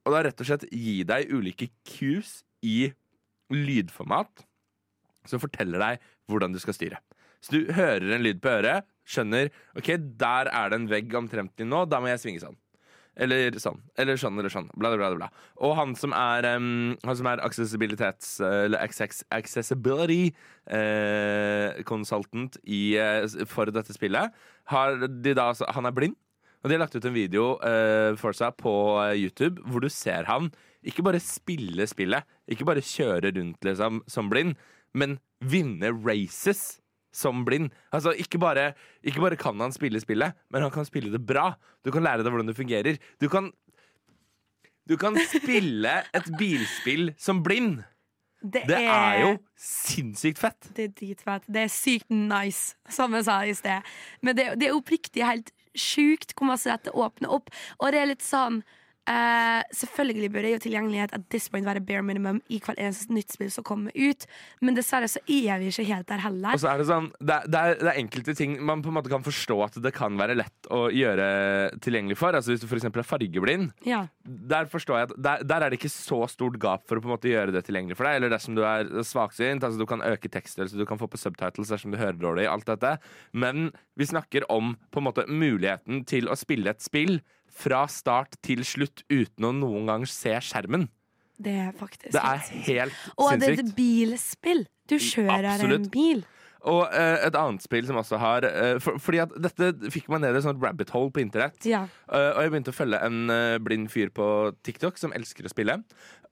Og 0.06 0.16
da 0.16 0.24
rett 0.26 0.42
og 0.42 0.50
slett 0.50 0.66
gi 0.74 1.02
deg 1.08 1.30
ulike 1.34 1.70
cues 1.88 2.42
i 2.66 2.92
lydformat 3.54 4.46
som 5.30 5.42
forteller 5.42 5.82
deg 5.82 6.10
hvordan 6.32 6.56
du 6.56 6.60
skal 6.62 6.78
styre. 6.78 7.02
Så 7.42 7.58
du 7.58 7.72
hører 7.74 8.16
en 8.16 8.26
lyd 8.26 8.42
på 8.42 8.52
øret, 8.54 8.88
skjønner 9.06 9.50
OK, 9.78 9.96
der 10.22 10.50
er 10.50 10.72
det 10.72 10.78
en 10.78 10.90
vegg 10.90 11.14
omtrentlig 11.18 11.68
nå, 11.68 11.86
da 11.90 12.02
må 12.02 12.12
jeg 12.12 12.22
svinge 12.22 12.44
sånn. 12.44 12.58
Eller 13.22 13.58
sånn. 13.60 13.82
Eller 14.00 14.18
sånn 14.18 14.40
eller 14.40 14.54
sånn. 14.54 14.70
Bla, 14.80 14.94
bla. 14.96 15.10
bla. 15.18 15.28
Og 15.66 15.74
han 15.76 15.94
som 16.00 16.14
er, 16.16 16.48
um, 16.56 16.94
han 17.04 17.18
som 17.20 17.28
er 17.28 17.44
accessibilitets... 17.44 18.38
Eller 18.46 18.80
accessibility 19.36 20.32
eh, 20.72 21.82
consultant 21.88 22.56
i, 22.64 22.96
eh, 23.02 23.28
for 23.52 23.74
dette 23.74 23.94
spillet, 23.98 24.32
har 24.72 24.96
de 25.04 25.36
da, 25.36 25.50
altså, 25.52 25.68
han 25.76 25.90
er 25.90 25.98
blind. 25.98 26.16
Og 26.62 26.70
de 26.70 26.76
har 26.76 26.84
lagt 26.84 26.96
ut 26.96 27.08
en 27.10 27.16
video 27.16 27.46
eh, 27.66 28.14
for 28.22 28.38
seg 28.38 28.54
på 28.60 28.74
eh, 29.02 29.16
YouTube 29.24 29.64
hvor 29.66 29.82
du 29.82 29.90
ser 29.90 30.30
han 30.30 30.52
ikke 30.82 31.04
bare 31.06 31.22
spille 31.22 31.86
spillet, 31.90 32.26
ikke 32.50 32.66
bare 32.66 32.84
kjøre 32.86 33.34
rundt 33.36 33.66
liksom, 33.66 34.02
som 34.10 34.30
blind, 34.32 34.56
men 34.98 35.20
vinne 35.42 35.92
races 35.94 36.80
som 37.14 37.44
blind. 37.46 37.70
Altså, 37.94 38.14
ikke 38.18 38.40
bare, 38.42 38.72
ikke 39.04 39.22
bare 39.22 39.38
kan 39.40 39.60
han 39.62 39.74
spille 39.76 40.02
spillet, 40.02 40.34
men 40.50 40.66
han 40.66 40.74
kan 40.74 40.88
spille 40.88 41.12
det 41.14 41.22
bra. 41.28 41.52
Du 41.86 41.92
kan 41.94 42.04
lære 42.06 42.26
deg 42.26 42.34
hvordan 42.34 42.50
det 42.50 42.58
fungerer. 42.58 43.00
Du 43.22 43.28
kan, 43.30 43.52
du 44.90 44.98
kan 44.98 45.18
spille 45.30 46.02
et 46.18 46.30
bilspill 46.40 47.12
som 47.20 47.44
blind. 47.46 47.84
Det, 48.42 48.64
Det 48.66 48.80
er 48.80 49.20
jo 49.22 49.34
sinnssykt 49.62 50.40
fett. 50.42 50.72
Det 50.74 50.88
er 50.88 50.94
dritfett. 50.98 51.44
Det 51.46 51.68
er 51.68 51.70
sykt 51.70 52.10
nice, 52.10 52.74
som 52.90 53.14
jeg 53.14 53.28
sa 53.28 53.42
i 53.46 53.54
sted. 53.54 53.92
Men 54.26 54.38
det, 54.40 54.48
det 54.58 54.72
er 54.72 54.78
oppriktig 54.80 55.22
helt 55.28 55.52
sjukt 55.78 56.36
hvor 56.36 56.52
masse 56.52 56.70
dette 56.70 56.94
åpner 56.94 57.34
opp. 57.34 57.52
Og 57.80 57.92
det 57.92 58.02
er 58.02 58.12
litt 58.14 58.26
sånn 58.26 58.62
eh, 59.10 59.62
Selvfølgelig 59.76 60.30
burde 60.34 60.52
jo 60.52 60.60
tilgjengelighet 60.62 61.14
at 61.16 61.24
this 61.32 61.48
point 61.50 61.66
være 61.66 61.82
bare 61.86 62.04
minimum 62.06 62.42
i 62.52 62.60
hvert 62.64 62.80
eneste 62.82 63.14
nytt 63.14 63.32
spill 63.34 63.52
som 63.54 63.64
kommer 63.68 63.92
ut, 63.96 64.26
men 64.62 64.76
dessverre 64.78 65.08
så 65.12 65.22
er 65.30 65.60
vi 65.62 65.70
ikke 65.72 65.86
helt 65.88 66.08
der 66.10 66.22
heller. 66.26 66.54
Og 66.58 66.62
så 66.64 66.72
er 66.74 66.82
det 66.82 66.88
sånn 66.90 67.08
det 67.20 67.36
er, 67.36 67.48
det, 67.48 67.62
er, 67.62 67.78
det 67.82 67.90
er 67.94 68.00
enkelte 68.02 68.36
ting 68.38 68.58
man 68.66 68.84
på 68.84 68.92
en 68.92 68.98
måte 69.00 69.12
kan 69.12 69.24
forstå 69.26 69.58
at 69.68 69.80
det 69.84 69.94
kan 69.96 70.18
være 70.20 70.36
lett 70.40 70.70
å 70.74 70.84
gjøre 70.94 71.28
tilgjengelig 71.84 72.18
for. 72.20 72.36
Altså 72.38 72.54
Hvis 72.54 72.64
du 72.64 72.68
f.eks. 72.70 72.88
er 72.90 73.08
fargeblind, 73.08 73.72
Ja. 73.88 74.04
der 74.26 74.70
forstår 74.72 74.98
jeg 75.02 75.10
at 75.10 75.16
der, 75.18 75.44
der 75.48 75.66
er 75.66 75.70
det 75.74 75.80
ikke 75.82 75.94
så 75.94 76.22
stort 76.32 76.60
gap 76.62 76.86
for 76.90 76.98
å 77.00 77.04
på 77.04 77.10
en 77.10 77.16
måte 77.16 77.32
gjøre 77.32 77.56
det 77.56 77.66
tilgjengelig 77.68 77.98
for 78.00 78.08
deg. 78.10 78.20
Eller 78.20 78.34
dersom 78.34 78.58
du 78.58 78.64
er 78.68 78.90
svaksynt, 79.08 79.64
altså 79.64 79.80
du 79.82 79.88
kan 79.90 80.04
øke 80.06 80.30
tekststørrelse, 80.32 80.78
du 80.80 80.86
kan 80.90 81.00
få 81.02 81.10
på 81.12 81.20
subtitles 81.22 81.72
dersom 81.74 81.92
du 81.94 82.00
hører 82.02 82.20
dårlig. 82.20 82.48
alt 82.52 82.66
dette 82.68 82.98
Men 83.34 83.72
vi 83.98 84.06
snakker 84.06 84.46
om 84.52 84.76
på 84.92 85.00
en 85.02 85.08
måte 85.10 85.26
muligheten 85.30 86.04
til 86.06 86.28
å 86.30 86.36
spille 86.40 86.70
et 86.74 86.82
spill 86.84 87.20
fra 87.52 87.86
start 87.92 88.38
til 88.46 88.64
slutt 88.68 89.06
uten 89.12 89.48
å 89.48 89.54
noen 89.56 89.90
gang 89.90 90.08
se 90.10 90.34
skjermen. 90.44 90.88
Det 91.42 91.56
er 91.58 91.72
faktisk 91.74 92.14
Det 92.14 92.22
er 92.22 92.44
helt 92.44 92.94
sinnssykt. 92.94 93.18
Og 93.18 93.32
det 93.40 93.50
er 93.50 93.64
et 93.64 93.74
bilspill. 93.76 94.64
Du 94.90 94.96
kjører 95.00 95.50
Absolutt. 95.56 95.88
en 95.88 95.92
bil. 95.94 96.24
Og 96.70 96.84
uh, 96.94 97.18
et 97.26 97.36
annet 97.38 97.64
spill 97.64 97.88
som 97.88 97.98
også 97.98 98.20
har 98.22 98.46
uh, 98.46 98.76
for, 98.78 99.00
Fordi 99.02 99.24
at 99.24 99.32
dette 99.42 99.90
fikk 99.90 100.12
meg 100.14 100.22
ned 100.22 100.36
i 100.36 100.38
et 100.38 100.46
sånt 100.46 100.62
rabbit 100.62 100.92
hole 100.94 101.10
på 101.14 101.24
internett. 101.24 101.58
Ja. 101.66 101.88
Uh, 102.06 102.36
og 102.36 102.44
jeg 102.44 102.54
begynte 102.54 102.74
å 102.74 102.78
følge 102.78 103.00
en 103.08 103.22
blind 103.66 103.90
fyr 103.94 104.12
på 104.14 104.26
TikTok 104.62 105.02
som 105.02 105.16
elsker 105.18 105.48
å 105.48 105.54
spille. 105.54 105.80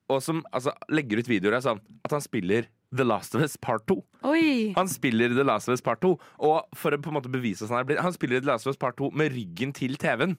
Og 0.09 0.21
som 0.25 0.43
altså, 0.53 0.73
legger 0.89 1.21
ut 1.21 1.29
videoer 1.29 1.57
av 1.59 1.65
sånn 1.65 1.81
at 2.05 2.13
han 2.13 2.23
spiller 2.25 2.69
The 2.95 3.05
Last 3.05 3.35
of 3.37 3.43
Us 3.45 3.57
Part 3.61 3.85
2. 3.89 3.99
Oi. 4.25 4.73
Han 4.77 4.89
spiller 4.89 5.33
The 5.33 5.45
Last 5.45 5.69
of 5.69 5.77
Us 5.77 5.83
Part 5.85 6.01
2. 6.05 6.15
Og 6.45 6.77
for 6.77 6.93
å 6.93 7.01
på 7.01 7.11
en 7.11 7.19
måte 7.19 7.31
bevise 7.31 7.65
at 7.65 7.73
han 7.73 7.83
er 7.83 7.89
blind, 7.89 8.01
han 8.05 8.15
spiller 8.15 8.41
The 8.41 8.49
Last 8.49 8.65
of 8.65 8.73
Us 8.73 8.81
Part 8.81 8.97
2 9.01 9.11
med 9.17 9.33
ryggen 9.35 9.73
til 9.77 9.97
TV-en. 10.01 10.37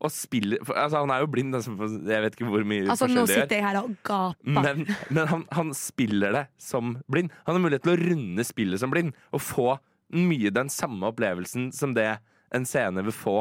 Og 0.00 0.08
spiller 0.14 0.62
altså, 0.72 1.02
Han 1.02 1.10
er 1.12 1.20
jo 1.20 1.28
blind, 1.28 1.54
altså, 1.54 1.74
jeg 2.08 2.22
vet 2.24 2.36
ikke 2.38 2.48
hvor 2.48 2.64
mye 2.64 2.86
Altså, 2.88 3.08
nå 3.10 3.20
forskjell 3.20 3.26
det 3.28 3.34
gjør. 3.36 3.42
sitter 3.44 3.58
jeg 3.58 3.66
her 3.66 3.78
og 3.82 3.90
gaper. 4.06 4.56
Men, 4.56 4.86
men 5.10 5.28
han, 5.28 5.44
han 5.52 5.74
spiller 5.76 6.32
det 6.38 6.44
som 6.60 6.94
blind. 7.12 7.30
Han 7.44 7.58
har 7.58 7.64
mulighet 7.66 7.84
til 7.84 7.92
å 7.94 8.00
runde 8.00 8.46
spillet 8.48 8.80
som 8.80 8.92
blind 8.94 9.12
og 9.36 9.44
få 9.44 9.68
mye 10.16 10.50
den 10.50 10.72
samme 10.72 11.10
opplevelsen 11.12 11.68
som 11.76 11.92
det 11.94 12.08
en 12.56 12.64
scene 12.66 13.04
vil 13.06 13.14
få 13.14 13.36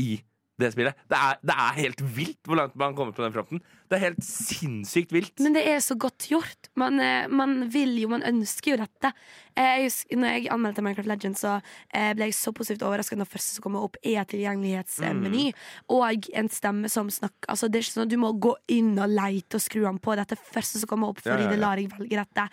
i 0.00 0.22
det 0.60 0.72
spillet. 0.74 0.96
Det 1.08 1.16
er, 1.16 1.38
det 1.46 1.54
er 1.56 1.76
helt 1.78 2.00
vilt 2.16 2.48
hvor 2.48 2.58
langt 2.58 2.74
man 2.80 2.96
kommer 2.96 3.14
på 3.16 3.22
den 3.24 3.32
fronten. 3.36 3.62
Det 3.90 3.98
er 3.98 4.04
helt 4.04 4.22
sinnssykt 4.22 5.10
vilt. 5.10 5.40
Men 5.42 5.56
det 5.56 5.64
er 5.66 5.80
så 5.82 5.96
godt 5.98 6.28
gjort. 6.30 6.68
Man, 6.78 7.00
eh, 7.02 7.26
man 7.26 7.64
vil 7.72 7.96
jo, 7.98 8.08
man 8.12 8.22
ønsker 8.22 8.76
jo 8.76 8.78
dette. 8.84 9.10
Eh, 9.58 9.80
Jeg 9.80 9.88
husker, 9.88 10.16
når 10.20 10.34
jeg 10.36 10.50
anmeldte 10.54 10.84
Minecraft 10.86 11.10
Legends, 11.10 11.40
så 11.42 11.56
eh, 11.90 12.12
ble 12.14 12.28
jeg 12.28 12.36
så 12.38 12.52
positivt 12.54 12.84
overrasket 12.86 13.18
når 13.18 13.26
første 13.32 13.56
som 13.56 13.64
kommer 13.64 13.82
opp, 13.82 13.98
er 14.06 14.22
tilgjengelighetsmeny. 14.30 15.48
Og 15.90 16.28
en 16.38 16.50
stemme 16.54 16.90
som 16.92 17.10
snakker 17.10 17.50
Altså, 17.50 17.66
det 17.66 17.80
er 17.80 17.82
ikke 17.82 17.94
sånn 17.96 18.04
at 18.06 18.12
du 18.12 18.18
må 18.20 18.30
gå 18.38 18.52
inn 18.70 18.92
og 19.00 19.10
leite 19.10 19.58
og 19.58 19.62
skru 19.64 19.80
den 19.82 19.98
på. 19.98 20.14
Dette 20.14 20.36
første 20.38 20.78
som 20.78 20.90
kommer 20.90 21.10
opp, 21.10 21.18
fordi 21.24 21.48
ja, 21.48 21.48
ja. 21.48 21.50
det 21.50 21.58
lar 21.58 21.80
jeg 21.80 21.90
velge 21.90 22.20
dette. 22.20 22.44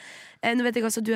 Nå 0.58 0.66
vet 0.66 0.80
jeg 0.80 0.86
også, 0.88 1.04
du, 1.06 1.12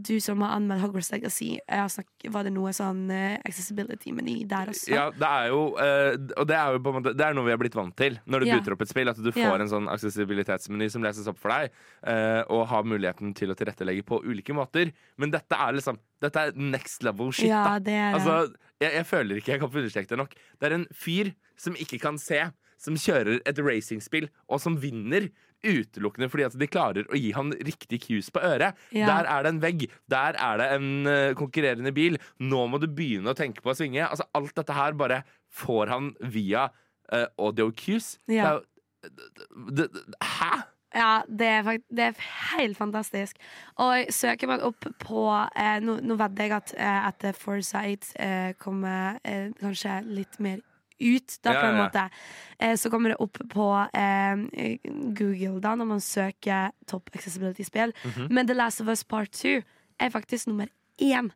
du 0.00 0.14
som 0.24 0.40
har 0.46 0.54
anmeldt 0.56 0.84
Hogwarts 0.86 1.10
Legacy, 1.12 1.56
har 1.68 1.90
var 2.32 2.46
det 2.46 2.52
noe 2.54 2.72
sånn 2.76 3.10
accessibility-meny 3.12 4.38
der 4.48 4.70
også? 4.72 4.88
Ja, 4.94 5.06
det 5.12 5.28
er 5.28 5.50
jo 5.52 5.60
Og 5.76 6.48
det 6.48 6.56
er 6.56 6.72
jo 6.76 6.80
på 6.84 6.92
en 6.92 6.96
måte 7.00 7.12
Det 7.16 7.26
er 7.26 7.36
noe 7.36 7.46
vi 7.48 7.52
har 7.54 7.60
blitt 7.60 7.76
vant 7.76 7.96
til 7.98 8.18
når 8.24 8.40
du 8.40 8.46
Ja. 8.46 8.56
booter 8.56 8.76
opp 8.76 8.82
et 8.86 8.92
spill. 8.92 9.08
At 9.12 9.20
du 9.20 9.30
får 9.32 9.42
Ja. 9.42 9.65
En 9.66 9.72
sånn 9.72 9.90
aksessibilitetsmeny 9.92 10.88
som 10.92 11.04
leses 11.04 11.28
opp 11.30 11.40
for 11.42 11.52
deg, 11.52 11.74
eh, 12.08 12.42
og 12.52 12.66
har 12.70 12.86
muligheten 12.88 13.34
til 13.36 13.52
å 13.52 13.58
tilrettelegge 13.58 14.06
på 14.06 14.22
ulike 14.24 14.56
måter. 14.56 14.94
Men 15.20 15.34
dette 15.34 15.58
er 15.58 15.76
liksom 15.78 16.00
Dette 16.16 16.40
er 16.40 16.54
next 16.56 17.02
level 17.04 17.28
shit. 17.28 17.50
Ja, 17.50 17.74
da. 17.74 17.80
det 17.84 17.92
er 17.92 18.14
det. 18.14 18.20
Altså, 18.22 18.68
jeg, 18.80 18.92
jeg 18.94 19.04
føler 19.04 19.36
ikke 19.36 19.50
jeg 19.52 19.60
kan 19.60 19.72
få 19.72 19.82
understreket 19.82 20.14
det 20.14 20.18
nok. 20.22 20.30
Det 20.56 20.68
er 20.68 20.74
en 20.78 20.86
fyr 20.96 21.34
som 21.60 21.76
ikke 21.76 21.98
kan 22.00 22.16
se, 22.20 22.38
som 22.80 22.96
kjører 23.00 23.42
et 23.48 23.60
racingspill, 23.60 24.30
og 24.48 24.62
som 24.64 24.78
vinner. 24.80 25.28
Utelukkende 25.66 26.28
fordi 26.30 26.44
at 26.46 26.56
de 26.60 26.68
klarer 26.70 27.08
å 27.08 27.18
gi 27.18 27.30
han 27.34 27.50
riktig 27.64 28.02
cues 28.04 28.28
på 28.32 28.42
øret. 28.44 28.76
Ja. 28.94 29.08
Der 29.08 29.28
er 29.32 29.44
det 29.44 29.52
en 29.54 29.60
vegg. 29.64 29.86
Der 30.12 30.36
er 30.40 30.60
det 30.60 30.66
en 30.76 30.88
eh, 31.10 31.34
konkurrerende 31.38 31.92
bil. 31.96 32.16
Nå 32.40 32.66
må 32.70 32.80
du 32.80 32.86
begynne 32.88 33.32
å 33.32 33.38
tenke 33.38 33.64
på 33.64 33.72
å 33.72 33.76
svinge. 33.76 34.04
Altså, 34.04 34.28
alt 34.36 34.56
dette 34.56 34.76
her 34.76 34.96
bare 35.00 35.22
får 35.56 35.92
han 35.92 36.12
via 36.32 36.68
uh, 37.12 37.26
audio 37.40 37.70
cues. 37.74 38.16
Ja. 38.28 38.32
Det 38.32 38.46
er 38.46 38.58
jo 38.58 38.64
Hæ?! 40.22 40.62
Ja, 40.96 41.22
det 41.28 41.46
er, 41.46 41.64
fakt 41.66 41.82
det 41.92 42.04
er 42.06 42.20
helt 42.56 42.76
fantastisk. 42.78 43.36
Og 43.82 44.06
søker 44.14 44.48
man 44.48 44.62
opp 44.64 44.86
på 45.02 45.24
eh, 45.56 45.76
Nå, 45.84 45.98
nå 46.00 46.16
vedder 46.16 46.46
jeg 46.46 46.54
at 46.56 46.72
eh, 46.78 47.08
etter 47.10 47.36
Foresight 47.36 48.06
eh, 48.22 48.54
kommer 48.62 49.18
eh, 49.26 49.50
kanskje 49.60 49.98
litt 50.06 50.38
mer 50.40 50.62
ut, 50.96 51.34
da, 51.44 51.52
Ja, 51.52 51.60
på 51.60 51.66
en 51.66 51.76
ja. 51.76 51.82
måte. 51.82 52.04
Eh, 52.62 52.76
så 52.80 52.88
kommer 52.88 53.12
det 53.12 53.18
opp 53.20 53.36
på 53.52 53.66
eh, 53.92 54.78
Google 55.18 55.60
da 55.60 55.74
når 55.76 55.90
man 55.90 56.00
søker 56.00 56.70
Top 56.88 57.10
Accessibility-spill. 57.12 57.92
Mhm. 58.06 58.30
Men 58.32 58.48
The 58.48 58.56
Last 58.56 58.80
of 58.80 58.88
Us 58.88 59.04
Part 59.04 59.34
2 59.36 59.58
er 60.00 60.14
faktisk 60.14 60.48
nummer 60.48 60.70
én 61.02 61.28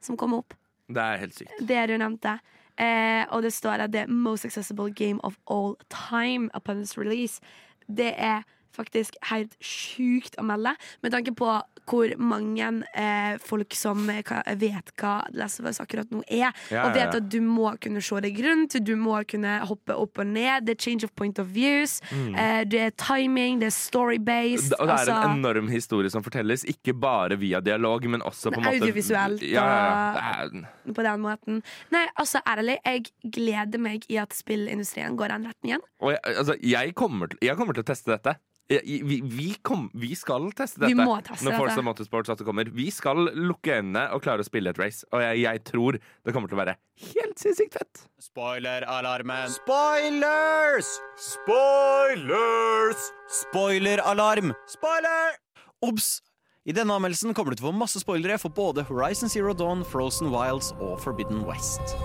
som 0.00 0.16
kommer 0.16 0.44
opp. 0.44 0.54
Det 0.90 1.02
er 1.02 1.18
helt 1.24 1.34
sykt. 1.34 1.58
Det 1.66 1.82
du 1.90 1.96
nevnte. 1.98 2.38
Eh, 2.80 3.26
og 3.28 3.42
det 3.42 3.52
står 3.52 3.70
at 3.84 3.92
det 3.92 4.00
er 4.00 4.06
most 4.06 4.44
accessible 4.44 4.92
game 4.94 5.20
of 5.24 5.36
all 5.50 5.76
time 5.90 6.50
upon 6.54 6.80
its 6.80 6.98
release. 6.98 7.40
Det 7.88 8.14
er 8.16 8.42
faktisk 8.76 9.16
helt 9.30 9.56
sjukt 9.64 10.38
å 10.40 10.46
melde, 10.46 10.74
med 11.02 11.14
tanke 11.14 11.34
på 11.36 11.58
hvor 11.90 12.12
mange 12.22 12.68
eh, 12.94 13.36
folk 13.42 13.74
som 13.74 14.04
eh, 14.12 14.22
vet 14.60 14.92
hva 15.00 15.14
Last 15.34 15.60
of 15.62 15.66
Us 15.70 15.80
akkurat 15.82 16.10
nå 16.12 16.22
er. 16.28 16.50
Ja, 16.70 16.84
og 16.84 16.94
vet 16.94 17.02
ja, 17.02 17.08
ja. 17.08 17.18
at 17.18 17.30
du 17.32 17.40
må 17.42 17.72
kunne 17.82 18.02
se 18.04 18.20
deg 18.22 18.38
rundt, 18.44 18.76
du 18.86 18.94
må 19.00 19.18
kunne 19.30 19.56
hoppe 19.66 19.96
opp 19.98 20.20
og 20.22 20.30
ned. 20.30 20.68
Det 20.68 20.76
er 20.76 20.84
change 20.84 21.08
of 21.08 21.14
point 21.18 21.40
of 21.42 21.50
views. 21.54 21.98
Mm. 22.12 22.34
Eh, 22.34 22.60
det 22.70 22.82
er 22.86 22.94
timing, 23.00 23.60
det 23.62 23.70
er 23.70 23.76
story-based. 23.76 24.76
Og 24.78 24.86
det 24.86 24.98
er 24.98 25.10
en 25.10 25.16
altså- 25.16 25.34
enorm 25.34 25.70
historie 25.72 26.10
som 26.12 26.22
fortelles, 26.26 26.64
ikke 26.64 26.94
bare 26.94 27.38
via 27.40 27.60
dialog, 27.60 28.06
men 28.06 28.22
også 28.22 28.52
på 28.54 28.60
en 28.60 28.68
måte 28.68 28.80
Audiovisuelt 28.80 29.42
og- 29.42 30.94
på 30.94 31.02
den 31.02 31.20
måten. 31.20 31.62
Nei, 31.90 32.06
altså 32.18 32.40
ærlig, 32.46 32.78
jeg 32.84 33.10
gleder 33.24 33.78
meg 33.78 34.04
i 34.08 34.16
at 34.16 34.34
spillindustrien 34.34 35.16
går 35.16 35.28
den 35.34 35.46
retningen. 35.50 35.80
og 36.00 36.12
jeg, 36.12 36.20
altså, 36.36 36.56
jeg, 36.62 36.94
kommer 36.94 37.26
til, 37.26 37.38
jeg 37.42 37.56
kommer 37.56 37.74
til 37.74 37.82
å 37.82 37.86
teste 37.86 38.10
dette. 38.12 38.36
Vi, 38.70 39.20
vi, 39.26 39.48
kom, 39.66 39.88
vi 39.98 40.12
skal 40.14 40.52
teste 40.54 40.78
dette. 40.78 40.92
Vi 40.92 40.94
må 40.94 41.16
teste 41.26 41.48
når 41.48 41.56
Forza 41.58 41.74
dette. 41.74 41.86
Motorsports 41.88 42.30
at 42.30 42.38
det 42.38 42.46
kommer. 42.46 42.70
Vi 42.70 42.86
skal 42.94 43.26
lukke 43.34 43.80
øynene 43.80 44.04
og 44.14 44.22
klare 44.22 44.44
å 44.44 44.46
spille 44.46 44.70
et 44.70 44.78
race. 44.78 45.02
Og 45.10 45.24
jeg, 45.24 45.42
jeg 45.42 45.62
tror 45.66 45.98
det 45.98 46.34
kommer 46.36 46.50
til 46.50 46.54
å 46.54 46.62
være 46.62 46.76
helt 47.10 47.42
sinnssykt 47.42 47.80
fett. 47.80 48.04
Spoiler-alarmen. 48.22 49.50
Spoilers! 49.56 50.92
Spoilers! 51.18 53.10
Spoiler-alarm! 53.42 54.54
Spoiler! 54.70 55.40
Obs! 55.82 56.20
I 56.68 56.76
denne 56.76 56.94
anmeldelsen 56.94 57.34
kommer 57.34 57.56
du 57.56 57.58
til 57.58 57.66
å 57.66 57.72
få 57.72 57.78
masse 57.80 58.02
spoilere 58.04 58.38
for 58.38 58.54
både 58.54 58.84
Horizon 58.86 59.32
Zero 59.32 59.56
Dawn, 59.56 59.82
Frozen 59.82 60.30
Wilds 60.30 60.70
og 60.78 61.00
Forbidden 61.02 61.42
West. 61.48 61.96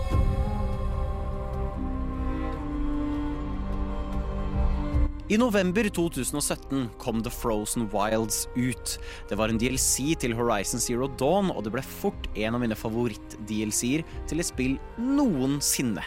I 5.26 5.38
november 5.38 5.90
2017 5.90 6.90
kom 6.98 7.24
The 7.24 7.32
Frozen 7.34 7.88
Wilds 7.90 8.48
ut. 8.56 9.00
Det 9.30 9.36
var 9.36 9.50
en 9.50 9.58
DLC 9.58 10.14
til 10.22 10.36
Horizon 10.38 10.78
Zero 10.80 11.08
Dawn, 11.18 11.50
og 11.50 11.64
det 11.66 11.72
ble 11.74 11.82
fort 11.82 12.28
en 12.38 12.54
av 12.54 12.62
mine 12.62 12.78
favoritt-DLC-er 12.78 14.04
til 14.30 14.44
et 14.44 14.46
spill 14.46 14.76
noensinne. 15.02 16.04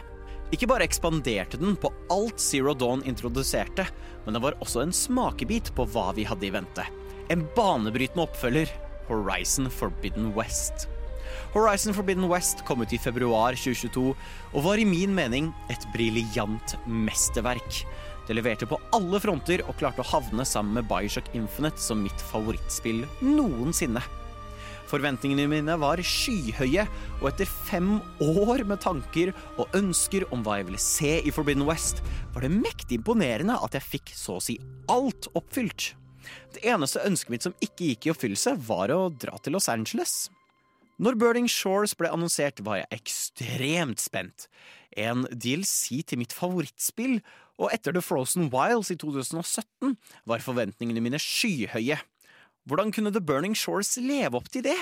Ikke 0.55 0.69
bare 0.71 0.87
ekspanderte 0.87 1.59
den 1.59 1.75
på 1.75 1.91
alt 2.15 2.39
Zero 2.39 2.77
Dawn 2.79 3.03
introduserte, 3.11 3.89
men 4.23 4.39
det 4.39 4.45
var 4.45 4.55
også 4.63 4.85
en 4.85 4.95
smakebit 4.95 5.73
på 5.75 5.89
hva 5.91 6.13
vi 6.15 6.29
hadde 6.29 6.47
i 6.47 6.53
vente. 6.55 6.87
En 7.35 7.43
banebrytende 7.59 8.23
oppfølger, 8.23 8.71
Horizon 9.11 9.67
Forbidden 9.67 10.31
West. 10.39 10.87
Horizon 11.57 11.97
Forbidden 11.97 12.29
West 12.31 12.63
kom 12.69 12.87
ut 12.87 12.95
i 12.95 13.01
februar 13.03 13.59
2022 13.59 14.13
og 14.13 14.63
var 14.63 14.79
i 14.79 14.87
min 14.87 15.11
mening 15.17 15.51
et 15.75 15.91
briljant 15.91 16.79
mesterverk. 16.87 17.83
Det 18.29 18.35
leverte 18.37 18.67
på 18.69 18.77
alle 18.93 19.17
fronter 19.25 19.63
og 19.65 19.79
klarte 19.81 20.05
å 20.05 20.11
havne 20.11 20.45
sammen 20.45 20.77
med 20.77 20.89
Bioshock 20.91 21.31
Infinite 21.33 21.81
som 21.81 22.03
mitt 22.05 22.25
favorittspill 22.29 23.07
noensinne. 23.25 24.03
Forventningene 24.89 25.47
mine 25.49 25.77
var 25.81 26.01
skyhøye, 26.05 26.85
og 27.21 27.27
etter 27.31 27.49
fem 27.49 27.97
år 28.25 28.67
med 28.69 28.83
tanker 28.85 29.33
og 29.57 29.73
ønsker 29.77 30.27
om 30.33 30.45
hva 30.45 30.59
jeg 30.59 30.69
ville 30.69 30.81
se 30.81 31.15
i 31.25 31.33
Forbidden 31.33 31.65
West, 31.69 32.03
var 32.35 32.45
det 32.45 32.53
mektig 32.53 33.01
imponerende 33.01 33.57
at 33.65 33.77
jeg 33.77 33.89
fikk 33.97 34.13
så 34.17 34.37
å 34.37 34.45
si 34.45 34.59
alt 34.93 35.31
oppfylt. 35.33 35.95
Det 36.53 36.65
eneste 36.69 37.05
ønsket 37.09 37.33
mitt 37.33 37.49
som 37.49 37.57
ikke 37.65 37.93
gikk 37.93 38.09
i 38.09 38.13
oppfyllelse, 38.13 38.59
var 38.69 38.93
å 38.93 39.07
dra 39.09 39.41
til 39.41 39.57
Los 39.57 39.69
Angeles. 39.73 40.27
Når 41.01 41.17
Burning 41.17 41.49
Shores 41.49 41.97
ble 41.97 42.13
annonsert, 42.13 42.61
var 42.61 42.83
jeg 42.83 43.01
ekstremt 43.01 44.05
spent. 44.05 44.49
En 44.99 45.29
DLC 45.31 46.03
til 46.05 46.21
mitt 46.21 46.35
favorittspill, 46.35 47.21
og 47.59 47.73
etter 47.75 47.95
The 47.95 48.03
Frozen 48.05 48.49
Wilds 48.55 48.93
i 48.95 48.97
2017 48.99 49.97
var 50.31 50.45
forventningene 50.45 51.03
mine 51.03 51.21
skyhøye. 51.23 51.99
Hvordan 52.69 52.93
kunne 52.95 53.13
The 53.13 53.25
Burning 53.25 53.57
Shores 53.57 53.97
leve 54.01 54.39
opp 54.39 54.51
til 54.53 54.67
det? 54.69 54.79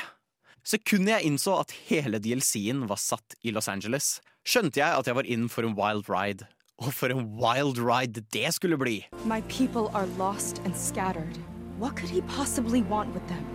Sekundet 0.66 1.14
jeg 1.14 1.30
innså 1.30 1.60
at 1.60 1.72
hele 1.86 2.18
DLC-en 2.18 2.88
var 2.90 2.98
satt 2.98 3.36
i 3.46 3.52
Los 3.54 3.68
Angeles, 3.70 4.16
skjønte 4.46 4.82
jeg 4.82 4.98
at 4.98 5.06
jeg 5.06 5.16
var 5.18 5.28
inn 5.30 5.46
for 5.48 5.62
en 5.66 5.76
wild 5.78 6.10
ride. 6.10 6.48
Og 6.82 6.90
for 6.92 7.08
en 7.08 7.22
wild 7.40 7.78
ride 7.80 8.24
det 8.34 8.50
skulle 8.52 8.76
bli! 8.76 8.98
My 9.24 9.40
people 9.48 9.88
are 9.94 10.06
lost 10.18 10.60
and 10.64 10.76
scattered. 10.76 11.38
What 11.78 11.96
could 11.96 12.10
he 12.10 12.20
possibly 12.22 12.82
want 12.82 13.14
with 13.14 13.26
them? 13.28 13.46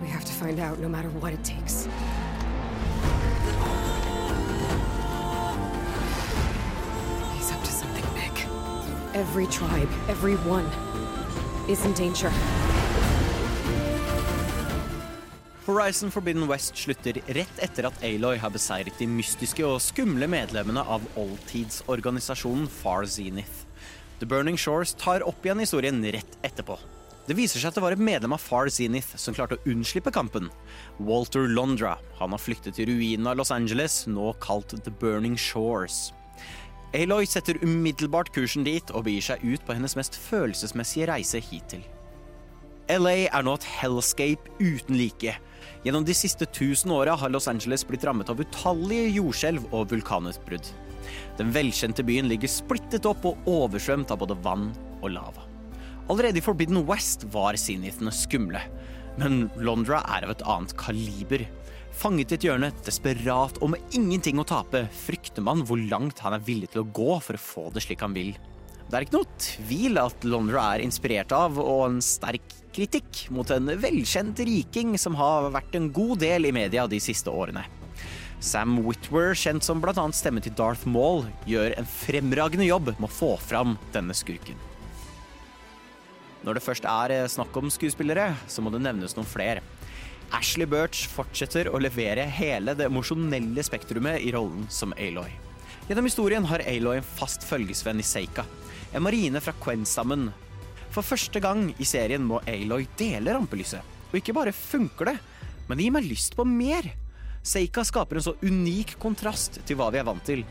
We 0.00 0.08
have 0.08 0.24
to 0.24 0.32
find 0.32 0.60
out 0.60 0.78
no 0.78 0.88
matter 0.88 1.10
what 1.10 1.32
it 1.32 1.44
takes. 1.44 1.88
Every 9.16 9.46
tribe, 9.46 9.88
every 10.10 10.34
one, 10.44 10.66
is 11.70 11.82
in 11.86 11.94
danger. 11.94 12.30
Horizon 15.64 16.10
Forbidden 16.10 16.46
West 16.46 16.76
slutter 16.76 17.22
rett 17.26 17.62
etter 17.64 17.88
at 17.88 18.02
Aloy 18.04 18.36
har 18.36 18.52
beseiret 18.52 18.98
de 19.00 19.08
mystiske 19.08 19.64
og 19.64 19.80
skumle 19.80 20.28
medlemmene 20.28 20.84
av 20.84 21.06
oldtidsorganisasjonen 21.16 22.68
Far 22.68 23.08
Zenith. 23.08 23.64
The 24.20 24.28
Burning 24.28 24.60
Shores 24.60 24.92
tar 25.00 25.24
opp 25.24 25.48
igjen 25.48 25.64
historien 25.64 26.04
rett 26.04 26.36
etterpå. 26.44 26.76
Det 27.24 27.38
viser 27.40 27.56
seg 27.56 27.72
at 27.72 27.80
det 27.80 27.86
var 27.86 27.96
et 27.96 28.04
medlem 28.10 28.36
av 28.36 28.44
Far 28.44 28.68
Zenith 28.68 29.16
som 29.16 29.32
klarte 29.32 29.56
å 29.56 29.72
unnslippe 29.72 30.12
kampen. 30.12 30.52
Walter 31.00 31.48
Londra. 31.48 31.96
Han 32.20 32.36
har 32.36 32.44
flyktet 32.44 32.76
til 32.76 32.92
ruinen 32.92 33.32
av 33.32 33.40
Los 33.40 33.54
Angeles, 33.56 34.02
nå 34.12 34.34
kalt 34.44 34.76
The 34.76 34.92
Burning 34.92 35.40
Shores. 35.40 36.10
Aloy 36.94 37.26
setter 37.26 37.58
umiddelbart 37.64 38.30
kursen 38.34 38.64
dit 38.66 38.90
og 38.94 39.08
begir 39.08 39.24
seg 39.32 39.42
ut 39.44 39.64
på 39.66 39.74
hennes 39.74 39.96
mest 39.98 40.14
følelsesmessige 40.28 41.08
reise 41.10 41.42
hittil. 41.42 41.82
LA 42.86 43.26
er 43.26 43.42
nå 43.42 43.56
et 43.58 43.66
hellscape 43.80 44.52
uten 44.60 44.94
like. 44.94 45.32
Gjennom 45.82 46.04
de 46.06 46.14
siste 46.14 46.46
tusen 46.54 46.92
åra 46.94 47.16
har 47.18 47.32
Los 47.34 47.48
Angeles 47.50 47.82
blitt 47.86 48.06
rammet 48.06 48.30
av 48.30 48.38
utallige 48.38 49.08
jordskjelv 49.16 49.66
og 49.74 49.90
vulkanutbrudd. 49.90 50.70
Den 51.38 51.50
velkjente 51.54 52.04
byen 52.06 52.30
ligger 52.30 52.50
splittet 52.50 53.06
opp 53.10 53.26
og 53.26 53.50
oversvømt 53.50 54.14
av 54.14 54.22
både 54.22 54.38
vann 54.46 54.70
og 55.00 55.10
lava. 55.16 55.46
Allerede 56.06 56.38
i 56.38 56.44
Forbidden 56.44 56.84
West 56.86 57.26
var 57.34 57.58
Zenithene 57.58 58.14
skumle, 58.14 58.62
men 59.18 59.48
Londra 59.58 60.04
er 60.14 60.26
av 60.26 60.36
et 60.36 60.46
annet 60.46 60.74
kaliber. 60.78 61.42
Fanget 61.96 62.34
i 62.34 62.36
et 62.36 62.44
hjørne, 62.44 62.68
desperat 62.84 63.56
og 63.64 63.70
med 63.72 63.96
ingenting 63.96 64.36
å 64.40 64.44
tape, 64.44 64.82
frykter 65.06 65.44
man 65.44 65.62
hvor 65.64 65.80
langt 65.80 66.20
han 66.20 66.36
er 66.36 66.44
villig 66.44 66.68
til 66.74 66.82
å 66.82 66.90
gå 66.92 67.16
for 67.24 67.38
å 67.38 67.40
få 67.40 67.64
det 67.72 67.86
slik 67.86 68.04
han 68.04 68.16
vil. 68.16 68.34
Det 68.86 68.98
er 68.98 69.06
ikke 69.06 69.16
noe 69.16 69.38
tvil 69.42 69.98
at 69.98 70.26
Londra 70.28 70.66
er 70.74 70.84
inspirert 70.84 71.32
av, 71.34 71.56
og 71.58 71.86
en 71.88 72.02
sterk 72.04 72.52
kritikk 72.76 73.24
mot 73.32 73.48
en 73.50 73.72
velkjent 73.80 74.42
riking 74.44 74.94
som 75.00 75.16
har 75.16 75.48
vært 75.54 75.74
en 75.78 75.88
god 75.94 76.20
del 76.22 76.50
i 76.50 76.52
media 76.54 76.84
de 76.86 77.00
siste 77.02 77.32
årene. 77.32 77.64
Sam 78.44 78.76
Whitwer, 78.84 79.32
kjent 79.32 79.64
som 79.64 79.80
bl.a. 79.80 80.04
stemme 80.12 80.42
til 80.44 80.54
Darth 80.54 80.84
Maul, 80.84 81.24
gjør 81.48 81.72
en 81.80 81.88
fremragende 81.88 82.68
jobb 82.68 82.92
med 82.92 83.08
å 83.08 83.14
få 83.16 83.32
fram 83.40 83.78
denne 83.96 84.14
skurken. 84.14 84.60
Når 86.44 86.58
det 86.58 86.62
først 86.62 86.84
er 86.86 87.14
eh, 87.14 87.30
snakk 87.32 87.56
om 87.58 87.72
skuespillere, 87.72 88.28
så 88.46 88.62
må 88.62 88.70
det 88.70 88.84
nevnes 88.84 89.16
noen 89.16 89.26
flere. 89.26 89.64
Ashley 90.34 90.66
Birch 90.66 91.06
fortsetter 91.12 91.68
å 91.70 91.80
levere 91.80 92.24
hele 92.30 92.74
det 92.74 92.88
emosjonelle 92.88 93.62
spektrumet 93.66 94.24
i 94.24 94.32
rollen 94.34 94.66
som 94.72 94.94
Aloy. 94.98 95.30
Gjennom 95.86 96.08
historien 96.08 96.46
har 96.50 96.64
Aloy 96.66 96.98
en 96.98 97.06
fast 97.06 97.46
følgesvenn 97.46 98.02
i 98.02 98.06
Seika, 98.06 98.44
en 98.92 99.04
marine 99.06 99.40
fra 99.42 99.54
Quen-stammen. 99.62 100.28
For 100.90 101.06
første 101.06 101.40
gang 101.42 101.68
i 101.78 101.86
serien 101.86 102.24
må 102.26 102.40
Aloy 102.50 102.88
dele 102.98 103.36
rampelyset. 103.36 103.94
Og 104.10 104.18
ikke 104.20 104.34
bare 104.36 104.54
funker 104.54 105.12
det, 105.12 105.16
men 105.68 105.78
det 105.78 105.86
gir 105.86 105.94
meg 105.94 106.08
lyst 106.08 106.36
på 106.38 106.46
mer. 106.48 106.88
Seika 107.46 107.84
skaper 107.86 108.18
en 108.18 108.26
så 108.26 108.34
unik 108.42 108.96
kontrast 109.02 109.60
til 109.66 109.78
hva 109.78 109.92
vi 109.94 110.00
er 110.00 110.08
vant 110.08 110.24
til. 110.26 110.42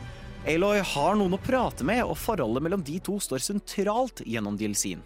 Aloy 0.46 0.80
har 0.94 1.18
noen 1.18 1.36
å 1.36 1.42
prate 1.42 1.84
med, 1.84 2.04
og 2.06 2.16
forholdet 2.20 2.64
mellom 2.64 2.84
de 2.86 3.00
to 3.04 3.18
står 3.20 3.42
sentralt 3.44 4.22
gjennom 4.24 4.56
DLC-en. 4.56 5.02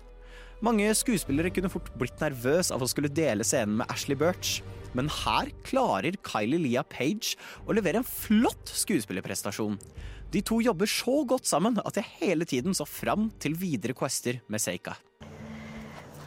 Mange 0.60 0.90
skuespillere 0.92 1.48
kunne 1.56 1.70
fort 1.72 1.88
blitt 1.96 2.20
nervøs 2.20 2.68
av 2.74 2.82
å 2.84 2.88
skulle 2.90 3.08
dele 3.08 3.44
scenen 3.48 3.78
med 3.78 3.88
Ashley 3.88 4.18
Birch, 4.18 4.58
men 4.92 5.08
her 5.22 5.48
klarer 5.64 6.18
Kylie 6.26 6.60
Leah 6.60 6.84
Page 6.84 7.32
å 7.64 7.72
levere 7.72 8.02
en 8.02 8.04
flott 8.04 8.68
skuespillerprestasjon. 8.82 9.78
De 10.30 10.42
to 10.44 10.60
jobber 10.60 10.90
så 10.90 11.22
godt 11.24 11.48
sammen 11.48 11.80
at 11.80 11.96
jeg 11.96 12.12
hele 12.20 12.44
tiden 12.44 12.76
så 12.76 12.84
fram 12.84 13.30
til 13.40 13.56
videre 13.56 13.96
quester 13.96 14.42
med 14.52 14.60
Seika. 14.60 14.98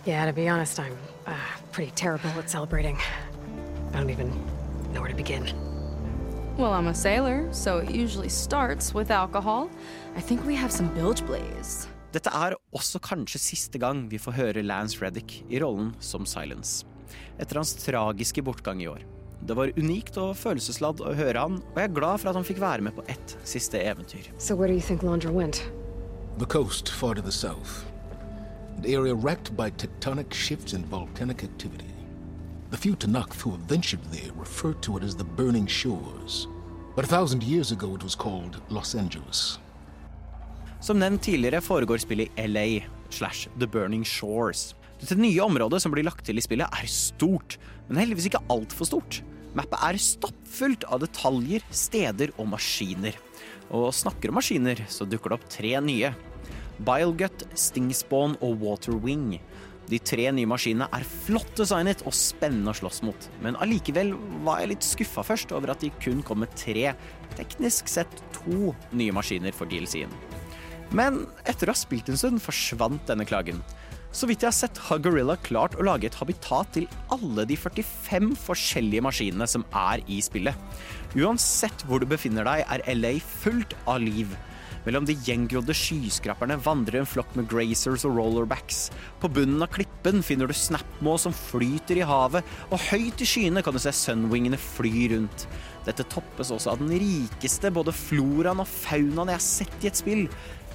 Yeah, 0.05 0.25
to 0.25 0.34
be 0.34 0.49
honest, 0.49 0.79
I'm 0.79 0.97
uh, 1.27 1.38
pretty 1.71 1.91
terrible 1.91 2.31
at 2.39 2.49
celebrating. 2.49 2.97
I 3.93 3.99
don't 3.99 4.09
even 4.09 4.31
know 4.93 5.01
where 5.01 5.11
to 5.11 5.15
begin. 5.15 5.45
Well, 6.57 6.73
I'm 6.73 6.88
a 6.88 6.93
sailor, 6.93 7.47
so 7.51 7.77
it 7.77 7.91
usually 7.91 8.29
starts 8.29 8.93
with 8.93 9.11
alcohol. 9.11 9.69
I 10.17 10.21
think 10.21 10.43
we 10.45 10.55
have 10.55 10.71
some 10.71 10.88
bilge 10.93 11.23
blaze. 11.25 11.88
Dette 12.14 12.30
er 12.30 12.53
også 12.78 12.99
kanskje 13.01 13.39
siste 13.41 13.80
gang 13.82 14.03
vi 14.11 14.20
får 14.22 14.36
høre 14.38 14.61
Lance 14.61 14.99
Reddick 15.01 15.39
i 15.49 15.57
rollen 15.64 15.95
som 15.97 16.28
Silence. 16.30 16.86
Etter 17.41 17.57
hans 17.57 17.74
tragiske 17.82 18.43
bortgang 18.45 18.84
i 18.84 18.89
år. 18.91 19.01
Det 19.41 19.55
var 19.57 19.74
unikt 19.76 20.20
og 20.22 20.36
følelsesladd 20.38 21.01
å 21.01 21.16
høre 21.18 21.41
han, 21.41 21.57
og 21.74 21.80
jeg 21.80 21.89
er 21.89 21.95
glad 21.97 22.22
for 22.22 22.30
at 22.30 22.38
han 22.38 22.45
fikk 22.45 22.61
være 22.61 22.86
med 22.86 22.93
på 22.95 23.05
ett 23.09 23.34
siste 23.49 23.82
eventyr. 23.82 24.30
So 24.38 24.53
where 24.55 24.70
do 24.70 24.78
you 24.78 24.86
think 24.86 25.01
Londra 25.01 25.32
went? 25.34 25.64
The 26.38 26.45
coast 26.45 26.89
far 26.89 27.16
to 27.16 27.22
the 27.22 27.32
south. 27.32 27.84
An 28.78 28.86
area 28.86 29.16
wrecked 29.16 29.57
by 29.57 29.72
tectonic 29.72 30.34
shifts 30.34 30.74
and 30.74 30.86
volcanic 30.86 31.43
activity. 31.43 31.89
The 32.70 32.78
few 32.78 32.95
Tanakh 32.95 33.34
who 33.41 33.51
have 33.51 33.61
ventured 33.61 34.05
there 34.11 34.32
refer 34.36 34.74
to 34.86 34.97
it 34.97 35.03
as 35.03 35.16
the 35.16 35.24
Burning 35.24 35.66
Shores. 35.66 36.47
But 36.95 37.05
a 37.05 37.07
thousand 37.07 37.41
years 37.41 37.72
ago 37.72 37.95
it 37.95 38.03
was 38.03 38.16
called 38.16 38.61
Los 38.70 38.93
Angeles. 38.93 39.57
Som 40.84 40.99
nevnt 40.99 41.23
tidligere 41.23 41.61
foregår 41.63 42.01
spillet 42.03 42.34
i 42.36 42.43
LA 42.43 42.65
slash 43.07 43.47
The 43.55 43.67
Burning 43.71 44.03
Shores. 44.03 44.73
Dette 44.99 45.15
nye 45.15 45.39
området 45.39 45.79
som 45.79 45.93
blir 45.93 46.03
lagt 46.03 46.25
til 46.27 46.36
i 46.36 46.43
spillet 46.43 46.75
er 46.75 46.89
stort, 46.91 47.55
men 47.88 48.01
heldigvis 48.01 48.27
ikke 48.27 48.41
altfor 48.51 48.89
stort. 48.89 49.21
Mappet 49.55 49.79
er 49.79 50.01
stappfullt 50.03 50.84
av 50.91 50.99
detaljer, 51.05 51.63
steder 51.71 52.36
og 52.36 52.51
maskiner. 52.51 53.15
Og 53.71 53.93
snakker 53.95 54.34
om 54.34 54.41
maskiner, 54.41 54.84
så 54.91 55.07
dukker 55.07 55.31
det 55.31 55.39
opp 55.39 55.47
tre 55.55 55.71
nye. 55.88 56.11
Bilegut, 56.84 57.47
Stingspawn 57.55 58.36
og 58.43 58.59
Waterwing. 58.66 59.37
De 59.87 60.03
tre 60.03 60.28
nye 60.36 60.51
maskinene 60.51 60.91
er 60.91 61.08
flott 61.28 61.55
designet 61.63 62.03
og 62.03 62.16
spennende 62.17 62.75
å 62.75 62.82
slåss 62.83 63.05
mot, 63.08 63.32
men 63.43 63.55
allikevel 63.63 64.17
var 64.43 64.59
jeg 64.59 64.75
litt 64.75 64.91
skuffa 64.91 65.24
først 65.32 65.55
over 65.55 65.71
at 65.71 65.83
de 65.83 65.95
kun 66.03 66.20
kom 66.28 66.43
med 66.43 66.51
tre, 66.59 66.91
teknisk 67.39 67.91
sett 67.91 68.24
to, 68.36 68.74
nye 68.91 69.16
maskiner 69.16 69.55
for 69.55 69.71
DLC-en. 69.71 70.12
Men 70.93 71.24
etter 71.49 71.70
å 71.70 71.74
ha 71.74 71.78
spilt 71.78 72.11
en 72.11 72.20
stund 72.20 72.41
forsvant 72.43 73.01
denne 73.09 73.25
klagen. 73.25 73.63
Så 74.13 74.28
vidt 74.29 74.43
jeg 74.45 74.51
har 74.51 74.55
sett, 74.55 74.78
har 74.91 75.01
Gorilla 75.01 75.33
klart 75.41 75.74
å 75.74 75.86
lage 75.87 76.05
et 76.05 76.17
habitat 76.20 76.70
til 76.75 76.86
alle 77.13 77.47
de 77.49 77.57
45 77.57 78.36
forskjellige 78.37 79.01
maskinene 79.01 79.47
som 79.49 79.65
er 79.74 80.03
i 80.05 80.20
spillet. 80.21 80.53
Uansett 81.17 81.82
hvor 81.89 82.03
du 82.03 82.05
befinner 82.09 82.45
deg, 82.45 82.61
er 82.70 82.86
LA 82.93 83.15
fullt 83.41 83.74
av 83.89 84.03
liv. 84.05 84.36
Mellom 84.83 85.05
de 85.07 85.15
gjengrodde 85.25 85.74
skyskraperne 85.78 86.59
vandrer 86.61 86.99
en 86.99 87.07
flokk 87.07 87.33
med 87.39 87.47
grazers 87.49 88.03
og 88.05 88.17
rollerbacks. 88.20 88.89
På 89.21 89.32
bunnen 89.32 89.63
av 89.63 89.71
klippen 89.74 90.21
finner 90.25 90.49
du 90.49 90.55
snapmå 90.57 91.15
som 91.21 91.33
flyter 91.33 92.01
i 92.01 92.07
havet, 92.07 92.43
og 92.70 92.83
høyt 92.91 93.24
i 93.24 93.28
skyene 93.28 93.63
kan 93.63 93.74
du 93.74 93.82
se 93.82 93.95
Sunwingene 93.95 94.59
fly 94.59 95.07
rundt. 95.15 95.47
Dette 95.87 96.05
toppes 96.11 96.51
også 96.53 96.74
av 96.74 96.83
den 96.83 96.93
rikeste 96.99 97.71
både 97.74 97.95
floraen 97.95 98.61
og 98.63 98.70
faunaen 98.70 99.33
jeg 99.33 99.39
har 99.39 99.47
sett 99.47 99.83
i 99.83 99.89
et 99.89 99.99
spill. 99.99 100.28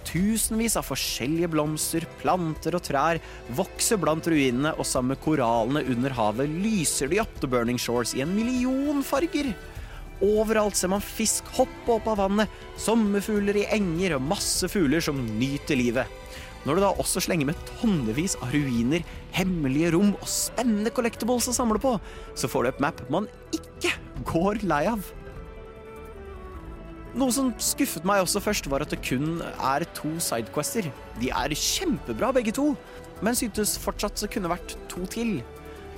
Tusenvis 0.08 0.78
av 0.80 0.86
forskjellige 0.88 1.50
blomster, 1.52 2.06
planter 2.22 2.76
og 2.78 2.84
trær 2.86 3.18
vokser 3.58 4.00
blant 4.00 4.24
ruinene, 4.30 4.72
og 4.80 4.86
sammen 4.88 5.12
med 5.12 5.20
korallene 5.24 5.84
under 5.92 6.14
havet 6.16 6.48
lyser 6.62 7.10
de 7.12 7.20
opp 7.20 7.34
The 7.42 7.50
Burning 7.50 7.80
Shores 7.80 8.14
i 8.16 8.22
en 8.24 8.32
million 8.32 9.02
farger. 9.04 9.52
Overalt 10.24 10.78
ser 10.78 10.90
man 10.90 11.04
fisk 11.04 11.46
hoppe 11.58 11.98
opp 11.98 12.08
av 12.10 12.22
vannet, 12.22 12.54
sommerfugler 12.80 13.60
i 13.60 13.68
enger 13.76 14.16
og 14.16 14.24
masse 14.32 14.70
fugler 14.72 15.04
som 15.04 15.20
nyter 15.38 15.78
livet. 15.78 16.08
Når 16.64 16.78
du 16.78 16.82
da 16.82 16.94
også 16.98 17.22
slenger 17.22 17.50
med 17.50 17.60
tonnevis 17.78 18.34
av 18.42 18.50
ruiner, 18.56 19.04
hemmelige 19.36 19.92
rom 19.94 20.16
og 20.16 20.26
spennende 20.28 20.92
collectibles 20.94 21.46
å 21.52 21.54
samle 21.54 21.78
på, 21.82 21.94
så 22.34 22.50
får 22.50 22.64
du 22.64 22.72
et 22.72 22.82
map 22.82 23.04
man 23.12 23.28
ikke 23.54 23.92
går 24.32 24.64
lei 24.66 24.86
av. 24.90 25.04
Noe 27.18 27.34
som 27.34 27.48
skuffet 27.58 28.04
meg 28.06 28.20
også 28.22 28.38
først, 28.44 28.68
var 28.70 28.84
at 28.84 28.92
det 28.92 29.00
kun 29.02 29.40
er 29.42 29.82
to 29.96 30.10
sidequester. 30.22 30.86
De 31.18 31.32
er 31.34 31.54
kjempebra 31.56 32.28
begge 32.36 32.52
to, 32.54 32.68
men 33.24 33.34
syntes 33.34 33.74
fortsatt 33.82 34.20
det 34.22 34.28
kunne 34.30 34.50
vært 34.52 34.76
to 34.92 35.02
til. 35.10 35.40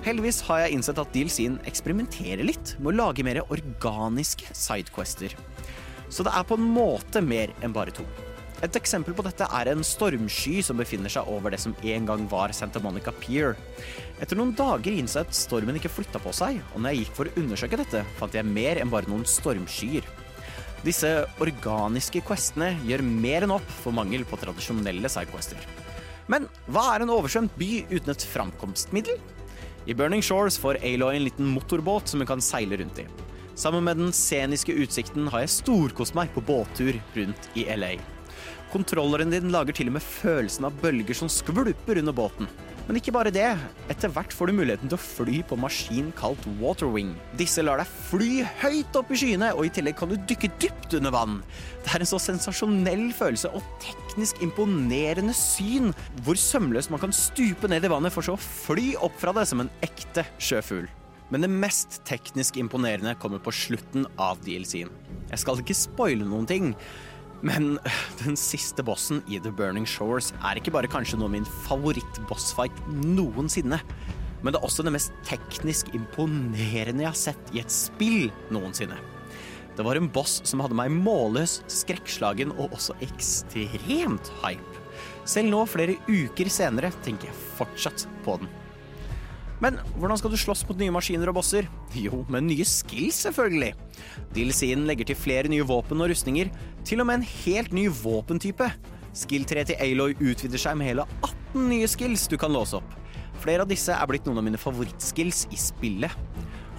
Heldigvis 0.07 0.39
har 0.47 0.63
jeg 0.63 0.79
innsett 0.79 1.01
at 1.03 1.13
DLC-en 1.13 1.59
eksperimenterer 1.69 2.41
litt 2.49 2.73
med 2.79 2.95
å 2.95 2.97
lage 3.03 3.27
mer 3.27 3.43
organiske 3.43 4.49
sidequester. 4.57 5.35
Så 6.09 6.25
det 6.25 6.33
er 6.33 6.47
på 6.49 6.57
en 6.57 6.71
måte 6.73 7.21
mer 7.21 7.53
enn 7.61 7.77
bare 7.77 7.93
to. 7.93 8.07
Et 8.65 8.81
eksempel 8.81 9.13
på 9.17 9.25
dette 9.25 9.45
er 9.45 9.71
en 9.73 9.85
stormsky 9.85 10.63
som 10.65 10.81
befinner 10.81 11.13
seg 11.13 11.29
over 11.29 11.53
det 11.53 11.61
som 11.61 11.77
en 11.77 12.09
gang 12.09 12.25
var 12.33 12.57
Santa 12.57 12.81
Monica 12.81 13.13
Pier. 13.21 13.61
Etter 14.25 14.41
noen 14.41 14.57
dager 14.57 14.97
innså 14.97 15.21
jeg 15.21 15.29
at 15.29 15.37
stormen 15.37 15.77
ikke 15.77 15.93
flytta 15.93 16.21
på 16.25 16.33
seg, 16.37 16.65
og 16.73 16.81
når 16.81 16.95
jeg 16.95 17.05
gikk 17.05 17.15
for 17.21 17.29
å 17.29 17.37
undersøke 17.45 17.81
dette, 17.81 18.05
fant 18.17 18.41
jeg 18.41 18.49
mer 18.49 18.81
enn 18.81 18.93
bare 18.93 19.09
noen 19.13 19.29
stormskyer. 19.29 20.09
Disse 20.81 21.09
organiske 21.45 22.23
questene 22.25 22.71
gjør 22.89 23.03
mer 23.05 23.45
enn 23.45 23.53
opp 23.53 23.73
for 23.83 23.93
mangel 23.93 24.23
på 24.29 24.39
tradisjonelle 24.41 25.11
sidequester. 25.13 25.61
Men 26.31 26.47
hva 26.73 26.95
er 26.95 27.05
en 27.05 27.13
oversvømt 27.13 27.57
by 27.61 27.69
uten 27.91 28.15
et 28.15 28.25
framkomstmiddel? 28.33 29.19
I 29.91 29.97
Burning 29.97 30.23
Shores 30.25 30.57
får 30.61 30.79
Aloy 30.85 31.19
en 31.19 31.27
liten 31.27 31.51
motorbåt 31.53 32.09
som 32.09 32.23
hun 32.23 32.31
kan 32.31 32.45
seile 32.45 32.79
rundt 32.81 33.03
i. 33.03 33.07
Sammen 33.61 33.85
med 33.85 34.01
den 34.01 34.15
sceniske 34.17 34.73
utsikten 34.73 35.29
har 35.29 35.45
jeg 35.45 35.53
storkost 35.59 36.17
meg 36.17 36.33
på 36.33 36.45
båttur 36.49 36.97
rundt 37.17 37.51
i 37.61 37.67
LA. 37.77 37.99
Kontrolleren 38.73 39.35
din 39.35 39.51
lager 39.53 39.77
til 39.77 39.91
og 39.91 39.99
med 39.99 40.07
følelsen 40.07 40.69
av 40.69 40.77
bølger 40.81 41.19
som 41.19 41.29
skvulper 41.29 42.01
under 42.01 42.17
båten. 42.17 42.49
Men 42.91 42.99
ikke 42.99 43.13
bare 43.15 43.31
det. 43.31 43.47
Etter 43.93 44.11
hvert 44.11 44.33
får 44.35 44.51
du 44.51 44.57
muligheten 44.59 44.91
til 44.91 44.97
å 44.97 45.05
fly 45.05 45.45
på 45.47 45.55
maskin 45.63 46.09
kalt 46.19 46.43
Waterwing. 46.59 47.13
Disse 47.39 47.63
lar 47.63 47.79
deg 47.79 47.93
fly 48.09 48.41
høyt 48.65 48.97
opp 48.99 49.13
i 49.15 49.19
skyene, 49.21 49.53
og 49.55 49.69
i 49.69 49.71
tillegg 49.77 49.95
kan 50.01 50.11
du 50.11 50.17
dykke 50.19 50.51
dypt 50.59 50.97
under 50.99 51.15
vann. 51.15 51.37
Det 51.85 51.93
er 51.95 52.03
en 52.03 52.11
så 52.11 52.19
sensasjonell 52.19 53.05
følelse 53.15 53.53
og 53.55 53.63
teknisk 53.85 54.43
imponerende 54.43 55.37
syn, 55.39 55.93
hvor 56.27 56.35
sømløst 56.35 56.91
man 56.91 57.05
kan 57.05 57.15
stupe 57.15 57.71
ned 57.71 57.87
i 57.87 57.93
vannet 57.95 58.11
for 58.11 58.27
så 58.27 58.35
å 58.35 58.43
fly 58.43 58.97
opp 58.99 59.15
fra 59.23 59.37
det 59.39 59.47
som 59.47 59.63
en 59.63 59.71
ekte 59.87 60.27
sjøfugl. 60.43 60.91
Men 61.31 61.47
det 61.47 61.53
mest 61.63 62.01
teknisk 62.11 62.59
imponerende 62.59 63.15
kommer 63.23 63.39
på 63.39 63.55
slutten 63.55 64.11
av 64.19 64.43
DLC-en. 64.43 64.91
Jeg 65.31 65.45
skal 65.45 65.63
ikke 65.63 65.79
spoile 65.79 66.27
noen 66.27 66.51
ting, 66.51 66.73
men 67.47 67.79
den 68.21 68.37
siste 68.39 68.85
bossen 68.85 69.23
i 69.31 69.39
The 69.41 69.53
Burning 69.55 69.87
Shores 69.89 70.33
er 70.45 70.61
ikke 70.61 70.75
bare 70.75 70.91
kanskje 70.91 71.19
noe 71.21 71.31
av 71.31 71.37
min 71.39 71.49
favoritt-bossfight 71.67 72.83
noensinne, 73.01 73.81
men 74.41 74.53
det 74.53 74.61
er 74.61 74.67
også 74.67 74.85
det 74.85 74.95
mest 74.95 75.17
teknisk 75.29 75.93
imponerende 75.97 77.05
jeg 77.05 77.11
har 77.11 77.19
sett 77.19 77.55
i 77.55 77.63
et 77.63 77.73
spill 77.73 78.31
noensinne. 78.53 78.99
Det 79.77 79.87
var 79.87 79.97
en 79.97 80.11
boss 80.13 80.41
som 80.49 80.61
hadde 80.61 80.77
meg 80.77 80.93
målløs, 80.93 81.61
skrekkslagen 81.71 82.53
og 82.59 82.75
også 82.77 82.97
ekstremt 83.05 84.33
hype. 84.43 84.81
Selv 85.29 85.53
nå, 85.53 85.63
flere 85.69 85.97
uker 86.09 86.51
senere, 86.53 86.91
tenker 87.05 87.31
jeg 87.31 87.43
fortsatt 87.57 88.09
på 88.27 88.41
den. 88.41 88.51
Men 89.61 89.77
hvordan 90.01 90.19
skal 90.21 90.33
du 90.33 90.39
slåss 90.41 90.65
mot 90.69 90.79
nye 90.81 90.93
maskiner 90.95 91.31
og 91.31 91.37
bosser? 91.41 91.69
Jo, 92.05 92.23
med 92.33 92.49
nye 92.49 92.67
skills, 92.69 93.23
selvfølgelig. 93.27 93.75
DLC-en 94.37 94.87
legger 94.89 95.11
til 95.11 95.19
flere 95.19 95.51
nye 95.53 95.67
våpen 95.67 96.01
og 96.01 96.13
rustninger, 96.13 96.53
til 96.89 97.03
og 97.03 97.11
med 97.11 97.21
en 97.21 97.29
helt 97.45 97.75
ny 97.77 97.89
våpentype. 98.03 98.71
Skill 99.17 99.45
3 99.49 99.67
til 99.69 99.83
Aloy 99.83 100.15
utvider 100.15 100.61
seg 100.61 100.79
med 100.79 100.93
hele 100.93 101.05
18 101.27 101.67
nye 101.67 101.89
skills 101.91 102.29
du 102.31 102.39
kan 102.41 102.55
låse 102.55 102.79
opp. 102.79 102.97
Flere 103.41 103.65
av 103.65 103.71
disse 103.71 103.93
er 103.93 104.09
blitt 104.09 104.27
noen 104.29 104.41
av 104.41 104.47
mine 104.47 104.61
favorittskills 104.61 105.47
i 105.51 105.59
spillet. 105.59 106.15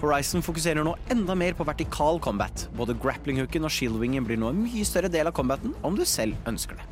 Horizon 0.02 0.42
fokuserer 0.42 0.82
nå 0.82 0.96
enda 1.14 1.36
mer 1.38 1.54
på 1.54 1.66
vertikal 1.66 2.18
combat. 2.22 2.66
Både 2.78 2.96
grappling-hooken 2.98 3.68
og 3.68 3.70
shieldwingen 3.70 4.26
blir 4.26 4.40
nå 4.40 4.50
en 4.50 4.64
mye 4.64 4.86
større 4.86 5.10
del 5.12 5.30
av 5.30 5.36
combaten 5.36 5.76
om 5.86 5.98
du 5.98 6.02
selv 6.08 6.34
ønsker 6.50 6.80
det. 6.80 6.88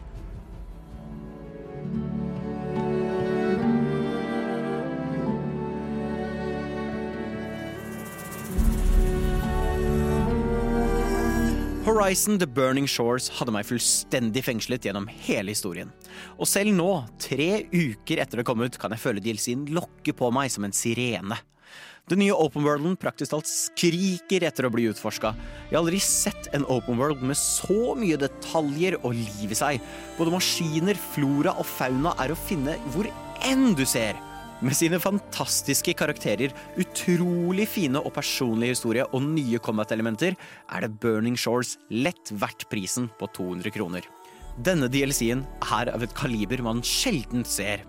Horizon 11.91 12.39
The 12.39 12.47
Burning 12.47 12.87
Shores 12.87 13.25
hadde 13.35 13.51
meg 13.51 13.67
fullstendig 13.67 14.45
fengslet 14.47 14.85
gjennom 14.87 15.09
hele 15.25 15.51
historien. 15.51 15.89
Og 16.39 16.47
selv 16.47 16.71
nå, 16.77 16.87
tre 17.19 17.65
uker 17.73 18.21
etter 18.23 18.39
det 18.39 18.45
kom 18.47 18.63
ut, 18.63 18.79
kan 18.79 18.95
jeg 18.95 19.03
føle 19.03 19.23
DLC-en 19.25 19.65
lokke 19.75 20.15
på 20.15 20.29
meg 20.31 20.53
som 20.55 20.69
en 20.69 20.77
sirene. 20.77 21.41
Den 22.07 22.23
nye 22.23 22.37
open 22.39 22.63
worlden 22.63 22.95
praktisk 22.95 23.35
talt 23.35 23.51
skriker 23.51 24.47
etter 24.47 24.69
å 24.69 24.71
bli 24.71 24.87
utforska. 24.93 25.35
Jeg 25.67 25.75
har 25.75 25.83
aldri 25.83 25.99
sett 26.05 26.47
en 26.55 26.69
open 26.71 27.01
world 27.01 27.27
med 27.27 27.39
så 27.39 27.97
mye 27.99 28.23
detaljer 28.23 29.01
og 29.01 29.19
liv 29.19 29.51
i 29.51 29.59
seg. 29.59 29.83
Både 30.15 30.37
maskiner, 30.39 30.99
flora 31.11 31.59
og 31.59 31.67
fauna 31.67 32.15
er 32.23 32.31
å 32.31 32.39
finne 32.47 32.79
hvor 32.95 33.11
enn 33.51 33.73
du 33.75 33.83
ser. 33.83 34.15
Med 34.61 34.77
sine 34.77 34.99
fantastiske 35.01 35.95
karakterer, 35.97 36.53
utrolig 36.77 37.65
fine 37.73 38.01
og 38.05 38.13
personlige 38.13 38.75
historie 38.75 39.07
og 39.09 39.25
nye 39.25 39.57
combat-elementer 39.65 40.37
er 40.37 40.85
det 40.85 40.99
Burning 41.01 41.39
Shores 41.41 41.79
lett 41.89 42.29
verdt 42.43 42.67
prisen 42.69 43.07
på 43.17 43.31
200 43.39 43.73
kroner. 43.73 44.05
Denne 44.61 44.91
DLC-en 44.93 45.47
er 45.65 45.89
av 45.95 46.05
et 46.05 46.13
kaliber 46.13 46.61
man 46.67 46.85
sjelden 46.85 47.47
ser. 47.49 47.87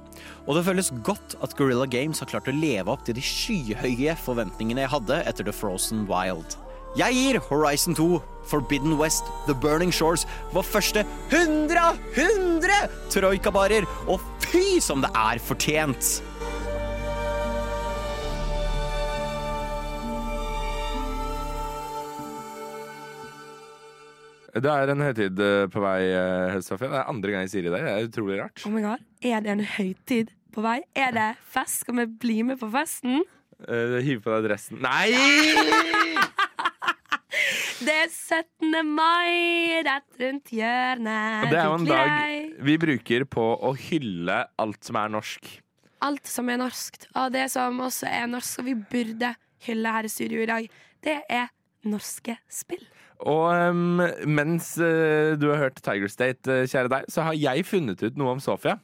Og 0.48 0.56
det 0.56 0.64
føles 0.70 0.94
godt 1.04 1.36
at 1.44 1.58
Gorilla 1.60 1.90
Games 1.92 2.24
har 2.24 2.32
klart 2.32 2.48
å 2.48 2.56
leve 2.56 2.96
opp 2.96 3.04
til 3.04 3.20
de 3.20 3.26
skyhøye 3.26 4.16
forventningene 4.24 4.86
jeg 4.86 4.96
hadde 4.96 5.22
etter 5.28 5.44
The 5.44 5.56
Frozen 5.56 6.08
Wild. 6.08 6.56
Jeg 6.96 7.20
gir 7.20 7.44
Horizon 7.50 8.00
2, 8.00 8.10
Forbidden 8.48 8.96
West, 9.00 9.28
The 9.44 9.56
Burning 9.60 9.92
Shores 9.92 10.24
vår 10.56 10.64
første 10.72 11.04
100 11.36 11.76
av 11.84 12.00
100 12.16 12.84
troikabarer, 13.12 13.88
og 14.08 14.24
fy 14.48 14.80
som 14.80 15.04
det 15.04 15.12
er 15.12 15.44
fortjent! 15.44 16.22
Det 24.52 24.68
er 24.68 24.92
en 24.92 25.00
høytid 25.06 25.40
eh, 25.40 25.66
på 25.72 25.80
vei, 25.80 26.00
eh, 26.12 26.58
Det 26.60 26.88
er 26.90 27.08
andre 27.08 27.32
gang 27.32 27.46
jeg 27.46 27.54
sier 27.54 27.70
det. 27.70 27.72
Det 27.78 27.92
er 27.92 28.08
utrolig 28.10 28.40
rart. 28.42 28.64
Oh 28.68 28.74
my 28.74 28.82
god, 28.84 29.04
Er 29.24 29.44
det 29.46 29.54
en 29.54 29.64
høytid 29.78 30.34
på 30.52 30.64
vei? 30.66 30.82
Er 30.96 31.14
det 31.16 31.30
fest? 31.54 31.86
Skal 31.86 32.02
vi 32.02 32.06
bli 32.26 32.42
med 32.44 32.60
på 32.60 32.68
festen? 32.74 33.24
Uh, 33.62 34.02
Hive 34.02 34.24
på 34.26 34.34
deg 34.34 34.48
dressen 34.50 34.80
Nei! 34.82 35.14
Det 37.82 37.94
er 37.94 38.10
17. 38.12 38.76
mai 38.86 39.82
rett 39.86 40.20
rundt 40.22 40.52
hjørnet. 40.54 41.46
Og 41.46 41.50
det 41.50 41.58
er 41.58 41.66
jo 41.66 41.78
en 41.80 41.88
dag 41.88 42.60
vi 42.68 42.76
bruker 42.82 43.26
på 43.26 43.46
å 43.58 43.72
hylle 43.88 44.36
alt 44.62 44.86
som 44.86 45.00
er 45.02 45.10
norsk. 45.16 45.50
Alt 46.06 46.30
som 46.30 46.52
er 46.54 46.60
norskt, 46.62 47.08
og 47.18 47.32
det 47.34 47.48
som 47.54 47.82
også 47.82 48.06
er 48.10 48.30
norsk, 48.30 48.62
og 48.62 48.70
vi 48.70 48.76
burde 48.78 49.34
hylle 49.66 49.96
her 49.98 50.06
i 50.06 50.14
studio 50.14 50.44
i 50.44 50.50
dag, 50.52 50.70
det 51.06 51.18
er 51.26 51.50
norske 51.90 52.38
spill. 52.54 52.86
Og 53.30 53.48
um, 53.54 54.02
mens 54.26 54.74
uh, 54.82 55.38
du 55.38 55.50
har 55.52 55.68
hørt 55.68 55.82
Tiger 55.84 56.10
State, 56.12 56.46
uh, 56.50 56.64
kjære 56.66 56.92
deg, 56.92 57.12
så 57.12 57.28
har 57.28 57.38
jeg 57.38 57.68
funnet 57.70 58.02
ut 58.02 58.18
noe 58.20 58.38
om 58.38 58.42
Sofia. 58.42 58.80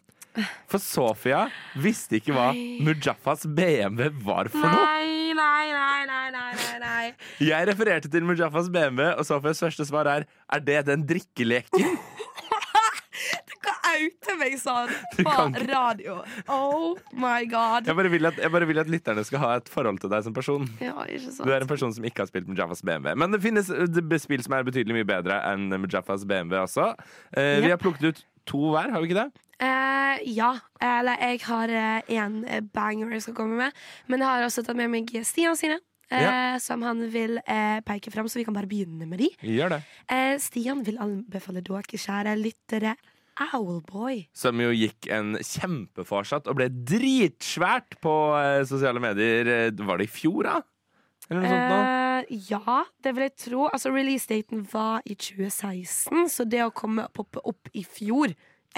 For 0.69 0.81
Sofia 0.81 1.47
visste 1.81 2.19
ikke 2.19 2.35
hva. 2.35 2.51
Mujaffas 2.85 3.47
BMW 3.49 4.11
var 4.25 4.51
for 4.53 4.67
noe. 4.69 4.83
Nei, 4.85 5.33
nei, 5.37 5.71
nei, 5.73 6.03
nei, 6.09 6.27
nei, 6.35 6.51
nei, 6.59 6.75
nei. 6.83 7.05
Jeg 7.41 7.69
refererte 7.71 8.11
til 8.13 8.27
Mujaffas 8.27 8.69
BMW, 8.73 9.09
og 9.17 9.25
Sofias 9.25 9.63
første 9.63 9.87
svar 9.89 10.09
er 10.11 10.27
Er 10.53 10.61
det 10.61 10.85
den 10.91 11.07
drikkeleken? 11.09 11.97
Hva 13.97 14.27
til 14.27 14.37
meg 14.39 14.55
sånn 14.61 14.91
på 15.17 15.33
radio. 15.71 16.17
Oh 16.51 16.97
my 17.17 17.47
god. 17.49 17.87
Jeg 17.89 17.97
bare, 17.97 18.11
vil 18.13 18.29
at, 18.29 18.37
jeg 18.41 18.53
bare 18.53 18.67
vil 18.69 18.81
at 18.83 18.91
lytterne 18.91 19.23
skal 19.27 19.41
ha 19.43 19.49
et 19.57 19.71
forhold 19.71 20.01
til 20.03 20.11
deg 20.13 20.25
som 20.27 20.35
person. 20.35 20.67
Ja, 20.83 20.93
ikke 21.07 21.31
sant. 21.31 21.43
Du 21.47 21.53
er 21.55 21.65
en 21.65 21.71
person 21.71 21.93
som 21.95 22.05
ikke 22.07 22.23
har 22.25 22.29
spilt 22.29 22.47
med 22.49 22.59
Jaffas 22.59 22.83
BMW. 22.85 23.15
Men 23.17 23.33
det 23.33 23.41
finnes 23.43 23.71
eh, 23.73 24.19
spill 24.21 24.43
som 24.45 24.57
er 24.57 24.67
betydelig 24.67 24.99
mye 24.99 25.09
bedre 25.09 25.41
enn 25.49 25.67
med 25.73 25.89
Jaffas 25.93 26.25
BMW 26.29 26.59
også. 26.63 26.91
Eh, 27.33 27.57
Vi 27.65 27.73
har 27.73 27.81
plukket 27.81 28.11
ut 28.11 28.23
to 28.47 28.61
hver, 28.71 28.93
har 28.93 29.03
vi 29.03 29.09
ikke 29.09 29.25
det? 29.25 29.43
Uh, 29.57 30.15
ja. 30.29 30.53
Eller 30.83 31.17
jeg 31.31 31.41
har 31.47 31.73
én 32.07 32.41
banger 32.75 33.17
jeg 33.17 33.25
skal 33.25 33.35
komme 33.41 33.57
med. 33.59 33.83
Men 34.07 34.21
jeg 34.23 34.29
har 34.29 34.45
også 34.45 34.63
tatt 34.63 34.77
med 34.77 34.91
meg 34.93 35.09
Stian 35.27 35.57
sine. 35.59 35.81
Uh, 36.07 36.21
Ja. 36.21 36.31
Som 36.63 36.85
han 36.87 37.01
vil 37.11 37.35
eh, 37.43 37.81
peke 37.83 38.11
fram, 38.13 38.29
så 38.31 38.39
vi 38.39 38.45
kan 38.47 38.55
bare 38.55 38.69
begynne 38.69 39.03
med 39.09 39.19
de. 39.19 39.27
Eh, 40.07 40.37
Stian 40.39 40.79
vil 40.87 40.95
anbefale 41.03 41.59
dere, 41.65 41.83
kjære 41.99 42.37
lyttere, 42.39 42.93
Owlboy. 43.53 44.23
Som 44.37 44.61
jo 44.63 44.71
gikk 44.73 45.07
en 45.13 45.35
kjempeforsatt 45.41 46.47
og 46.49 46.57
ble 46.59 46.67
dritsvært 46.71 47.99
på 48.03 48.15
eh, 48.39 48.63
sosiale 48.69 49.01
medier. 49.03 49.47
Eh, 49.69 49.85
Var 49.87 50.01
det 50.01 50.07
i 50.09 50.11
fjor, 50.11 50.47
da? 50.49 50.57
Eller 51.29 51.43
noe 51.43 51.51
sånt 51.51 51.71
nå? 51.71 51.79
Eh, 51.83 52.43
ja, 52.49 52.77
det 53.03 53.13
vil 53.15 53.27
jeg 53.27 53.35
tro. 53.43 53.65
Altså, 53.69 53.91
Releasedaten 53.93 54.63
var 54.71 55.01
i 55.05 55.15
2016, 55.15 56.29
så 56.33 56.45
det 56.49 56.63
å 56.65 56.71
komme 56.73 57.07
opp, 57.19 57.37
opp 57.43 57.69
i 57.77 57.83
fjor 57.85 58.33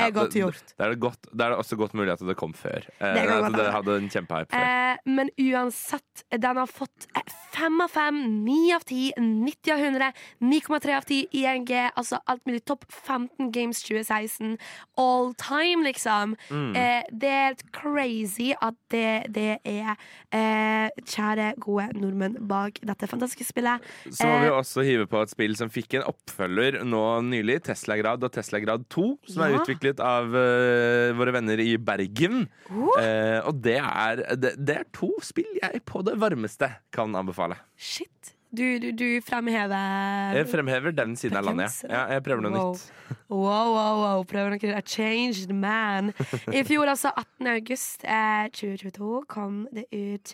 det- 0.07 0.39
gjort. 0.41 0.73
Da 0.77 0.85
er, 0.85 0.89
det 0.95 0.99
godt, 0.99 1.21
det 1.35 1.45
er 1.45 1.51
også 1.57 1.77
godt 1.77 1.93
mulig 1.93 2.11
at 2.13 2.19
det 2.27 2.35
kom 2.38 2.53
før. 2.53 2.84
Eh, 2.99 3.13
Det 3.13 3.30
at 3.30 3.51
det 3.53 3.71
hadde 3.73 3.95
en 3.97 4.09
kjempehype 4.09 4.49
før. 4.51 4.65
Eh, 4.93 4.97
men 5.05 5.30
uansett, 5.39 6.23
den 6.31 6.55
har 6.57 6.67
fått 6.67 7.07
eh, 7.15 7.21
fem 7.51 7.81
av 7.81 7.89
fem, 7.91 8.43
ni 8.45 8.71
av 8.73 8.84
ti, 8.88 9.11
90 9.17 9.71
av 9.73 9.80
100, 9.80 10.13
9,3 10.41 10.95
av 10.97 11.03
10 11.05 11.27
ING, 11.34 11.67
altså 11.97 12.19
alt 12.27 12.45
mulig. 12.45 12.63
Topp 12.65 12.85
15 12.89 13.51
Games 13.51 13.81
2016. 13.84 14.57
All 14.97 15.34
time, 15.34 15.84
liksom. 15.84 16.35
Mm. 16.49 16.76
Eh, 16.76 17.03
det 17.11 17.30
er 17.30 17.45
helt 17.49 17.63
crazy 17.73 18.53
at 18.61 18.76
det, 18.89 19.34
det 19.34 19.59
er 19.65 19.95
eh, 20.31 20.89
kjære, 21.03 21.53
gode 21.59 21.89
nordmenn 21.99 22.38
bak 22.47 22.80
dette 22.85 23.07
fantastiske 23.09 23.45
spillet. 23.49 23.81
Så 24.11 24.26
må 24.27 24.39
vi 24.41 24.47
Eh, 24.49 24.53
også 24.59 24.84
hive 24.85 25.05
på 25.09 25.21
et 25.21 25.30
spill 25.30 25.55
som 25.55 25.69
fikk 25.69 25.95
en 25.99 26.03
oppfølger 26.03 26.84
nå 26.85 27.21
nylig. 27.26 27.63
Tesla 27.63 27.97
Grad 27.97 28.23
og 28.23 28.31
Tesla 28.31 28.59
Grad 28.59 28.88
2, 28.89 29.17
som 29.27 29.43
er 29.43 29.49
Ja. 29.51 29.57
utviklet 29.59 29.89
av 29.98 30.30
uh, 30.30 31.10
våre 31.18 31.34
venner 31.34 31.57
i 31.66 31.74
Bergen. 31.82 32.44
Oh. 32.70 32.94
Uh, 33.02 33.41
og 33.49 33.57
det 33.66 33.80
er, 33.82 34.22
det, 34.38 34.53
det 34.61 34.76
er 34.84 34.90
to 34.94 35.10
spill 35.26 35.49
jeg 35.57 35.82
på 35.90 36.03
det 36.06 36.14
varmeste 36.22 36.70
kan 36.94 37.18
anbefale. 37.18 37.57
Shit. 37.76 38.36
Du, 38.49 38.64
du, 38.82 38.88
du 38.98 39.22
fremhever 39.22 40.32
Jeg 40.40 40.48
fremhever 40.49 40.94
den 40.98 41.11
siden 41.20 41.38
av 41.38 41.45
landet. 41.45 41.76
ja. 41.86 41.90
Ja, 41.94 42.16
jeg 42.16 42.24
prøver 42.26 42.41
noe 42.48 42.53
Wow. 42.56 42.72
nytt. 42.74 43.20
Wow, 43.30 43.68
wow, 43.76 43.99
wow. 44.02 44.24
Prøver 44.26 44.56
noe 44.56 44.72
A 44.74 44.82
changed 44.82 45.53
man. 45.53 46.10
I 46.57 46.64
fjor, 46.66 46.90
altså 46.90 47.11
18. 47.14 47.45
august 47.53 48.06
eh, 48.10 48.48
2022, 48.49 49.22
kom 49.30 49.68
det 49.74 49.86
ut 49.94 50.34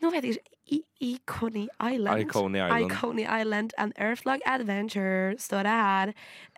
Nå 0.00 0.10
vet 0.14 0.24
jeg 0.24 0.36
ikke. 0.38 0.56
I 0.70 0.78
Iconi 1.02 1.64
Island. 1.82 2.22
Iconi 2.22 3.24
Island. 3.26 3.72
And 3.76 3.92
Earthlog 3.98 4.38
Adventure, 4.46 5.34
står 5.42 5.66
det 5.66 5.72
her. 5.74 6.12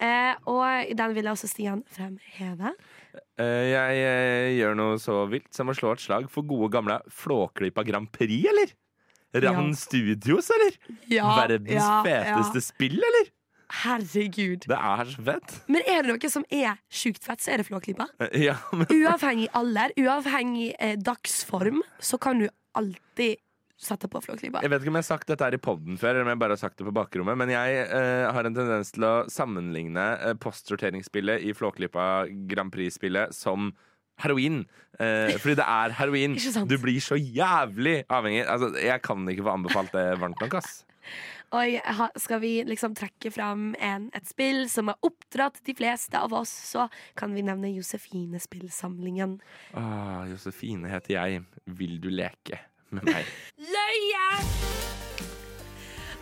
Eh, 0.05 0.35
og 0.53 0.93
den 0.99 1.15
vil 1.17 1.25
jeg 1.25 1.33
også 1.33 1.49
Stian 1.49 1.81
fremheve. 1.89 2.75
Eh, 3.41 3.71
jeg 3.73 3.97
jeg, 4.03 4.53
gjør 4.59 4.77
noe 4.77 4.99
så 5.01 5.23
vilt 5.33 5.49
som 5.57 5.73
å 5.73 5.77
slå 5.79 5.95
et 5.97 6.05
slag 6.05 6.29
for 6.31 6.45
gode 6.45 6.69
gamle 6.75 7.01
Flåklypa 7.09 7.87
Grand 7.89 8.11
Prix, 8.13 8.45
eller? 8.53 8.75
Rand 9.33 9.73
Ja. 9.73 9.81
Studios, 9.81 10.51
eller? 10.53 10.77
Ja, 11.09 11.31
Verdens 11.41 11.73
ja, 11.73 12.03
feteste 12.05 12.61
spill, 12.61 12.99
eller? 13.01 13.33
Herregud. 13.73 14.67
Det 14.69 14.77
er 14.77 15.05
så 15.09 15.23
fett. 15.25 15.55
Men 15.73 15.81
er 15.89 16.03
det 16.05 16.13
noe 16.13 16.29
som 16.31 16.45
er 16.53 16.77
sjukt 16.93 17.25
fett, 17.25 17.41
så 17.41 17.55
er 17.55 17.63
det 17.63 17.67
Flåklypa. 17.71 18.11
Eh, 18.21 18.43
Ja, 18.51 18.59
men 18.77 18.85
Uavhengig 18.93 19.49
alder, 19.57 19.95
uavhengig 19.97 20.75
eh, 20.79 20.99
dagsform, 21.01 21.81
så 21.99 22.21
kan 22.21 22.43
du 22.45 22.51
alltid 22.79 23.41
setter 23.83 24.11
på 24.11 24.21
Flåklypa. 24.23 24.63
Jeg 24.63 24.71
vet 24.71 24.85
ikke 24.85 24.93
om 24.93 24.99
jeg 25.01 25.05
har 25.05 25.11
sagt 25.11 25.31
dette 25.31 25.47
her 25.47 25.57
i 25.57 25.63
podden 25.63 25.99
før, 25.99 26.15
eller 26.15 26.27
om 26.27 26.33
jeg 26.33 26.41
bare 26.43 26.55
har 26.55 26.61
sagt 26.61 26.79
det 26.79 26.87
på 26.87 26.95
bakrommet, 26.95 27.39
men 27.41 27.51
jeg 27.51 27.81
eh, 27.83 28.27
har 28.31 28.47
en 28.47 28.55
tendens 28.55 28.93
til 28.95 29.07
å 29.09 29.15
sammenligne 29.33 30.05
eh, 30.21 30.37
postsorteringsspillet 30.43 31.43
i 31.49 31.55
Flåklypa 31.57 32.29
Grand 32.51 32.73
Prix-spillet 32.75 33.35
som 33.35 33.73
heroin. 34.23 34.63
Eh, 35.03 35.35
fordi 35.35 35.59
det 35.59 35.67
er 35.67 35.97
heroin. 36.01 36.39
Du 36.71 36.77
blir 36.83 37.03
så 37.03 37.19
jævlig 37.19 38.03
avhengig. 38.07 38.45
Altså, 38.47 38.71
jeg 38.79 39.03
kan 39.03 39.27
ikke 39.33 39.49
få 39.49 39.57
anbefalt 39.57 39.95
det 39.97 40.07
varmt 40.23 40.43
nok, 40.45 40.61
ass. 40.63 40.83
Og 41.53 42.19
skal 42.21 42.41
vi 42.41 42.53
liksom 42.65 42.97
trekke 42.97 43.33
fram 43.35 43.73
en, 43.81 44.09
et 44.17 44.29
spill 44.29 44.65
som 44.73 44.89
har 44.93 44.99
oppdratt 45.05 45.61
de 45.67 45.75
fleste 45.77 46.19
av 46.19 46.33
oss, 46.37 46.53
så 46.73 46.89
kan 47.19 47.35
vi 47.37 47.45
nevne 47.45 47.73
Josefine-spillsamlingen. 47.75 49.39
Ah, 49.77 50.25
Josefine 50.31 50.89
heter 50.93 51.19
jeg. 51.19 51.43
Vil 51.67 51.99
du 52.03 52.09
leke 52.13 52.63
med 52.93 53.09
meg? 53.11 53.29
Løye! 53.77 54.29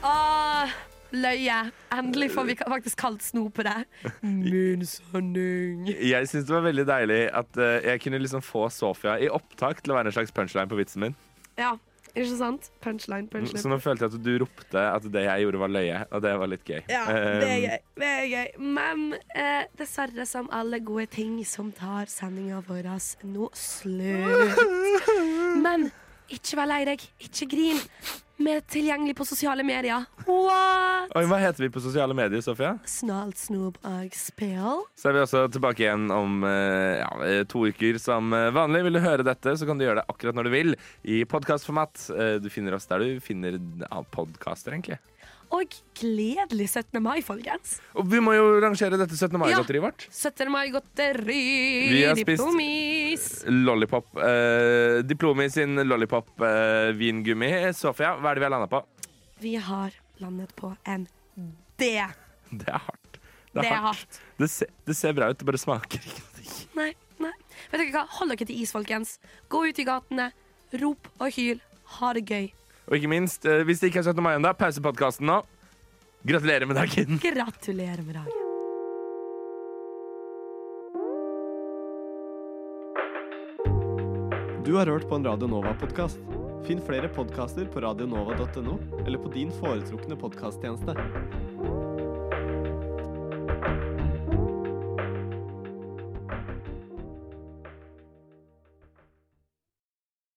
Åh, 0.01 0.71
løye. 1.13 1.59
Endelig 1.93 2.31
får 2.33 2.45
vi 2.49 2.57
faktisk 2.57 3.01
kalt 3.01 3.23
snop 3.23 3.55
på 3.59 3.67
det. 3.67 3.85
Min 4.25 4.87
sanning. 4.87 5.85
Jeg 5.93 6.29
syns 6.31 6.47
det 6.49 6.55
var 6.55 6.65
veldig 6.65 6.87
deilig 6.89 7.21
at 7.37 7.61
eh, 7.61 7.91
jeg 7.91 8.03
kunne 8.07 8.23
liksom 8.23 8.45
få 8.45 8.69
Sofia 8.73 9.19
i 9.21 9.29
opptak 9.29 9.83
til 9.83 9.93
å 9.93 9.99
være 9.99 10.11
en 10.13 10.17
slags 10.17 10.33
punchline 10.33 10.71
på 10.71 10.79
vitsen 10.81 11.05
min. 11.05 11.19
Ja, 11.61 11.75
ikke 12.15 12.37
sant? 12.39 12.69
Punchline, 12.85 13.29
punchline. 13.31 13.63
Så 13.63 13.71
nå 13.71 13.79
følte 13.83 14.07
jeg 14.07 14.15
at 14.17 14.25
du 14.25 14.33
ropte 14.43 14.83
at 14.83 15.07
det 15.13 15.25
jeg 15.27 15.45
gjorde, 15.45 15.61
var 15.63 15.73
løye, 15.75 16.03
og 16.11 16.23
det 16.25 16.35
var 16.43 16.51
litt 16.53 16.65
gøy. 16.67 16.81
Ja, 16.91 17.05
det 17.07 17.17
er 17.17 17.55
Eh, 17.55 17.65
gøy. 17.65 17.79
Det 18.03 18.11
er 18.11 18.27
gøy. 18.33 18.53
Men 18.79 19.07
eh, 19.35 19.65
dessverre, 19.79 20.27
som 20.27 20.51
alle 20.53 20.81
gode 20.85 21.07
ting 21.15 21.39
som 21.47 21.73
tar 21.73 22.11
sendinga 22.11 22.63
vår 22.67 22.91
nå 23.31 23.51
slutt. 23.55 24.61
Men 25.65 25.91
ikke 26.35 26.59
vær 26.61 26.69
lei 26.71 26.83
deg, 26.89 27.07
ikke 27.27 27.49
grin. 27.51 27.81
Vi 28.41 28.49
er 28.55 28.63
tilgjengelig 28.73 29.13
på 29.19 29.27
sosiale 29.29 29.65
medier. 29.67 30.07
What? 30.25 31.11
Oi, 31.19 31.27
hva 31.29 31.41
heter 31.43 31.67
vi 31.67 31.69
på 31.75 31.83
sosiale 31.85 32.15
medier, 32.17 32.41
Sofia? 32.41 32.71
Snart 32.89 33.37
snob 33.37 33.77
og 33.85 34.17
spill. 34.17 34.87
Så 34.97 35.11
er 35.11 35.19
vi 35.19 35.21
også 35.27 35.43
tilbake 35.53 35.85
igjen 35.85 36.07
om 36.15 36.41
eh, 36.49 37.03
ja, 37.03 37.43
to 37.51 37.67
uker 37.69 38.01
som 38.01 38.33
eh, 38.33 38.49
vanlig. 38.57 38.87
Vil 38.87 38.97
du 38.97 39.03
høre 39.05 39.27
dette, 39.29 39.53
så 39.61 39.69
kan 39.69 39.77
du 39.77 39.85
gjøre 39.85 40.01
det 40.01 40.09
akkurat 40.09 40.39
når 40.39 40.49
du 40.49 40.55
vil. 40.55 40.73
I 41.05 41.21
podkastformat. 41.29 42.07
Du 42.41 42.49
finner 42.53 42.79
oss 42.79 42.89
der 42.89 43.05
du 43.05 43.21
finner 43.21 43.61
ja, 43.61 44.01
podkaster, 44.17 44.73
egentlig. 44.73 45.03
Og 45.51 45.73
gledelig 45.99 46.69
17. 46.71 47.01
mai, 47.03 47.19
folkens. 47.27 47.81
Og 47.99 48.07
vi 48.07 48.21
må 48.23 48.37
jo 48.37 48.61
rangere 48.63 48.95
dette 49.01 49.17
17. 49.19 49.35
mai-godteriet 49.43 49.83
vårt. 49.83 50.05
17. 50.15 50.47
mai-godteri. 50.55 51.39
Vi 51.91 52.05
har 52.07 52.15
spist- 52.15 53.49
Lollipop. 53.51 54.07
Eh, 54.17 55.01
Diplomi 55.03 55.49
sin 55.51 55.75
lollipop-vingummi. 55.77 57.51
Sofia, 57.75 58.15
hva 58.17 58.31
er 58.31 58.35
det 58.39 58.41
vi 58.45 58.47
har 58.49 58.55
landa 58.55 58.69
på? 58.71 58.83
Vi 59.41 59.55
har 59.57 59.91
landet 60.21 60.55
på 60.57 60.71
en 60.87 61.09
D. 61.37 61.91
Det 62.51 62.69
er 62.69 62.79
hardt. 62.87 63.19
Det 63.55 63.67
er 63.67 63.83
hardt. 63.83 64.21
Det, 64.39 64.49
ser, 64.51 64.69
det 64.87 64.95
ser 64.97 65.13
bra 65.17 65.31
ut, 65.33 65.39
det 65.41 65.47
bare 65.49 65.59
smaker 65.59 65.99
ikke. 65.99 66.23
Nei, 66.79 66.93
nei. 67.19 67.33
Vet 67.73 67.81
dere 67.81 67.91
hva? 67.95 68.05
Hold 68.21 68.31
dere 68.37 68.47
til 68.47 68.61
is, 68.63 68.71
folkens. 68.75 69.17
Gå 69.51 69.65
ut 69.69 69.79
i 69.83 69.85
gatene, 69.89 70.31
rop 70.81 71.09
og 71.19 71.33
hyl. 71.35 71.59
Ha 71.99 72.13
det 72.15 72.25
gøy. 72.31 72.47
Og 72.91 72.99
ikke 72.99 73.09
minst, 73.09 73.47
eh, 73.47 73.63
hvis 73.63 73.79
det 73.79 73.93
ikke 73.93 74.01
er 74.03 74.11
17. 74.11 74.23
mai 74.23 74.35
ennå, 74.35 74.51
pause 74.59 74.83
podkasten 74.83 75.27
nå. 75.31 75.41
Gratulerer 76.27 76.67
med 76.67 76.77
dagen. 76.77 77.21
Gratulerer 77.23 78.03
med 78.03 78.19
dagen. 78.19 78.37
Du 84.67 84.75
har 84.77 84.87
hørt 84.87 85.09
på 85.09 85.17
en 85.17 85.25
Radio 85.25 85.47
Nova-podkast. 85.47 86.19
Finn 86.67 86.83
flere 86.85 87.09
podkaster 87.09 87.65
på 87.71 87.81
radionova.no 87.81 88.77
eller 89.07 89.19
på 89.19 89.33
din 89.33 89.51
foretrukne 89.51 90.19
podkasttjeneste. 90.21 90.95